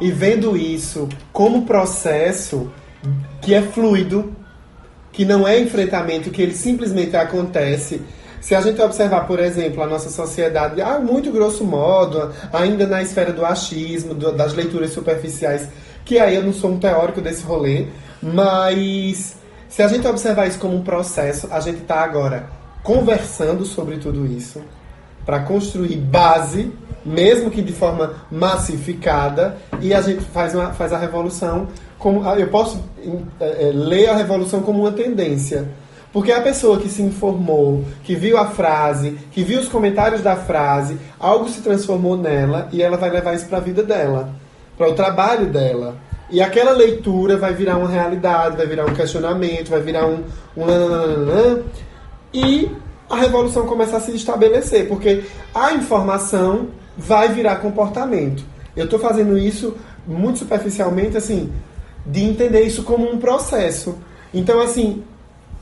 E 0.01 0.11
vendo 0.11 0.57
isso 0.57 1.07
como 1.31 1.65
processo 1.65 2.71
que 3.41 3.53
é 3.53 3.61
fluido, 3.61 4.35
que 5.11 5.23
não 5.25 5.47
é 5.47 5.59
enfrentamento, 5.59 6.29
que 6.29 6.41
ele 6.41 6.53
simplesmente 6.53 7.15
acontece. 7.15 8.01
Se 8.39 8.53
a 8.55 8.61
gente 8.61 8.81
observar, 8.81 9.25
por 9.27 9.39
exemplo, 9.39 9.81
a 9.83 9.87
nossa 9.87 10.09
sociedade, 10.09 10.81
ah, 10.81 10.99
muito 10.99 11.31
grosso 11.31 11.63
modo, 11.63 12.31
ainda 12.53 12.85
na 12.87 13.01
esfera 13.01 13.33
do 13.33 13.45
achismo, 13.45 14.13
do- 14.13 14.31
das 14.31 14.53
leituras 14.53 14.91
superficiais, 14.91 15.67
que 16.05 16.17
aí 16.19 16.35
eu 16.35 16.43
não 16.43 16.53
sou 16.53 16.71
um 16.71 16.79
teórico 16.79 17.19
desse 17.21 17.43
rolê, 17.43 17.87
mas 18.21 19.35
se 19.67 19.81
a 19.81 19.87
gente 19.87 20.07
observar 20.07 20.47
isso 20.47 20.59
como 20.59 20.75
um 20.77 20.83
processo, 20.83 21.47
a 21.51 21.59
gente 21.59 21.81
está 21.81 22.01
agora 22.01 22.47
conversando 22.83 23.65
sobre 23.65 23.97
tudo 23.97 24.25
isso 24.25 24.61
para 25.25 25.39
construir 25.41 25.97
base, 25.97 26.71
mesmo 27.05 27.51
que 27.51 27.61
de 27.61 27.73
forma 27.73 28.13
massificada, 28.31 29.57
e 29.81 29.93
a 29.93 30.01
gente 30.01 30.21
faz, 30.21 30.53
uma, 30.55 30.71
faz 30.73 30.93
a 30.93 30.97
revolução 30.97 31.67
como. 31.99 32.23
Eu 32.35 32.47
posso 32.47 32.81
eh, 33.01 33.11
eh, 33.41 33.71
ler 33.73 34.09
a 34.09 34.15
revolução 34.15 34.61
como 34.61 34.81
uma 34.81 34.91
tendência. 34.91 35.67
Porque 36.17 36.31
a 36.31 36.41
pessoa 36.41 36.79
que 36.79 36.89
se 36.89 37.03
informou, 37.03 37.85
que 38.03 38.15
viu 38.15 38.39
a 38.39 38.47
frase, 38.47 39.19
que 39.29 39.43
viu 39.43 39.59
os 39.59 39.67
comentários 39.67 40.19
da 40.19 40.35
frase, 40.35 40.97
algo 41.19 41.47
se 41.47 41.61
transformou 41.61 42.17
nela 42.17 42.67
e 42.71 42.81
ela 42.81 42.97
vai 42.97 43.11
levar 43.11 43.35
isso 43.35 43.45
para 43.45 43.59
a 43.59 43.61
vida 43.61 43.83
dela, 43.83 44.31
para 44.75 44.89
o 44.89 44.95
trabalho 44.95 45.45
dela. 45.45 45.95
E 46.31 46.41
aquela 46.41 46.71
leitura 46.71 47.37
vai 47.37 47.53
virar 47.53 47.77
uma 47.77 47.87
realidade, 47.87 48.57
vai 48.57 48.65
virar 48.65 48.85
um 48.85 48.95
questionamento, 48.95 49.69
vai 49.69 49.79
virar 49.79 50.07
um. 50.07 50.23
um 50.57 51.63
e 52.33 52.71
a 53.07 53.15
revolução 53.15 53.67
começa 53.67 53.97
a 53.97 53.99
se 53.99 54.15
estabelecer, 54.15 54.87
porque 54.87 55.23
a 55.53 55.73
informação 55.73 56.69
vai 56.97 57.29
virar 57.29 57.57
comportamento. 57.57 58.43
Eu 58.75 58.85
estou 58.85 58.97
fazendo 58.97 59.37
isso 59.37 59.77
muito 60.07 60.39
superficialmente, 60.39 61.15
assim, 61.15 61.53
de 62.03 62.23
entender 62.23 62.63
isso 62.63 62.81
como 62.81 63.07
um 63.07 63.19
processo. 63.19 63.99
Então, 64.33 64.59
assim, 64.59 65.03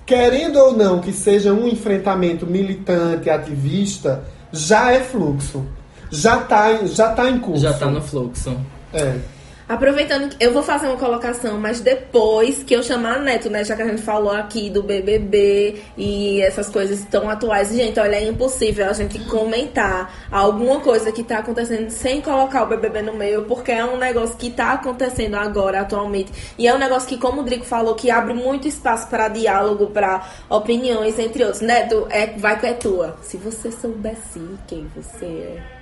querendo 0.05 0.57
ou 0.57 0.73
não 0.73 0.99
que 0.99 1.11
seja 1.11 1.53
um 1.53 1.67
enfrentamento 1.67 2.45
militante, 2.45 3.29
ativista, 3.29 4.23
já 4.51 4.91
é 4.91 4.99
fluxo. 4.99 5.65
Já 6.11 6.39
está 6.39 6.85
já 6.85 7.11
tá 7.11 7.29
em 7.29 7.39
curso. 7.39 7.63
Já 7.63 7.73
tá 7.73 7.87
no 7.87 8.01
fluxo. 8.01 8.55
É. 8.93 9.17
Aproveitando, 9.67 10.35
eu 10.39 10.53
vou 10.53 10.61
fazer 10.61 10.85
uma 10.85 10.97
colocação, 10.97 11.59
mas 11.59 11.79
depois 11.79 12.63
que 12.63 12.75
eu 12.75 12.83
chamar 12.83 13.15
a 13.15 13.19
Neto, 13.19 13.49
né? 13.49 13.63
Já 13.63 13.75
que 13.75 13.81
a 13.81 13.87
gente 13.87 14.01
falou 14.03 14.31
aqui 14.31 14.69
do 14.69 14.83
BBB 14.83 15.81
e 15.97 16.39
essas 16.41 16.69
coisas 16.69 17.03
tão 17.05 17.27
atuais. 17.27 17.73
Gente, 17.73 17.99
olha, 17.99 18.15
é 18.15 18.27
impossível 18.27 18.87
a 18.87 18.93
gente 18.93 19.17
comentar 19.25 20.27
alguma 20.31 20.79
coisa 20.81 21.11
que 21.11 21.23
tá 21.23 21.39
acontecendo 21.39 21.89
sem 21.89 22.21
colocar 22.21 22.61
o 22.61 22.67
BBB 22.67 23.01
no 23.01 23.13
meio, 23.13 23.45
porque 23.45 23.71
é 23.71 23.83
um 23.83 23.97
negócio 23.97 24.37
que 24.37 24.51
tá 24.51 24.73
acontecendo 24.73 25.33
agora, 25.33 25.81
atualmente. 25.81 26.31
E 26.59 26.67
é 26.67 26.73
um 26.73 26.77
negócio 26.77 27.09
que, 27.09 27.17
como 27.17 27.41
o 27.41 27.43
Drico 27.43 27.65
falou, 27.65 27.95
que 27.95 28.11
abre 28.11 28.35
muito 28.35 28.67
espaço 28.67 29.07
para 29.07 29.29
diálogo, 29.29 29.87
para 29.87 30.27
opiniões, 30.47 31.17
entre 31.17 31.43
outros. 31.43 31.61
Neto, 31.61 32.05
é, 32.11 32.27
vai 32.37 32.59
que 32.59 32.67
é 32.67 32.73
tua. 32.73 33.17
Se 33.23 33.35
você 33.37 33.71
soubesse 33.71 34.39
quem 34.67 34.87
você 34.95 35.25
é. 35.25 35.74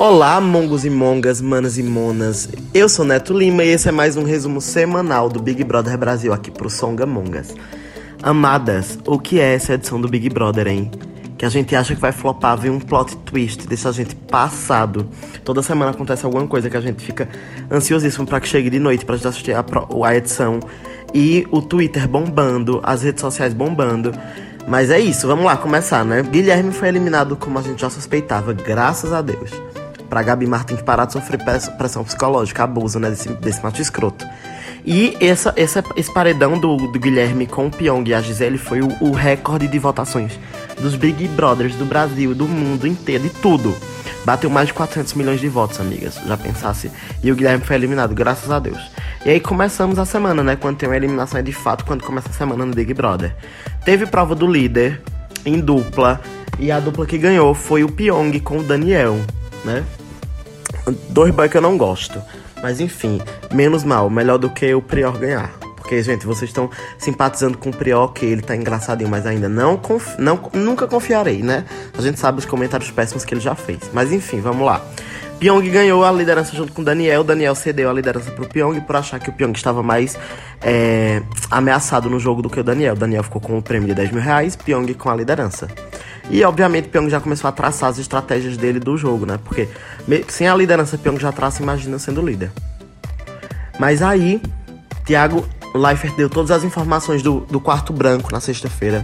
Olá, 0.00 0.40
mongos 0.40 0.86
e 0.86 0.88
mongas, 0.88 1.42
manas 1.42 1.76
e 1.76 1.82
monas. 1.82 2.48
Eu 2.72 2.88
sou 2.88 3.04
Neto 3.04 3.34
Lima 3.34 3.62
e 3.62 3.68
esse 3.68 3.86
é 3.86 3.92
mais 3.92 4.16
um 4.16 4.24
resumo 4.24 4.58
semanal 4.58 5.28
do 5.28 5.42
Big 5.42 5.62
Brother 5.62 5.98
Brasil 5.98 6.32
aqui 6.32 6.50
pro 6.50 6.70
Songa 6.70 7.04
Mongas. 7.04 7.54
Amadas, 8.22 8.98
o 9.04 9.18
que 9.18 9.38
é 9.38 9.54
essa 9.54 9.74
edição 9.74 10.00
do 10.00 10.08
Big 10.08 10.30
Brother, 10.30 10.68
hein? 10.68 10.90
Que 11.36 11.44
a 11.44 11.50
gente 11.50 11.76
acha 11.76 11.94
que 11.94 12.00
vai 12.00 12.12
flopar, 12.12 12.56
vem 12.56 12.70
um 12.70 12.80
plot 12.80 13.14
twist, 13.26 13.68
deixa 13.68 13.90
a 13.90 13.92
gente 13.92 14.14
passado. 14.16 15.06
Toda 15.44 15.62
semana 15.62 15.90
acontece 15.90 16.24
alguma 16.24 16.46
coisa 16.46 16.70
que 16.70 16.78
a 16.78 16.80
gente 16.80 17.04
fica 17.04 17.28
ansiosíssimo 17.70 18.26
para 18.26 18.40
que 18.40 18.48
chegue 18.48 18.70
de 18.70 18.78
noite 18.78 19.04
pra 19.04 19.16
gente 19.16 19.28
assistir 19.28 19.52
a, 19.52 19.62
a 19.62 20.16
edição. 20.16 20.60
E 21.12 21.46
o 21.50 21.60
Twitter 21.60 22.08
bombando, 22.08 22.80
as 22.82 23.02
redes 23.02 23.20
sociais 23.20 23.52
bombando. 23.52 24.14
Mas 24.66 24.88
é 24.88 24.98
isso, 24.98 25.26
vamos 25.26 25.44
lá 25.44 25.58
começar, 25.58 26.06
né? 26.06 26.22
Guilherme 26.22 26.72
foi 26.72 26.88
eliminado 26.88 27.36
como 27.36 27.58
a 27.58 27.62
gente 27.62 27.82
já 27.82 27.90
suspeitava, 27.90 28.54
graças 28.54 29.12
a 29.12 29.20
Deus. 29.20 29.50
Pra 30.10 30.22
Gabi 30.22 30.46
Martins 30.46 30.82
parar 30.82 31.04
de 31.06 31.12
sofrer 31.14 31.42
press- 31.42 31.68
pressão 31.68 32.04
psicológica, 32.04 32.64
abuso, 32.64 32.98
né, 32.98 33.08
desse, 33.08 33.28
desse 33.28 33.62
macho 33.62 33.80
escroto. 33.80 34.26
E 34.84 35.16
essa, 35.20 35.52
essa, 35.56 35.84
esse 35.96 36.12
paredão 36.12 36.58
do, 36.58 36.76
do 36.76 36.98
Guilherme 36.98 37.46
com 37.46 37.66
o 37.66 37.70
Pyong 37.70 38.02
e 38.08 38.14
a 38.14 38.20
Gisele 38.20 38.58
foi 38.58 38.80
o, 38.82 38.88
o 39.00 39.12
recorde 39.12 39.68
de 39.68 39.78
votações 39.78 40.38
dos 40.80 40.96
Big 40.96 41.28
Brothers 41.28 41.74
do 41.76 41.84
Brasil, 41.84 42.34
do 42.34 42.46
mundo 42.48 42.86
inteiro, 42.86 43.22
de 43.24 43.30
tudo. 43.30 43.74
Bateu 44.24 44.50
mais 44.50 44.66
de 44.68 44.74
400 44.74 45.14
milhões 45.14 45.40
de 45.40 45.48
votos, 45.48 45.80
amigas. 45.80 46.18
Já 46.26 46.36
pensasse. 46.36 46.90
E 47.22 47.30
o 47.30 47.34
Guilherme 47.36 47.64
foi 47.64 47.76
eliminado, 47.76 48.14
graças 48.14 48.50
a 48.50 48.58
Deus. 48.58 48.78
E 49.24 49.30
aí 49.30 49.38
começamos 49.40 49.98
a 49.98 50.04
semana, 50.04 50.42
né? 50.42 50.56
Quando 50.56 50.76
tem 50.78 50.88
uma 50.88 50.96
eliminação 50.96 51.38
é 51.38 51.42
de 51.42 51.52
fato 51.52 51.84
quando 51.84 52.02
começa 52.02 52.28
a 52.28 52.32
semana 52.32 52.64
no 52.66 52.74
Big 52.74 52.92
Brother. 52.94 53.34
Teve 53.84 54.06
prova 54.06 54.34
do 54.34 54.46
líder 54.46 55.00
em 55.44 55.60
dupla. 55.60 56.20
E 56.58 56.70
a 56.72 56.80
dupla 56.80 57.06
que 57.06 57.16
ganhou 57.16 57.54
foi 57.54 57.84
o 57.84 57.88
Pyong 57.90 58.38
com 58.40 58.58
o 58.58 58.62
Daniel, 58.62 59.18
né? 59.64 59.84
Dois 61.08 61.34
boy 61.34 61.48
que 61.48 61.56
eu 61.56 61.62
não 61.62 61.76
gosto. 61.76 62.20
Mas 62.62 62.80
enfim, 62.80 63.20
menos 63.52 63.84
mal, 63.84 64.10
melhor 64.10 64.38
do 64.38 64.50
que 64.50 64.74
o 64.74 64.82
Prior 64.82 65.16
ganhar. 65.16 65.50
Porque, 65.76 66.02
gente, 66.02 66.24
vocês 66.24 66.50
estão 66.50 66.70
simpatizando 66.98 67.58
com 67.58 67.70
o 67.70 67.72
Prior, 67.72 68.12
que 68.12 68.24
ele 68.24 68.42
tá 68.42 68.54
engraçadinho, 68.54 69.10
mas 69.10 69.26
ainda 69.26 69.48
não, 69.48 69.80
não 70.18 70.40
nunca 70.52 70.86
confiarei, 70.86 71.42
né? 71.42 71.64
A 71.96 72.00
gente 72.00 72.20
sabe 72.20 72.38
os 72.38 72.44
comentários 72.44 72.90
péssimos 72.90 73.24
que 73.24 73.34
ele 73.34 73.40
já 73.40 73.54
fez. 73.54 73.78
Mas 73.92 74.12
enfim, 74.12 74.40
vamos 74.40 74.64
lá. 74.64 74.80
Pyong 75.40 75.66
ganhou 75.70 76.04
a 76.04 76.12
liderança 76.12 76.54
junto 76.54 76.70
com 76.70 76.82
o 76.82 76.84
Daniel. 76.84 77.24
Daniel 77.24 77.54
cedeu 77.54 77.88
a 77.88 77.92
liderança 77.94 78.30
pro 78.30 78.46
Pyong 78.46 78.78
por 78.82 78.94
achar 78.94 79.18
que 79.18 79.30
o 79.30 79.32
Pyong 79.32 79.52
estava 79.52 79.82
mais 79.82 80.18
é, 80.60 81.22
ameaçado 81.50 82.10
no 82.10 82.20
jogo 82.20 82.42
do 82.42 82.50
que 82.50 82.60
o 82.60 82.62
Daniel. 82.62 82.94
Daniel 82.94 83.22
ficou 83.22 83.40
com 83.40 83.56
o 83.56 83.62
prêmio 83.62 83.88
de 83.88 83.94
10 83.94 84.12
mil 84.12 84.22
reais, 84.22 84.54
Pyong 84.54 84.92
com 84.92 85.08
a 85.08 85.16
liderança. 85.16 85.66
E 86.30 86.44
obviamente 86.44 86.88
Pyong 86.88 87.10
já 87.10 87.20
começou 87.20 87.48
a 87.48 87.52
traçar 87.52 87.90
as 87.90 87.98
estratégias 87.98 88.56
dele 88.56 88.78
do 88.78 88.96
jogo, 88.96 89.26
né? 89.26 89.38
Porque 89.42 89.68
sem 90.28 90.46
a 90.46 90.54
liderança 90.54 90.96
Pyong 90.96 91.18
já 91.18 91.32
traça, 91.32 91.62
imagina 91.62 91.98
sendo 91.98 92.24
líder. 92.24 92.52
Mas 93.78 94.00
aí, 94.00 94.40
Thiago 95.04 95.44
Leifert 95.74 96.14
deu 96.14 96.30
todas 96.30 96.50
as 96.52 96.62
informações 96.62 97.22
do, 97.22 97.40
do 97.40 97.60
quarto 97.60 97.92
branco 97.92 98.30
na 98.30 98.38
sexta-feira, 98.38 99.02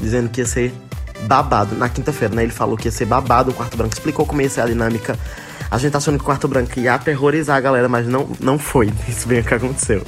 dizendo 0.00 0.28
que 0.28 0.40
ia 0.40 0.46
ser 0.46 0.74
babado. 1.22 1.74
Na 1.74 1.88
quinta-feira, 1.88 2.34
né? 2.34 2.42
Ele 2.42 2.52
falou 2.52 2.76
que 2.76 2.88
ia 2.88 2.92
ser 2.92 3.06
babado. 3.06 3.50
O 3.50 3.54
quarto 3.54 3.76
branco 3.76 3.94
explicou 3.94 4.26
como 4.26 4.42
ia 4.42 4.50
ser 4.50 4.60
a 4.60 4.66
dinâmica. 4.66 5.18
A 5.70 5.78
gente 5.78 5.92
tá 5.92 5.98
achando 5.98 6.16
que 6.16 6.22
o 6.22 6.26
quarto 6.26 6.48
branco 6.48 6.78
ia 6.78 6.94
aterrorizar 6.94 7.56
a 7.56 7.60
galera, 7.60 7.88
mas 7.88 8.06
não, 8.06 8.28
não 8.40 8.58
foi. 8.58 8.92
Isso 9.08 9.26
bem 9.26 9.40
o 9.40 9.44
que 9.44 9.54
aconteceu. 9.54 10.02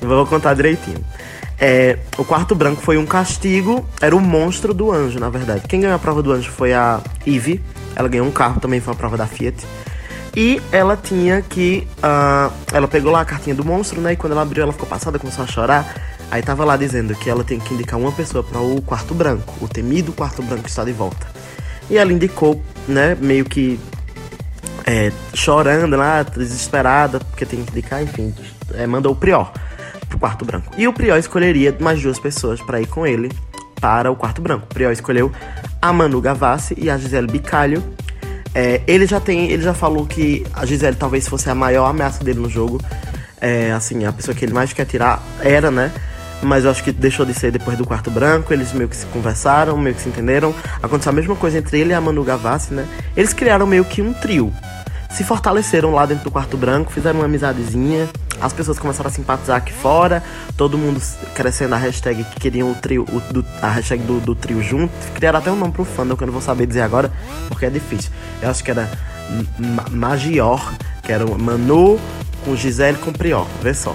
Vou 0.00 0.26
contar 0.26 0.54
direitinho. 0.54 1.04
É, 1.58 1.98
o 2.18 2.24
quarto 2.24 2.54
branco 2.54 2.82
foi 2.82 2.96
um 2.96 3.06
castigo, 3.06 3.86
era 4.00 4.14
o 4.14 4.20
monstro 4.20 4.74
do 4.74 4.90
anjo, 4.90 5.18
na 5.18 5.30
verdade. 5.30 5.62
Quem 5.68 5.80
ganhou 5.80 5.94
a 5.94 5.98
prova 5.98 6.22
do 6.22 6.32
anjo 6.32 6.50
foi 6.50 6.72
a 6.72 7.00
Ivy. 7.26 7.60
Ela 7.94 8.08
ganhou 8.08 8.26
um 8.26 8.30
carro, 8.30 8.60
também 8.60 8.80
foi 8.80 8.92
uma 8.92 8.98
prova 8.98 9.16
da 9.16 9.26
Fiat. 9.26 9.64
E 10.36 10.60
ela 10.72 10.96
tinha 10.96 11.42
que. 11.42 11.86
ah, 12.02 12.50
ela 12.72 12.88
pegou 12.88 13.12
lá 13.12 13.20
a 13.20 13.24
cartinha 13.24 13.54
do 13.54 13.64
monstro, 13.64 14.00
né? 14.00 14.14
E 14.14 14.16
quando 14.16 14.32
ela 14.32 14.42
abriu, 14.42 14.64
ela 14.64 14.72
ficou 14.72 14.88
passada, 14.88 15.18
começou 15.18 15.44
a 15.44 15.46
chorar. 15.46 15.94
Aí 16.30 16.42
tava 16.42 16.64
lá 16.64 16.76
dizendo 16.76 17.14
que 17.14 17.30
ela 17.30 17.44
tem 17.44 17.60
que 17.60 17.72
indicar 17.74 17.98
uma 18.00 18.10
pessoa 18.10 18.42
para 18.42 18.58
o 18.58 18.82
quarto 18.82 19.14
branco. 19.14 19.54
O 19.60 19.68
temido 19.68 20.12
quarto 20.12 20.42
branco 20.42 20.66
está 20.66 20.82
de 20.82 20.92
volta. 20.92 21.26
E 21.88 21.96
ela 21.96 22.12
indicou, 22.12 22.60
né? 22.88 23.16
Meio 23.20 23.44
que 23.44 23.78
é, 24.84 25.12
chorando 25.32 25.94
lá, 25.96 26.24
desesperada, 26.24 27.20
porque 27.20 27.46
tem 27.46 27.64
que 27.64 27.70
indicar, 27.70 28.02
enfim, 28.02 28.34
é, 28.72 28.86
mandou 28.88 29.12
o 29.12 29.16
Prior 29.16 29.52
pro 30.14 30.18
quarto 30.18 30.44
branco. 30.44 30.72
E 30.78 30.86
o 30.86 30.92
Prior 30.92 31.18
escolheria 31.18 31.76
mais 31.80 32.00
duas 32.00 32.18
pessoas 32.18 32.60
para 32.60 32.80
ir 32.80 32.86
com 32.86 33.06
ele 33.06 33.30
para 33.80 34.10
o 34.10 34.16
quarto 34.16 34.40
branco. 34.40 34.66
O 34.70 34.74
Prior 34.74 34.92
escolheu 34.92 35.30
a 35.82 35.92
Manu 35.92 36.20
Gavassi 36.20 36.74
e 36.78 36.88
a 36.88 36.96
Gisele 36.96 37.26
Bicalho. 37.26 37.82
É, 38.54 38.80
ele 38.86 39.06
já 39.06 39.18
tem, 39.20 39.50
ele 39.50 39.62
já 39.62 39.74
falou 39.74 40.06
que 40.06 40.46
a 40.54 40.64
Gisele 40.64 40.96
talvez 40.96 41.28
fosse 41.28 41.50
a 41.50 41.54
maior 41.54 41.86
ameaça 41.86 42.22
dele 42.22 42.38
no 42.38 42.48
jogo. 42.48 42.80
É, 43.40 43.72
assim, 43.72 44.04
a 44.04 44.12
pessoa 44.12 44.34
que 44.34 44.44
ele 44.44 44.54
mais 44.54 44.72
quer 44.72 44.86
tirar 44.86 45.22
era, 45.40 45.70
né? 45.70 45.92
Mas 46.42 46.64
eu 46.64 46.70
acho 46.70 46.84
que 46.84 46.92
deixou 46.92 47.26
de 47.26 47.34
ser 47.34 47.50
depois 47.50 47.76
do 47.76 47.84
quarto 47.84 48.10
branco. 48.10 48.52
Eles 48.52 48.72
meio 48.72 48.88
que 48.88 48.96
se 48.96 49.06
conversaram, 49.06 49.76
meio 49.76 49.96
que 49.96 50.02
se 50.02 50.08
entenderam. 50.08 50.54
Aconteceu 50.82 51.10
a 51.10 51.14
mesma 51.14 51.34
coisa 51.34 51.58
entre 51.58 51.80
ele 51.80 51.90
e 51.90 51.94
a 51.94 52.00
Manu 52.00 52.22
Gavassi, 52.22 52.72
né? 52.72 52.86
Eles 53.16 53.32
criaram 53.32 53.66
meio 53.66 53.84
que 53.84 54.00
um 54.00 54.12
trio 54.12 54.52
se 55.10 55.22
fortaleceram 55.22 55.92
lá 55.92 56.06
dentro 56.06 56.24
do 56.24 56.30
quarto 56.30 56.56
branco, 56.56 56.90
fizeram 56.90 57.20
uma 57.20 57.26
amizadezinha, 57.26 58.08
as 58.40 58.52
pessoas 58.52 58.78
começaram 58.78 59.08
a 59.08 59.12
simpatizar 59.12 59.56
aqui 59.56 59.72
fora, 59.72 60.22
todo 60.56 60.76
mundo 60.76 61.00
crescendo 61.34 61.74
a 61.74 61.78
hashtag 61.78 62.24
que 62.24 62.40
queriam 62.40 62.70
o 62.70 62.74
trio, 62.74 63.04
o, 63.10 63.20
do- 63.32 63.44
a 63.62 63.68
hashtag 63.70 64.02
do, 64.04 64.20
do 64.20 64.34
trio 64.34 64.62
junto, 64.62 64.92
criaram 65.14 65.38
até 65.38 65.50
um 65.50 65.56
nome 65.56 65.72
pro 65.72 65.84
fandom 65.84 66.16
que 66.16 66.22
eu 66.22 66.26
não 66.26 66.32
vou 66.32 66.42
saber 66.42 66.66
dizer 66.66 66.82
agora, 66.82 67.10
porque 67.48 67.66
é 67.66 67.70
difícil. 67.70 68.10
Eu 68.42 68.50
acho 68.50 68.62
que 68.62 68.70
era 68.70 68.90
Ma- 69.58 69.86
Magior, 69.90 70.72
que 71.02 71.12
era 71.12 71.26
Manu 71.26 71.98
com 72.44 72.54
Gisele 72.54 72.98
com 72.98 73.12
Prior, 73.12 73.46
vê 73.62 73.72
só. 73.72 73.94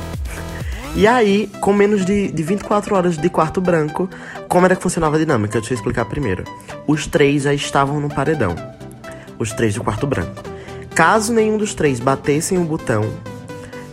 E 0.96 1.06
aí, 1.06 1.48
com 1.62 1.72
menos 1.72 2.04
de, 2.04 2.32
de 2.32 2.42
24 2.44 2.96
horas 2.96 3.16
de 3.16 3.30
quarto 3.30 3.62
branco, 3.62 4.10
como 4.48 4.66
era 4.66 4.76
que 4.76 4.82
funcionava 4.82 5.18
a 5.18 5.20
dinâmica? 5.20 5.60
Deixa 5.60 5.74
eu 5.74 5.78
explicar 5.78 6.06
primeiro. 6.06 6.44
Os 6.88 7.06
três 7.06 7.44
já 7.44 7.54
estavam 7.54 8.00
no 8.00 8.10
paredão. 8.10 8.56
Os 9.38 9.52
três 9.54 9.76
do 9.76 9.84
quarto 9.84 10.08
branco. 10.08 10.42
Caso 10.96 11.32
nenhum 11.32 11.58
dos 11.58 11.76
três 11.76 12.00
batessem 12.00 12.58
o 12.58 12.64
botão, 12.64 13.06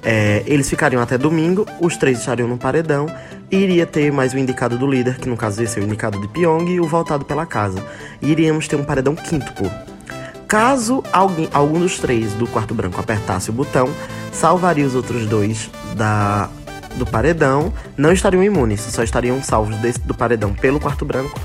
é, 0.08 0.44
eles 0.46 0.70
ficariam 0.70 1.02
até 1.02 1.18
domingo, 1.18 1.66
os 1.80 1.96
três 1.96 2.20
estariam 2.20 2.46
no 2.48 2.56
paredão, 2.56 3.06
e 3.50 3.56
iria 3.56 3.84
ter 3.84 4.12
mais 4.12 4.32
o 4.32 4.38
indicado 4.38 4.78
do 4.78 4.86
líder, 4.86 5.18
que 5.18 5.28
no 5.28 5.36
caso 5.36 5.60
ia 5.60 5.66
ser 5.66 5.80
o 5.80 5.82
indicado 5.82 6.20
de 6.20 6.28
Pyong, 6.28 6.70
e 6.70 6.80
o 6.80 6.86
voltado 6.86 7.24
pela 7.24 7.44
casa. 7.44 7.84
E 8.22 8.30
iríamos 8.30 8.68
ter 8.68 8.76
um 8.76 8.84
paredão 8.84 9.16
quíntuplo. 9.16 9.68
Caso 10.46 11.02
alguém, 11.12 11.48
algum 11.52 11.80
dos 11.80 11.98
três 11.98 12.32
do 12.34 12.46
quarto 12.46 12.72
branco 12.72 13.00
apertasse 13.00 13.50
o 13.50 13.52
botão, 13.52 13.88
salvaria 14.32 14.86
os 14.86 14.94
outros 14.94 15.26
dois 15.26 15.68
da, 15.96 16.48
do 16.94 17.04
paredão, 17.04 17.72
não 17.96 18.12
estariam 18.12 18.44
imunes, 18.44 18.80
só 18.80 19.02
estariam 19.02 19.42
salvos 19.42 19.76
desse- 19.78 19.98
do 19.98 20.14
paredão 20.14 20.54
pelo 20.54 20.78
quarto 20.78 21.04
branco, 21.04 21.36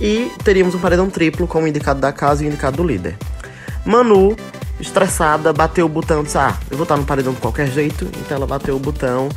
e 0.00 0.30
teríamos 0.42 0.74
um 0.74 0.78
paredão 0.78 1.10
triplo 1.10 1.46
com 1.46 1.62
o 1.62 1.68
indicado 1.68 2.00
da 2.00 2.12
casa 2.12 2.42
e 2.42 2.46
o 2.46 2.48
indicado 2.48 2.78
do 2.78 2.82
líder. 2.84 3.16
Manu, 3.84 4.34
estressada, 4.80 5.52
bateu 5.52 5.86
o 5.86 5.88
botão 5.88 6.22
disse: 6.22 6.38
Ah, 6.38 6.56
eu 6.70 6.76
vou 6.76 6.84
estar 6.84 6.96
no 6.96 7.04
paredão 7.04 7.32
de 7.32 7.40
qualquer 7.40 7.66
jeito. 7.68 8.04
Então 8.18 8.36
ela 8.36 8.46
bateu 8.46 8.76
o 8.76 8.78
botão 8.78 9.28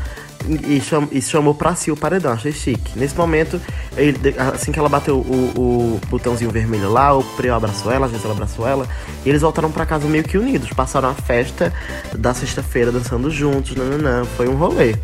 e, 0.68 0.80
cham- 0.82 1.08
e 1.12 1.22
chamou 1.22 1.54
pra 1.54 1.76
si 1.76 1.92
o 1.92 1.98
paredão, 1.98 2.32
achei 2.32 2.52
chique. 2.52 2.98
Nesse 2.98 3.16
momento, 3.16 3.60
ele- 3.98 4.18
assim 4.54 4.72
que 4.72 4.80
ela 4.80 4.90
bateu 4.90 5.18
o, 5.18 5.54
o 5.56 6.02
botãozinho 6.10 6.50
vermelho 6.50 6.90
lá, 6.92 7.14
o 7.16 7.24
Prior 7.36 7.56
abraçou 7.56 7.92
ela, 7.92 8.06
a 8.06 8.10
Gisela 8.10 8.34
abraçou 8.34 8.68
ela, 8.68 8.88
e 9.26 9.30
eles 9.30 9.42
voltaram 9.42 9.72
pra 9.72 9.86
casa 9.86 10.08
meio 10.08 10.24
que 10.24 10.38
unidos. 10.38 10.70
Passaram 10.72 11.10
a 11.10 11.14
festa 11.14 11.74
da 12.16 12.34
sexta-feira 12.34 12.92
dançando 12.92 13.30
juntos, 13.30 13.76
nananã. 13.76 14.24
Foi 14.38 14.48
um 14.48 14.56
rolê. 14.56 14.96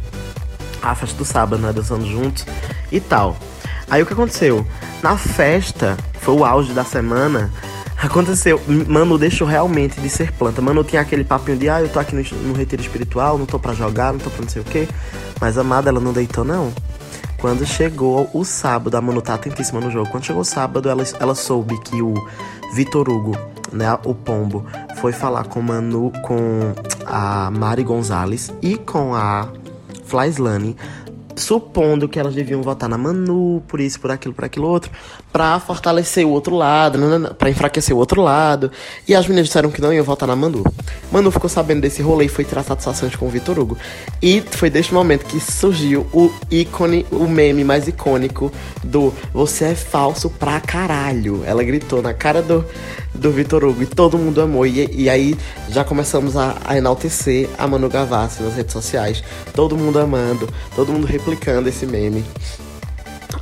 A 0.82 0.94
festa 0.96 1.18
do 1.18 1.26
sábado, 1.26 1.62
né? 1.62 1.74
Dançando 1.74 2.06
juntos 2.06 2.46
e 2.92 3.00
tal. 3.00 3.36
Aí 3.90 4.02
o 4.02 4.06
que 4.06 4.14
aconteceu? 4.14 4.66
Na 5.04 5.18
festa, 5.18 5.98
foi 6.22 6.34
o 6.36 6.46
auge 6.46 6.74
da 6.74 6.84
semana. 6.84 7.52
Aconteceu, 7.98 8.62
Manu 8.88 9.18
deixou 9.18 9.48
realmente 9.48 10.00
de 10.00 10.10
ser 10.10 10.32
planta. 10.34 10.62
Manu 10.62 10.84
tinha 10.84 11.02
aquele 11.02 11.24
papinho 11.24 11.58
de, 11.58 11.70
ah, 11.70 11.82
eu 11.82 11.90
tô 11.90 12.00
aqui 12.00 12.16
no, 12.16 12.24
no 12.48 12.54
retiro 12.54 12.82
espiritual, 12.82 13.38
não 13.38 13.46
tô 13.46 13.58
pra 13.58 13.74
jogar, 13.74 14.12
não 14.12 14.20
tô 14.20 14.30
pra 14.30 14.42
não 14.42 14.50
sei 14.50 14.62
o 14.62 14.66
quê. 14.66 14.88
Mas 15.40 15.58
amada, 15.58 15.90
ela 15.90 16.00
não 16.00 16.14
deitou, 16.14 16.44
não. 16.44 16.74
Quando 17.38 17.66
chegou 17.66 18.30
o 18.34 18.44
sábado, 18.44 18.96
a 18.96 19.02
Manu 19.02 19.22
tá 19.22 19.34
atentíssima 19.34 19.80
no 19.80 19.90
jogo. 19.90 20.10
Quando 20.10 20.26
chegou 20.26 20.42
o 20.42 20.46
sábado, 20.46 20.90
ela, 20.90 21.04
ela 21.20 21.36
soube 21.36 21.80
que 21.82 22.02
o 22.02 22.14
Vitor 22.74 23.10
Hugo, 23.10 23.38
né, 23.72 23.98
o 24.04 24.14
Pombo, 24.14 24.66
foi 24.98 25.12
falar 25.12 25.46
com 25.46 25.62
Manu, 25.62 26.12
com 26.24 26.74
a 27.06 27.50
Mari 27.52 27.84
Gonzalez 27.84 28.52
e 28.62 28.78
com 28.78 29.14
a 29.14 29.48
Flyslane 30.06 30.76
supondo 31.36 32.08
que 32.08 32.20
elas 32.20 32.34
deviam 32.34 32.62
votar 32.62 32.88
na 32.90 32.98
Manu, 32.98 33.62
por 33.68 33.80
isso, 33.80 34.00
por 34.00 34.12
aquilo, 34.12 34.34
por 34.34 34.46
aquilo 34.46 34.68
outro, 34.68 34.92
pra 35.36 35.60
fortalecer 35.60 36.26
o 36.26 36.30
outro 36.30 36.56
lado, 36.56 36.98
nanana, 36.98 37.34
pra 37.34 37.50
enfraquecer 37.50 37.94
o 37.94 38.00
outro 38.00 38.22
lado. 38.22 38.72
E 39.06 39.14
as 39.14 39.28
meninas 39.28 39.48
disseram 39.48 39.70
que 39.70 39.82
não 39.82 39.92
iam 39.92 40.02
votar 40.02 40.26
na 40.26 40.34
Manu. 40.34 40.64
Manu 41.12 41.30
ficou 41.30 41.50
sabendo 41.50 41.82
desse 41.82 42.02
rolê 42.02 42.24
e 42.24 42.30
foi 42.30 42.46
tirar 42.46 42.64
satisfações 42.64 43.18
com 43.18 43.26
o 43.26 43.30
Vitor 43.30 43.60
Hugo. 43.60 43.78
E 44.22 44.42
foi 44.52 44.70
deste 44.70 44.94
momento 44.94 45.26
que 45.26 45.42
surgiu 45.42 46.08
o 46.14 46.32
ícone, 46.50 47.06
o 47.12 47.28
meme 47.28 47.66
mais 47.66 47.86
icônico 47.86 48.50
do 48.82 49.14
Você 49.34 49.66
é 49.66 49.76
falso 49.76 50.30
pra 50.30 50.62
caralho. 50.62 51.44
Ela 51.46 51.66
gritou 51.66 52.02
na 52.02 52.14
cara 52.14 52.42
do, 52.42 52.64
do 53.14 53.30
Vitor 53.30 53.66
Hugo 53.66 53.84
e 53.84 53.88
todo 53.88 54.18
mundo 54.18 54.40
amou. 54.40 54.66
E, 54.66 54.90
e 54.90 55.10
aí 55.10 55.38
já 55.68 55.84
começamos 55.84 56.38
a, 56.38 56.56
a 56.64 56.78
enaltecer 56.78 57.50
a 57.58 57.68
Manu 57.68 57.90
Gavassi 57.90 58.42
nas 58.42 58.56
redes 58.56 58.72
sociais. 58.72 59.22
Todo 59.54 59.76
mundo 59.76 60.00
amando, 60.00 60.48
todo 60.78 60.94
mundo 60.94 61.06
replicando 61.06 61.68
esse 61.68 61.86
meme. 61.86 62.24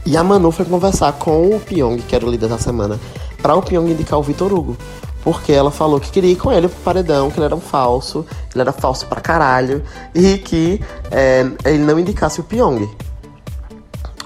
E 0.06 0.18
a 0.18 0.24
Manu 0.24 0.52
foi 0.52 0.66
conversar 0.66 1.14
com 1.14 1.56
o 1.56 1.60
Pyong, 1.60 1.98
que 2.02 2.16
era 2.16 2.26
o 2.26 2.30
líder 2.30 2.50
da 2.50 2.58
semana, 2.58 3.00
para 3.42 3.56
o 3.56 3.62
Pyong 3.62 3.90
indicar 3.90 4.20
o 4.20 4.24
Vitor 4.24 4.52
Hugo. 4.52 4.78
Porque 5.24 5.54
ela 5.54 5.72
falou 5.72 6.00
que 6.00 6.12
queria 6.12 6.32
ir 6.32 6.36
com 6.36 6.52
ele 6.52 6.68
pro 6.68 6.82
paredão, 6.82 7.32
que 7.32 7.38
ele 7.38 7.46
era 7.46 7.56
um 7.56 7.62
falso, 7.62 8.26
ele 8.54 8.62
era 8.62 8.74
falso 8.74 9.06
pra 9.08 9.22
caralho, 9.22 9.82
e 10.14 10.38
que 10.38 10.82
é, 11.10 11.46
ele 11.64 11.84
não 11.84 11.98
indicasse 11.98 12.42
o 12.42 12.44
Pyong. 12.44 12.90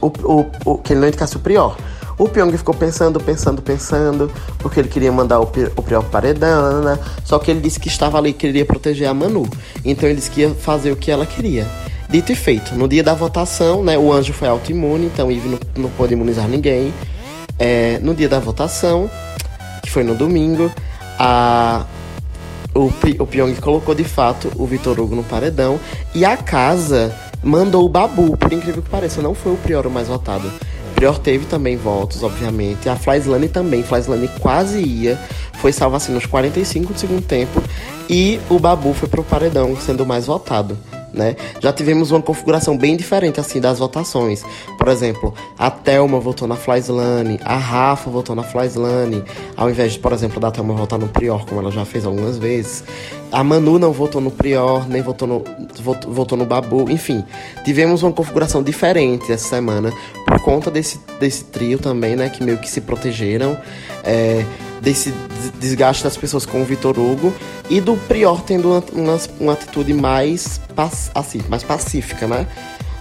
O, 0.01 0.07
o, 0.07 0.45
o, 0.65 0.77
que 0.79 0.93
ele 0.93 1.01
não 1.01 1.07
indicasse 1.07 1.35
o 1.35 1.39
Prior. 1.39 1.75
O 2.17 2.27
Pyong 2.27 2.51
ficou 2.57 2.73
pensando, 2.73 3.19
pensando, 3.19 3.61
pensando, 3.61 4.31
porque 4.57 4.79
ele 4.79 4.87
queria 4.87 5.11
mandar 5.11 5.39
o, 5.39 5.43
o 5.75 5.83
Prior 5.83 6.03
paredão, 6.03 6.81
né? 6.81 6.97
só 7.23 7.37
que 7.37 7.51
ele 7.51 7.59
disse 7.59 7.79
que 7.79 7.87
estava 7.87 8.17
ali, 8.17 8.33
que 8.33 8.39
queria 8.39 8.65
proteger 8.65 9.07
a 9.07 9.13
Manu. 9.13 9.47
Então 9.85 10.09
ele 10.09 10.15
disse 10.15 10.31
que 10.31 10.41
ia 10.41 10.49
fazer 10.55 10.91
o 10.91 10.95
que 10.95 11.11
ela 11.11 11.27
queria. 11.27 11.67
Dito 12.09 12.31
e 12.31 12.35
feito, 12.35 12.73
no 12.73 12.88
dia 12.88 13.03
da 13.03 13.13
votação, 13.13 13.84
né, 13.84 13.97
o 13.97 14.13
anjo 14.13 14.31
foi 14.31 14.47
autoimune, 14.47 15.07
então 15.07 15.29
Eve 15.29 15.49
não, 15.49 15.59
não 15.75 15.89
pôde 15.89 16.13
imunizar 16.13 16.47
ninguém. 16.47 16.93
É, 17.59 17.99
no 17.99 18.15
dia 18.15 18.29
da 18.29 18.39
votação, 18.39 19.09
que 19.84 19.89
foi 19.89 20.03
no 20.03 20.15
domingo, 20.15 20.71
a, 21.19 21.85
o, 22.73 22.85
o 23.19 23.27
Pyong 23.27 23.53
colocou 23.55 23.93
de 23.93 24.03
fato 24.03 24.51
o 24.55 24.65
Vitor 24.65 24.99
Hugo 24.99 25.15
no 25.15 25.23
paredão 25.23 25.79
e 26.15 26.23
a 26.23 26.38
casa 26.38 27.13
mandou 27.43 27.85
o 27.85 27.89
Babu, 27.89 28.38
por 28.38 28.53
incrível 28.53 28.81
que 28.81 28.89
pareça, 28.89 29.21
não 29.21 29.34
foi 29.34 29.53
o 29.53 29.57
Prior 29.57 29.85
o 29.85 29.91
mais 29.91 30.07
votado. 30.07 30.47
O 30.47 30.95
Prior 30.95 31.19
teve 31.19 31.45
também 31.45 31.75
votos, 31.75 32.23
obviamente. 32.23 32.89
A 32.89 32.95
Flyslane 32.95 33.49
também, 33.49 33.84
Flyslane 33.84 34.29
quase 34.39 34.79
ia, 34.79 35.19
foi 35.57 35.71
salva 35.71 35.97
assim 35.97 36.11
nos 36.11 36.25
45 36.25 36.93
do 36.93 36.99
segundo 36.99 37.21
tempo 37.21 37.61
e 38.09 38.39
o 38.49 38.59
Babu 38.59 38.93
foi 38.93 39.07
pro 39.09 39.23
paredão 39.23 39.75
sendo 39.75 40.05
mais 40.05 40.25
votado. 40.25 40.77
Né? 41.13 41.35
Já 41.59 41.73
tivemos 41.73 42.11
uma 42.11 42.21
configuração 42.21 42.77
bem 42.77 42.95
diferente 42.95 43.39
assim 43.39 43.59
das 43.59 43.79
votações. 43.79 44.43
Por 44.77 44.88
exemplo, 44.88 45.34
a 45.57 45.71
Thelma 45.71 46.19
votou 46.19 46.47
na 46.47 46.55
Flyslane, 46.55 47.39
a 47.43 47.57
Rafa 47.57 48.07
votou 48.09 48.35
na 48.35 48.43
Flyslane, 48.43 49.23
ao 49.55 49.67
invés 49.67 49.93
de, 49.93 49.99
por 49.99 50.13
exemplo, 50.13 50.39
da 50.39 50.51
Thelma 50.51 50.75
votar 50.75 50.99
no 50.99 51.07
Prior, 51.07 51.43
como 51.45 51.59
ela 51.59 51.71
já 51.71 51.85
fez 51.85 52.05
algumas 52.05 52.38
vezes. 52.38 52.84
A 53.31 53.43
Manu 53.43 53.79
não 53.79 53.91
votou 53.91 54.21
no 54.21 54.29
Prior, 54.29 54.88
nem 54.88 55.01
votou 55.01 55.27
no, 55.27 55.43
votou, 55.81 56.13
votou 56.13 56.38
no 56.38 56.45
Babu, 56.45 56.85
enfim. 56.91 57.23
Tivemos 57.65 58.03
uma 58.03 58.11
configuração 58.11 58.61
diferente 58.61 59.31
essa 59.31 59.47
semana 59.47 59.91
por 60.23 60.39
conta 60.41 60.69
desse, 60.69 60.99
desse 61.19 61.45
trio 61.45 61.79
também, 61.79 62.15
né? 62.15 62.29
Que 62.29 62.43
meio 62.43 62.59
que 62.59 62.69
se 62.69 62.81
protegeram. 62.81 63.57
é, 64.03 64.45
desse 64.81 65.11
des- 65.11 65.51
desgaste 65.59 66.03
das 66.03 66.15
pessoas 66.17 66.45
com 66.45 66.61
o 66.61 66.65
Vitor 66.65 66.97
Hugo 66.97 67.33
e 67.69 67.81
do 67.81 67.95
Prior 68.07 68.41
tendo 68.41 68.69
uma, 68.69 68.83
uma, 68.93 69.19
uma 69.39 69.53
atitude 69.53 69.93
mais, 69.93 70.59
assim, 71.13 71.41
mais 71.49 71.63
pacífica, 71.63 72.27
né? 72.27 72.47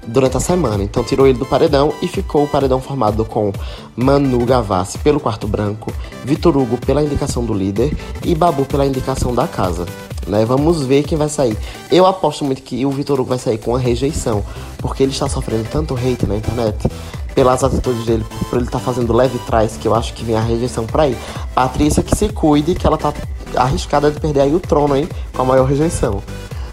Durante 0.09 0.37
a 0.37 0.41
semana. 0.41 0.85
Então 0.85 1.03
tirou 1.03 1.27
ele 1.27 1.39
do 1.39 1.45
paredão 1.45 1.93
e 2.01 2.07
ficou 2.07 2.45
o 2.45 2.49
paredão 2.49 2.81
formado 2.81 3.25
com 3.25 3.53
Manu 3.97 4.45
Gavassi 4.47 4.99
pelo 4.99 5.19
quarto 5.19 5.49
branco, 5.49 5.93
Vitor 6.25 6.57
Hugo 6.57 6.77
pela 6.79 7.03
indicação 7.03 7.45
do 7.45 7.53
líder 7.53 7.93
e 8.25 8.33
Babu 8.33 8.65
pela 8.65 8.87
indicação 8.87 9.35
da 9.35 9.49
casa. 9.49 9.85
Né? 10.29 10.45
Vamos 10.45 10.85
ver 10.85 11.03
quem 11.05 11.19
vai 11.19 11.29
sair. 11.29 11.57
Eu 11.91 12.07
aposto 12.07 12.45
muito 12.45 12.63
que 12.63 12.87
o 12.87 12.91
Vitor 12.91 13.19
Hugo 13.21 13.31
vai 13.31 13.39
sair 13.39 13.59
com 13.59 13.75
a 13.75 13.79
rejeição, 13.79 14.45
porque 14.79 15.03
ele 15.03 15.13
está 15.13 15.29
sofrendo 15.29 15.69
tanto 15.71 15.95
hate 15.95 16.27
na 16.27 16.37
internet 16.37 16.89
pelas 17.37 17.63
atitudes 17.63 18.07
dele, 18.07 18.25
por 18.49 18.57
ele 18.57 18.65
estar 18.65 18.79
fazendo 18.79 19.13
leve 19.13 19.39
trás, 19.41 19.77
que 19.77 19.87
eu 19.87 19.95
acho 19.95 20.15
que 20.15 20.25
vem 20.25 20.35
a 20.35 20.41
rejeição 20.41 20.87
pra 20.87 21.03
aí. 21.03 21.17
Patrícia 21.55 22.03
que 22.03 22.17
se 22.17 22.31
cuide, 22.31 22.75
que 22.75 22.87
ela 22.87 22.97
tá 22.97 23.13
arriscada 23.55 24.11
de 24.11 24.19
perder 24.19 24.41
aí 24.41 24.55
o 24.55 24.59
trono, 24.59 24.97
hein? 24.97 25.07
Com 25.35 25.43
a 25.43 25.45
maior 25.45 25.67
rejeição. 25.67 26.23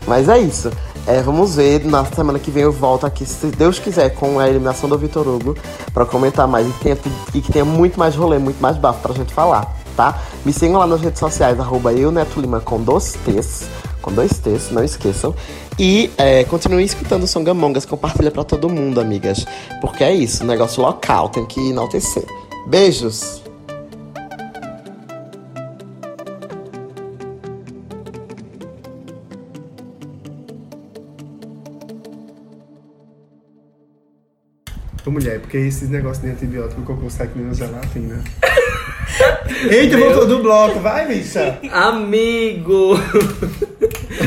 Mas 0.08 0.30
é 0.30 0.40
isso. 0.40 0.72
É, 1.06 1.22
vamos 1.22 1.58
ver, 1.58 1.84
na 1.84 2.06
semana 2.06 2.40
que 2.40 2.50
vem 2.50 2.64
eu 2.64 2.72
volto 2.72 3.06
aqui, 3.06 3.26
se 3.26 3.48
Deus 3.48 3.78
quiser, 3.78 4.12
com 4.12 4.40
a 4.40 4.48
eliminação 4.48 4.88
do 4.90 4.98
Vitor 4.98 5.28
Hugo, 5.28 5.54
pra 5.94 6.06
comentar 6.06 6.48
mais. 6.48 6.66
E, 6.66 6.72
tenha, 6.82 6.98
e 7.34 7.42
que 7.42 7.52
tenha 7.52 7.66
muito 7.66 8.00
mais 8.00 8.16
rolê, 8.16 8.40
muito 8.40 8.62
mais 8.62 8.78
bafo 8.78 9.02
pra 9.02 9.14
gente 9.14 9.34
falar, 9.34 9.70
tá? 9.98 10.18
Me 10.46 10.54
sigam 10.54 10.80
lá 10.80 10.88
nas 10.88 11.02
redes 11.02 11.20
sociais, 11.20 11.60
arroba 11.60 11.92
eu, 11.92 12.10
Neto 12.10 12.40
Lima, 12.40 12.62
com 12.62 12.82
dois 12.82 13.18
T's. 13.26 13.66
Com 14.04 14.12
dois 14.12 14.38
T's, 14.38 14.70
não 14.70 14.84
esqueçam. 14.84 15.34
E 15.80 16.12
é, 16.18 16.44
continue 16.44 16.84
escutando 16.84 17.24
o 17.24 17.28
Songamongas, 17.28 17.86
compartilha 17.86 18.30
pra 18.30 18.44
todo 18.44 18.70
mundo, 18.70 19.00
amigas. 19.00 19.46
Porque 19.80 20.04
é 20.04 20.14
isso, 20.14 20.44
negócio 20.44 20.84
local, 20.84 21.30
tem 21.30 21.46
que 21.46 21.70
enaltecer. 21.70 22.26
Beijos! 22.68 23.42
Ô 35.06 35.12
mulher, 35.12 35.40
porque 35.40 35.58
esses 35.58 35.90
negócios 35.90 36.26
de 36.26 36.32
antibiótico 36.32 36.82
o 36.82 36.84
cocô 36.84 37.10
sai 37.10 37.28
que 37.28 37.40
nem 37.40 37.54
gelatina. 37.54 38.22
Eita, 39.72 39.98
voltou 39.98 40.28
do 40.28 40.40
bloco, 40.40 40.82
vai, 40.82 41.08
bicha! 41.08 41.58
Amigo! 41.72 42.96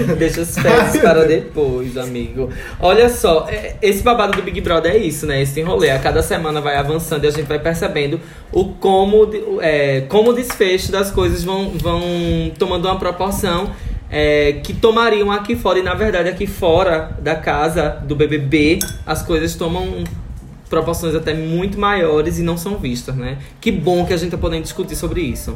Deixa 0.18 0.42
os 0.42 0.54
pés 0.54 0.96
para 0.98 1.24
depois, 1.24 1.96
amigo. 1.96 2.50
Olha 2.80 3.08
só, 3.08 3.46
é- 3.48 3.76
esse 3.82 4.02
babado 4.02 4.36
do 4.36 4.42
Big 4.42 4.60
Brother 4.60 4.92
é 4.92 4.98
isso, 4.98 5.26
né? 5.26 5.42
Esse 5.42 5.60
rolê. 5.62 5.90
A 5.90 5.98
cada 5.98 6.22
semana 6.22 6.60
vai 6.60 6.76
avançando 6.76 7.24
e 7.24 7.26
a 7.26 7.30
gente 7.30 7.46
vai 7.46 7.58
percebendo 7.58 8.20
o 8.52 8.66
como, 8.66 9.28
é, 9.60 10.02
como 10.08 10.30
o 10.30 10.32
desfecho 10.32 10.92
das 10.92 11.10
coisas 11.10 11.42
vão, 11.42 11.70
vão 11.70 12.00
tomando 12.58 12.86
uma 12.86 12.98
proporção 12.98 13.70
é, 14.10 14.60
que 14.62 14.72
tomariam 14.72 15.30
aqui 15.30 15.56
fora. 15.56 15.78
E 15.78 15.82
na 15.82 15.94
verdade, 15.94 16.28
aqui 16.28 16.46
fora 16.46 17.16
da 17.20 17.34
casa 17.34 18.02
do 18.06 18.14
BBB, 18.14 18.78
as 19.04 19.22
coisas 19.22 19.54
tomam 19.54 20.04
proporções 20.68 21.14
até 21.14 21.32
muito 21.32 21.78
maiores 21.78 22.38
e 22.38 22.42
não 22.42 22.56
são 22.56 22.76
vistas, 22.76 23.14
né? 23.14 23.38
Que 23.60 23.70
bom 23.70 24.04
que 24.04 24.12
a 24.12 24.16
gente 24.16 24.30
tá 24.30 24.38
podendo 24.38 24.62
discutir 24.62 24.96
sobre 24.96 25.20
isso. 25.20 25.54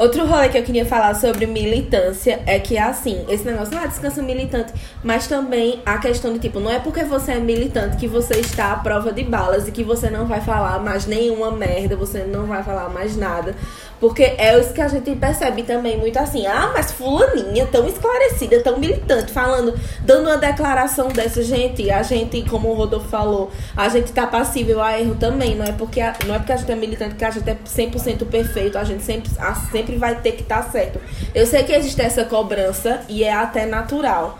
Outro 0.00 0.24
rolê 0.24 0.48
que 0.48 0.56
eu 0.56 0.62
queria 0.62 0.86
falar 0.86 1.12
sobre 1.14 1.44
militância 1.44 2.40
é 2.46 2.58
que, 2.58 2.78
assim, 2.78 3.22
esse 3.28 3.44
negócio, 3.44 3.76
ah, 3.76 3.84
descansa 3.84 4.22
militante, 4.22 4.72
mas 5.04 5.26
também 5.26 5.82
a 5.84 5.98
questão 5.98 6.32
de, 6.32 6.38
tipo, 6.38 6.58
não 6.58 6.70
é 6.70 6.78
porque 6.78 7.04
você 7.04 7.32
é 7.32 7.38
militante 7.38 7.98
que 7.98 8.08
você 8.08 8.40
está 8.40 8.72
à 8.72 8.76
prova 8.76 9.12
de 9.12 9.22
balas 9.22 9.68
e 9.68 9.72
que 9.72 9.84
você 9.84 10.08
não 10.08 10.24
vai 10.24 10.40
falar 10.40 10.78
mais 10.78 11.04
nenhuma 11.04 11.50
merda, 11.50 11.96
você 11.96 12.20
não 12.20 12.46
vai 12.46 12.62
falar 12.62 12.88
mais 12.88 13.14
nada. 13.14 13.54
Porque 14.00 14.22
é 14.22 14.58
isso 14.58 14.72
que 14.72 14.80
a 14.80 14.88
gente 14.88 15.14
percebe 15.14 15.62
também 15.62 15.98
muito 15.98 16.16
assim, 16.18 16.46
ah, 16.46 16.70
mas 16.72 16.90
fulaninha 16.90 17.66
tão 17.66 17.86
esclarecida, 17.86 18.60
tão 18.62 18.78
militante, 18.78 19.30
falando, 19.30 19.78
dando 20.00 20.26
uma 20.28 20.38
declaração 20.38 21.08
dessa, 21.08 21.42
gente, 21.42 21.90
a 21.90 22.02
gente, 22.02 22.42
como 22.48 22.68
o 22.70 22.74
Rodolfo 22.74 23.08
falou, 23.08 23.50
a 23.76 23.88
gente 23.90 24.10
tá 24.12 24.26
passível 24.26 24.82
a 24.82 24.98
erro 24.98 25.16
também, 25.16 25.54
não 25.54 25.66
é 25.66 25.72
porque 25.72 26.00
a, 26.00 26.14
não 26.26 26.34
é 26.34 26.38
porque 26.38 26.52
a 26.52 26.56
gente 26.56 26.72
é 26.72 26.74
militante 26.76 27.14
que 27.14 27.24
a 27.24 27.30
gente 27.30 27.48
é 27.50 27.54
100% 27.66 28.24
perfeito, 28.26 28.78
a 28.78 28.84
gente 28.84 29.02
sempre, 29.02 29.30
a- 29.38 29.54
sempre 29.54 29.96
vai 29.96 30.14
ter 30.14 30.32
que 30.32 30.42
estar 30.42 30.62
certo. 30.70 30.98
Eu 31.34 31.46
sei 31.46 31.62
que 31.62 31.72
existe 31.72 32.00
essa 32.00 32.24
cobrança 32.24 33.02
e 33.06 33.22
é 33.22 33.32
até 33.34 33.66
natural. 33.66 34.38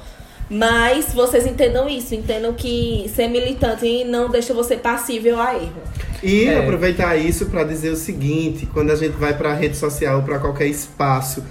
Mas 0.51 1.15
vocês 1.15 1.47
entendam 1.47 1.89
isso, 1.89 2.13
entendam 2.13 2.53
que 2.53 3.09
ser 3.15 3.29
militante 3.29 4.03
não 4.05 4.29
deixa 4.29 4.53
você 4.53 4.77
passível 4.77 5.41
a 5.41 5.55
erro. 5.55 5.81
E 6.23 6.47
É. 6.47 6.59
aproveitar 6.59 7.17
isso 7.17 7.47
para 7.47 7.63
dizer 7.63 7.91
o 7.91 7.97
seguinte: 7.97 8.67
quando 8.67 8.91
a 8.91 8.97
gente 8.97 9.13
vai 9.13 9.33
para 9.33 9.55
rede 9.55 9.77
social, 9.77 10.23
para 10.23 10.41
qualquer 10.41 10.67
espaço, 10.67 11.45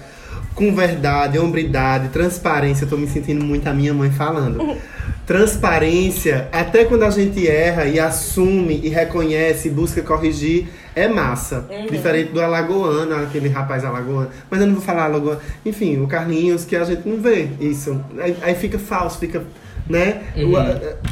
com 0.54 0.74
verdade, 0.74 1.38
hombridade, 1.38 2.08
transparência, 2.10 2.84
eu 2.84 2.88
tô 2.90 2.96
me 2.98 3.08
sentindo 3.08 3.42
muito 3.42 3.66
a 3.66 3.72
minha 3.72 3.94
mãe 3.94 4.10
falando. 4.10 4.76
Transparência, 5.26 6.48
até 6.50 6.84
quando 6.84 7.04
a 7.04 7.10
gente 7.10 7.46
erra 7.46 7.84
e 7.84 8.00
assume 8.00 8.80
e 8.82 8.88
reconhece 8.88 9.68
e 9.68 9.70
busca 9.70 10.02
corrigir, 10.02 10.68
é 10.94 11.08
massa. 11.08 11.66
Diferente 11.90 12.32
do 12.32 12.40
alagoano, 12.40 13.14
aquele 13.16 13.48
rapaz 13.48 13.84
alagoano. 13.84 14.30
Mas 14.50 14.60
eu 14.60 14.66
não 14.66 14.74
vou 14.74 14.82
falar 14.82 15.04
alagoano. 15.04 15.40
Enfim, 15.64 16.00
o 16.00 16.06
Carlinhos, 16.06 16.64
que 16.64 16.74
a 16.74 16.84
gente 16.84 17.08
não 17.08 17.20
vê 17.20 17.48
isso. 17.60 18.00
Aí, 18.18 18.36
aí 18.42 18.54
fica 18.54 18.78
falso, 18.78 19.18
fica. 19.18 19.42
Né? 19.88 20.22
Uhum. 20.36 20.52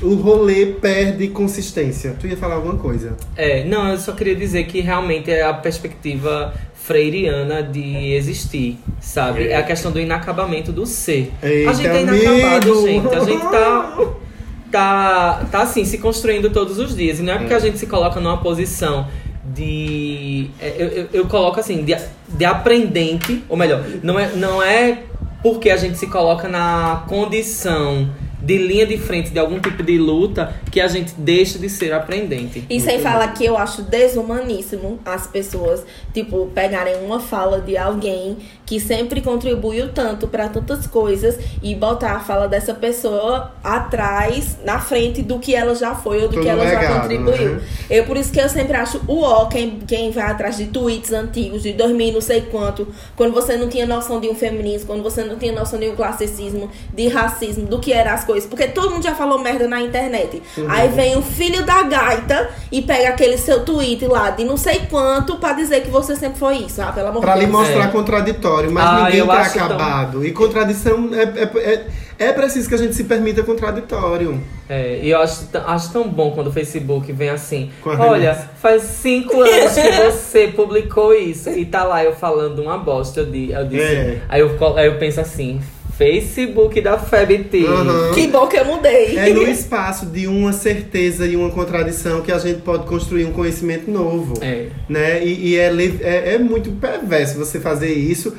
O, 0.03 0.07
o 0.07 0.15
rolê 0.15 0.67
perde 0.67 1.27
consistência. 1.29 2.15
Tu 2.21 2.29
ia 2.29 2.37
falar 2.37 2.57
alguma 2.57 2.77
coisa? 2.77 3.17
É, 3.35 3.65
não, 3.65 3.89
eu 3.89 3.99
só 3.99 4.13
queria 4.13 4.37
dizer 4.37 4.67
que 4.67 4.81
realmente 4.81 5.33
é 5.33 5.43
a 5.43 5.53
perspectiva 5.53 6.55
freiriana 6.89 7.63
de 7.63 8.15
existir, 8.15 8.79
sabe? 8.99 9.49
É 9.49 9.57
a 9.57 9.63
questão 9.63 9.93
do 9.93 10.01
inacabamento 10.01 10.73
do 10.73 10.87
ser. 10.87 11.31
Eita, 11.43 11.71
a 11.71 11.75
gente 11.75 11.89
é 11.89 12.01
inacabado, 12.01 12.73
amigo! 12.73 12.87
gente. 12.87 13.15
A 13.15 13.21
gente 13.21 13.43
tá. 13.43 13.99
tá, 14.73 15.47
tá 15.51 15.63
assim, 15.63 15.85
se 15.85 15.99
construindo 15.99 16.49
todos 16.49 16.79
os 16.79 16.97
dias. 16.97 17.19
E 17.19 17.23
não 17.23 17.35
é 17.35 17.39
porque 17.39 17.53
a 17.53 17.59
gente 17.59 17.77
se 17.79 17.87
coloca 17.87 18.19
numa 18.21 18.39
posição 18.39 19.07
de. 19.45 20.49
é, 20.59 20.77
Eu, 20.79 20.89
eu, 20.89 21.09
eu 21.13 21.27
coloco 21.27 21.61
assim, 21.61 21.85
de, 21.85 21.95
de 22.27 22.45
aprendente, 22.47 23.45
ou 23.51 23.57
melhor, 23.57 23.85
não 24.03 24.19
é, 24.19 24.33
não 24.35 24.63
é 24.63 25.03
porque 25.43 25.69
a 25.69 25.77
gente 25.77 25.99
se 25.99 26.07
coloca 26.07 26.49
na 26.49 27.05
condição 27.07 28.09
de 28.49 28.57
linha 28.57 28.87
de 28.87 28.97
frente 28.97 29.29
de 29.29 29.39
algum 29.39 29.61
tipo 29.61 29.83
de 29.83 29.99
luta 29.99 30.55
que 30.73 30.81
a 30.81 30.89
gente 30.89 31.13
deixa 31.19 31.59
de 31.59 31.69
ser 31.69 31.93
aprendente. 31.93 32.65
E 32.71 32.81
sem 32.81 32.99
falar 32.99 33.29
que 33.35 33.45
eu 33.45 33.59
acho 33.59 33.83
desumaníssimo 33.83 34.99
as 35.05 35.27
pessoas, 35.27 35.85
tipo, 36.15 36.47
pegarem 36.55 36.97
uma 37.05 37.21
fala 37.21 37.61
de 37.61 37.77
alguém 37.77 38.39
que 38.69 38.79
sempre 38.79 39.23
contribuiu 39.23 39.89
tanto 39.95 40.29
pra 40.29 40.47
tantas 40.49 40.87
coisas 40.87 41.39
e 41.63 41.75
botar 41.75 42.13
a 42.17 42.21
fala 42.21 42.47
dessa 42.47 42.75
pessoa 42.75 43.51
atrás, 43.65 44.59
na 44.63 44.79
frente 44.79 45.23
do 45.23 45.39
que 45.39 45.55
ela 45.55 45.75
já 45.75 45.95
foi 45.95 46.23
ou 46.23 46.29
do 46.29 46.35
Todo 46.35 46.43
que 46.43 46.49
ela 46.51 46.65
já 46.69 46.79
legado, 46.79 47.01
contribuiu. 47.03 47.55
né? 47.55 47.61
Eu 47.89 48.05
por 48.05 48.17
isso 48.19 48.31
que 48.31 48.39
eu 48.39 48.49
sempre 48.49 48.77
acho 48.77 49.01
o 49.09 49.23
ó 49.23 49.47
quem, 49.47 49.79
quem 49.87 50.11
vai 50.11 50.31
atrás 50.31 50.59
de 50.59 50.67
tweets 50.67 51.13
antigos 51.13 51.63
de 51.63 51.73
2000 51.73 52.13
não 52.13 52.21
sei 52.21 52.43
quanto, 52.43 52.87
quando 53.17 53.33
você 53.33 53.57
não 53.57 53.69
tinha 53.69 53.87
noção 53.87 54.21
de 54.21 54.29
um 54.29 54.35
feminismo, 54.35 54.87
quando 54.87 55.03
você 55.03 55.25
não 55.25 55.37
tinha 55.37 55.53
noção 55.53 55.79
de 55.79 55.89
um 55.89 55.97
classicismo, 55.97 56.71
de 56.93 57.09
racismo, 57.09 57.67
do 57.67 57.79
que 57.79 57.93
eram 57.93 58.13
as 58.13 58.25
coisas, 58.25 58.47
porque 58.49 58.67
todo 58.69 58.91
mundo 58.91 59.03
já 59.03 59.15
falou 59.15 59.39
merda 59.39 59.67
na 59.67 59.81
internet. 59.81 60.43
Uhum. 60.59 60.67
Aí 60.69 60.89
vem 60.89 61.17
o 61.17 61.23
filho 61.23 61.65
da 61.65 61.83
gaita 61.85 62.51
e 62.71 62.83
pega 62.83 63.09
aquele 63.09 63.39
seu 63.39 63.65
tweet 63.65 64.05
lá 64.07 64.29
de 64.31 64.45
não 64.45 64.59
sei 64.59 64.81
quanto 64.91 65.37
pra 65.37 65.55
dizer 65.55 65.81
que 65.83 65.89
você 65.91 66.15
sempre 66.15 66.39
foi 66.39 66.57
isso, 66.59 66.83
ah, 66.83 66.93
pelo 66.93 67.09
amor 67.09 67.21
Pra 67.23 67.33
de 67.35 67.41
lhe 67.41 67.47
Deus. 67.47 67.59
mostrar 67.59 67.85
É. 67.85 67.91
contraditório, 67.93 68.58
mas 68.67 68.85
Ah, 68.85 69.05
ninguém 69.05 69.21
eu 69.21 69.27
tá 69.27 69.33
acho 69.41 69.55
tão- 69.55 69.65
acabado. 69.67 70.25
E 70.27 70.33
contradição 70.33 71.11
é, 71.15 71.23
é, 71.23 71.43
é, 71.73 72.27
é 72.29 72.33
preciso 72.33 72.69
que 72.69 72.75
a 72.75 72.79
gente 72.79 72.95
se 72.95 73.05
permita 73.05 73.43
contraditório. 73.43 74.41
É, 74.69 74.99
e 75.03 75.11
eu 75.11 75.21
acho, 75.21 75.49
acho 75.67 75.93
tão 75.93 76.09
bom 76.09 76.33
quando 76.33 76.49
o 76.49 76.53
Facebook 76.53 77.11
vem 77.13 77.31
assim. 77.31 77.71
Olha, 77.85 78.35
faz 78.61 78.83
cinco 78.83 79.41
anos 79.41 79.73
que 79.75 79.93
você 80.11 80.49
publicou 80.49 81.15
isso. 81.15 81.49
E 81.51 81.65
tá 81.65 81.85
lá 81.85 82.03
eu 82.05 82.15
falando 82.15 82.61
uma 82.63 82.77
bosta. 82.77 83.21
Eu, 83.21 83.27
eu 83.27 83.65
disse. 83.67 83.83
É. 83.83 84.19
Aí, 84.29 84.41
eu, 84.41 84.77
aí 84.77 84.87
eu 84.87 84.99
penso 84.99 85.21
assim: 85.21 85.61
Facebook 85.99 86.81
da 86.81 86.97
FebT. 86.97 87.67
Aham. 87.67 88.13
Que 88.15 88.29
bom 88.29 88.47
que 88.47 88.57
eu 88.57 88.65
mudei. 88.65 89.19
É 89.19 89.31
no 89.31 89.43
espaço 89.43 90.07
de 90.07 90.29
uma 90.29 90.53
certeza 90.53 91.27
e 91.27 91.35
uma 91.35 91.51
contradição 91.51 92.21
que 92.23 92.31
a 92.31 92.39
gente 92.39 92.61
pode 92.63 92.87
construir 92.87 93.25
um 93.25 93.33
conhecimento 93.33 93.91
novo. 93.91 94.35
É. 94.41 94.67
Né? 94.89 95.25
E, 95.25 95.49
e 95.49 95.57
é, 95.57 95.69
le- 95.73 95.99
é, 96.01 96.35
é 96.35 96.39
muito 96.39 96.71
perverso 96.71 97.37
você 97.37 97.59
fazer 97.59 97.93
isso. 97.93 98.33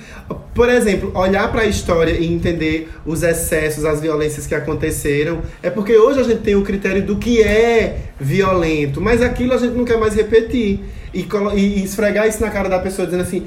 Por 0.55 0.69
exemplo, 0.69 1.11
olhar 1.13 1.51
para 1.51 1.63
a 1.63 1.65
história 1.65 2.11
e 2.13 2.25
entender 2.33 2.87
os 3.05 3.23
excessos, 3.23 3.83
as 3.83 3.99
violências 3.99 4.47
que 4.47 4.55
aconteceram. 4.55 5.41
É 5.61 5.69
porque 5.69 5.97
hoje 5.97 6.21
a 6.21 6.23
gente 6.23 6.39
tem 6.39 6.55
o 6.55 6.61
critério 6.63 7.03
do 7.03 7.17
que 7.17 7.41
é 7.43 7.97
violento, 8.17 9.01
mas 9.01 9.21
aquilo 9.21 9.53
a 9.53 9.57
gente 9.57 9.75
não 9.75 9.83
quer 9.83 9.97
mais 9.97 10.15
repetir. 10.15 10.79
E, 11.13 11.23
colo- 11.23 11.51
e- 11.57 11.79
e 11.79 11.83
esfregar 11.83 12.25
isso 12.27 12.39
na 12.39 12.49
cara 12.51 12.69
da 12.69 12.79
pessoa 12.79 13.05
dizendo 13.05 13.23
assim. 13.23 13.43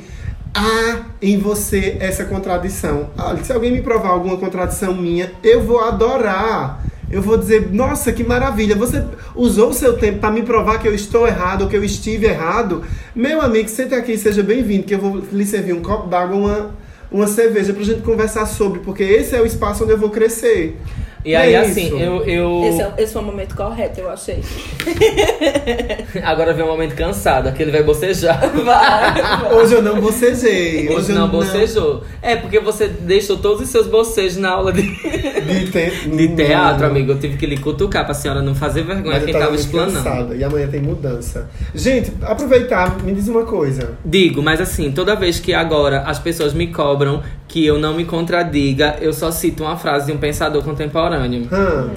Há 0.55 1.07
em 1.21 1.39
você 1.39 1.97
essa 1.99 2.25
contradição. 2.25 3.11
Olha, 3.17 3.43
se 3.43 3.53
alguém 3.53 3.73
me 3.73 3.81
provar 3.81 4.11
alguma 4.11 4.37
contradição 4.37 4.95
minha, 4.95 5.33
eu 5.43 5.63
vou 5.63 5.81
adorar. 5.81 6.85
Eu 7.11 7.21
vou 7.21 7.37
dizer, 7.37 7.71
nossa, 7.71 8.13
que 8.13 8.25
maravilha. 8.25 8.75
Você 8.77 9.05
usou 9.35 9.71
o 9.71 9.75
seu 9.75 9.99
tempo 9.99 10.19
para 10.19 10.31
me 10.31 10.43
provar 10.43 10.79
que 10.79 10.89
eu 10.89 10.95
estou 10.95 11.27
errado 11.27 11.63
ou 11.63 11.69
que 11.69 11.77
eu 11.77 11.85
estive 11.85 12.27
errado. 12.27 12.83
Meu 13.15 13.41
amigo, 13.41 13.69
senta 13.69 13.97
aqui 13.97 14.17
seja 14.17 14.43
bem-vindo, 14.43 14.85
que 14.85 14.95
eu 14.95 14.99
vou 14.99 15.23
lhe 15.33 15.45
servir 15.45 15.73
um 15.75 15.83
copo 15.83 16.09
d'água, 16.09 16.37
uma, 16.37 16.71
uma 17.11 17.27
cerveja 17.27 17.73
pra 17.73 17.83
gente 17.83 18.03
conversar 18.03 18.47
sobre, 18.47 18.81
porque 18.81 19.03
esse 19.03 19.35
é 19.35 19.41
o 19.41 19.47
espaço 19.47 19.85
onde 19.85 19.93
eu 19.93 19.99
vou 19.99 20.11
crescer. 20.11 20.79
E 21.25 21.37
aí, 21.37 21.55
É 21.55 21.59
assim, 21.59 21.87
isso. 21.87 21.97
eu. 21.97 22.25
eu... 22.25 22.65
Esse, 22.65 22.83
é, 22.83 22.93
esse 22.99 23.13
foi 23.13 23.23
o 23.23 23.25
momento 23.25 23.55
correto, 23.55 24.01
eu 24.01 24.11
achei. 24.11 24.43
Agora 26.23 26.53
vem 26.53 26.65
um 26.65 26.69
momento 26.69 26.95
cansado, 26.95 27.49
aquele 27.49 27.71
vai 27.71 27.83
bocejar. 27.83 28.41
Vai. 28.63 29.55
Hoje 29.55 29.75
eu 29.75 29.83
não 29.83 30.01
bocejei. 30.01 30.89
Hoje 30.89 30.97
Hoje 30.97 31.11
eu 31.13 31.17
não 31.17 31.29
bocejou. 31.29 32.03
É, 32.21 32.37
porque 32.37 32.61
você 32.61 32.89
deixou 32.89 33.37
todos 33.39 33.63
os 33.63 33.69
seus 33.69 33.87
bocejos 33.87 34.37
na 34.37 34.51
aula 34.51 34.73
de, 34.73 34.83
De, 34.83 35.71
te... 35.71 36.09
de 36.09 36.29
teatro, 36.37 36.87
amigo. 36.87 37.13
Eu 37.13 37.19
tive 37.19 37.37
que 37.37 37.47
lhe 37.47 37.57
cutucar 37.59 38.05
pra 38.05 38.15
senhora 38.15 38.43
não 38.43 38.55
fazer 38.55 38.83
vergonha 38.83 39.15
Mas 39.15 39.23
eu 39.23 39.29
quem 39.33 39.39
tava 39.41 39.55
explanando. 39.55 39.95
cansada. 40.03 40.35
E 40.35 40.45
amanhã 40.45 40.69
tem 40.69 40.81
mudança. 40.81 41.49
Gente, 41.75 42.13
aproveitar, 42.23 42.99
me 43.03 43.13
diz 43.13 43.29
uma 43.29 43.45
coisa. 43.45 43.93
Digo, 44.05 44.43
mas 44.43 44.61
assim, 44.61 44.91
toda 44.93 45.15
vez 45.15 45.39
que 45.41 45.55
agora 45.55 46.03
as 46.03 46.19
pessoas 46.19 46.53
me 46.53 46.69
cobram 46.69 47.23
que 47.49 47.67
eu 47.67 47.79
não 47.79 47.95
me 47.95 48.05
contradiga, 48.07 48.97
eu 49.01 49.13
só 49.13 49.31
cito 49.31 49.63
uma 49.63 49.77
frase 49.77 50.07
de 50.07 50.13
um 50.13 50.17
pensador 50.17 50.63
contemporâneo. 50.63 51.12
Hã? 51.51 51.91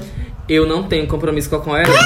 Eu 0.48 0.68
não 0.68 0.84
tenho 0.84 1.08
compromisso 1.08 1.50
com 1.50 1.56
a 1.56 1.62
coerência. 1.62 1.94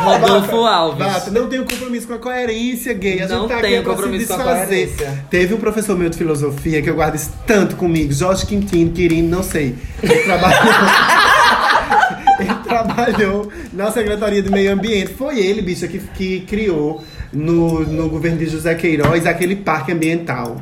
Rodolfo 0.00 0.56
Alves. 0.64 1.06
Bato, 1.06 1.30
não 1.30 1.48
tenho 1.48 1.64
compromisso 1.64 2.06
com 2.06 2.14
a 2.14 2.18
coerência 2.18 2.94
gay. 2.94 3.20
A 3.20 3.26
gente 3.26 3.30
Não 3.30 3.48
tá 3.48 3.60
tenho 3.60 3.80
aqui 3.80 3.88
compromisso 3.88 4.28
com 4.28 4.40
a 4.40 4.44
coerência. 4.44 5.24
Teve 5.30 5.54
um 5.54 5.58
professor 5.58 5.98
meu 5.98 6.08
de 6.08 6.16
filosofia 6.16 6.80
que 6.80 6.88
eu 6.88 6.94
guardo 6.94 7.16
isso 7.16 7.32
tanto 7.46 7.76
comigo, 7.76 8.12
Jorge 8.12 8.46
Quintino, 8.46 8.92
Quirino, 8.92 9.28
não 9.28 9.42
sei. 9.42 9.74
Ele 10.02 10.22
trabalhou. 10.22 10.58
ele 12.40 12.54
trabalhou 12.64 13.52
na 13.72 13.90
Secretaria 13.90 14.42
de 14.42 14.50
Meio 14.50 14.72
Ambiente. 14.72 15.12
Foi 15.12 15.38
ele, 15.38 15.60
bicha, 15.60 15.88
que, 15.88 15.98
que 15.98 16.40
criou 16.40 17.02
no, 17.32 17.80
no 17.80 18.08
governo 18.08 18.38
de 18.38 18.46
José 18.46 18.74
Queiroz 18.74 19.26
aquele 19.26 19.56
parque 19.56 19.92
ambiental. 19.92 20.56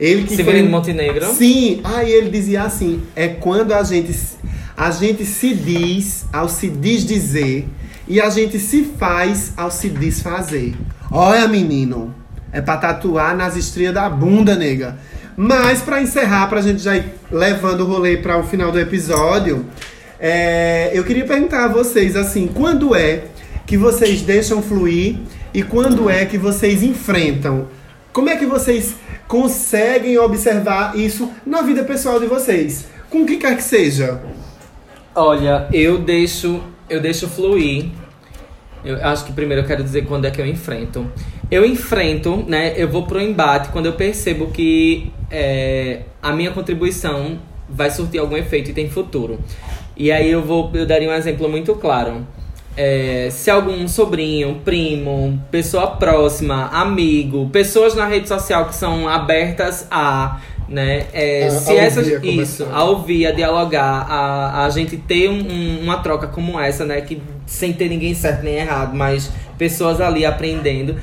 Ele 0.00 0.24
que 0.24 0.36
Severino 0.36 0.64
foi- 0.64 0.72
Montenegro. 0.78 1.26
Sim, 1.34 1.80
aí 1.84 2.10
ele 2.10 2.30
dizia 2.30 2.62
assim: 2.62 3.02
é 3.14 3.28
quando 3.28 3.72
a 3.74 3.82
gente, 3.82 4.14
a 4.76 4.90
gente 4.90 5.24
se 5.24 5.54
diz 5.54 6.24
ao 6.32 6.48
se 6.48 6.68
desdizer 6.68 7.64
e 8.06 8.20
a 8.20 8.30
gente 8.30 8.58
se 8.58 8.84
faz 8.98 9.52
ao 9.56 9.70
se 9.70 9.88
desfazer. 9.88 10.74
Olha, 11.10 11.46
menino, 11.48 12.14
é 12.52 12.60
pra 12.60 12.76
tatuar 12.76 13.36
nas 13.36 13.56
estrias 13.56 13.92
da 13.94 14.08
bunda, 14.08 14.54
nega. 14.56 14.96
Mas 15.36 15.80
pra 15.82 16.02
encerrar, 16.02 16.48
pra 16.48 16.60
gente 16.60 16.82
já 16.82 16.96
ir 16.96 17.04
levando 17.30 17.82
o 17.82 17.84
rolê 17.86 18.16
para 18.16 18.38
o 18.38 18.42
final 18.42 18.72
do 18.72 18.80
episódio, 18.80 19.64
é, 20.18 20.90
eu 20.92 21.04
queria 21.04 21.24
perguntar 21.24 21.66
a 21.66 21.68
vocês 21.68 22.16
assim: 22.16 22.48
quando 22.48 22.94
é 22.94 23.24
que 23.66 23.76
vocês 23.76 24.22
deixam 24.22 24.62
fluir 24.62 25.16
e 25.52 25.62
quando 25.62 26.08
é 26.08 26.24
que 26.24 26.38
vocês 26.38 26.82
enfrentam? 26.82 27.68
Como 28.12 28.28
é 28.30 28.36
que 28.36 28.46
vocês 28.46 28.94
conseguem 29.28 30.18
observar 30.18 30.98
isso 30.98 31.30
na 31.46 31.60
vida 31.60 31.84
pessoal 31.84 32.18
de 32.18 32.26
vocês? 32.26 32.88
Com 33.10 33.22
o 33.22 33.26
que 33.26 33.36
quer 33.36 33.54
que 33.54 33.62
seja. 33.62 34.20
Olha, 35.14 35.68
eu 35.72 35.98
deixo, 35.98 36.62
eu 36.88 37.00
deixo 37.00 37.28
fluir. 37.28 37.90
Eu 38.84 38.96
acho 39.04 39.26
que 39.26 39.32
primeiro 39.32 39.62
eu 39.62 39.66
quero 39.66 39.84
dizer 39.84 40.06
quando 40.06 40.24
é 40.24 40.30
que 40.30 40.40
eu 40.40 40.46
enfrento. 40.46 41.06
Eu 41.50 41.64
enfrento, 41.64 42.44
né? 42.48 42.72
Eu 42.76 42.88
vou 42.88 43.06
pro 43.06 43.20
embate 43.20 43.68
quando 43.68 43.86
eu 43.86 43.92
percebo 43.92 44.48
que 44.48 45.12
é, 45.30 46.02
a 46.22 46.32
minha 46.32 46.50
contribuição 46.50 47.38
vai 47.68 47.90
surtir 47.90 48.18
algum 48.18 48.36
efeito 48.36 48.70
e 48.70 48.72
tem 48.72 48.88
futuro. 48.88 49.38
E 49.96 50.10
aí 50.10 50.30
eu 50.30 50.42
vou, 50.42 50.70
eu 50.74 50.86
daria 50.86 51.08
um 51.08 51.12
exemplo 51.12 51.48
muito 51.48 51.74
claro. 51.74 52.26
É, 52.80 53.28
se 53.32 53.50
algum 53.50 53.88
sobrinho, 53.88 54.60
primo, 54.64 55.36
pessoa 55.50 55.88
próxima, 55.88 56.66
amigo, 56.72 57.48
pessoas 57.50 57.96
na 57.96 58.06
rede 58.06 58.28
social 58.28 58.66
que 58.66 58.74
são 58.76 59.08
abertas 59.08 59.84
a, 59.90 60.38
né? 60.68 61.06
é, 61.12 61.46
A- 61.48 61.50
se 61.50 61.72
a 61.72 61.82
essas 61.82 62.06
ouvir, 62.08 62.28
a 62.38 62.42
isso, 62.42 62.68
a 62.72 62.84
ouvir, 62.84 63.26
a 63.26 63.32
dialogar, 63.32 64.06
a, 64.08 64.64
a 64.64 64.70
gente 64.70 64.96
ter 64.96 65.28
um- 65.28 65.40
um- 65.50 65.80
uma 65.82 65.96
troca 65.98 66.28
como 66.28 66.58
essa, 66.60 66.84
né? 66.84 67.00
Que 67.00 67.20
sem 67.46 67.72
ter 67.72 67.88
ninguém 67.88 68.14
certo 68.14 68.44
nem 68.44 68.54
errado, 68.58 68.94
mas 68.94 69.28
pessoas 69.58 70.00
ali 70.00 70.24
aprendendo. 70.24 70.94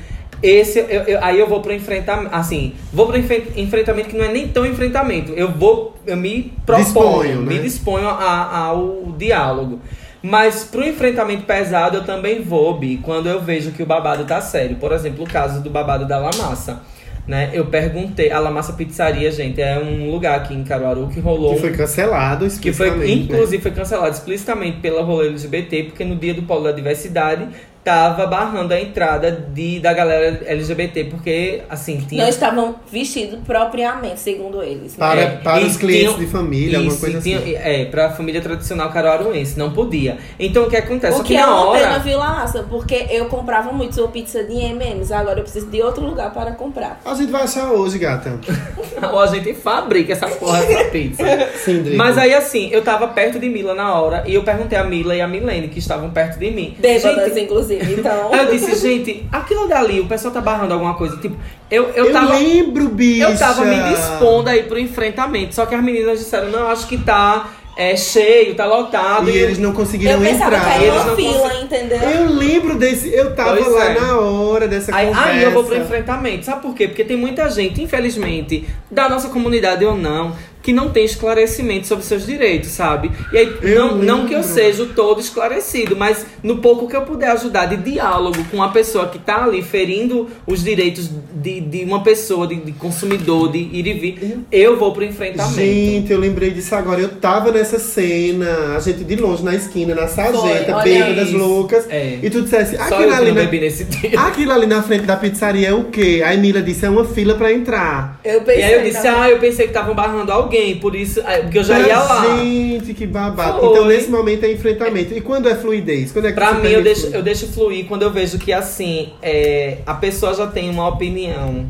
Esse, 0.42 0.78
eu, 0.78 1.02
eu- 1.02 1.18
aí 1.24 1.38
eu 1.38 1.46
vou 1.46 1.60
pro 1.60 1.74
enfrentamento, 1.74 2.34
assim, 2.34 2.72
vou 2.90 3.06
pro 3.06 3.18
enfren- 3.18 3.48
enfrentamento 3.54 4.08
que 4.08 4.16
não 4.16 4.24
é 4.24 4.32
nem 4.32 4.48
tão 4.48 4.64
enfrentamento. 4.64 5.32
Eu 5.32 5.50
vou, 5.50 5.94
eu 6.06 6.16
me 6.16 6.54
proponho, 6.64 6.84
Disponho, 6.86 7.42
né? 7.42 7.54
me 7.54 7.58
disponho 7.58 8.08
a- 8.08 8.56
ao 8.66 9.12
diálogo. 9.18 9.78
Mas 10.26 10.64
pro 10.64 10.84
enfrentamento 10.84 11.44
pesado 11.44 11.98
eu 11.98 12.04
também 12.04 12.42
vou, 12.42 12.76
Bi, 12.76 12.98
quando 12.98 13.28
eu 13.28 13.40
vejo 13.40 13.70
que 13.70 13.82
o 13.82 13.86
babado 13.86 14.24
tá 14.24 14.40
sério. 14.40 14.74
Por 14.76 14.90
exemplo, 14.90 15.24
o 15.24 15.28
caso 15.28 15.62
do 15.62 15.70
babado 15.70 16.04
da 16.04 16.18
Lamassa. 16.18 16.82
Né? 17.28 17.50
Eu 17.52 17.66
perguntei, 17.66 18.30
a 18.30 18.38
Lamassa 18.40 18.72
Pizzaria, 18.72 19.30
gente, 19.30 19.60
é 19.60 19.78
um 19.78 20.10
lugar 20.10 20.36
aqui 20.36 20.54
em 20.54 20.62
Caruaru 20.62 21.08
que 21.08 21.18
rolou 21.18 21.54
Que 21.54 21.60
foi 21.60 21.72
cancelado 21.72 22.46
que 22.60 22.72
foi, 22.72 22.86
explicitamente, 22.86 23.06
né? 23.06 23.34
inclusive, 23.34 23.62
foi 23.62 23.70
cancelado 23.72 24.14
explicitamente 24.14 24.78
pela 24.78 25.02
rolê 25.02 25.28
LGBT, 25.28 25.82
porque 25.84 26.04
no 26.04 26.16
dia 26.16 26.34
do 26.34 26.42
Polo 26.42 26.64
da 26.64 26.72
Diversidade 26.72 27.48
tava 27.86 28.26
barrando 28.26 28.74
a 28.74 28.80
entrada 28.80 29.30
de, 29.30 29.78
da 29.78 29.92
galera 29.92 30.40
LGBT, 30.44 31.04
porque, 31.04 31.62
assim, 31.70 31.98
tinha... 32.08 32.20
Não 32.24 32.28
estavam 32.28 32.74
vestidos 32.90 33.38
propriamente, 33.46 34.18
segundo 34.18 34.60
eles. 34.60 34.96
né? 34.96 34.98
Para, 34.98 35.20
É, 35.20 35.26
para 35.36 35.64
os 35.64 35.76
clientes 35.76 36.14
tinha- 36.14 36.26
de 36.26 36.26
família, 36.26 36.78
alguma 36.78 36.92
Isso, 36.92 37.00
coisa 37.00 37.18
e 37.18 37.22
tinha- 37.22 37.38
assim. 37.38 37.54
É, 37.54 37.84
pra 37.84 38.10
família 38.10 38.40
tradicional 38.40 38.90
caruaruense, 38.90 39.56
não 39.56 39.70
podia. 39.72 40.18
Então 40.36 40.64
o 40.64 40.68
que 40.68 40.76
acontece? 40.76 41.14
O 41.14 41.18
Só 41.18 41.22
que 41.22 41.28
que 41.34 41.36
é 41.36 41.42
na 41.42 41.46
uma 41.46 41.66
hora. 41.66 41.78
pena, 41.80 41.98
viu, 42.00 42.18
Laça? 42.18 42.64
Porque 42.68 43.06
eu 43.08 43.26
comprava 43.26 43.70
muito 43.72 43.94
sua 43.94 44.08
pizza 44.08 44.42
de 44.42 44.54
M&M's, 44.54 45.12
agora 45.12 45.38
eu 45.38 45.44
preciso 45.44 45.66
de 45.70 45.80
outro 45.80 46.04
lugar 46.04 46.32
para 46.34 46.50
comprar. 46.52 47.00
A 47.04 47.14
gente 47.14 47.30
vai 47.30 47.42
achar 47.44 47.70
hoje, 47.70 47.98
gata. 48.00 48.36
Ou 49.12 49.20
a 49.20 49.26
gente 49.28 49.54
fabrica 49.54 50.12
essa 50.12 50.26
porra 50.26 50.60
dessa 50.64 50.84
pizza. 50.90 51.22
Sim, 51.64 51.82
Drico. 51.82 51.96
Mas 51.98 52.18
aí 52.18 52.34
assim, 52.34 52.68
eu 52.72 52.82
tava 52.82 53.06
perto 53.08 53.38
de 53.38 53.48
Mila 53.48 53.74
na 53.74 53.94
hora 54.00 54.24
e 54.26 54.34
eu 54.34 54.42
perguntei 54.42 54.76
a 54.76 54.82
Mila 54.82 55.14
e 55.14 55.20
a 55.20 55.28
Milene 55.28 55.68
que 55.68 55.78
estavam 55.78 56.10
perto 56.10 56.36
de 56.38 56.50
mim. 56.50 56.74
Bêbadas, 56.80 57.28
Gente, 57.34 57.44
inclusive, 57.44 57.75
então... 57.82 58.32
Aí 58.32 58.46
eu 58.46 58.50
disse, 58.52 58.74
gente, 58.76 59.26
aquilo 59.32 59.66
dali, 59.68 60.00
o 60.00 60.06
pessoal 60.06 60.32
tá 60.32 60.40
barrando 60.40 60.74
alguma 60.74 60.94
coisa. 60.94 61.16
Tipo, 61.18 61.36
eu, 61.70 61.90
eu, 61.90 62.06
Eu, 62.06 62.12
tava. 62.12 62.34
lembro, 62.36 62.88
bicha. 62.88 63.28
Eu 63.28 63.38
tava 63.38 63.64
me 63.64 63.78
dispondo 63.90 64.48
aí 64.48 64.62
pro 64.64 64.78
enfrentamento. 64.78 65.54
Só 65.54 65.66
que 65.66 65.74
as 65.74 65.82
meninas 65.82 66.18
disseram, 66.18 66.50
não, 66.50 66.68
acho 66.68 66.86
que 66.86 66.98
tá 66.98 67.48
é, 67.76 67.94
cheio, 67.94 68.54
tá 68.54 68.64
lotado. 68.64 69.28
E 69.28 69.36
eles 69.36 69.58
não 69.58 69.70
Eu 69.70 69.74
conseguiram 69.76 70.18
pensava 70.20 70.56
entrar. 70.56 70.64
que 70.78 70.84
era 70.84 70.84
Eles 70.84 70.94
uma 70.94 71.04
não 71.04 71.16
fila, 71.16 71.60
entendeu? 71.62 71.98
Eu 71.98 72.26
lembro 72.34 72.74
desse. 72.78 73.12
Eu 73.12 73.34
tava 73.34 73.56
Pois 73.56 73.72
lá 73.72 73.84
é. 73.90 74.00
na 74.00 74.18
hora 74.18 74.66
dessa 74.66 74.94
Aí, 74.96 75.08
conversa. 75.08 75.28
aí 75.30 75.42
eu 75.42 75.50
vou 75.50 75.64
pro 75.64 75.76
enfrentamento. 75.76 76.44
Sabe 76.46 76.62
por 76.62 76.74
quê? 76.74 76.88
Porque 76.88 77.04
tem 77.04 77.16
muita 77.16 77.48
gente, 77.50 77.82
infelizmente, 77.82 78.66
da 78.90 79.08
nossa 79.10 79.28
comunidade 79.28 79.84
ou 79.84 79.94
não, 79.94 80.34
que 80.66 80.72
não 80.72 80.90
tem 80.90 81.04
esclarecimento 81.04 81.86
sobre 81.86 82.04
seus 82.04 82.26
direitos, 82.26 82.70
sabe? 82.70 83.08
E 83.32 83.38
aí, 83.38 83.56
Eu 83.62 83.94
não, 83.94 83.98
não 83.98 84.26
que 84.26 84.34
eu 84.34 84.42
seja 84.42 84.84
todo 84.96 85.20
esclarecido, 85.20 85.94
mas 85.94 86.26
no 86.42 86.58
pouco 86.58 86.88
que 86.88 86.96
eu 86.96 87.02
puder 87.02 87.30
ajudar 87.30 87.66
de 87.66 87.76
diálogo 87.76 88.44
com 88.50 88.56
uma 88.56 88.72
pessoa 88.72 89.06
que 89.06 89.16
tá 89.16 89.44
ali 89.44 89.62
ferindo 89.62 90.28
os 90.44 90.64
direitos 90.64 91.08
de, 91.32 91.60
de 91.60 91.84
uma 91.84 92.02
pessoa, 92.02 92.48
de, 92.48 92.56
de 92.56 92.72
consumidor, 92.72 93.52
de 93.52 93.58
ir 93.58 93.86
e 93.86 93.92
vir, 93.92 94.38
eu 94.50 94.76
vou 94.76 94.92
pro 94.92 95.04
enfrentamento. 95.04 95.54
Gente, 95.54 96.12
eu 96.12 96.18
lembrei 96.18 96.50
disso 96.50 96.74
agora. 96.74 97.00
Eu 97.00 97.10
tava 97.10 97.52
nessa 97.52 97.78
cena, 97.78 98.74
a 98.76 98.80
gente 98.80 99.04
de 99.04 99.14
longe 99.14 99.44
na 99.44 99.54
esquina, 99.54 99.94
na 99.94 100.08
sarjeta, 100.08 100.80
bêbadas 100.82 101.28
isso. 101.28 101.38
loucas. 101.38 101.88
É. 101.88 102.18
E 102.20 102.28
tu 102.28 102.42
dissesse, 102.42 102.74
aquilo 102.74 103.14
ali, 103.14 103.30
na... 103.30 104.26
aquilo 104.26 104.52
ali 104.52 104.66
na 104.66 104.82
frente 104.82 105.04
da 105.04 105.16
pizzaria 105.16 105.68
é 105.68 105.72
o 105.72 105.84
quê? 105.84 106.22
Aí 106.26 106.36
Mila 106.38 106.60
disse, 106.60 106.84
é 106.84 106.90
uma 106.90 107.04
fila 107.04 107.36
pra 107.36 107.52
entrar. 107.52 108.18
Eu 108.24 108.40
E 108.40 108.44
pensei... 108.44 108.64
aí 108.64 108.72
eu 108.72 108.82
disse, 108.82 109.02
tá? 109.02 109.22
ah, 109.22 109.30
eu 109.30 109.38
pensei 109.38 109.66
que 109.66 109.70
estavam 109.70 109.94
barrando 109.94 110.32
alguém, 110.32 110.55
por 110.80 110.94
isso, 110.94 111.20
ah, 111.20 111.38
porque 111.42 111.58
eu 111.58 111.64
já 111.64 111.78
ia 111.78 111.98
lá. 111.98 112.36
Gente, 112.38 112.94
que 112.94 113.06
babado. 113.06 113.60
Foi. 113.60 113.70
Então 113.70 113.84
nesse 113.86 114.10
momento 114.10 114.44
é 114.44 114.52
enfrentamento. 114.52 115.14
E 115.14 115.20
quando 115.20 115.48
é 115.48 115.54
fluidez? 115.54 116.12
Quando 116.12 116.26
é 116.26 116.28
que 116.28 116.34
Pra 116.34 116.54
mim, 116.54 116.68
eu 116.68 116.82
deixo, 116.82 117.02
fluir? 117.02 117.16
eu 117.16 117.22
deixo 117.22 117.46
fluir 117.48 117.86
quando 117.86 118.02
eu 118.02 118.10
vejo 118.10 118.38
que, 118.38 118.52
assim, 118.52 119.12
é, 119.22 119.78
a 119.86 119.94
pessoa 119.94 120.34
já 120.34 120.46
tem 120.46 120.68
uma 120.68 120.88
opinião 120.88 121.66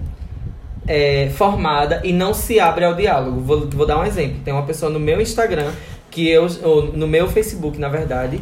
é, 0.86 1.30
formada 1.34 2.00
e 2.04 2.12
não 2.12 2.32
se 2.32 2.60
abre 2.60 2.84
ao 2.84 2.94
diálogo. 2.94 3.40
Vou, 3.40 3.68
vou 3.68 3.86
dar 3.86 3.98
um 3.98 4.04
exemplo. 4.04 4.36
Tem 4.44 4.52
uma 4.52 4.64
pessoa 4.64 4.90
no 4.90 5.00
meu 5.00 5.20
Instagram, 5.20 5.70
que 6.10 6.28
eu, 6.28 6.48
no 6.94 7.06
meu 7.06 7.28
Facebook, 7.28 7.78
na 7.78 7.88
verdade, 7.88 8.40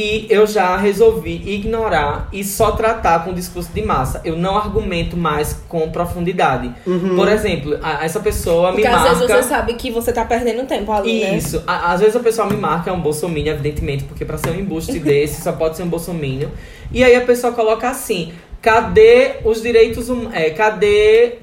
que 0.00 0.26
eu 0.30 0.46
já 0.46 0.76
resolvi 0.78 1.42
ignorar 1.46 2.28
e 2.32 2.42
só 2.42 2.70
tratar 2.72 3.22
com 3.24 3.34
discurso 3.34 3.70
de 3.74 3.82
massa. 3.82 4.20
Eu 4.24 4.34
não 4.34 4.56
argumento 4.56 5.14
mais 5.16 5.52
com 5.68 5.90
profundidade. 5.90 6.72
Por 7.16 7.28
exemplo, 7.28 7.78
a- 7.82 8.02
essa 8.04 8.18
pessoa 8.20 8.68
Porque 8.72 8.82
me 8.88 8.94
às 8.94 9.00
marca... 9.02 9.14
vezes 9.14 9.30
você 9.36 9.42
sabe 9.42 9.74
que 9.74 9.90
você 9.90 10.10
tá 10.12 10.24
perdendo 10.24 10.66
tempo 10.66 10.90
ali, 10.90 11.20
né? 11.20 11.36
Isso. 11.36 11.62
À- 11.66 11.92
Às 11.92 12.00
vezes 12.00 12.16
a 12.16 12.20
pessoa 12.20 12.48
me 12.48 12.56
marca, 12.56 12.88
é 12.90 12.92
um 12.92 13.00
bolsominion, 13.00 13.52
evidentemente, 13.52 14.04
porque 14.04 14.24
pra 14.24 14.38
ser 14.38 14.50
um 14.50 14.54
embuste 14.58 14.98
desse 15.00 15.42
só 15.42 15.52
pode 15.52 15.76
ser 15.76 15.82
um 15.82 15.88
bolsominion. 15.88 16.48
E 16.92 17.04
aí 17.04 17.14
a 17.14 17.20
pessoa 17.20 17.52
coloca 17.52 17.88
assim: 17.90 18.32
cadê 18.62 19.32
os 19.44 19.60
direitos 19.60 20.08
humanos? 20.08 20.32
É, 20.34 20.50
cadê 20.50 21.38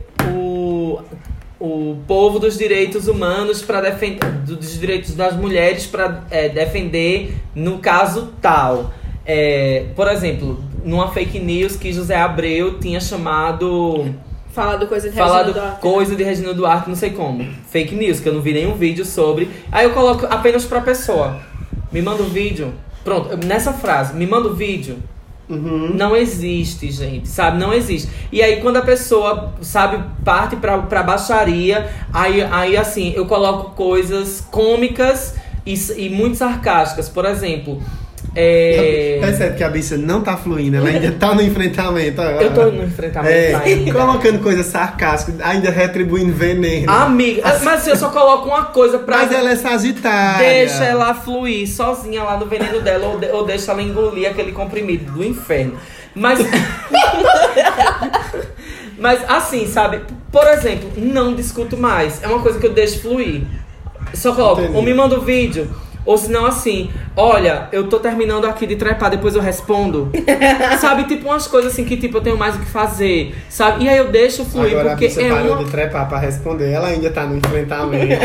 o 1.60 1.98
povo 2.08 2.40
dos 2.40 2.58
direitos 2.58 3.08
humanos 3.08 3.62
para 3.62 3.82
defender 3.82 4.32
dos 4.46 4.80
direitos 4.80 5.16
das 5.16 5.36
mulheres 5.36 5.86
para 5.88 6.08
defender 6.54 7.36
no 7.56 7.80
caso 7.80 8.34
tal? 8.42 8.94
É, 9.26 9.88
por 9.96 10.08
exemplo, 10.08 10.64
numa 10.86 11.12
fake 11.12 11.40
news 11.40 11.76
que 11.76 11.92
José 11.92 12.16
Abreu 12.16 12.80
tinha 12.80 13.00
chamado 13.00 14.14
Falado 14.58 14.88
coisa 14.88 15.08
de 15.08 15.16
falado 15.16 15.48
Regina 15.48 15.62
Duarte. 15.62 15.82
coisa 15.82 16.16
de 16.16 16.24
Regina 16.24 16.54
Duarte, 16.54 16.90
não 16.90 16.96
sei 16.96 17.12
como. 17.12 17.46
Fake 17.70 17.94
news, 17.94 18.20
que 18.20 18.28
eu 18.28 18.34
não 18.34 18.42
vi 18.42 18.54
nenhum 18.54 18.74
vídeo 18.74 19.06
sobre. 19.06 19.52
Aí 19.72 19.86
eu 19.86 19.94
coloco 19.94 20.26
apenas 20.26 20.66
pra 20.66 20.82
pessoa. 20.82 21.40
Me 21.92 22.02
manda 22.02 22.24
um 22.24 22.30
vídeo. 22.30 22.74
Pronto, 23.04 23.38
nessa 23.46 23.72
frase, 23.72 24.16
me 24.16 24.26
manda 24.26 24.50
um 24.50 24.56
vídeo. 24.56 24.98
Uhum. 25.50 25.94
Não 25.94 26.16
existe, 26.16 26.92
gente, 26.92 27.28
sabe? 27.28 27.58
Não 27.58 27.74
existe. 27.74 28.10
E 28.32 28.42
aí, 28.42 28.62
quando 28.62 28.78
a 28.78 28.82
pessoa, 28.82 29.54
sabe, 29.62 30.04
parte 30.24 30.58
pra, 30.58 30.80
pra 30.80 31.02
baixaria, 31.02 31.90
aí, 32.14 32.44
aí, 32.44 32.76
assim, 32.76 33.14
eu 33.16 33.26
coloco 33.26 33.72
coisas 33.72 34.46
cômicas 34.52 35.36
e, 35.66 35.74
e 35.98 36.10
muito 36.10 36.38
sarcásticas. 36.38 37.08
Por 37.08 37.24
exemplo, 37.26 37.82
é... 38.40 39.18
Percebe 39.20 39.58
que 39.58 39.64
a 39.64 39.70
bicha 39.70 39.98
não 39.98 40.22
tá 40.22 40.38
fluindo, 40.38 40.78
ela 40.78 40.88
ainda 40.90 41.12
tá 41.14 41.34
no 41.34 41.42
enfrentamento. 41.42 42.22
Eu 42.22 42.54
tô 42.54 42.66
no 42.66 42.84
enfrentamento 42.84 43.34
É, 43.34 43.56
ainda. 43.56 43.92
colocando 43.92 44.40
coisas 44.44 44.68
sarcásticas, 44.68 45.42
ainda 45.42 45.72
retribuindo 45.72 46.32
veneno. 46.34 46.92
Amiga, 46.92 47.42
mas 47.64 47.88
eu 47.88 47.96
só 47.96 48.10
coloco 48.10 48.48
uma 48.50 48.66
coisa 48.66 49.00
pra. 49.00 49.18
Mas 49.18 49.32
ela 49.32 49.50
é 49.52 49.56
sagitária. 49.56 50.48
Deixa 50.48 50.84
ela 50.84 51.14
fluir 51.16 51.68
sozinha 51.68 52.24
lá 52.24 52.38
no 52.38 52.46
veneno 52.46 52.80
dela 52.82 53.08
ou, 53.08 53.18
de- 53.20 53.32
ou 53.32 53.44
deixa 53.46 53.72
ela 53.72 53.82
engolir 53.82 54.30
aquele 54.30 54.52
comprimido 54.52 55.12
do 55.14 55.24
inferno. 55.24 55.74
Mas. 56.14 56.40
Mas 58.98 59.20
assim, 59.30 59.68
sabe? 59.68 60.02
Por 60.32 60.46
exemplo, 60.48 60.90
não 60.98 61.34
discuto 61.36 61.78
mais. 61.78 62.22
É 62.24 62.28
uma 62.28 62.40
coisa 62.42 62.60
que 62.60 62.66
eu 62.66 62.74
deixo 62.74 63.02
fluir. 63.02 63.44
Só 64.14 64.34
coloco, 64.34 64.62
Entendi. 64.62 64.78
ou 64.78 64.82
me 64.84 64.94
manda 64.94 65.16
o 65.18 65.22
vídeo. 65.22 65.70
Ou 66.08 66.18
se 66.18 66.32
não 66.32 66.46
assim, 66.46 66.90
olha, 67.18 67.68
eu 67.74 67.90
tô 67.90 68.00
terminando 68.00 68.46
aqui 68.46 68.66
de 68.66 68.78
trepar, 68.78 69.12
depois 69.12 69.36
eu 69.36 69.42
respondo. 69.42 70.10
sabe, 70.80 71.04
tipo 71.04 71.28
umas 71.28 71.48
coisas 71.48 71.74
assim 71.74 71.84
que 71.84 71.98
tipo 71.98 72.18
eu 72.18 72.22
tenho 72.22 72.38
mais 72.38 72.56
o 72.56 72.60
que 72.60 72.66
fazer, 72.66 73.36
sabe? 73.50 73.84
E 73.84 73.90
aí 73.90 73.98
eu 73.98 74.08
deixo 74.08 74.46
fluir 74.46 74.72
Agora 74.72 74.88
a 74.88 74.92
porque 74.92 75.10
bicha 75.10 75.22
é 75.22 75.30
parou 75.30 75.56
uma 75.56 75.66
de 75.66 75.70
trepar 75.70 76.08
pra 76.08 76.18
responder, 76.18 76.72
ela 76.72 76.88
ainda 76.88 77.10
tá 77.10 77.26
no 77.26 77.36
enfrentamento. 77.36 78.22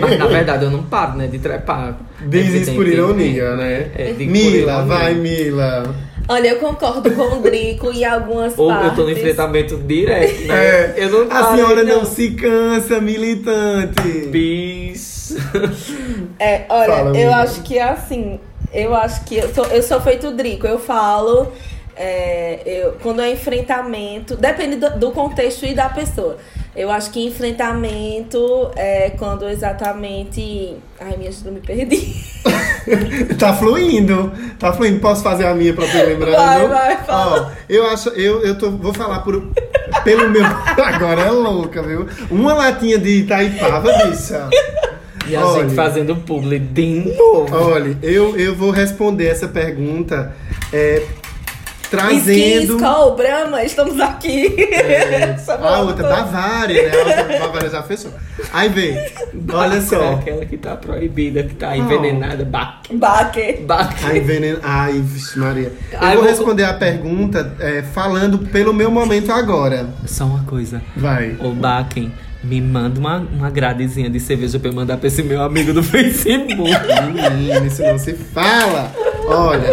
Mas 0.00 0.14
na 0.18 0.26
verdade 0.28 0.66
eu 0.66 0.70
não 0.70 0.84
paro, 0.84 1.18
né, 1.18 1.26
de 1.26 1.40
trepar. 1.40 1.98
Diz 2.28 2.54
isso 2.54 2.74
por 2.74 2.86
ironia, 2.86 3.56
né? 3.56 3.90
É, 3.96 4.12
Mila, 4.12 4.84
vai, 4.84 5.14
Mila. 5.14 5.92
Olha, 6.28 6.48
eu 6.48 6.56
concordo 6.56 7.10
com 7.10 7.38
o 7.38 7.42
Drico 7.42 7.90
em 7.90 8.04
algumas 8.04 8.56
Ou 8.56 8.68
partes. 8.68 8.90
eu 8.90 8.94
tô 8.94 9.02
no 9.02 9.10
enfrentamento 9.10 9.76
direto, 9.78 10.46
né? 10.46 10.54
É, 10.54 10.94
eu 10.96 11.10
não 11.10 11.22
a 11.22 11.26
paro, 11.26 11.56
senhora 11.56 11.82
não 11.82 12.04
se 12.04 12.30
cansa, 12.30 13.00
militante. 13.00 14.30
É, 16.38 16.64
olha, 16.68 16.94
Fala, 16.94 17.18
eu 17.18 17.32
acho 17.34 17.62
que 17.62 17.78
é 17.78 17.82
assim. 17.82 18.40
Eu 18.72 18.94
acho 18.94 19.24
que 19.24 19.36
eu 19.36 19.54
sou, 19.54 19.64
eu 19.66 19.82
sou 19.82 20.00
feito 20.00 20.32
Drico. 20.32 20.66
Eu 20.66 20.78
falo. 20.78 21.52
é, 21.96 22.60
eu, 22.64 22.92
quando 23.02 23.20
é 23.20 23.30
enfrentamento. 23.30 24.36
Depende 24.36 24.76
do, 24.76 24.98
do 24.98 25.10
contexto 25.12 25.64
e 25.64 25.74
da 25.74 25.88
pessoa. 25.88 26.38
Eu 26.76 26.90
acho 26.90 27.10
que 27.12 27.24
enfrentamento 27.24 28.70
é 28.74 29.10
quando 29.10 29.48
exatamente. 29.48 30.76
Ai, 31.00 31.16
minha 31.16 31.30
gente, 31.30 31.44
não 31.44 31.52
me 31.52 31.60
perdi. 31.60 32.14
Tá 33.38 33.54
fluindo, 33.54 34.30
tá 34.58 34.70
fluindo. 34.70 35.00
Posso 35.00 35.22
fazer 35.22 35.46
a 35.46 35.54
minha 35.54 35.72
pra 35.72 35.86
ter 35.86 36.02
lembrando? 36.02 36.36
Vai, 36.36 36.68
vai, 36.68 36.96
fala. 36.98 37.50
Ó, 37.50 37.64
eu 37.66 37.86
acho, 37.86 38.10
eu, 38.10 38.42
eu 38.42 38.58
tô, 38.58 38.72
vou 38.72 38.92
falar 38.92 39.20
por, 39.20 39.42
pelo 40.04 40.28
meu. 40.28 40.44
Agora 40.84 41.22
é 41.22 41.30
louca, 41.30 41.82
viu? 41.82 42.06
Uma 42.30 42.52
latinha 42.52 42.98
de 42.98 43.20
Itaipava, 43.20 43.90
bicha. 44.04 44.50
E 45.26 45.34
a 45.36 45.46
Olha. 45.46 45.62
gente 45.62 45.74
fazendo 45.74 46.16
publi 46.16 46.58
de 46.58 47.14
novo. 47.16 47.54
Olha, 47.56 47.96
eu, 48.02 48.36
eu 48.36 48.54
vou 48.54 48.70
responder 48.70 49.26
essa 49.26 49.48
pergunta 49.48 50.32
é, 50.72 51.02
trazendo. 51.90 52.76
Skol, 52.76 53.14
Brahma, 53.16 53.62
estamos 53.64 53.98
aqui. 54.00 54.54
Essa 54.74 55.54
A 55.54 55.80
outra. 55.80 56.08
Bavária, 56.08 56.82
né? 56.82 56.90
A 56.92 56.98
outra, 56.98 57.38
Bavária 57.38 57.70
já 57.70 57.82
fechou. 57.82 58.10
Aí 58.52 58.68
vem, 58.68 58.96
olha 59.52 59.76
É 59.76 59.80
só. 59.80 60.14
aquela 60.14 60.44
que 60.44 60.56
tá 60.56 60.76
proibida, 60.76 61.42
que 61.44 61.54
tá 61.54 61.76
envenenada. 61.76 62.44
Ba 62.44 62.80
Baque. 62.92 63.60
Baque. 63.66 64.04
Ai, 64.04 64.20
veneno. 64.20 64.58
Ai, 64.62 64.92
vixe, 65.00 65.38
Maria. 65.38 65.72
Eu 65.92 65.98
Ai, 66.00 66.14
vou 66.16 66.24
vou- 66.24 66.30
responder 66.32 66.64
a 66.64 66.74
pergunta 66.74 67.54
é, 67.60 67.82
falando 67.82 68.38
pelo 68.38 68.72
meu 68.74 68.90
momento 68.90 69.30
agora. 69.32 69.88
Só 70.06 70.24
uma 70.24 70.44
coisa. 70.44 70.82
Vai. 70.96 71.36
Ô, 71.40 71.50
Baken, 71.50 72.12
me 72.44 72.60
manda 72.60 73.00
uma, 73.00 73.18
uma 73.18 73.50
gradezinha 73.50 74.10
de 74.10 74.20
cerveja 74.20 74.58
pra 74.58 74.70
eu 74.70 74.74
mandar 74.74 74.96
pra 74.96 75.08
esse 75.08 75.22
meu 75.22 75.42
amigo 75.42 75.72
do 75.72 75.82
Facebook. 75.84 76.70
Menino, 77.12 77.66
isso 77.66 77.82
não 77.82 77.98
se 77.98 78.12
fala. 78.14 78.92
Olha, 79.26 79.68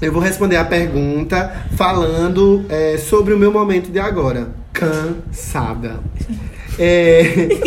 eu 0.00 0.12
vou 0.12 0.22
responder 0.22 0.56
a 0.56 0.64
pergunta 0.64 1.66
falando 1.76 2.64
é, 2.68 2.96
sobre 2.98 3.34
o 3.34 3.38
meu 3.38 3.50
momento 3.50 3.90
de 3.90 3.98
agora. 3.98 4.48
Cansada. 4.72 5.98
É, 6.78 7.22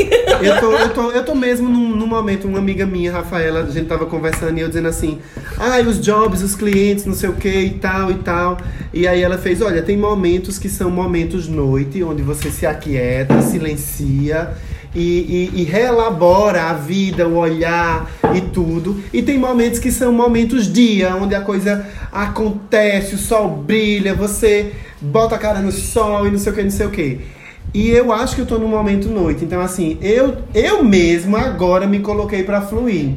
eu, 0.41 0.59
tô, 0.59 0.71
eu, 0.71 0.89
tô, 0.93 1.11
eu 1.11 1.25
tô 1.25 1.35
mesmo 1.35 1.67
num, 1.67 1.95
num 1.95 2.07
momento, 2.07 2.47
uma 2.47 2.59
amiga 2.59 2.85
minha, 2.85 3.11
Rafaela, 3.11 3.61
a 3.61 3.69
gente 3.69 3.87
tava 3.87 4.05
conversando 4.05 4.57
e 4.57 4.61
eu 4.61 4.67
dizendo 4.67 4.87
assim, 4.87 5.19
ai, 5.57 5.85
os 5.85 5.99
jobs, 5.99 6.41
os 6.41 6.55
clientes, 6.55 7.05
não 7.05 7.13
sei 7.13 7.29
o 7.29 7.33
que 7.33 7.49
e 7.49 7.71
tal 7.71 8.09
e 8.09 8.15
tal. 8.15 8.57
E 8.93 9.07
aí 9.07 9.21
ela 9.21 9.37
fez, 9.37 9.61
olha, 9.61 9.81
tem 9.81 9.97
momentos 9.97 10.57
que 10.57 10.69
são 10.69 10.89
momentos 10.89 11.47
noite, 11.47 12.01
onde 12.03 12.21
você 12.21 12.49
se 12.49 12.65
aquieta, 12.65 13.41
silencia 13.41 14.55
e, 14.95 15.49
e, 15.53 15.61
e 15.61 15.63
reelabora 15.63 16.63
a 16.63 16.73
vida, 16.73 17.27
o 17.27 17.37
olhar 17.37 18.09
e 18.33 18.41
tudo. 18.41 19.01
E 19.13 19.21
tem 19.21 19.37
momentos 19.37 19.79
que 19.79 19.91
são 19.91 20.11
momentos 20.11 20.71
dia, 20.71 21.15
onde 21.15 21.35
a 21.35 21.41
coisa 21.41 21.85
acontece, 22.11 23.15
o 23.15 23.17
sol 23.17 23.49
brilha, 23.49 24.13
você 24.13 24.71
bota 25.01 25.35
a 25.35 25.37
cara 25.37 25.59
no 25.59 25.71
sol 25.71 26.27
e 26.27 26.31
não 26.31 26.39
sei 26.39 26.51
o 26.51 26.55
que, 26.55 26.63
não 26.63 26.71
sei 26.71 26.85
o 26.85 26.91
que. 26.91 27.40
E 27.73 27.89
eu 27.89 28.11
acho 28.11 28.35
que 28.35 28.41
eu 28.41 28.45
tô 28.45 28.57
no 28.57 28.67
momento 28.67 29.09
noite. 29.09 29.45
Então, 29.45 29.61
assim, 29.61 29.97
eu, 30.01 30.37
eu 30.53 30.83
mesmo 30.83 31.37
agora 31.37 31.87
me 31.87 31.99
coloquei 31.99 32.43
para 32.43 32.61
fluir. 32.61 33.11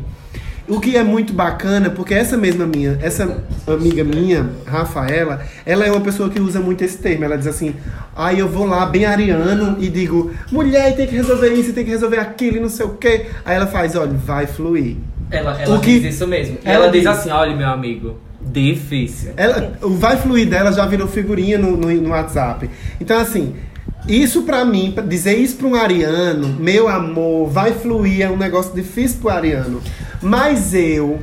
O 0.67 0.81
que 0.81 0.97
é 0.97 1.03
muito 1.03 1.33
bacana, 1.35 1.91
porque 1.91 2.15
essa 2.15 2.39
mesma 2.39 2.65
minha, 2.65 2.99
essa 3.03 3.45
amiga 3.67 4.03
minha, 4.03 4.49
Rafaela, 4.65 5.43
ela 5.67 5.85
é 5.85 5.91
uma 5.91 6.01
pessoa 6.01 6.31
que 6.31 6.41
usa 6.41 6.59
muito 6.59 6.83
esse 6.83 6.97
termo. 6.99 7.25
Ela 7.25 7.37
diz 7.37 7.47
assim: 7.47 7.75
aí 8.17 8.39
eu 8.39 8.49
vou 8.49 8.65
lá, 8.65 8.87
bem 8.87 9.05
ariano, 9.05 9.77
e 9.79 9.91
digo, 9.91 10.31
mulher 10.51 10.97
tem 10.97 11.07
que 11.07 11.15
resolver 11.17 11.53
isso, 11.53 11.75
tem 11.75 11.85
que 11.85 11.91
resolver 11.91 12.17
aquilo 12.19 12.57
e 12.57 12.61
não 12.61 12.71
sei 12.71 12.87
o 12.87 12.91
quê. 12.91 13.27
Aí 13.45 13.57
ela 13.57 13.67
faz: 13.67 13.95
olha, 13.95 14.13
vai 14.15 14.47
fluir. 14.47 14.97
Ela, 15.31 15.61
ela 15.61 15.77
O 15.77 15.81
que- 15.81 16.01
diz 16.01 16.15
isso 16.15 16.27
mesmo. 16.27 16.57
Ela 16.65 16.85
ela, 16.85 16.93
diz 16.93 17.03
diz- 17.03 17.11
assim, 17.11 17.29
olha, 17.31 17.55
meu 17.55 17.69
amigo, 17.69 18.17
difícil. 18.41 19.33
Ela, 19.37 19.73
o 19.83 19.91
vai 19.91 20.17
fluir 20.17 20.49
dela 20.49 20.73
já 20.73 20.87
virou 20.87 21.07
figurinha 21.09 21.59
no, 21.59 21.77
no, 21.77 21.91
no 21.93 22.09
WhatsApp. 22.11 22.71
Então, 22.99 23.19
assim, 23.19 23.55
isso 24.07 24.43
pra 24.43 24.65
mim, 24.65 24.93
pra 24.93 25.03
dizer 25.03 25.35
isso 25.37 25.57
pra 25.57 25.67
um 25.67 25.75
ariano, 25.75 26.49
meu 26.49 26.89
amor, 26.89 27.49
vai 27.49 27.73
fluir, 27.73 28.23
é 28.23 28.31
um 28.31 28.37
negócio 28.37 28.75
difícil 28.75 29.19
pro 29.21 29.31
ariano. 29.31 29.81
Mas 30.21 30.75
eu 30.75 31.19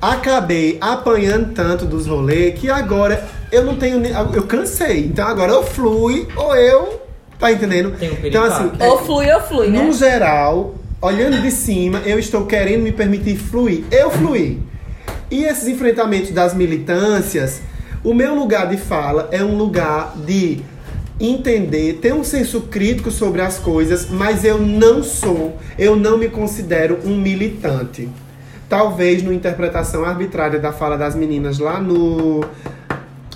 acabei 0.00 0.78
apanhando 0.80 1.52
tanto 1.54 1.84
dos 1.84 2.06
rolês 2.06 2.58
que 2.58 2.68
agora 2.68 3.24
eu 3.52 3.64
não 3.64 3.76
tenho. 3.76 4.02
Eu 4.34 4.42
cansei. 4.44 5.06
Então 5.06 5.26
agora 5.26 5.52
eu 5.52 5.62
flui 5.62 6.26
ou 6.34 6.56
eu. 6.56 7.02
Tá 7.38 7.52
entendendo? 7.52 7.96
Tem 7.98 8.10
um 8.10 8.16
então, 8.24 8.44
assim, 8.44 8.70
Ou 8.80 8.98
flui 9.04 9.32
ou 9.32 9.40
flui, 9.40 9.68
né? 9.68 9.82
no 9.82 9.92
geral, 9.92 10.76
olhando 11.00 11.42
de 11.42 11.50
cima, 11.50 12.00
eu 12.06 12.16
estou 12.16 12.46
querendo 12.46 12.82
me 12.82 12.92
permitir 12.92 13.36
fluir. 13.36 13.84
Eu 13.90 14.10
fluir. 14.10 14.58
E 15.30 15.44
esses 15.44 15.66
enfrentamentos 15.66 16.30
das 16.30 16.54
militâncias, 16.54 17.60
o 18.04 18.14
meu 18.14 18.34
lugar 18.34 18.68
de 18.68 18.76
fala 18.76 19.28
é 19.32 19.42
um 19.42 19.56
lugar 19.56 20.14
de 20.24 20.62
entender, 21.22 22.00
ter 22.02 22.12
um 22.12 22.24
senso 22.24 22.62
crítico 22.62 23.10
sobre 23.10 23.40
as 23.40 23.58
coisas, 23.58 24.10
mas 24.10 24.44
eu 24.44 24.58
não 24.58 25.02
sou, 25.02 25.56
eu 25.78 25.94
não 25.94 26.18
me 26.18 26.28
considero 26.28 26.98
um 27.04 27.16
militante. 27.16 28.08
Talvez 28.68 29.22
na 29.22 29.32
interpretação 29.32 30.04
arbitrária 30.04 30.58
da 30.58 30.72
fala 30.72 30.96
das 30.96 31.14
meninas 31.14 31.58
lá 31.58 31.80
no 31.80 32.40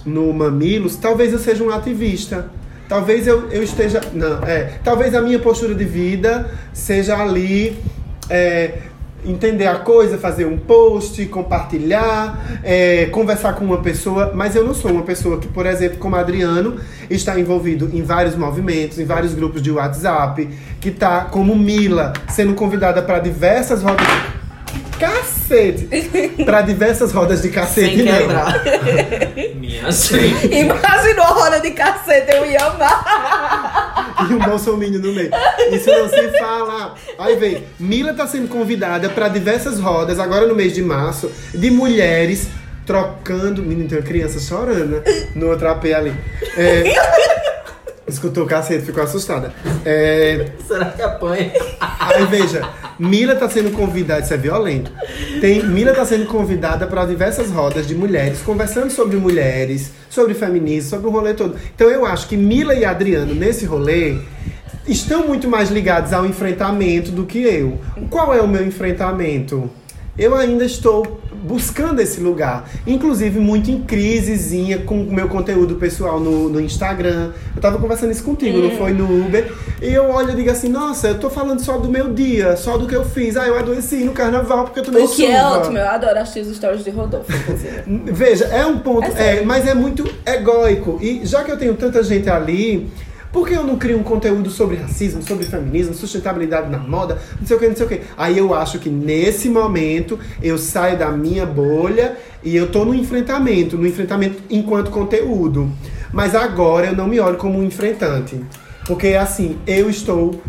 no 0.04 0.32
Mamilos, 0.32 0.94
talvez 0.96 1.32
eu 1.32 1.38
seja 1.38 1.64
um 1.64 1.70
ativista. 1.70 2.48
Talvez 2.88 3.26
eu, 3.26 3.50
eu 3.50 3.62
esteja. 3.62 4.00
Não, 4.12 4.42
é. 4.44 4.78
Talvez 4.84 5.12
a 5.14 5.20
minha 5.20 5.40
postura 5.40 5.74
de 5.74 5.84
vida 5.84 6.48
seja 6.72 7.16
ali. 7.16 7.76
é, 8.30 8.78
entender 9.26 9.66
a 9.66 9.76
coisa, 9.76 10.16
fazer 10.18 10.46
um 10.46 10.56
post, 10.56 11.24
compartilhar, 11.26 12.58
é, 12.62 13.06
conversar 13.06 13.54
com 13.54 13.64
uma 13.64 13.78
pessoa, 13.78 14.32
mas 14.34 14.54
eu 14.54 14.64
não 14.64 14.74
sou 14.74 14.90
uma 14.90 15.02
pessoa 15.02 15.38
que, 15.38 15.48
por 15.48 15.66
exemplo, 15.66 15.98
como 15.98 16.16
Adriano, 16.16 16.76
está 17.10 17.38
envolvido 17.38 17.90
em 17.92 18.02
vários 18.02 18.36
movimentos, 18.36 18.98
em 18.98 19.04
vários 19.04 19.34
grupos 19.34 19.62
de 19.62 19.70
WhatsApp, 19.70 20.48
que 20.80 20.88
está 20.88 21.22
como 21.22 21.54
Mila, 21.56 22.12
sendo 22.28 22.54
convidada 22.54 23.02
para 23.02 23.18
diversas 23.18 23.82
rodas. 23.82 24.06
Cacete! 24.98 25.88
Para 26.44 26.62
diversas 26.62 27.12
rodas 27.12 27.42
de 27.42 27.50
cacete, 27.50 27.96
Sem 27.96 28.04
não. 28.04 28.16
quebrar. 28.16 28.62
Minha 29.56 29.92
gente. 29.92 30.46
Imaginou 30.46 31.24
a 31.24 31.28
roda 31.28 31.60
de 31.60 31.70
cacete, 31.72 32.34
eu 32.34 32.46
ia 32.46 32.64
amar. 32.64 33.85
E 34.28 34.34
um 34.34 34.38
bolsominion 34.38 35.00
no 35.00 35.12
meio. 35.12 35.30
Isso 35.72 35.90
não 35.90 36.08
se 36.08 36.38
fala. 36.38 36.94
Aí 37.18 37.36
vem, 37.36 37.64
Mila 37.78 38.14
tá 38.14 38.26
sendo 38.26 38.48
convidada 38.48 39.08
para 39.08 39.28
diversas 39.28 39.78
rodas, 39.78 40.18
agora 40.18 40.46
no 40.46 40.54
mês 40.54 40.72
de 40.72 40.82
março, 40.82 41.30
de 41.54 41.70
mulheres 41.70 42.48
trocando. 42.86 43.62
Menino, 43.62 43.88
tem 43.88 43.98
uma 43.98 44.04
criança 44.04 44.38
chorando 44.40 44.96
né? 44.96 45.28
no 45.34 45.48
outro 45.48 45.68
AP 45.68 45.84
ali. 45.86 46.14
É, 46.56 46.84
escutou 48.06 48.44
o 48.44 48.46
cacete, 48.46 48.84
ficou 48.84 49.02
assustada. 49.02 49.52
É, 49.84 50.52
Será 50.66 50.86
que 50.86 51.02
apanha? 51.02 51.52
Aí 51.80 52.26
veja, 52.26 52.68
Mila 52.98 53.34
tá 53.34 53.48
sendo 53.48 53.70
convidada, 53.72 54.20
isso 54.20 54.34
é 54.34 54.36
violento. 54.36 54.90
Tem, 55.40 55.64
Mila 55.64 55.92
tá 55.92 56.04
sendo 56.04 56.26
convidada 56.26 56.86
para 56.86 57.04
diversas 57.04 57.50
rodas 57.50 57.86
de 57.86 57.94
mulheres, 57.94 58.40
conversando 58.42 58.90
sobre 58.90 59.16
mulheres, 59.16 59.90
sobre 60.08 60.34
feminismo, 60.34 60.90
sobre 60.90 61.06
o 61.08 61.10
rolê 61.10 61.34
todo. 61.34 61.56
Então 61.74 61.88
eu 61.88 62.06
acho 62.06 62.28
que 62.28 62.36
Mila 62.36 62.74
e 62.74 62.84
Adriano, 62.84 63.34
nesse 63.34 63.66
rolê, 63.66 64.18
estão 64.86 65.26
muito 65.26 65.48
mais 65.48 65.70
ligados 65.70 66.12
ao 66.12 66.24
enfrentamento 66.24 67.10
do 67.10 67.24
que 67.24 67.42
eu. 67.42 67.78
Qual 68.08 68.32
é 68.32 68.40
o 68.40 68.48
meu 68.48 68.64
enfrentamento? 68.64 69.70
Eu 70.18 70.34
ainda 70.34 70.64
estou 70.64 71.20
buscando 71.46 72.00
esse 72.00 72.20
lugar. 72.20 72.68
Inclusive, 72.86 73.38
muito 73.38 73.70
em 73.70 73.82
crisezinha 73.82 74.78
com 74.78 75.00
o 75.02 75.12
meu 75.12 75.28
conteúdo 75.28 75.76
pessoal 75.76 76.18
no, 76.18 76.48
no 76.48 76.60
Instagram. 76.60 77.30
Eu 77.54 77.62
tava 77.62 77.78
conversando 77.78 78.10
isso 78.10 78.24
contigo, 78.24 78.58
não 78.58 78.70
foi 78.72 78.92
no 78.92 79.04
Uber. 79.26 79.52
E 79.80 79.92
eu 79.92 80.10
olho 80.10 80.30
e 80.32 80.34
digo 80.36 80.50
assim, 80.50 80.68
nossa, 80.68 81.08
eu 81.08 81.18
tô 81.18 81.30
falando 81.30 81.60
só 81.60 81.78
do 81.78 81.88
meu 81.88 82.12
dia, 82.12 82.56
só 82.56 82.76
do 82.76 82.86
que 82.86 82.94
eu 82.96 83.04
fiz. 83.04 83.36
Ah, 83.36 83.46
eu 83.46 83.58
adoeci 83.58 83.96
no 84.04 84.12
carnaval 84.12 84.64
porque 84.64 84.80
eu 84.80 84.84
tomei 84.84 85.04
O 85.04 85.08
que 85.08 85.24
é 85.26 85.36
chuva. 85.38 85.58
ótimo, 85.58 85.78
eu 85.78 85.88
adoro 85.88 86.18
assistir 86.18 86.40
os 86.40 86.56
stories 86.56 86.82
de 86.82 86.90
Rodolfo. 86.90 87.30
Veja, 87.86 88.46
é 88.46 88.64
um 88.66 88.78
ponto, 88.78 89.06
É 89.16 89.36
é, 89.38 89.42
mas 89.42 89.66
é 89.66 89.74
muito 89.74 90.04
egóico. 90.24 90.98
E 91.00 91.20
já 91.24 91.44
que 91.44 91.50
eu 91.52 91.56
tenho 91.58 91.74
tanta 91.74 92.02
gente 92.02 92.28
ali, 92.28 92.90
por 93.36 93.46
que 93.46 93.52
eu 93.52 93.64
não 93.64 93.76
crio 93.76 93.98
um 93.98 94.02
conteúdo 94.02 94.48
sobre 94.48 94.76
racismo, 94.76 95.22
sobre 95.22 95.44
feminismo, 95.44 95.92
sustentabilidade 95.92 96.70
na 96.70 96.78
moda, 96.78 97.20
não 97.38 97.46
sei 97.46 97.54
o 97.54 97.60
que, 97.60 97.68
não 97.68 97.76
sei 97.76 97.84
o 97.84 97.88
que. 97.90 98.00
Aí 98.16 98.38
eu 98.38 98.54
acho 98.54 98.78
que 98.78 98.88
nesse 98.88 99.50
momento 99.50 100.18
eu 100.42 100.56
saio 100.56 100.98
da 100.98 101.10
minha 101.10 101.44
bolha 101.44 102.16
e 102.42 102.56
eu 102.56 102.72
tô 102.72 102.82
no 102.82 102.94
enfrentamento, 102.94 103.76
no 103.76 103.86
enfrentamento 103.86 104.42
enquanto 104.48 104.90
conteúdo. 104.90 105.70
Mas 106.10 106.34
agora 106.34 106.86
eu 106.86 106.96
não 106.96 107.06
me 107.06 107.20
olho 107.20 107.36
como 107.36 107.58
um 107.58 107.62
enfrentante. 107.62 108.40
Porque 108.86 109.08
assim, 109.08 109.58
eu 109.66 109.90
estou 109.90 110.40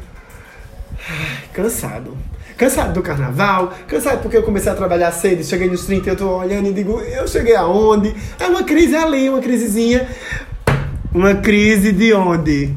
cansado. 1.51 2.17
Cansado 2.55 2.93
do 2.93 3.01
carnaval, 3.03 3.73
cansado 3.85 4.21
porque 4.21 4.37
eu 4.37 4.43
comecei 4.43 4.71
a 4.71 4.75
trabalhar 4.75 5.11
cedo, 5.11 5.43
cheguei 5.43 5.69
nos 5.69 5.85
30 5.85 6.09
eu 6.09 6.15
tô 6.15 6.37
olhando 6.37 6.69
e 6.69 6.73
digo, 6.73 7.01
eu 7.01 7.27
cheguei 7.27 7.55
aonde? 7.55 8.15
É 8.39 8.47
uma 8.47 8.63
crise 8.63 8.95
ali, 8.95 9.29
uma 9.29 9.41
crisezinha. 9.41 10.07
Uma 11.13 11.35
crise 11.35 11.91
de 11.91 12.13
onde? 12.13 12.73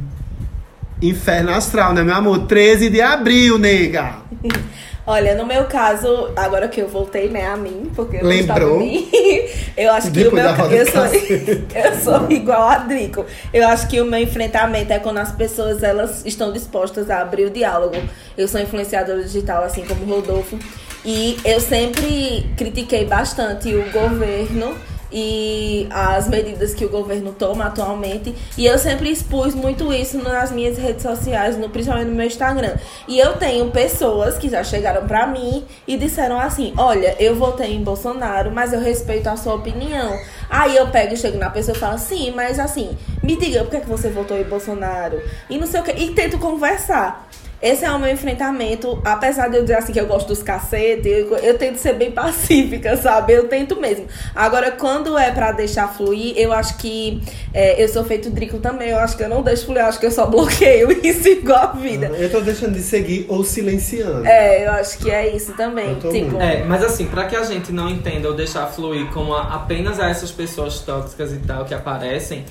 Inferno 1.02 1.51
astral, 1.51 1.94
né, 1.94 2.02
meu 2.02 2.15
amor? 2.15 2.47
13 2.47 2.90
de 2.90 3.01
abril, 3.01 3.59
nega. 3.59 4.16
Olha, 5.07 5.35
no 5.35 5.44
meu 5.44 5.65
caso, 5.65 6.31
agora 6.36 6.69
que 6.69 6.81
eu 6.81 6.86
voltei, 6.86 7.28
né, 7.28 7.47
a 7.47 7.57
mim, 7.57 7.90
porque 7.97 8.19
eu 8.19 8.23
não 8.23 8.28
Lembrou? 8.28 8.78
mim, 8.78 9.09
eu 9.77 9.90
acho 9.93 10.07
que 10.09 10.23
Depois 10.23 10.44
o 10.44 10.57
meu 10.57 10.70
eu 10.70 10.86
sou, 10.86 11.05
eu 11.74 11.94
sou 12.01 12.31
igual 12.31 12.69
a 12.69 12.78
Drico. 12.78 13.24
Eu 13.52 13.66
acho 13.66 13.89
que 13.89 14.01
o 14.01 14.05
meu 14.05 14.20
enfrentamento 14.20 14.93
é 14.93 14.98
quando 14.98 15.19
as 15.19 15.32
pessoas 15.32 15.82
elas 15.82 16.24
estão 16.24 16.52
dispostas 16.52 17.11
a 17.11 17.23
abrir 17.23 17.47
o 17.47 17.51
diálogo. 17.51 17.97
Eu 18.39 18.47
sou 18.47 18.61
influenciadora 18.61 19.23
digital, 19.23 19.65
assim 19.65 19.85
como 19.85 20.05
o 20.05 20.07
Rodolfo, 20.07 20.57
e 21.05 21.39
eu 21.44 21.59
sempre 21.61 22.47
critiquei 22.57 23.05
bastante 23.05 23.74
o 23.74 23.90
governo 23.90 24.77
e 25.12 25.86
as 25.90 26.28
medidas 26.28 26.74
que 26.74 26.84
o 26.84 26.88
governo 26.88 27.32
toma 27.32 27.66
atualmente. 27.66 28.34
E 28.56 28.66
eu 28.66 28.78
sempre 28.78 29.10
expus 29.10 29.54
muito 29.54 29.92
isso 29.92 30.18
nas 30.18 30.50
minhas 30.50 30.78
redes 30.78 31.02
sociais, 31.02 31.56
no, 31.56 31.68
principalmente 31.68 32.08
no 32.08 32.14
meu 32.14 32.26
Instagram. 32.26 32.76
E 33.08 33.18
eu 33.18 33.34
tenho 33.34 33.70
pessoas 33.70 34.38
que 34.38 34.48
já 34.48 34.62
chegaram 34.62 35.06
pra 35.06 35.26
mim 35.26 35.64
e 35.86 35.96
disseram 35.96 36.38
assim: 36.38 36.72
Olha, 36.76 37.16
eu 37.18 37.34
votei 37.34 37.74
em 37.74 37.82
Bolsonaro, 37.82 38.50
mas 38.50 38.72
eu 38.72 38.80
respeito 38.80 39.28
a 39.28 39.36
sua 39.36 39.54
opinião. 39.54 40.18
Aí 40.48 40.76
eu 40.76 40.88
pego 40.88 41.14
e 41.14 41.16
chego 41.16 41.38
na 41.38 41.50
pessoa 41.50 41.76
e 41.76 41.80
falo: 41.80 41.98
Sim, 41.98 42.32
mas 42.32 42.58
assim, 42.58 42.96
me 43.22 43.36
diga 43.36 43.60
por 43.62 43.70
que, 43.70 43.76
é 43.76 43.80
que 43.80 43.88
você 43.88 44.10
votou 44.10 44.38
em 44.38 44.44
Bolsonaro? 44.44 45.20
E 45.48 45.58
não 45.58 45.66
sei 45.66 45.80
o 45.80 45.84
que. 45.84 45.92
E 45.92 46.14
tento 46.14 46.38
conversar. 46.38 47.28
Esse 47.62 47.84
é 47.84 47.90
o 47.90 47.98
meu 47.98 48.10
enfrentamento, 48.10 49.00
apesar 49.04 49.48
de 49.48 49.56
eu 49.58 49.62
dizer 49.62 49.74
assim 49.76 49.92
que 49.92 50.00
eu 50.00 50.06
gosto 50.06 50.28
dos 50.28 50.42
cacete, 50.42 51.06
eu, 51.08 51.36
eu 51.36 51.58
tento 51.58 51.76
ser 51.76 51.92
bem 51.92 52.10
pacífica, 52.12 52.96
sabe? 52.96 53.34
Eu 53.34 53.48
tento 53.48 53.78
mesmo. 53.78 54.06
Agora, 54.34 54.70
quando 54.70 55.18
é 55.18 55.30
pra 55.30 55.52
deixar 55.52 55.88
fluir, 55.88 56.32
eu 56.38 56.52
acho 56.54 56.78
que 56.78 57.20
é, 57.52 57.82
eu 57.82 57.86
sou 57.88 58.02
feito 58.02 58.30
Drico 58.30 58.58
também, 58.58 58.88
eu 58.90 58.98
acho 58.98 59.14
que 59.16 59.22
eu 59.22 59.28
não 59.28 59.42
deixo 59.42 59.66
fluir, 59.66 59.80
eu 59.82 59.86
acho 59.86 60.00
que 60.00 60.06
eu 60.06 60.10
só 60.10 60.24
bloqueio 60.30 60.90
e 61.04 61.12
sigo 61.12 61.52
a 61.52 61.66
vida. 61.66 62.06
Eu 62.06 62.30
tô 62.30 62.40
deixando 62.40 62.72
de 62.72 62.82
seguir 62.82 63.26
ou 63.28 63.44
silenciando. 63.44 64.26
É, 64.26 64.66
eu 64.66 64.72
acho 64.72 64.96
que 64.98 65.10
é 65.10 65.28
isso 65.36 65.52
também. 65.52 65.94
Tipo. 65.96 66.40
É, 66.40 66.64
mas 66.64 66.82
assim, 66.82 67.06
pra 67.08 67.24
que 67.26 67.36
a 67.36 67.42
gente 67.42 67.72
não 67.72 67.90
entenda 67.90 68.26
ou 68.26 68.34
deixar 68.34 68.66
fluir 68.68 69.06
como 69.12 69.34
a- 69.34 69.54
apenas 69.56 70.00
a 70.00 70.08
essas 70.08 70.30
pessoas 70.30 70.80
tóxicas 70.80 71.30
e 71.32 71.38
tal 71.40 71.66
que 71.66 71.74
aparecem, 71.74 72.44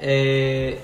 é, 0.00 0.74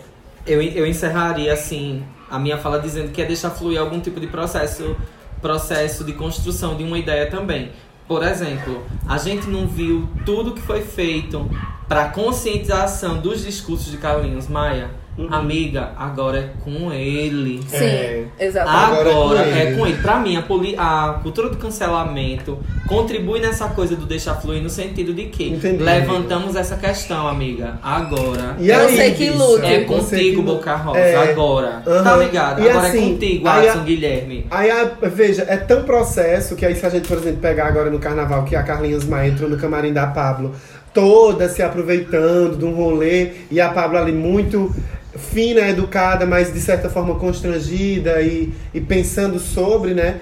eu, 0.47 0.63
eu 0.63 0.87
encerraria 0.87 1.53
assim 1.53 2.05
a 2.33 2.39
minha 2.39 2.57
fala 2.57 2.81
dizendo 2.81 3.13
que 3.13 3.21
é 3.21 3.27
deixar 3.27 3.51
fluir 3.51 3.79
algum 3.79 4.01
tipo 4.01 4.19
de 4.19 4.27
processo, 4.27 4.97
processo 5.43 6.03
de 6.03 6.15
construção 6.15 6.75
de 6.75 6.83
uma 6.83 6.99
ideia 6.99 7.31
também. 7.31 7.73
Por 8.09 8.23
exemplo, 8.23 8.83
a 9.07 9.19
gente 9.19 9.47
não 9.49 9.69
viu 9.69 10.09
tudo 10.25 10.53
que 10.53 10.63
foi 10.63 10.81
feito 10.81 11.47
para 11.87 12.09
conscientização 12.09 13.19
dos 13.19 13.45
discursos 13.45 13.93
de 13.93 13.99
Carlinhos 13.99 14.49
Maia. 14.49 14.91
Amiga, 15.31 15.91
agora 15.99 16.39
é 16.39 16.49
com 16.65 16.91
ele. 16.91 17.61
Sim, 17.69 17.77
É. 17.85 18.25
exatamente. 18.41 19.01
Agora, 19.01 19.11
Agora 19.11 19.41
é 19.41 19.45
com 19.45 19.57
é 19.59 19.63
ele. 19.67 19.77
com 19.77 19.87
ele. 19.87 19.99
Pra 19.99 20.19
mim, 20.19 20.37
a, 20.37 20.43
poli- 20.43 20.75
a 20.79 21.19
cultura 21.23 21.51
do 21.51 21.59
cancelamento 21.59 22.59
contribui 22.89 23.39
nessa 23.39 23.69
coisa 23.69 23.95
do 23.95 24.07
deixar 24.07 24.37
fluir 24.37 24.63
no 24.63 24.71
sentido 24.71 25.13
de 25.13 25.25
que 25.27 25.51
Entendi, 25.51 25.83
levantamos 25.83 26.57
essa 26.57 26.77
questão, 26.77 27.29
amiga. 27.29 27.79
Agora. 27.83 28.57
E 28.59 28.69
Eu 28.71 28.81
aí, 28.89 28.97
sei 28.97 29.11
que 29.15 29.29
luta. 29.31 29.67
É 29.67 29.81
contigo, 29.85 30.41
que- 30.41 30.47
Boca 30.47 30.75
Rosa. 30.77 30.99
É. 30.99 31.31
Agora. 31.31 31.83
Aham. 31.87 32.03
Tá 32.05 32.17
ligado? 32.17 32.63
E 32.63 32.71
Agora 32.71 32.89
assim, 32.89 33.09
é 33.11 33.13
contigo, 33.13 33.49
aí 33.49 33.69
a- 33.69 33.73
Adson 33.73 33.85
Guilherme. 33.85 34.47
Aí, 34.51 34.71
a- 34.71 34.91
veja, 35.03 35.45
é 35.47 35.57
tão 35.59 35.83
processo 35.85 36.57
que 36.57 36.65
aí 36.65 36.75
se 36.75 36.87
a 36.87 36.89
gente, 36.89 37.07
por 37.07 37.19
exemplo, 37.19 37.39
pegar 37.41 37.67
agora 37.67 37.91
no 37.91 37.99
carnaval 37.99 38.45
que 38.45 38.57
a 38.57 38.63
Carlinhos 38.63 39.05
Maia 39.05 39.29
entrou 39.29 39.49
no 39.51 39.59
camarim 39.59 39.93
da 39.93 40.07
Pablo, 40.07 40.55
toda 40.95 41.49
se 41.49 41.63
aproveitando 41.63 42.57
de 42.59 42.65
um 42.65 42.75
rolê, 42.75 43.31
e 43.51 43.61
a 43.61 43.69
Pablo 43.71 43.99
ali 43.99 44.13
muito 44.13 44.75
fina, 45.17 45.69
educada, 45.69 46.27
mas 46.27 46.53
de 46.53 46.61
certa 46.61 46.89
forma 46.89 47.15
constrangida 47.17 48.21
e, 48.23 48.53
e 48.73 48.81
pensando 48.81 49.39
sobre, 49.39 49.95
né? 49.95 50.17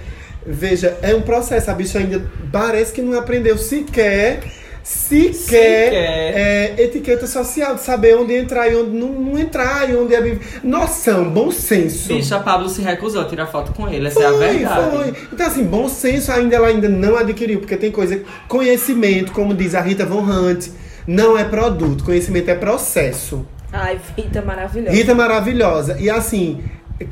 Veja, 0.45 0.97
é 1.03 1.15
um 1.15 1.21
processo, 1.21 1.71
a 1.71 1.75
bicha 1.75 1.99
ainda 1.99 2.23
parece 2.51 2.93
que 2.93 3.03
não 3.03 3.19
aprendeu 3.19 3.57
sequer. 3.59 4.41
Sequer, 4.83 5.35
Sequer. 5.35 5.93
é, 5.95 6.75
etiqueta 6.79 7.27
social, 7.27 7.75
de 7.75 7.83
saber 7.83 8.17
onde 8.17 8.35
entrar 8.35 8.67
e 8.67 8.75
onde 8.75 8.91
não, 8.91 9.09
não 9.09 9.39
entrar, 9.39 9.89
e 9.89 9.95
onde 9.95 10.15
é. 10.15 10.39
Noção, 10.65 11.29
bom 11.31 11.51
senso. 11.53 12.09
Bicha, 12.09 12.41
Pablo 12.41 12.69
se 12.69 12.81
recusou 12.81 13.21
a 13.21 13.27
tirar 13.27 13.47
foto 13.47 13.73
com 13.73 13.87
ele. 13.87 14.09
Essa 14.09 14.23
é 14.23 14.27
a 14.27 14.31
Foi, 14.31 14.39
verdade. 14.39 14.91
foi. 14.97 15.15
Então, 15.33 15.47
assim, 15.47 15.65
bom 15.65 15.87
senso 15.89 16.33
ainda 16.33 16.57
ela 16.57 16.69
ainda 16.69 16.89
não 16.89 17.15
adquiriu, 17.17 17.61
porque 17.61 17.77
tem 17.77 17.93
coisa. 17.93 18.23
Conhecimento, 18.49 19.33
como 19.33 19.53
diz 19.55 19.75
a 19.75 19.83
Rita 19.83 20.07
Von 20.07 20.23
Hunt, 20.23 20.69
não 21.07 21.39
é 21.39 21.45
produto, 21.45 22.03
conhecimento 22.03 22.51
é 22.51 22.55
processo. 22.55 23.47
Ai, 23.73 24.01
Rita 24.17 24.43
maravilhosa. 24.43 24.97
Rita 24.97 25.15
maravilhosa. 25.15 25.97
E 26.01 26.11
assim, 26.11 26.63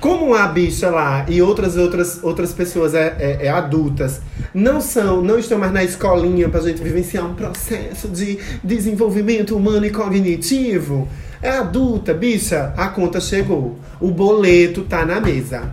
como 0.00 0.34
a 0.34 0.46
bicha 0.48 0.90
lá 0.90 1.24
e 1.28 1.40
outras 1.40 1.76
outras 1.76 2.22
outras 2.22 2.52
pessoas 2.52 2.94
é, 2.94 3.16
é- 3.18 3.46
é 3.46 3.48
adultas 3.48 4.20
não 4.52 4.80
são, 4.80 5.22
não 5.22 5.38
estão 5.38 5.58
mais 5.58 5.72
na 5.72 5.84
escolinha 5.84 6.48
pra 6.48 6.60
gente 6.60 6.82
vivenciar 6.82 7.24
um 7.24 7.34
processo 7.34 8.08
de 8.08 8.38
desenvolvimento 8.64 9.56
humano 9.56 9.86
e 9.86 9.90
cognitivo. 9.90 11.08
É 11.40 11.50
adulta, 11.50 12.12
bicha, 12.12 12.72
a 12.76 12.88
conta 12.88 13.20
chegou. 13.20 13.76
O 14.00 14.10
boleto 14.10 14.82
tá 14.82 15.04
na 15.04 15.20
mesa. 15.20 15.70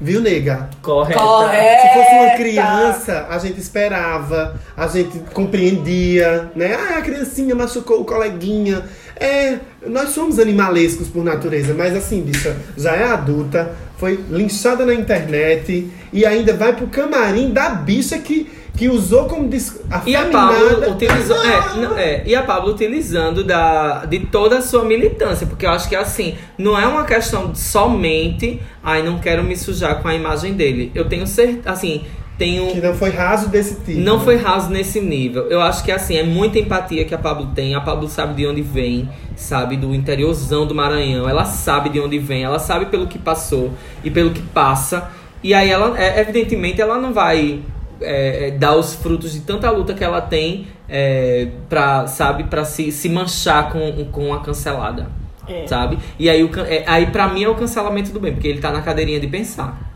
Viu, 0.00 0.20
nega? 0.20 0.68
Correta. 0.80 1.20
Correto. 1.20 1.82
Se 1.82 1.94
fosse 1.94 2.14
uma 2.14 2.30
criança, 2.36 3.26
a 3.30 3.38
gente 3.38 3.60
esperava, 3.60 4.56
a 4.76 4.88
gente 4.88 5.20
compreendia, 5.32 6.50
né? 6.56 6.74
Ah, 6.74 6.98
a 6.98 7.02
criancinha 7.02 7.54
machucou 7.54 8.00
o 8.00 8.04
coleguinha. 8.04 8.82
É, 9.22 9.60
nós 9.86 10.10
somos 10.10 10.40
animalescos 10.40 11.06
por 11.06 11.22
natureza, 11.24 11.72
mas 11.74 11.94
assim, 11.96 12.20
bicha, 12.22 12.56
já 12.76 12.96
é 12.96 13.04
adulta, 13.04 13.72
foi 13.96 14.18
linchada 14.28 14.84
na 14.84 14.92
internet 14.92 15.88
e 16.12 16.26
ainda 16.26 16.52
vai 16.54 16.74
pro 16.74 16.88
camarim 16.88 17.52
da 17.52 17.70
bicha 17.70 18.18
que, 18.18 18.50
que 18.76 18.88
usou 18.88 19.26
como 19.26 19.48
dis... 19.48 19.80
E 20.04 20.16
a 20.16 20.24
Pablo 20.26 20.90
utilizou. 20.90 21.36
É, 21.36 21.76
não, 21.76 21.96
é, 21.96 22.22
e 22.26 22.34
a 22.34 22.42
Pablo 22.42 22.72
utilizando 22.72 23.44
da, 23.44 24.04
de 24.06 24.18
toda 24.26 24.58
a 24.58 24.60
sua 24.60 24.84
militância. 24.84 25.46
Porque 25.46 25.64
eu 25.64 25.70
acho 25.70 25.88
que 25.88 25.94
assim, 25.94 26.36
não 26.58 26.76
é 26.76 26.84
uma 26.84 27.04
questão 27.04 27.54
somente. 27.54 28.60
Ai, 28.82 29.04
não 29.04 29.20
quero 29.20 29.44
me 29.44 29.56
sujar 29.56 30.02
com 30.02 30.08
a 30.08 30.14
imagem 30.16 30.54
dele. 30.54 30.90
Eu 30.96 31.08
tenho 31.08 31.28
certeza. 31.28 31.70
Assim, 31.70 32.02
tenho. 32.42 32.66
Que 32.72 32.80
não 32.80 32.94
foi 32.94 33.10
raso 33.10 33.48
desse 33.48 33.76
tipo. 33.76 34.00
Não 34.00 34.18
né? 34.18 34.24
foi 34.24 34.36
raso 34.36 34.68
nesse 34.68 35.00
nível. 35.00 35.46
Eu 35.48 35.60
acho 35.60 35.84
que 35.84 35.92
assim, 35.92 36.16
é 36.16 36.24
muita 36.24 36.58
empatia 36.58 37.04
que 37.04 37.14
a 37.14 37.18
Pablo 37.18 37.50
tem. 37.54 37.74
A 37.74 37.80
Pablo 37.80 38.08
sabe 38.08 38.34
de 38.34 38.46
onde 38.46 38.60
vem, 38.60 39.08
sabe? 39.36 39.76
Do 39.76 39.94
interiorzão 39.94 40.66
do 40.66 40.74
Maranhão. 40.74 41.28
Ela 41.28 41.44
sabe 41.44 41.88
de 41.88 42.00
onde 42.00 42.18
vem, 42.18 42.42
ela 42.42 42.58
sabe 42.58 42.86
pelo 42.86 43.06
que 43.06 43.18
passou 43.18 43.70
e 44.02 44.10
pelo 44.10 44.30
que 44.30 44.42
passa. 44.42 45.10
E 45.42 45.54
aí 45.54 45.70
ela, 45.70 45.98
é, 45.98 46.20
evidentemente, 46.20 46.80
ela 46.80 46.98
não 46.98 47.12
vai 47.12 47.60
é, 48.00 48.48
é, 48.48 48.50
dar 48.50 48.74
os 48.74 48.94
frutos 48.94 49.32
de 49.32 49.40
tanta 49.40 49.70
luta 49.70 49.94
que 49.94 50.02
ela 50.02 50.20
tem 50.20 50.66
é, 50.88 51.48
pra, 51.68 52.06
sabe, 52.06 52.44
pra 52.44 52.64
se, 52.64 52.90
se 52.90 53.08
manchar 53.08 53.70
com, 53.70 54.04
com 54.06 54.34
a 54.34 54.40
cancelada. 54.40 55.06
É. 55.48 55.66
Sabe? 55.66 55.98
E 56.18 56.30
aí, 56.30 56.42
o, 56.42 56.50
é, 56.60 56.84
aí, 56.86 57.06
pra 57.06 57.28
mim, 57.28 57.42
é 57.42 57.48
o 57.48 57.54
cancelamento 57.54 58.12
do 58.12 58.20
bem, 58.20 58.32
porque 58.32 58.46
ele 58.46 58.60
tá 58.60 58.70
na 58.70 58.82
cadeirinha 58.82 59.18
de 59.18 59.26
pensar. 59.26 59.90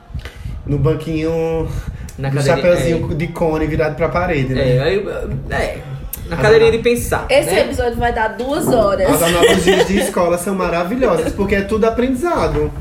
No 0.66 0.78
banquinho. 0.78 1.68
Na 2.18 2.30
do 2.30 2.42
chapeuzinho 2.42 3.14
de 3.14 3.26
cone 3.28 3.66
virado 3.66 3.94
pra 3.94 4.08
parede, 4.08 4.54
né? 4.54 4.76
É, 4.76 4.80
aí, 4.80 5.06
é, 5.50 5.78
na 6.28 6.36
cadeirinha 6.36 6.72
de 6.72 6.78
pensar. 6.78 7.26
Esse 7.28 7.50
né? 7.50 7.60
episódio 7.60 7.96
vai 7.96 8.12
dar 8.12 8.28
duas 8.28 8.66
horas. 8.68 9.08
As 9.10 9.22
analogias 9.22 9.86
de 9.88 9.98
escola 9.98 10.38
são 10.38 10.54
maravilhosas, 10.54 11.32
porque 11.32 11.54
é 11.54 11.62
tudo 11.62 11.84
aprendizado. 11.84 12.72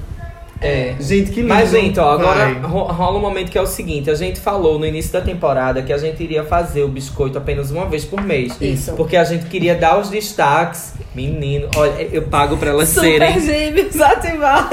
É. 0.62 0.96
Gente, 1.00 1.32
que 1.32 1.42
lindo. 1.42 1.50
Mas, 1.54 1.70
gente, 1.70 2.00
ó, 2.00 2.12
agora 2.14 2.46
Vai. 2.46 2.54
ro- 2.62 2.86
rola 2.86 3.18
um 3.18 3.22
momento 3.22 3.52
que 3.52 3.58
é 3.58 3.62
o 3.62 3.68
seguinte: 3.68 4.10
a 4.10 4.16
gente 4.16 4.40
falou 4.40 4.80
no 4.80 4.86
início 4.86 5.12
da 5.12 5.22
temporada 5.22 5.82
que 5.84 5.92
a 5.92 5.98
gente 5.98 6.24
iria 6.24 6.44
fazer 6.44 6.84
o 6.84 6.88
biscoito 6.88 7.38
apenas 7.38 7.72
uma 7.72 7.86
vez 7.88 8.06
por 8.06 8.22
mês. 8.22 8.56
Isso. 8.62 8.94
Porque 8.94 9.18
a 9.18 9.24
gente 9.26 9.46
queria 9.48 9.76
dar 9.76 10.00
os 10.00 10.10
destaques. 10.10 10.94
Menino, 11.14 11.70
olha, 11.76 12.10
eu 12.12 12.24
pago 12.24 12.58
pra 12.58 12.72
elas 12.72 12.90
Super 12.90 13.02
serem. 13.20 13.40
gêmeos 13.40 14.02
ativar. 14.02 14.70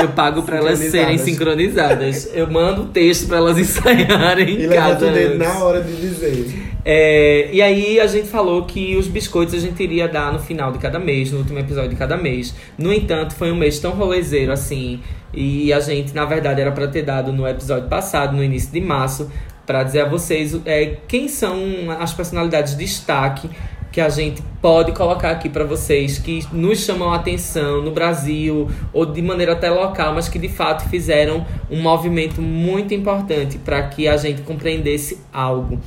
Eu 0.00 0.08
pago 0.08 0.42
pra 0.42 0.56
elas 0.56 0.78
serem 0.78 1.18
Sincronizadas. 1.18 2.16
sincronizadas. 2.16 2.30
Eu 2.34 2.50
mando 2.50 2.82
o 2.82 2.86
texto 2.86 3.26
pra 3.28 3.36
elas 3.38 3.58
ensaiarem. 3.58 4.48
E 4.60 4.66
levanta 4.66 5.06
o 5.06 5.10
dedo 5.12 5.38
na 5.38 5.58
hora 5.64 5.80
de 5.82 5.94
dizer. 5.96 6.73
É, 6.84 7.48
e 7.50 7.62
aí 7.62 7.98
a 7.98 8.06
gente 8.06 8.28
falou 8.28 8.64
que 8.64 8.94
os 8.96 9.08
biscoitos 9.08 9.54
a 9.54 9.58
gente 9.58 9.82
iria 9.82 10.06
dar 10.06 10.32
no 10.32 10.38
final 10.38 10.70
de 10.70 10.78
cada 10.78 10.98
mês, 10.98 11.32
no 11.32 11.38
último 11.38 11.58
episódio 11.58 11.90
de 11.90 11.96
cada 11.96 12.16
mês. 12.16 12.54
No 12.76 12.92
entanto, 12.92 13.34
foi 13.34 13.50
um 13.50 13.56
mês 13.56 13.78
tão 13.78 13.92
rolezeiro 13.92 14.52
assim. 14.52 15.00
E 15.32 15.72
a 15.72 15.80
gente, 15.80 16.14
na 16.14 16.24
verdade, 16.24 16.60
era 16.60 16.70
pra 16.72 16.86
ter 16.86 17.02
dado 17.02 17.32
no 17.32 17.48
episódio 17.48 17.88
passado, 17.88 18.36
no 18.36 18.44
início 18.44 18.70
de 18.70 18.80
março, 18.80 19.30
pra 19.64 19.82
dizer 19.82 20.02
a 20.02 20.08
vocês 20.08 20.54
é, 20.66 20.98
quem 21.08 21.26
são 21.26 21.58
as 21.98 22.12
personalidades 22.12 22.76
de 22.76 22.84
destaque 22.84 23.48
que 23.90 24.00
a 24.00 24.08
gente 24.08 24.42
pode 24.60 24.90
colocar 24.90 25.30
aqui 25.30 25.48
pra 25.48 25.62
vocês, 25.62 26.18
que 26.18 26.44
nos 26.52 26.80
chamam 26.80 27.12
a 27.12 27.16
atenção 27.16 27.80
no 27.80 27.92
Brasil 27.92 28.68
ou 28.92 29.06
de 29.06 29.22
maneira 29.22 29.52
até 29.52 29.70
local, 29.70 30.12
mas 30.12 30.28
que 30.28 30.36
de 30.36 30.48
fato 30.48 30.88
fizeram 30.88 31.46
um 31.70 31.80
movimento 31.80 32.42
muito 32.42 32.92
importante 32.92 33.56
para 33.56 33.80
que 33.84 34.08
a 34.08 34.16
gente 34.16 34.42
compreendesse 34.42 35.20
algo. 35.32 35.80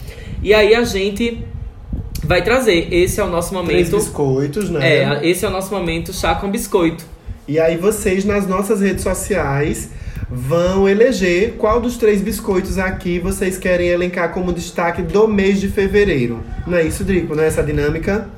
E 0.48 0.53
aí 0.53 0.74
a 0.74 0.86
gente 0.86 1.44
vai 2.24 2.41
trazer. 2.41 2.88
Esse 2.90 3.19
é 3.19 3.24
o 3.26 3.28
nosso 3.28 3.49
Três 3.49 3.90
momento. 3.90 3.98
biscoitos, 3.98 4.69
né? 4.69 4.99
É, 5.03 5.28
esse 5.30 5.44
é 5.44 5.48
o 5.49 5.52
nosso 5.52 5.74
momento 5.74 6.14
chá 6.14 6.36
com 6.36 6.49
biscoito. 6.49 7.03
E 7.45 7.60
aí 7.60 7.76
vocês, 7.76 8.24
nas 8.24 8.48
nossas 8.48 8.80
redes 8.80 9.03
sociais, 9.03 9.90
vão 10.32 10.88
eleger 10.88 11.56
qual 11.57 11.82
dos 11.82 11.98
três 11.98 12.22
biscoitos 12.22 12.78
aqui 12.78 13.19
vocês 13.19 13.57
querem 13.57 13.90
elencar 13.90 14.32
como 14.32 14.53
destaque 14.53 15.02
do 15.02 15.28
mês 15.28 15.60
de 15.60 15.68
fevereiro. 15.68 16.41
Não 16.65 16.78
é 16.78 16.84
isso, 16.84 17.03
Drico? 17.03 17.36
Não 17.36 17.44
é 17.44 17.48
essa 17.48 17.61
dinâmica? 17.61 18.30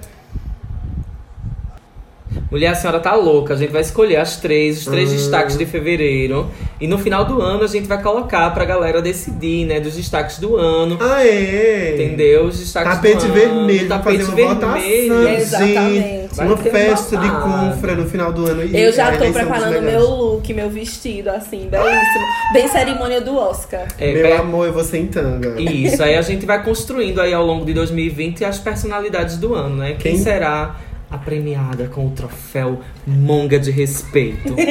Mulher, 2.51 2.67
a 2.67 2.75
senhora 2.75 2.99
tá 2.99 3.13
louca. 3.15 3.53
A 3.53 3.57
gente 3.57 3.71
vai 3.71 3.81
escolher 3.81 4.17
as 4.17 4.37
três, 4.37 4.79
os 4.79 4.85
três 4.85 5.09
Hum. 5.09 5.13
destaques 5.15 5.57
de 5.57 5.65
fevereiro. 5.65 6.47
E 6.79 6.87
no 6.87 6.97
final 6.97 7.25
do 7.25 7.41
ano 7.41 7.63
a 7.63 7.67
gente 7.67 7.87
vai 7.87 8.01
colocar 8.01 8.49
pra 8.53 8.65
galera 8.65 9.01
decidir, 9.01 9.65
né? 9.65 9.79
Dos 9.79 9.95
destaques 9.95 10.39
do 10.39 10.55
ano. 10.55 10.97
Ah, 10.99 11.25
é? 11.25 11.93
Entendeu? 11.95 12.45
Os 12.45 12.59
destaques 12.59 12.93
Tapete 12.95 13.17
do 13.19 13.25
ano. 13.25 13.33
vermelho, 13.33 13.87
pra 13.87 13.97
tapete 13.99 14.23
fazer 14.23 14.41
uma 14.43 14.55
vermelho. 14.55 15.13
votação, 15.15 15.29
Exatamente. 15.33 16.19
Vai 16.35 16.45
Uma 16.47 16.57
festa 16.57 17.17
de 17.17 17.29
confra 17.31 17.95
no 17.95 18.07
final 18.07 18.31
do 18.31 18.45
ano. 18.47 18.63
E 18.63 18.79
Eu 18.79 18.91
já 18.93 19.11
tô 19.17 19.31
preparando 19.31 19.81
meu 19.81 20.07
look, 20.09 20.53
meu 20.53 20.69
vestido, 20.69 21.29
assim, 21.29 21.67
belíssimo. 21.69 22.25
Bem 22.53 22.67
cerimônia 22.67 23.19
do 23.21 23.35
Oscar. 23.37 23.87
É, 23.97 24.13
Meu 24.13 24.37
amor, 24.39 24.67
eu 24.67 24.73
vou 24.73 24.83
sem 24.83 25.07
tanga. 25.07 25.59
Isso, 25.59 26.01
aí 26.03 26.15
a 26.15 26.21
gente 26.21 26.45
vai 26.45 26.63
construindo 26.63 27.19
aí 27.19 27.33
ao 27.33 27.45
longo 27.45 27.65
de 27.65 27.73
2020 27.73 28.45
as 28.45 28.59
personalidades 28.59 29.37
do 29.37 29.53
ano, 29.55 29.75
né? 29.77 29.95
Quem, 29.99 30.13
Quem? 30.13 30.17
será 30.17 30.75
a 31.11 31.17
premiada 31.17 31.87
com 31.87 32.05
o 32.07 32.11
troféu 32.11 32.79
Monga 33.05 33.59
de 33.59 33.71
Respeito? 33.71 34.55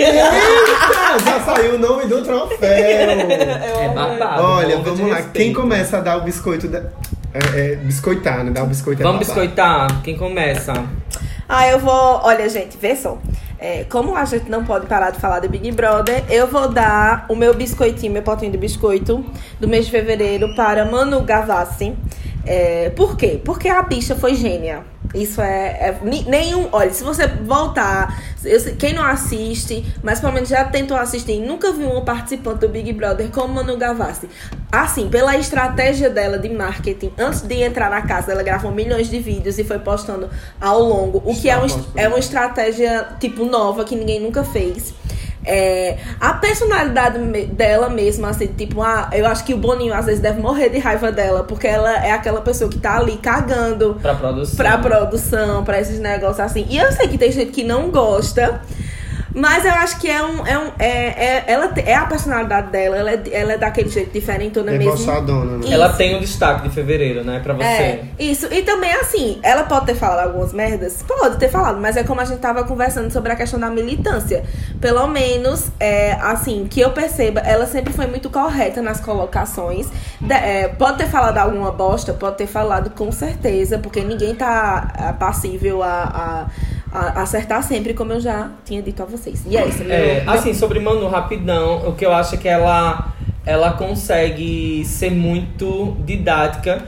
Ah, 1.11 1.17
já 1.25 1.41
saiu 1.41 1.77
o 1.77 1.79
nome 1.79 2.05
do 2.05 2.23
troféu. 2.23 2.69
é 2.69 3.91
babado. 3.95 4.43
Olha, 4.43 4.77
Monga 4.77 4.91
de 4.91 4.97
vamos 4.97 5.11
lá. 5.11 5.17
Respeito. 5.17 5.33
Quem 5.33 5.53
começa 5.55 5.97
a 5.97 6.01
dar 6.01 6.19
o 6.19 6.21
biscoito 6.21 6.69
da... 6.69 6.81
é, 7.33 7.73
é, 7.73 7.77
biscoitar, 7.77 8.45
né? 8.45 8.51
Dar 8.51 8.65
o 8.65 8.67
biscoito 8.67 9.01
é 9.01 9.05
Vamos 9.05 9.27
babado. 9.27 9.41
biscoitar? 9.41 10.03
Quem 10.03 10.19
começa? 10.19 10.73
Ah, 11.49 11.67
eu 11.67 11.79
vou. 11.79 12.21
Olha, 12.25 12.47
gente, 12.51 12.77
vê 12.77 12.95
só. 12.95 13.17
É, 13.59 13.85
como 13.85 14.15
a 14.15 14.25
gente 14.27 14.51
não 14.51 14.65
pode 14.67 14.87
parar 14.87 15.11
de 15.13 15.19
falar 15.19 15.41
do 15.41 15.49
Big 15.49 15.73
Brother, 15.73 16.23
eu 16.29 16.47
vou 16.47 16.69
dar 16.69 17.25
o 17.31 17.35
meu 17.35 17.55
biscoitinho, 17.55 18.13
meu 18.13 18.23
potinho 18.23 18.53
de 18.53 18.59
biscoito 18.59 19.25
do 19.59 19.67
mês 19.67 19.87
de 19.87 19.91
fevereiro 19.91 20.55
para 20.55 20.85
Manu 20.85 21.23
Gavassi. 21.23 21.97
É, 22.47 22.91
por 22.91 23.17
quê? 23.17 23.41
Porque 23.43 23.69
a 23.69 23.81
bicha 23.83 24.15
foi 24.15 24.35
gênia. 24.35 24.83
Isso 25.15 25.41
é, 25.41 25.69
é 25.81 25.99
nenhum. 26.27 26.69
Olha, 26.71 26.93
se 26.93 27.03
você 27.03 27.27
voltar, 27.27 28.21
eu 28.45 28.59
quem 28.77 28.93
não 28.93 29.05
assiste, 29.05 29.85
mas 30.03 30.21
pelo 30.21 30.33
menos 30.33 30.49
já 30.49 30.65
tentou 30.65 30.97
assistir, 30.97 31.33
e 31.33 31.41
nunca 31.41 31.73
viu 31.73 31.91
uma 31.91 32.03
participante 32.03 32.61
do 32.61 32.69
Big 32.69 32.93
Brother 32.93 33.29
como 33.31 33.55
Manu 33.55 33.77
Gavassi. 33.77 34.29
Assim, 34.71 35.09
pela 35.09 35.37
estratégia 35.37 36.11
dela 36.11 36.39
de 36.39 36.49
marketing, 36.51 37.13
antes 37.19 37.41
de 37.41 37.63
entrar 37.63 37.91
na 37.91 38.03
casa, 38.03 38.33
ela 38.33 38.43
gravou 38.43 38.71
milhões 38.71 39.09
de 39.09 39.19
vídeos 39.19 39.59
e 39.59 39.65
foi 39.65 39.79
postando 39.79 40.29
ao 40.61 40.81
longo, 40.83 41.23
o 41.25 41.35
que 41.35 41.49
é, 41.49 41.59
um, 41.59 41.67
é 41.97 42.07
uma 42.07 42.19
estratégia 42.19 43.09
tipo 43.19 43.45
nova 43.45 43.85
que 43.85 43.97
ninguém 43.97 44.21
nunca 44.21 44.45
fez. 44.45 44.93
É, 45.45 45.99
a 46.21 46.35
personalidade 46.35 47.19
dela 47.47 47.89
mesma, 47.89 48.31
assim, 48.31 48.47
tipo, 48.49 48.83
ah, 48.83 49.09
eu 49.13 49.27
acho 49.27 49.45
que 49.45 49.55
o 49.55 49.57
Boninho 49.57 49.95
às 49.95 50.07
vezes 50.07 50.21
deve 50.21 50.41
morrer 50.41 50.69
de 50.69 50.79
raiva 50.79 51.11
dela, 51.13 51.45
porque 51.45 51.67
ela 51.67 52.05
é 52.05 52.11
aquela 52.11 52.41
pessoa 52.41 52.69
que 52.71 52.79
tá 52.79 52.97
ali 52.99 53.17
cagando 53.17 53.97
Pra 54.03 54.15
produção. 54.15 54.57
pra 54.57 54.79
produção, 54.79 55.65
pra 55.65 55.81
esses 55.81 55.99
negócios 56.01 56.41
assim. 56.41 56.67
E 56.69 56.77
eu 56.77 56.91
sei 56.93 57.09
que 57.09 57.17
tem 57.17 57.31
gente 57.33 57.53
que 57.53 57.65
não 57.65 57.91
gosta, 57.91 58.61
mas 59.39 59.65
eu 59.65 59.73
acho 59.73 59.99
que 60.01 60.11
é 60.11 60.23
um. 60.23 60.47
É, 60.47 60.59
um, 60.59 60.71
é, 60.79 60.89
é, 60.89 61.45
ela 61.47 61.73
é 61.77 61.95
a 61.95 62.05
personalidade 62.07 62.71
dela, 62.71 62.97
ela 62.97 63.11
é, 63.13 63.23
ela 63.31 63.53
é 63.53 63.59
daquele 63.59 63.89
jeito 63.89 64.13
diferentona 64.13 64.73
É 64.75 64.79
mesmo. 64.79 64.93
né? 65.45 65.61
Isso. 65.65 65.73
Ela 65.73 65.89
tem 65.91 66.17
um 66.17 66.21
destaque 66.21 66.69
de 66.69 66.75
fevereiro, 66.75 67.25
né? 67.25 67.41
Pra 67.43 67.55
você. 67.55 67.65
É, 67.65 68.05
isso. 68.19 68.53
E 68.53 68.63
também, 68.63 68.93
assim, 68.93 69.39
ela 69.43 69.63
pode 69.65 69.87
ter 69.87 69.95
falado 69.95 70.27
algumas 70.29 70.53
merdas? 70.53 71.03
Pode 71.07 71.37
ter 71.39 71.49
falado, 71.49 71.81
mas 71.81 71.97
é 71.97 72.03
como 72.03 72.21
a 72.21 72.25
gente 72.25 72.41
tava 72.41 72.65
conversando 72.65 73.11
sobre 73.13 73.33
a 73.33 73.37
questão 73.37 73.59
da 73.59 73.71
militância. 73.71 74.45
Pelo 74.81 75.07
menos, 75.07 75.71
é, 75.79 76.13
assim, 76.21 76.67
que 76.69 76.81
eu 76.81 76.91
perceba, 76.91 77.41
ela 77.41 77.67
sempre 77.67 77.93
foi 77.93 78.07
muito 78.07 78.29
correta 78.31 78.83
nas 78.83 79.01
colocações. 79.01 79.89
De- 80.21 80.35
é, 80.35 80.69
pode 80.69 80.99
ter 80.99 81.07
falado 81.07 81.39
alguma 81.39 81.71
bosta, 81.71 82.13
pode 82.13 82.37
ter 82.37 82.47
falado 82.47 82.91
com 82.91 83.11
certeza, 83.13 83.79
porque 83.79 84.03
ninguém 84.03 84.35
tá 84.35 84.93
ah, 84.99 85.13
passível 85.13 85.83
a, 85.83 85.89
a 85.89 86.47
acertar 86.93 87.63
sempre, 87.63 87.95
como 87.95 88.13
eu 88.13 88.21
já 88.21 88.51
tinha 88.65 88.81
dito 88.83 89.03
a 89.03 89.07
vocês. 89.07 89.43
E 89.47 89.57
é 89.57 89.67
isso. 89.67 89.83
É, 89.89 90.23
meu- 90.25 90.33
assim, 90.33 90.55
sobre 90.55 90.81
Manu, 90.81 91.07
rapidão, 91.09 91.89
o 91.89 91.95
que 91.95 92.05
eu 92.07 92.13
acho 92.13 92.35
é 92.35 92.39
que 92.39 92.49
ela, 92.49 93.13
ela 93.45 93.73
consegue 93.73 94.85
ser 94.85 95.11
muito 95.11 95.97
didática 96.05 96.83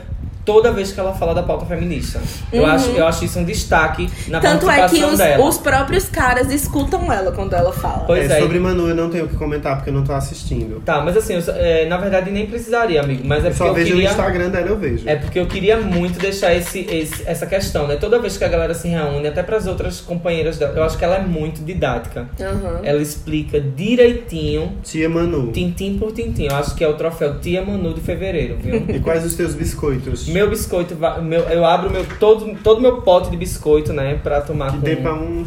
toda 0.44 0.72
vez 0.72 0.92
que 0.92 0.98
ela 1.00 1.12
fala 1.12 1.34
da 1.34 1.42
pauta 1.42 1.66
feminista. 1.66 2.20
Eu, 2.52 2.62
Uhum. 2.62 2.68
acho, 2.70 2.90
eu 2.90 3.06
acho 3.06 3.24
isso 3.24 3.38
um 3.38 3.44
destaque 3.44 4.08
na 4.28 4.40
Tanto 4.40 4.68
é 4.68 4.74
que 4.74 4.80
participação 4.80 5.12
os, 5.12 5.18
dela. 5.18 5.44
os 5.48 5.58
próprios 5.58 6.08
caras 6.08 6.50
escutam 6.52 7.12
ela 7.12 7.32
quando 7.32 7.54
ela 7.54 7.72
fala. 7.72 8.04
Pois 8.06 8.30
é, 8.30 8.38
é. 8.38 8.40
sobre 8.40 8.58
Manu 8.58 8.88
eu 8.88 8.94
não 8.94 9.10
tenho 9.10 9.24
o 9.26 9.28
que 9.28 9.36
comentar 9.36 9.76
porque 9.76 9.90
eu 9.90 9.94
não 9.94 10.04
tô 10.04 10.12
assistindo. 10.12 10.80
Tá, 10.84 11.00
mas 11.02 11.16
assim, 11.16 11.34
eu 11.34 11.42
é, 11.54 11.86
na 11.86 11.96
verdade 11.98 12.30
nem 12.30 12.46
precisaria, 12.46 13.00
amigo. 13.00 13.22
Mas 13.24 13.44
é 13.44 13.48
Eu 13.48 13.50
porque 13.52 13.58
só 13.58 13.66
eu 13.68 13.74
vejo 13.74 13.86
queria... 13.92 14.04
no 14.08 14.10
Instagram 14.10 14.48
dela, 14.50 14.66
eu 14.68 14.76
vejo. 14.78 15.08
É 15.08 15.16
porque 15.16 15.38
eu 15.38 15.46
queria 15.46 15.76
muito 15.78 16.18
deixar 16.18 16.54
esse, 16.54 16.80
esse- 16.80 17.22
essa 17.26 17.46
questão, 17.46 17.86
né? 17.86 17.96
Toda 17.96 18.18
vez 18.18 18.36
que 18.36 18.44
a 18.44 18.48
galera 18.48 18.74
se 18.74 18.88
reúne, 18.88 19.28
até 19.28 19.42
para 19.42 19.56
as 19.56 19.66
outras 19.66 20.00
companheiras 20.00 20.56
dela, 20.58 20.72
eu 20.76 20.82
acho 20.84 20.96
que 20.98 21.04
ela 21.04 21.16
é 21.16 21.22
muito 21.22 21.62
didática. 21.64 22.28
Aham. 22.40 22.80
Ela 22.82 23.02
explica 23.02 23.60
direitinho, 24.04 24.72
Tia 24.82 25.08
Manu. 25.08 25.52
tintim 25.52 25.98
por 25.98 26.12
tintim. 26.12 26.44
Eu 26.46 26.56
acho 26.56 26.74
que 26.74 26.82
é 26.82 26.88
o 26.88 26.94
troféu 26.94 27.38
Tia 27.40 27.62
Manu 27.64 27.92
de 27.94 28.00
fevereiro, 28.00 28.56
viu? 28.60 28.84
E 28.90 28.98
quais 29.00 29.24
os 29.24 29.34
teus 29.34 29.54
biscoitos? 29.54 30.26
Meu 30.31 30.48
biscoito, 30.51 30.97
meu, 31.23 31.40
eu 31.43 31.65
abro 31.65 31.90
meu, 31.90 32.05
todo, 32.19 32.55
todo 32.62 32.81
meu 32.81 33.02
pote 33.02 33.31
de 33.31 33.36
biscoito, 33.36 33.93
né? 33.93 34.19
Pra 34.23 34.40
tomar 34.40 34.70
Que 34.73 34.78
com... 34.78 34.82
dê 34.85 34.97
pra 34.97 35.15
um. 35.15 35.47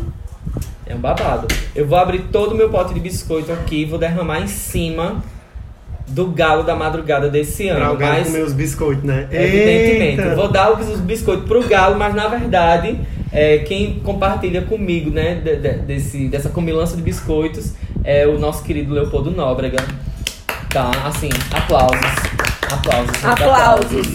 É 0.85 0.93
um 0.95 0.99
babado. 0.99 1.47
Eu 1.75 1.87
vou 1.87 1.97
abrir 1.97 2.23
todo 2.31 2.51
o 2.51 2.55
meu 2.55 2.69
pote 2.69 2.93
de 2.93 2.99
biscoito 2.99 3.51
aqui 3.51 3.81
e 3.83 3.85
vou 3.85 3.97
derramar 3.97 4.41
em 4.41 4.47
cima 4.47 5.23
do 6.07 6.27
galo 6.27 6.63
da 6.63 6.75
madrugada 6.75 7.29
desse 7.29 7.67
Pra 7.67 7.77
ano. 7.77 7.85
alguém 7.85 8.07
Mas 8.09 8.27
comer 8.27 8.43
os 8.43 8.53
biscoitos, 8.53 9.03
né? 9.03 9.27
Evidentemente. 9.31 10.21
Eita! 10.21 10.35
Vou 10.35 10.49
dar 10.49 10.71
os 10.77 10.99
biscoitos 10.99 11.45
pro 11.47 11.63
galo, 11.63 11.97
mas 11.97 12.13
na 12.13 12.27
verdade, 12.27 12.99
é, 13.31 13.59
quem 13.59 13.99
compartilha 14.03 14.61
comigo, 14.63 15.09
né, 15.09 15.35
de- 15.35 15.55
de- 15.55 15.77
desse, 15.79 16.27
dessa 16.27 16.49
comilança 16.49 16.95
de 16.97 17.01
biscoitos 17.01 17.73
é 18.03 18.27
o 18.27 18.37
nosso 18.37 18.63
querido 18.63 18.93
Leopoldo 18.93 19.31
Nóbrega. 19.31 19.77
Tá, 20.69 20.91
assim, 21.05 21.29
aplausos. 21.51 21.97
Aplausos. 22.69 23.15
gente, 23.15 23.25
Aplausos. 23.25 24.07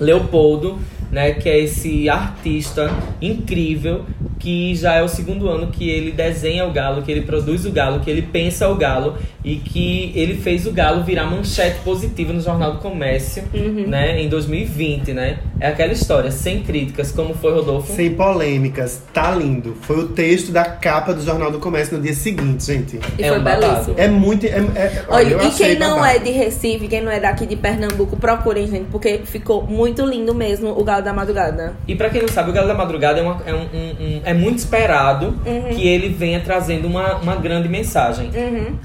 Leopoldo, 0.00 0.78
né, 1.12 1.32
que 1.32 1.48
é 1.48 1.58
esse 1.58 2.08
artista 2.08 2.90
incrível 3.20 4.04
que 4.38 4.74
já 4.74 4.94
é 4.94 5.02
o 5.02 5.08
segundo 5.08 5.48
ano 5.48 5.66
que 5.66 5.88
ele 5.88 6.12
desenha 6.12 6.64
o 6.64 6.72
galo, 6.72 7.02
que 7.02 7.12
ele 7.12 7.22
produz 7.22 7.66
o 7.66 7.70
galo, 7.70 8.00
que 8.00 8.10
ele 8.10 8.22
pensa 8.22 8.68
o 8.68 8.74
galo 8.76 9.18
e 9.44 9.56
que 9.56 10.12
ele 10.14 10.34
fez 10.34 10.66
o 10.66 10.72
galo 10.72 11.04
virar 11.04 11.26
manchete 11.26 11.80
positiva 11.80 12.32
no 12.32 12.40
Jornal 12.40 12.74
do 12.74 12.78
Comércio, 12.78 13.42
né, 13.86 14.22
em 14.22 14.28
2020, 14.28 15.12
né? 15.12 15.40
É 15.60 15.68
aquela 15.68 15.92
história, 15.92 16.30
sem 16.30 16.62
críticas, 16.62 17.12
como 17.12 17.34
foi 17.34 17.52
Rodolfo? 17.52 17.92
Sem 17.94 18.14
polêmicas, 18.14 19.02
tá 19.12 19.34
lindo. 19.34 19.76
Foi 19.82 19.98
o 19.98 20.08
texto 20.08 20.50
da 20.52 20.64
capa 20.64 21.12
do 21.12 21.22
Jornal 21.22 21.50
do 21.50 21.58
Comércio 21.58 21.96
no 21.98 22.02
dia 22.02 22.14
seguinte, 22.14 22.64
gente. 22.64 22.98
E 23.18 23.22
É 23.22 23.28
foi 23.28 23.38
um 23.38 23.44
belíssimo. 23.44 23.94
É 23.98 24.08
muito. 24.08 24.46
É, 24.46 24.50
é- 24.74 25.04
Olha, 25.08 25.28
eu 25.34 25.42
e 25.46 25.50
quem 25.50 25.78
não 25.78 25.96
babado. 25.96 26.16
é 26.16 26.18
de 26.18 26.30
Recife, 26.30 26.88
quem 26.88 27.02
não 27.02 27.12
é 27.12 27.20
daqui 27.20 27.44
de 27.46 27.56
Pernambuco, 27.56 28.16
procurem, 28.16 28.66
gente, 28.66 28.86
porque 28.90 29.20
ficou 29.24 29.62
muito 29.62 30.04
lindo 30.06 30.34
mesmo 30.34 30.70
o 30.70 30.82
Galo 30.82 31.02
da 31.04 31.12
Madrugada. 31.12 31.74
E 31.86 31.94
pra 31.94 32.08
quem 32.08 32.22
não 32.22 32.28
sabe, 32.28 32.50
o 32.50 32.52
Galo 32.54 32.66
da 32.66 32.74
Madrugada 32.74 33.20
é, 33.20 33.22
uma- 33.22 33.42
é 33.44 33.52
um- 33.54 33.58
um- 33.58 34.04
um- 34.04 34.20
é 34.24 34.32
muito 34.32 34.58
esperado 34.58 35.34
que 35.74 35.86
ele 35.86 36.08
venha 36.08 36.40
trazendo 36.40 36.86
uma, 36.88 37.16
uma 37.16 37.36
grande 37.36 37.68
mensagem. 37.68 38.30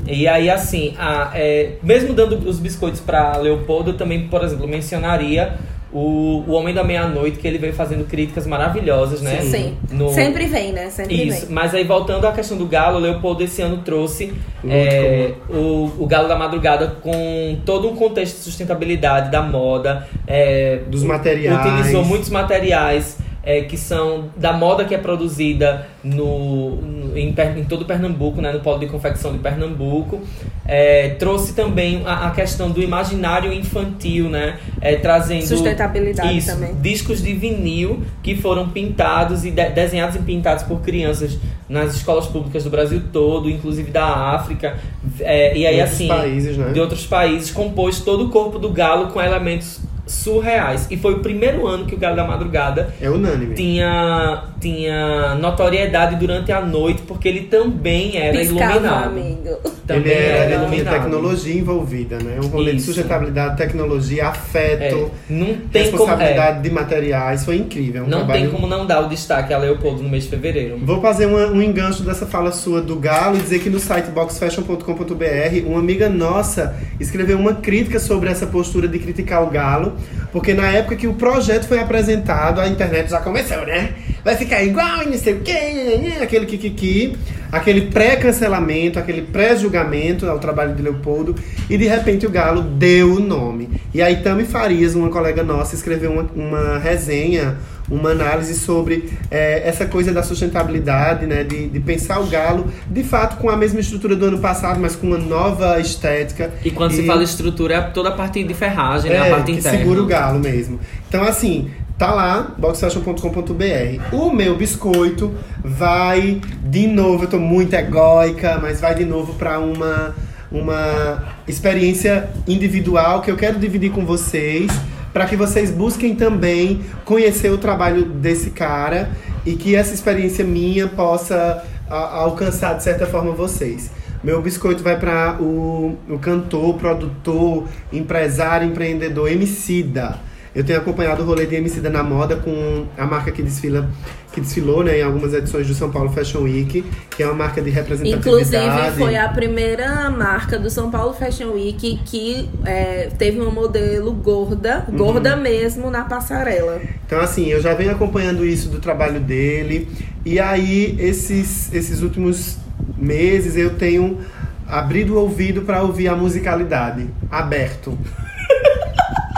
E 0.06 0.28
aí, 0.28 0.50
assim, 0.50 0.94
a- 1.00 1.32
é, 1.34 1.74
mesmo 1.82 2.14
dando 2.14 2.38
os 2.48 2.60
biscoitos 2.60 3.00
pra 3.00 3.38
Leopoldo, 3.38 3.92
eu 3.92 3.98
também, 3.98 4.28
por 4.28 4.44
exemplo, 4.44 4.68
mencionaria 4.68 5.54
o, 5.98 6.44
o 6.46 6.52
Homem 6.52 6.74
da 6.74 6.84
Meia-Noite, 6.84 7.38
que 7.40 7.48
ele 7.48 7.58
veio 7.58 7.74
fazendo 7.74 8.04
críticas 8.06 8.46
maravilhosas, 8.46 9.22
né? 9.22 9.40
Sim. 9.42 9.78
No- 9.90 10.10
Sempre 10.14 10.46
vem, 10.46 10.74
né? 10.74 10.90
Sempre 10.90 11.16
Isso, 11.28 11.46
vem. 11.46 11.56
mas 11.56 11.74
aí 11.74 11.86
voltando 11.86 12.28
à 12.28 12.34
questão 12.34 12.58
do 12.58 12.66
Galo, 12.66 12.98
o 12.98 13.00
Leopoldo 13.00 13.44
esse 13.44 13.62
ano 13.62 13.78
trouxe 13.78 14.34
é, 14.68 15.32
o, 15.50 15.90
o 16.00 16.06
Galo 16.06 16.28
da 16.28 16.36
Madrugada 16.38 16.98
com 17.02 17.58
todo 17.66 17.90
um 17.90 17.96
contexto 17.96 18.36
de 18.36 18.42
sustentabilidade 18.44 19.32
da 19.32 19.42
moda. 19.42 20.06
é, 20.28 20.80
Dos 20.90 21.04
materiais. 21.04 21.66
Utilizou 21.66 22.04
muitos 22.04 22.30
materiais 22.30 23.18
é, 23.46 23.62
que 23.62 23.78
são 23.78 24.26
da 24.36 24.52
moda 24.54 24.84
que 24.86 24.96
é 24.96 24.98
produzida 24.98 25.88
no, 26.04 26.76
no- 26.82 27.18
em, 27.18 27.34
em 27.58 27.64
todo 27.66 27.86
Pernambuco, 27.86 28.42
né, 28.42 28.52
no 28.52 28.60
polo 28.60 28.80
de 28.80 28.88
confecção 28.88 29.32
de 29.32 29.40
Pernambuco. 29.40 30.20
É, 30.68 31.10
trouxe 31.20 31.54
também 31.54 32.02
a, 32.06 32.28
a 32.28 32.32
questão 32.32 32.72
do 32.72 32.82
imaginário 32.82 33.54
infantil, 33.54 34.30
né? 34.30 34.58
é, 34.82 34.96
trazendo 34.96 35.46
Sustentabilidade 35.46 36.38
isso, 36.38 36.52
também. 36.52 36.74
discos 36.82 37.22
de 37.22 37.34
vinil 37.34 38.02
que 38.24 38.36
foram 38.36 38.70
pintados 38.70 39.46
e 39.46 39.52
de- 39.52 39.70
desenhados 39.70 40.16
e 40.16 40.20
pintados 40.20 40.64
por 40.64 40.82
crianças 40.82 41.38
nas 41.70 41.96
escolas 41.96 42.26
públicas 42.28 42.64
do 42.64 42.70
Brasil 42.70 43.02
todo, 43.14 43.50
inclusive 43.50 43.92
da 43.92 44.06
África. 44.06 44.78
É, 45.20 45.56
e 45.58 45.66
aí, 45.66 45.76
De 45.76 45.82
outros 45.82 45.94
assim, 45.96 46.08
países, 46.08 46.58
né? 46.58 46.72
de 46.74 46.80
outros 46.80 47.06
países, 47.06 47.52
compôs 47.52 48.00
todo 48.02 48.26
o 48.26 48.30
corpo 48.30 48.58
do 48.60 48.70
galo 48.70 49.08
com 49.08 49.22
elementos 49.22 49.80
surreais. 50.06 50.88
E 50.90 50.98
foi 50.98 51.14
o 51.14 51.20
primeiro 51.20 51.66
ano 51.68 51.86
que 51.86 51.96
o 51.96 51.98
Galo 51.98 52.16
da 52.16 52.26
Madrugada 52.26 52.94
É 53.02 53.10
unânime. 53.10 53.56
tinha, 53.56 54.44
tinha 54.60 55.36
notoriedade 55.36 56.16
durante 56.16 56.52
a 56.52 56.62
noite, 56.62 57.02
porque 57.08 57.28
ele 57.28 57.42
também 57.42 58.18
era 58.18 58.38
Piscava, 58.38 58.72
iluminado. 58.76 59.08
amigo. 59.08 59.58
Também 59.88 60.02
ele 60.12 60.14
era, 60.14 60.26
era 60.26 60.44
ele 60.44 60.48
tinha 60.54 60.62
iluminado. 60.68 60.94
tecnologia 61.04 61.54
envolvida, 61.56 62.18
né? 62.20 62.40
Um 62.44 62.48
rolê 62.48 62.72
de 62.72 62.78
Isso. 62.78 62.88
sustentabilidade, 62.88 63.58
tecnologia, 63.58 64.24
É, 64.24 64.26
afeto, 64.26 65.12
não 65.30 65.46
tem 65.46 65.56
como. 65.92 66.06
responsabilidade 66.06 66.60
é, 66.60 66.62
de 66.62 66.70
materiais. 66.72 67.46
Foi 67.46 67.56
incrível. 67.58 68.04
é 68.04 68.06
um 68.06 68.10
não 68.10 68.18
trabalho 68.20 68.42
tem 68.42 68.50
como 68.52 68.68
não 68.68 68.86
dar 68.86 69.02
o 69.02 69.10
destaque 69.10 69.54
a 69.54 69.58
Leopoldo 69.58 70.02
no 70.04 70.10
mês 70.10 70.24
de 70.24 70.30
fevereiro. 70.30 70.80
Vou 70.84 71.02
fazer 71.02 71.26
uma- 71.28 71.48
um 71.48 71.62
engancho 71.62 72.04
dessa 72.04 72.26
fala 72.26 72.52
sua 72.52 72.82
do 72.82 72.96
Galo 72.96 73.38
e 73.38 73.40
dizer 73.40 73.60
que 73.60 73.70
no 73.70 73.80
site 73.80 74.10
boxfashion.com.br 74.10 75.66
uma 75.68 75.80
amiga 75.80 76.10
nossa 76.10 76.76
escreveu 77.00 77.38
uma 77.38 77.54
crítica 77.56 78.00
sobre 78.00 78.30
essa 78.30 78.48
postura 78.48 78.88
de 78.88 79.00
criticar 79.00 79.44
o 79.44 79.48
Galo, 79.50 79.94
porque 80.32 80.54
na 80.54 80.70
época 80.70 80.96
que 80.96 81.08
o 81.08 81.14
projeto 81.14 81.68
foi 81.68 81.80
apresentado, 81.80 82.60
a 82.60 82.68
internet 82.68 83.10
já 83.10 83.20
começou, 83.20 83.66
né? 83.66 83.92
Vai 84.24 84.36
ficar 84.36 84.64
igual 84.64 85.04
e 85.04 85.06
não 85.06 85.18
sei 85.18 85.34
o 85.34 85.42
quê, 85.42 86.16
aquele 86.22 86.46
kikiki, 86.46 87.16
aquele 87.52 87.82
pré-cancelamento, 87.92 88.98
aquele 88.98 89.22
pré-julgamento 89.22 90.28
ao 90.28 90.40
trabalho 90.40 90.74
de 90.74 90.82
Leopoldo, 90.82 91.36
e 91.70 91.78
de 91.78 91.88
repente 91.88 92.26
o 92.26 92.30
Galo 92.30 92.62
deu 92.62 93.14
o 93.14 93.20
nome. 93.20 93.70
E 93.94 94.02
aí 94.02 94.18
Tami 94.18 94.44
Farias, 94.44 94.96
uma 94.96 95.10
colega 95.10 95.44
nossa, 95.44 95.76
escreveu 95.76 96.12
uma, 96.12 96.24
uma 96.36 96.80
resenha 96.80 97.58
uma 97.90 98.12
análise 98.12 98.56
sobre 98.56 99.12
é, 99.30 99.68
essa 99.68 99.86
coisa 99.86 100.12
da 100.12 100.24
sustentabilidade, 100.24 101.26
né? 101.26 101.44
De, 101.44 101.68
de 101.68 101.80
pensar 101.80 102.20
o 102.20 102.28
galo, 102.28 102.68
de 102.90 103.04
fato, 103.04 103.38
com 103.38 103.50
a 103.50 103.56
mesma 103.56 103.80
estrutura 103.80 104.16
do 104.16 104.26
ano 104.26 104.40
passado, 104.40 104.80
mas 104.80 104.96
com 104.96 105.08
uma 105.08 105.18
nova 105.18 105.80
estética. 105.80 106.52
E 106.64 106.72
quando 106.72 106.92
se 106.92 107.06
fala 107.06 107.24
estrutura, 107.24 107.76
é 107.76 107.82
toda 107.82 108.10
a 108.10 108.12
parte 108.14 108.44
de 108.44 108.54
ferragem, 108.54 109.12
né? 109.12 109.18
é, 109.18 109.28
A 109.28 109.36
parte 109.36 109.52
que 109.52 109.60
interna. 109.60 109.78
segura 109.78 110.02
o 110.02 110.06
galo 110.06 110.40
mesmo. 110.40 110.80
Então, 111.08 111.24
assim, 111.24 111.70
tá 111.98 112.12
lá, 112.12 112.54
boxfashion.com.br. 112.58 114.16
O 114.16 114.32
meu 114.32 114.58
biscoito 114.58 115.34
vai 115.64 116.42
de 116.64 116.88
novo, 116.88 117.26
eu 117.26 117.30
tô 117.30 117.38
muito 117.40 117.74
egóica, 117.74 118.60
mas 118.62 118.82
vai 118.82 118.96
de 118.96 119.06
novo 119.06 119.34
para 119.36 119.60
uma, 119.60 120.16
uma 120.52 121.24
experiência 121.48 122.30
individual 122.48 123.22
que 123.22 123.30
eu 123.30 123.36
quero 123.38 123.60
dividir 123.60 123.92
com 123.92 124.06
vocês 124.06 124.72
para 125.16 125.26
que 125.28 125.38
vocês 125.38 125.72
busquem 125.72 126.14
também 126.14 126.82
conhecer 127.06 127.50
o 127.50 127.58
trabalho 127.58 128.04
desse 128.04 128.50
cara 128.50 129.10
e 129.46 129.54
que 129.54 129.74
essa 129.74 129.94
experiência 129.94 130.44
minha 130.44 130.90
possa 130.90 131.64
a- 131.90 132.18
alcançar 132.18 132.74
de 132.76 132.84
certa 132.84 133.06
forma 133.06 133.32
vocês. 133.32 133.90
Meu 134.22 134.42
biscoito 134.42 134.84
vai 134.84 135.00
para 135.00 135.38
o, 135.42 135.98
o 136.10 136.20
cantor, 136.20 136.74
produtor, 136.76 137.64
empresário, 137.94 138.68
empreendedor 138.68 139.32
Emicida. 139.32 140.20
Eu 140.56 140.64
tenho 140.64 140.80
acompanhado 140.80 141.22
o 141.22 141.26
rolê 141.26 141.46
de 141.46 141.56
Emicida 141.56 141.90
na 141.90 142.02
moda 142.02 142.38
com 142.38 142.86
a 142.98 143.06
marca 143.06 143.30
que 143.32 143.44
desfila 143.44 143.90
que 144.32 144.42
desfilou 144.42 144.84
né, 144.84 145.00
em 145.00 145.02
algumas 145.02 145.34
edições 145.34 145.66
do 145.66 145.74
São 145.74 145.90
Paulo 145.90 146.12
Fashion 146.12 146.42
Week, 146.42 146.84
que 147.16 147.24
é 147.24 147.26
uma 147.26 147.36
marca 147.36 147.62
de 147.62 147.70
representatividade. 147.70 148.28
Inclusive, 148.28 148.98
foi 148.98 149.16
a 149.16 149.30
primeira 149.30 150.10
marca 150.10 150.60
do 150.60 150.70
São 150.70 150.92
Paulo 150.92 151.14
Fashion 151.14 151.54
Week 151.54 152.02
que 152.04 152.50
é, 152.66 153.10
teve 153.18 153.40
uma 153.40 153.50
modelo 153.50 154.12
gorda, 154.12 154.86
Uhum. 154.90 154.98
gorda 154.98 155.38
mesmo, 155.38 155.90
na 155.90 156.04
passarela. 156.04 156.82
Então, 157.06 157.22
assim, 157.22 157.48
eu 157.48 157.62
já 157.62 157.74
venho 157.74 157.92
acompanhando 157.92 158.46
isso 158.46 158.68
do 158.68 158.80
trabalho 158.80 159.22
dele. 159.22 159.88
E 160.26 160.38
aí, 160.38 160.98
esses, 161.00 161.74
esses 161.74 162.02
últimos 162.02 162.58
meses, 162.98 163.56
eu 163.56 163.76
tenho 163.76 164.20
abrido 164.68 165.14
o 165.14 165.18
ouvido 165.20 165.62
para 165.62 165.82
ouvir 165.82 166.10
a 166.10 166.16
musicalidade. 166.16 167.08
Aberto. 167.32 167.98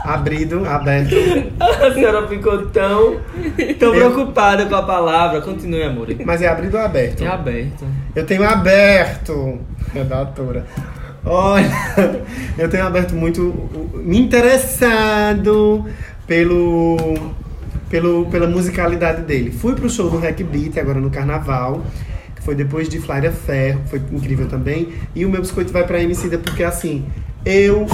Abrido, 0.07 0.65
aberto. 0.65 1.13
A 1.59 1.93
senhora 1.93 2.27
ficou 2.27 2.67
tão, 2.67 3.17
tão 3.79 3.93
Eu- 3.93 4.11
preocupada 4.11 4.65
com 4.65 4.75
a 4.75 4.83
palavra. 4.83 5.41
Continue, 5.41 5.83
amor. 5.83 6.07
Mas 6.25 6.41
é 6.41 6.47
abrido 6.47 6.77
ou 6.77 6.83
aberto? 6.83 7.23
É 7.23 7.27
aberto. 7.27 7.85
Eu 8.15 8.25
tenho 8.25 8.43
aberto. 8.43 9.59
Redatora. 9.93 10.65
Olha, 11.25 11.69
eu 12.57 12.69
tenho 12.69 12.85
aberto 12.87 13.13
muito. 13.13 13.53
Me 13.95 14.17
interessado 14.17 15.85
pelo, 16.25 16.97
pelo, 17.89 18.25
pela 18.27 18.47
musicalidade 18.47 19.23
dele. 19.23 19.51
Fui 19.51 19.75
pro 19.75 19.89
show 19.89 20.09
do 20.09 20.17
Hack 20.19 20.41
Beat 20.43 20.77
agora 20.77 20.99
no 20.99 21.09
carnaval. 21.09 21.81
que 22.35 22.41
Foi 22.43 22.55
depois 22.55 22.87
de 22.87 22.99
Flávia 22.99 23.31
Ferro, 23.31 23.81
foi 23.87 24.01
incrível 24.11 24.47
também. 24.47 24.89
E 25.13 25.25
o 25.25 25.29
meu 25.29 25.41
biscoito 25.41 25.73
vai 25.73 25.83
pra 25.85 26.01
Emicida 26.01 26.37
porque 26.37 26.63
assim, 26.63 27.05
eu 27.47 27.87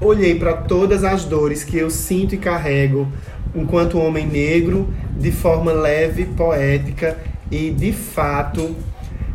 olhei 0.00 0.34
para 0.36 0.54
todas 0.54 1.04
as 1.04 1.22
dores 1.22 1.62
que 1.62 1.76
eu 1.76 1.90
sinto 1.90 2.34
e 2.34 2.38
carrego 2.38 3.06
enquanto 3.54 3.98
homem 3.98 4.26
negro, 4.26 4.88
de 5.18 5.30
forma 5.30 5.72
leve, 5.72 6.24
poética 6.24 7.18
e 7.50 7.70
de 7.70 7.92
fato, 7.92 8.74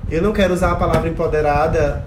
eu 0.09 0.23
não 0.23 0.33
quero 0.33 0.55
usar 0.55 0.71
a 0.71 0.75
palavra 0.75 1.07
empoderada, 1.07 2.03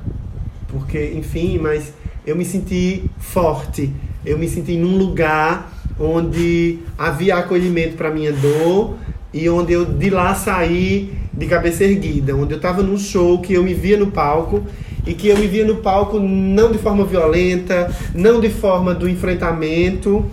porque, 0.67 1.13
enfim, 1.15 1.57
mas 1.59 1.93
eu 2.27 2.35
me 2.35 2.45
senti 2.45 3.09
forte, 3.17 3.93
eu 4.25 4.37
me 4.37 4.49
senti 4.49 4.77
num 4.77 4.99
lugar 4.99 5.73
onde 6.01 6.81
havia 6.99 7.37
acolhimento 7.37 7.95
para 7.95 8.11
minha 8.11 8.33
dor 8.33 8.97
e 9.33 9.49
onde 9.49 9.73
eu 9.73 9.85
de 9.85 10.11
lá 10.11 10.35
saí 10.35 11.13
de 11.33 11.47
cabeça 11.47 11.85
erguida, 11.85 12.35
onde 12.35 12.55
eu 12.55 12.57
estava 12.57 12.83
num 12.83 12.99
show 12.99 13.39
que 13.41 13.55
eu 13.55 13.63
me 13.63 13.73
via 13.73 13.97
no 13.97 14.09
palco 14.09 14.65
e 15.07 15.15
que 15.15 15.29
eu 15.29 15.37
me 15.39 15.47
via 15.47 15.65
no 15.65 15.77
palco 15.77 16.19
não 16.19 16.73
de 16.73 16.79
forma 16.79 17.05
violenta, 17.05 17.95
não 18.15 18.41
de 18.41 18.51
forma 18.51 18.93
do 18.95 19.09
enfrentamento, 19.09 20.25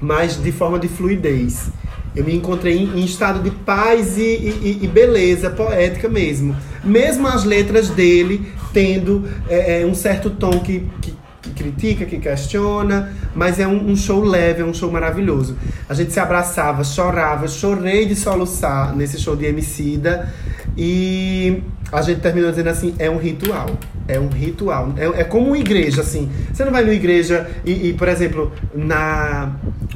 mas 0.00 0.40
de 0.40 0.52
forma 0.52 0.78
de 0.78 0.88
fluidez. 0.88 1.70
Eu 2.14 2.24
me 2.24 2.34
encontrei 2.36 2.76
em, 2.78 3.00
em 3.00 3.04
estado 3.04 3.42
de 3.42 3.50
paz 3.50 4.18
e, 4.18 4.22
e- 4.22 4.78
e 4.82 4.86
beleza 4.86 5.48
poética 5.50 6.08
mesmo. 6.08 6.54
Mesmo 6.84 7.26
as 7.26 7.44
letras 7.44 7.88
dele 7.88 8.52
tendo 8.72 9.26
é, 9.48 9.82
é, 9.82 9.86
um 9.86 9.94
certo 9.94 10.28
tom 10.30 10.60
que, 10.60 10.86
que- 11.00 11.14
que 11.42 11.50
critica, 11.50 12.04
que 12.04 12.18
questiona, 12.18 13.12
mas 13.34 13.58
é 13.58 13.66
um, 13.66 13.90
um 13.90 13.96
show 13.96 14.22
leve, 14.22 14.62
é 14.62 14.64
um 14.64 14.72
show 14.72 14.90
maravilhoso. 14.92 15.56
A 15.88 15.94
gente 15.94 16.12
se 16.12 16.20
abraçava, 16.20 16.84
chorava, 16.84 17.48
chorei 17.48 18.06
de 18.06 18.14
soluçar 18.14 18.94
nesse 18.94 19.18
show 19.18 19.34
de 19.34 19.46
Emicida 19.46 20.32
e 20.76 21.62
a 21.92 22.02
gente 22.02 22.20
terminou 22.20 22.50
dizendo 22.50 22.68
assim, 22.70 22.94
é 22.98 23.10
um 23.10 23.18
ritual. 23.18 23.70
É 24.08 24.18
um 24.18 24.28
ritual. 24.28 24.92
É, 24.96 25.20
é 25.20 25.24
como 25.24 25.48
uma 25.48 25.58
igreja, 25.58 26.00
assim. 26.00 26.28
Você 26.52 26.64
não 26.64 26.72
vai 26.72 26.82
numa 26.82 26.94
igreja 26.94 27.46
e, 27.64 27.88
e, 27.88 27.92
por 27.92 28.08
exemplo, 28.08 28.50
na 28.74 29.52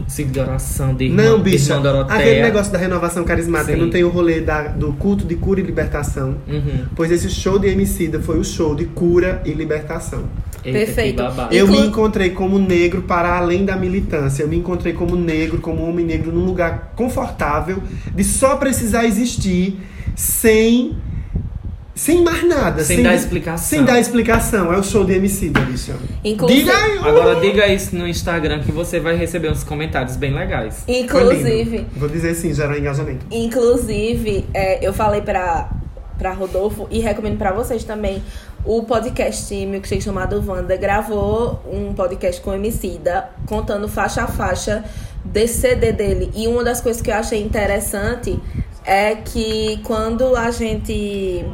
Ciclo 0.06 0.32
de 0.32 0.40
oração 0.40 0.94
de 0.94 1.06
irmã, 1.06 1.23
não, 1.24 1.43
Doroteia. 1.82 2.20
Aquele 2.20 2.43
negócio 2.43 2.70
da 2.70 2.78
renovação 2.78 3.24
carismática 3.24 3.73
Sim. 3.73 3.81
não 3.81 3.90
tem 3.90 4.05
o 4.05 4.09
rolê 4.09 4.40
da- 4.40 4.68
do 4.68 4.93
culto 4.93 5.24
de 5.24 5.35
cura 5.35 5.59
e 5.59 5.62
libertação. 5.64 6.36
Uhum. 6.47 6.85
Pois 6.94 7.10
esse 7.10 7.28
show 7.31 7.59
de 7.59 7.66
Emicida 7.68 8.20
foi 8.20 8.39
o 8.39 8.44
show 8.44 8.74
de 8.74 8.85
cura 8.85 9.43
e 9.44 9.52
libertação. 9.52 10.24
Eita, 10.64 10.78
Perfeito. 10.78 11.23
Eu 11.51 11.66
me 11.68 11.78
encontrei 11.78 12.31
como 12.31 12.59
negro 12.59 13.02
para 13.02 13.36
além 13.36 13.64
da 13.64 13.77
militância. 13.77 14.43
Eu 14.43 14.48
me 14.48 14.56
encontrei 14.56 14.93
como 14.93 15.16
negro, 15.16 15.59
como 15.59 15.82
homem 15.89 16.05
negro, 16.05 16.31
num 16.32 16.44
lugar 16.44 16.93
confortável 16.94 17.82
de 18.14 18.23
só 18.23 18.56
precisar 18.56 19.05
existir 19.05 19.81
sem. 20.14 20.97
Sem 21.97 22.23
mais 22.23 22.47
nada. 22.47 22.85
Sem 22.85 23.02
dar 23.02 23.14
explicação. 23.14 23.66
Sem 23.66 23.82
dar 23.82 23.98
explicação. 23.98 24.70
É 24.70 24.78
o 24.78 24.82
show 24.82 25.02
de 25.02 25.14
Emicida, 25.14 25.60
bicha. 25.60 25.97
Inclusive, 26.23 26.60
Diga 26.60 26.77
aí! 26.77 26.98
Agora 26.98 27.40
diga 27.40 27.66
isso 27.68 27.97
no 27.97 28.06
Instagram 28.06 28.60
que 28.60 28.70
você 28.70 29.01
vai 29.01 29.16
receber 29.16 29.51
uns 29.51 29.64
comentários 29.64 30.14
bem 30.14 30.35
legais. 30.35 30.85
Inclusive, 30.86 31.86
Vou 31.97 32.06
dizer 32.06 32.35
sim, 32.35 32.52
gerar 32.52 32.78
engajamento. 32.78 33.24
Inclusive, 33.31 34.44
é, 34.52 34.86
eu 34.86 34.93
falei 34.93 35.23
pra, 35.23 35.70
pra 36.18 36.32
Rodolfo 36.35 36.86
e 36.90 37.01
recomendo 37.01 37.39
pra 37.39 37.51
vocês 37.52 37.82
também. 37.82 38.23
O 38.62 38.82
podcast 38.82 39.55
Milkshake 39.55 40.02
chamado 40.02 40.43
Wanda 40.47 40.77
gravou 40.77 41.62
um 41.73 41.94
podcast 41.94 42.43
com 42.43 42.51
o 42.51 42.55
Emicida, 42.55 43.31
contando 43.47 43.89
faixa 43.89 44.23
a 44.24 44.27
faixa 44.27 44.85
desse 45.24 45.62
CD 45.62 45.93
dele. 45.93 46.31
E 46.35 46.47
uma 46.47 46.62
das 46.62 46.82
coisas 46.82 47.01
que 47.01 47.10
eu 47.10 47.14
achei 47.14 47.40
interessante 47.43 48.39
é 48.85 49.14
que 49.16 49.81
quando 49.82 50.36
a 50.36 50.51
gente. 50.51 51.44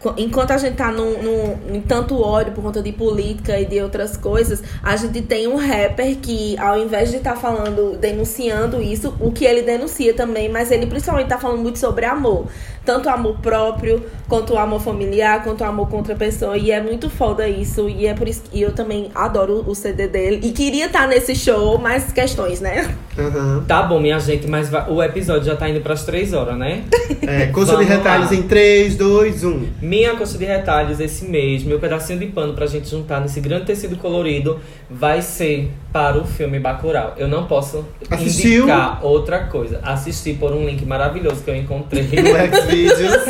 Qu- 0.00 0.14
Enquanto 0.16 0.50
a 0.52 0.58
gente 0.58 0.76
tá 0.76 0.90
num, 0.90 1.22
num- 1.22 1.76
em 1.76 1.80
tanto 1.80 2.20
ódio 2.20 2.52
por 2.52 2.62
conta 2.62 2.82
de 2.82 2.92
política 2.92 3.58
e 3.58 3.64
de 3.64 3.80
outras 3.80 4.16
coisas, 4.16 4.62
a 4.82 4.96
gente 4.96 5.22
tem 5.22 5.46
um 5.46 5.56
rapper 5.56 6.16
que, 6.16 6.56
ao 6.58 6.78
invés 6.78 7.10
de 7.10 7.16
estar 7.18 7.36
falando, 7.36 7.96
denunciando 7.98 8.82
isso, 8.82 9.14
o 9.20 9.30
que 9.32 9.44
ele 9.44 9.62
denuncia 9.62 10.12
também, 10.14 10.48
mas 10.48 10.70
ele 10.70 10.86
principalmente 10.86 11.28
tá 11.28 11.38
falando 11.38 11.60
muito 11.60 11.78
sobre 11.78 12.04
amor. 12.04 12.46
Tanto 12.82 13.10
amor 13.10 13.36
próprio, 13.42 14.02
quanto 14.26 14.56
amor 14.56 14.80
familiar, 14.80 15.44
quanto 15.44 15.62
amor 15.62 15.88
contra 15.90 16.14
a 16.14 16.16
pessoa. 16.16 16.56
E 16.56 16.70
é 16.70 16.80
muito 16.82 17.10
foda 17.10 17.46
isso. 17.46 17.88
E 17.90 18.06
é 18.06 18.14
por 18.14 18.26
isso 18.26 18.42
que 18.50 18.60
eu 18.62 18.72
também 18.72 19.10
adoro 19.14 19.62
o 19.66 19.74
CD 19.74 20.08
dele. 20.08 20.40
E 20.42 20.50
queria 20.50 20.86
estar 20.86 21.06
nesse 21.06 21.34
show, 21.34 21.78
mas 21.78 22.10
questões, 22.10 22.58
né? 22.60 22.92
Aham. 23.18 23.64
Tá 23.68 23.82
bom, 23.82 24.00
minha 24.00 24.18
gente, 24.18 24.46
mas 24.48 24.70
o 24.88 25.02
episódio 25.02 25.44
já 25.44 25.54
tá 25.56 25.68
indo 25.68 25.80
pras 25.82 26.04
três 26.04 26.32
horas, 26.32 26.56
né? 26.56 26.84
É, 27.26 27.46
Vamos 27.52 27.86
retalhos 27.86 28.30
lá. 28.30 28.36
em 28.36 28.42
3, 28.44 28.96
2, 28.96 29.44
1. 29.44 29.68
Minha 29.90 30.14
coxa 30.14 30.38
de 30.38 30.44
retalhos 30.44 31.00
esse 31.00 31.24
mês, 31.24 31.64
meu 31.64 31.80
pedacinho 31.80 32.20
de 32.20 32.26
pano 32.26 32.54
pra 32.54 32.64
gente 32.64 32.88
juntar 32.88 33.20
nesse 33.20 33.40
grande 33.40 33.64
tecido 33.64 33.96
colorido, 33.96 34.60
vai 34.88 35.20
ser 35.20 35.68
para 35.92 36.16
o 36.16 36.24
filme 36.24 36.60
Bacurau. 36.60 37.14
Eu 37.16 37.26
não 37.26 37.48
posso 37.48 37.84
Assistiu? 38.08 38.62
indicar 38.62 39.04
outra 39.04 39.46
coisa. 39.46 39.80
Assisti 39.82 40.34
por 40.34 40.52
um 40.52 40.64
link 40.64 40.86
maravilhoso 40.86 41.42
que 41.42 41.50
eu 41.50 41.56
encontrei. 41.56 42.02
No 42.20 42.60
Xvideos, 42.60 43.24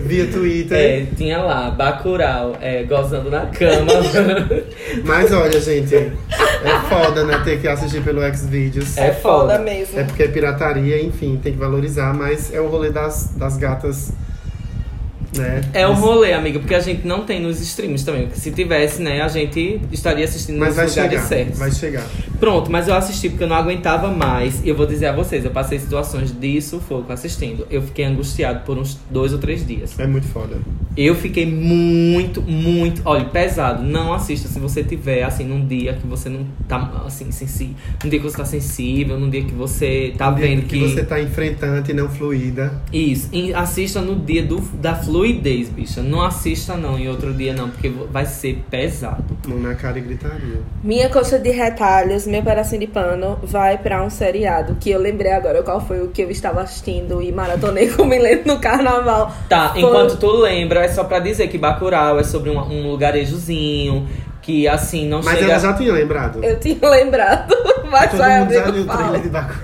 via 0.00 0.26
Twitter. 0.26 0.78
É, 0.78 1.06
tinha 1.16 1.38
lá, 1.38 1.70
Bacurau, 1.70 2.56
é, 2.60 2.82
gozando 2.82 3.30
na 3.30 3.46
cama. 3.46 3.92
Mas 5.06 5.32
olha, 5.32 5.60
gente, 5.60 5.94
é 5.94 6.80
foda, 6.88 7.22
né, 7.22 7.40
ter 7.44 7.60
que 7.60 7.68
assistir 7.68 8.02
pelo 8.02 8.20
Xvideos. 8.34 8.98
É 8.98 9.12
foda. 9.12 9.60
mesmo. 9.60 9.96
É 9.96 10.02
porque 10.02 10.24
é 10.24 10.28
pirataria, 10.28 11.00
enfim, 11.00 11.38
tem 11.40 11.52
que 11.52 11.58
valorizar, 11.60 12.12
mas 12.12 12.52
é 12.52 12.60
o 12.60 12.66
rolê 12.66 12.90
das, 12.90 13.32
das 13.36 13.56
gatas, 13.56 14.12
né? 15.36 15.62
É 15.72 15.86
um 15.86 15.94
rolê, 15.94 16.32
amiga, 16.32 16.58
porque 16.58 16.74
a 16.74 16.80
gente 16.80 17.06
não 17.06 17.24
tem 17.24 17.40
nos 17.40 17.60
streams 17.60 18.04
também. 18.04 18.28
Se 18.34 18.50
tivesse, 18.50 19.02
né, 19.02 19.22
a 19.22 19.28
gente 19.28 19.80
estaria 19.92 20.24
assistindo 20.24 20.58
Mas 20.58 20.68
nos 20.68 20.76
vai 20.76 20.86
lugares 20.86 21.10
chegar, 21.10 21.26
certos. 21.26 21.58
vai 21.58 21.72
chegar. 21.72 22.06
Pronto, 22.38 22.70
mas 22.70 22.88
eu 22.88 22.94
assisti 22.94 23.28
porque 23.28 23.44
eu 23.44 23.48
não 23.48 23.56
aguentava 23.56 24.08
mais. 24.08 24.62
E 24.64 24.68
eu 24.68 24.76
vou 24.76 24.86
dizer 24.86 25.06
a 25.06 25.12
vocês, 25.12 25.44
eu 25.44 25.50
passei 25.50 25.78
situações 25.78 26.32
de 26.32 26.60
sufoco 26.60 27.12
assistindo. 27.12 27.66
Eu 27.70 27.82
fiquei 27.82 28.04
angustiado 28.04 28.60
por 28.64 28.78
uns 28.78 28.98
dois 29.10 29.32
ou 29.32 29.38
três 29.38 29.66
dias. 29.66 29.98
É 29.98 30.06
muito 30.06 30.26
foda. 30.28 30.56
Eu 30.96 31.14
fiquei 31.14 31.44
muito, 31.46 32.40
muito. 32.42 33.02
Olha, 33.04 33.24
pesado. 33.26 33.82
Não 33.82 34.12
assista 34.14 34.48
se 34.48 34.58
você 34.58 34.82
tiver, 34.82 35.22
assim, 35.22 35.44
num 35.44 35.66
dia 35.66 35.92
que 35.94 36.06
você 36.06 36.28
não 36.28 36.46
tá, 36.66 37.02
assim, 37.04 37.30
sensível. 37.30 37.74
Num 38.02 38.08
dia 38.08 38.18
que 38.18 38.24
você 38.24 38.36
tá 38.36 38.44
sensível, 38.44 39.18
num 39.18 39.28
dia 39.28 39.42
que 39.44 39.52
você 39.52 40.14
tá 40.16 40.30
vendo 40.30 40.62
que, 40.62 40.78
você 40.78 41.04
tá 41.04 41.20
enfrentando 41.20 41.90
e 41.90 41.94
não 41.94 42.08
fluida. 42.08 42.72
Isso. 42.92 43.28
E 43.32 43.52
assista 43.52 44.00
no 44.00 44.16
dia 44.16 44.42
do, 44.42 44.60
da 44.80 44.94
fluidez, 44.94 45.68
bicha. 45.68 46.00
Não 46.02 46.22
assista, 46.22 46.76
não, 46.76 46.98
em 46.98 47.08
outro 47.08 47.32
dia, 47.34 47.52
não, 47.52 47.68
porque 47.68 47.88
vai 47.88 48.24
ser 48.24 48.64
pesado. 48.70 49.24
Mão 49.46 49.58
na 49.58 49.74
cara 49.74 49.98
e 49.98 50.02
gritaria. 50.02 50.60
Minha 50.82 51.08
coxa 51.10 51.38
de 51.38 51.50
retalhos, 51.50 52.26
meu 52.26 52.42
pedacinho 52.42 52.80
de 52.80 52.86
pano, 52.86 53.38
vai 53.42 53.76
pra 53.78 54.02
um 54.02 54.08
seriado 54.10 54.76
que 54.80 54.90
eu 54.90 54.98
lembrei 55.00 55.32
agora 55.32 55.62
qual 55.62 55.80
foi 55.80 56.02
o 56.02 56.08
que 56.08 56.22
eu 56.22 56.30
estava 56.30 56.62
assistindo 56.62 57.22
e 57.22 57.30
maratonei 57.32 57.88
com 57.92 58.02
o 58.02 58.06
Milene 58.06 58.42
no 58.46 58.58
carnaval. 58.58 59.34
Tá, 59.48 59.70
Foi- 59.70 59.80
enquanto 59.82 60.16
tu 60.18 60.30
lembra, 60.32 60.85
é 60.86 60.88
só 60.88 61.04
pra 61.04 61.18
dizer 61.18 61.48
que 61.48 61.58
Bacurau 61.58 62.18
é 62.18 62.24
sobre 62.24 62.50
um, 62.50 62.58
um 62.58 62.90
lugarejozinho, 62.90 64.08
que 64.40 64.66
assim, 64.66 65.08
não 65.08 65.20
Mas 65.22 65.38
chega... 65.38 65.52
ela 65.52 65.60
já 65.60 65.72
tinha 65.74 65.92
lembrado. 65.92 66.42
Eu 66.42 66.58
tinha 66.58 66.88
lembrado. 66.88 67.54
Vai, 67.90 68.08
Todo 68.08 68.18
vai, 68.18 68.40
mundo 68.40 68.52
já 68.52 68.68
o 68.68 68.84
trailer 68.84 69.22
de 69.22 69.28
Baku. 69.28 69.54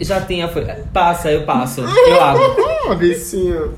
Já 0.00 0.20
tinha. 0.22 0.48
Foi... 0.48 0.64
Passa, 0.92 1.30
eu 1.30 1.42
passo. 1.44 1.82
Eu 1.82 2.22
abro. 2.22 2.42
Ah, 2.90 2.94
bichinho. 2.94 3.74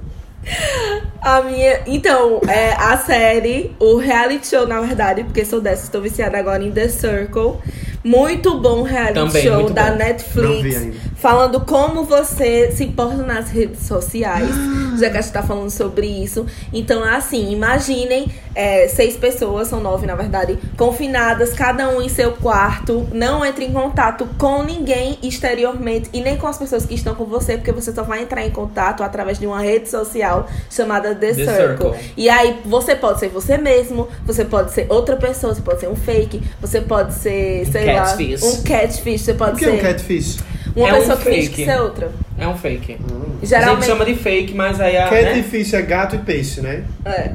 A 1.21 1.43
minha. 1.43 1.81
Então, 1.87 2.41
é, 2.49 2.73
a 2.73 2.97
série, 2.97 3.75
o 3.81 3.97
reality 3.97 4.47
show, 4.47 4.67
na 4.67 4.81
verdade, 4.81 5.25
porque 5.25 5.45
sou 5.45 5.61
dessa, 5.61 5.85
estou 5.85 6.01
viciada 6.01 6.39
agora 6.39 6.63
em 6.63 6.71
The 6.71 6.89
Circle. 6.89 7.59
Muito 8.05 8.59
bom 8.59 8.83
reality 8.83 9.15
Também, 9.15 9.43
show 9.43 9.71
da 9.71 9.91
bom. 9.91 9.97
Netflix. 9.97 10.97
Falando 11.17 11.61
como 11.61 12.05
você 12.05 12.73
se 12.73 12.87
porta 12.87 13.23
nas 13.23 13.51
redes 13.51 13.87
sociais. 13.87 14.51
já 14.99 15.11
que 15.11 15.19
a 15.19 15.21
gente 15.21 15.33
tá 15.33 15.43
falando 15.43 15.71
sobre 15.71 16.07
isso. 16.07 16.47
Então, 16.73 17.05
assim, 17.05 17.53
imaginem 17.53 18.31
é, 18.55 18.89
seis 18.89 19.17
pessoas, 19.17 19.69
são 19.69 19.81
nove 19.81 20.07
na 20.07 20.15
verdade, 20.15 20.59
confinadas, 20.77 21.53
cada 21.53 21.89
um 21.89 22.03
em 22.03 22.09
seu 22.09 22.33
quarto. 22.33 23.07
Não 23.13 23.45
entre 23.45 23.65
em 23.65 23.73
contato 23.73 24.29
com 24.39 24.63
ninguém 24.63 25.19
exteriormente 25.23 26.11
e 26.13 26.21
nem 26.21 26.37
com 26.37 26.47
as 26.47 26.59
pessoas 26.59 26.85
que 26.85 26.95
estão 26.95 27.15
com 27.15 27.25
você, 27.25 27.57
porque 27.57 27.73
você 27.73 27.93
só 27.93 28.03
vai 28.03 28.23
entrar 28.23 28.45
em 28.45 28.51
contato 28.51 29.03
através 29.03 29.39
de 29.39 29.47
uma 29.47 29.61
rede 29.61 29.89
social 29.89 30.49
chamada 30.71 31.15
The, 31.15 31.35
The 31.35 31.45
Circle. 31.45 31.93
Circle. 31.93 32.13
E 32.17 32.29
aí 32.29 32.61
você 32.65 32.95
pode 32.95 33.21
ser 33.21 33.29
você 33.29 33.57
mesmo, 33.57 34.09
você 34.25 34.45
pode 34.45 34.73
ser 34.73 34.87
outra 34.89 35.17
pessoa, 35.17 35.55
você 35.55 35.63
pode 35.63 35.81
ser 35.81 35.89
um 35.89 35.97
fake, 35.97 36.43
você 36.61 36.81
pode 36.81 37.15
ser, 37.15 37.67
sei 37.71 37.92
catfish. 37.97 38.43
um 38.43 38.63
catfish, 38.63 39.21
você 39.21 39.35
pode 39.35 39.53
O 39.53 39.57
que 39.57 39.65
ser 39.65 39.71
é 39.71 39.75
um 39.75 39.79
catfish? 39.79 40.39
uma 40.75 40.89
É 40.89 40.93
um 40.93 40.97
pessoa 40.99 41.17
que 41.19 41.25
finge 41.25 41.37
fake. 41.49 41.55
que 41.55 41.65
ser 41.65 41.81
outra. 41.81 42.11
É 42.39 42.49
um 42.49 42.57
fake. 42.57 42.99
A 43.43 43.47
Geralmente 43.47 43.77
gente 43.81 43.87
chama 43.87 44.05
de 44.05 44.15
fake, 44.15 44.55
mas 44.55 44.81
aí 44.81 44.97
a. 44.97 45.11
Né? 45.11 45.35
Catfish 45.35 45.75
é 45.75 45.83
gato 45.83 46.17
e 46.17 46.19
peixe, 46.21 46.61
né? 46.61 46.85
é. 47.05 47.31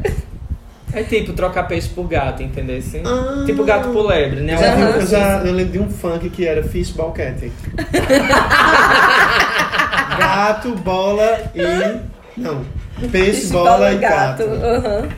É 0.94 1.04
tipo 1.04 1.34
trocar 1.34 1.64
peixe 1.68 1.90
por 1.90 2.08
gato, 2.08 2.42
entendeu? 2.42 2.78
Assim? 2.78 3.02
Ah. 3.06 3.44
Tipo 3.46 3.66
gato 3.66 3.90
por 3.90 4.06
lebre, 4.08 4.40
né? 4.40 4.54
Eu 4.54 4.58
já 4.58 4.74
vi- 4.76 4.82
Aham. 4.84 4.92
eu, 4.96 5.06
já, 5.06 5.42
eu 5.46 5.54
lembro 5.54 5.74
de 5.74 5.80
um 5.80 5.90
funk 5.90 6.30
que 6.30 6.48
era 6.48 6.64
Fishball 6.64 7.12
Cat. 7.12 7.52
gato, 10.18 10.74
bola 10.76 11.52
e. 11.54 12.40
Não. 12.40 12.64
Peixe, 13.12 13.48
bola 13.48 13.92
e 13.94 13.98
gato. 13.98 14.44
Aham. 14.44 15.10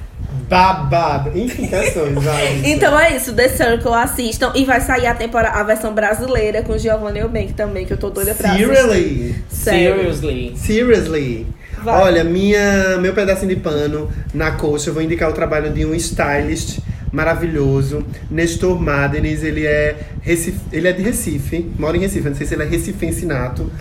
Babado. 0.47 1.37
Enfim, 1.37 1.67
questões, 1.67 2.15
vai. 2.23 2.61
Então 2.65 2.97
é 2.99 3.15
isso, 3.15 3.33
The 3.33 3.49
Circle, 3.49 3.93
assistam. 3.93 4.51
E 4.55 4.65
vai 4.65 4.81
sair 4.81 5.07
a 5.07 5.13
temporada, 5.13 5.59
a 5.59 5.63
versão 5.63 5.93
brasileira 5.93 6.61
com 6.63 6.77
Giovanni 6.77 7.19
Eubank 7.19 7.53
também, 7.53 7.85
que 7.85 7.93
eu 7.93 7.97
tô 7.97 8.09
doida 8.09 8.33
pra 8.33 8.51
assistir. 8.51 8.65
Seriously. 8.67 9.43
Seriously. 9.49 10.53
Seriously. 10.57 11.47
Vai. 11.83 12.01
Olha, 12.01 12.23
minha, 12.23 12.97
meu 12.99 13.13
pedacinho 13.13 13.55
de 13.55 13.61
pano 13.61 14.09
na 14.33 14.51
coxa, 14.51 14.89
eu 14.89 14.93
vou 14.93 15.01
indicar 15.01 15.29
o 15.29 15.33
trabalho 15.33 15.71
de 15.71 15.85
um 15.85 15.93
stylist 15.95 16.79
maravilhoso, 17.11 18.05
Nestor 18.29 18.79
Madenes, 18.79 19.43
ele 19.43 19.65
é, 19.65 19.95
Recife, 20.21 20.59
ele 20.71 20.87
é 20.87 20.91
de 20.91 21.01
Recife, 21.01 21.71
mora 21.77 21.97
em 21.97 22.01
Recife, 22.01 22.27
não 22.27 22.35
sei 22.35 22.45
se 22.45 22.53
ele 22.53 22.63
é 22.63 22.65
recifense 22.65 23.25
nato, 23.25 23.71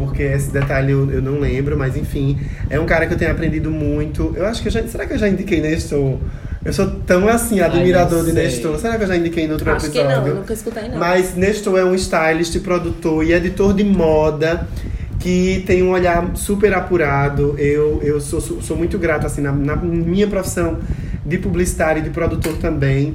porque 0.00 0.22
esse 0.22 0.50
detalhe 0.50 0.92
eu, 0.92 1.10
eu 1.10 1.20
não 1.20 1.38
lembro, 1.38 1.76
mas 1.76 1.94
enfim, 1.94 2.38
é 2.70 2.80
um 2.80 2.86
cara 2.86 3.06
que 3.06 3.12
eu 3.12 3.18
tenho 3.18 3.30
aprendido 3.30 3.70
muito. 3.70 4.32
Eu 4.34 4.46
acho 4.46 4.62
que 4.62 4.68
eu 4.68 4.72
já, 4.72 4.82
será 4.88 5.04
que 5.04 5.12
eu 5.12 5.18
já 5.18 5.28
indiquei 5.28 5.60
Nestor? 5.60 6.16
Eu 6.64 6.72
sou 6.72 6.90
tão 7.06 7.28
assim, 7.28 7.60
admirador 7.60 8.18
não 8.18 8.24
de. 8.24 8.32
Nestor. 8.32 8.78
Será 8.78 8.96
que 8.96 9.04
eu 9.04 9.08
já 9.08 9.16
indiquei 9.16 9.46
no 9.46 9.54
outro 9.54 9.70
Acho 9.70 9.90
que 9.90 9.98
episódio? 9.98 10.20
não, 10.20 10.28
eu 10.28 10.34
nunca 10.36 10.52
escutei 10.54 10.88
não. 10.88 10.98
Mas 10.98 11.34
Nestor 11.36 11.78
é 11.78 11.84
um 11.84 11.94
stylist, 11.94 12.58
produtor 12.60 13.24
e 13.24 13.32
editor 13.32 13.74
de 13.74 13.84
moda 13.84 14.66
que 15.18 15.62
tem 15.66 15.82
um 15.82 15.90
olhar 15.90 16.34
super 16.34 16.72
apurado. 16.72 17.54
Eu, 17.58 18.00
eu 18.02 18.20
sou, 18.20 18.40
sou, 18.40 18.62
sou 18.62 18.76
muito 18.76 18.98
grato, 18.98 19.26
assim, 19.26 19.42
na, 19.42 19.52
na 19.52 19.76
minha 19.76 20.26
profissão 20.26 20.78
de 21.24 21.36
publicitário 21.36 22.00
e 22.00 22.02
de 22.02 22.10
produtor 22.10 22.56
também, 22.56 23.14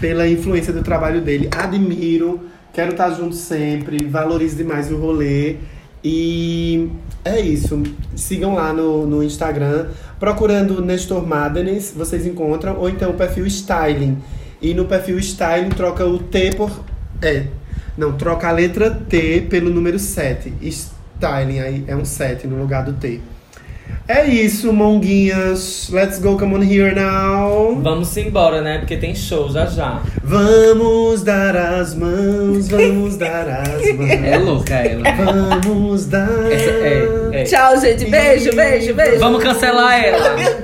pela 0.00 0.28
influência 0.28 0.72
do 0.72 0.82
trabalho 0.82 1.20
dele. 1.20 1.48
Admiro, 1.56 2.40
quero 2.72 2.90
estar 2.90 3.10
junto 3.10 3.36
sempre, 3.36 4.04
valorizo 4.04 4.56
demais 4.56 4.90
o 4.90 4.96
rolê. 4.96 5.56
E 6.04 6.90
é 7.24 7.40
isso. 7.40 7.82
Sigam 8.14 8.54
lá 8.54 8.72
no, 8.72 9.06
no 9.06 9.22
Instagram, 9.22 9.88
procurando 10.20 10.82
Nestor 10.82 11.26
Madenes, 11.26 11.94
vocês 11.96 12.26
encontram, 12.26 12.76
ou 12.76 12.90
então 12.90 13.10
o 13.10 13.14
perfil 13.14 13.46
Styling. 13.46 14.18
E 14.60 14.74
no 14.74 14.84
perfil 14.84 15.18
Styling 15.18 15.70
troca 15.70 16.04
o 16.04 16.18
T 16.18 16.54
por. 16.54 16.84
É. 17.22 17.46
Não, 17.96 18.12
troca 18.12 18.48
a 18.48 18.52
letra 18.52 18.90
T 18.90 19.46
pelo 19.48 19.70
número 19.70 19.98
7. 19.98 20.52
Styling, 20.60 21.60
aí 21.60 21.84
é 21.86 21.96
um 21.96 22.04
7 22.04 22.46
no 22.46 22.60
lugar 22.60 22.84
do 22.84 22.92
T. 22.92 23.20
É 24.06 24.26
isso, 24.26 24.70
monguinhas. 24.70 25.88
Let's 25.90 26.18
go, 26.18 26.36
come 26.36 26.54
on 26.54 26.62
here 26.62 26.94
now. 26.94 27.80
Vamos 27.80 28.14
embora, 28.18 28.60
né? 28.60 28.78
Porque 28.78 28.98
tem 28.98 29.14
show 29.14 29.50
já 29.50 29.64
já. 29.64 30.02
Vamos 30.22 31.22
dar 31.22 31.56
as 31.56 31.94
mãos, 31.94 32.68
vamos 32.68 33.16
dar 33.16 33.48
as 33.48 33.80
mãos. 33.96 34.10
É 34.10 34.36
louca 34.36 34.74
ela. 34.74 35.04
Vamos 35.62 36.04
dar. 36.04 36.28
Essa 36.52 36.70
é, 36.70 37.30
é. 37.32 37.44
Tchau, 37.44 37.80
gente. 37.80 38.04
Beijo, 38.04 38.54
beijo, 38.54 38.92
beijo. 38.92 39.18
Vamos 39.20 39.42
cancelar 39.42 40.04
ela. 40.04 40.63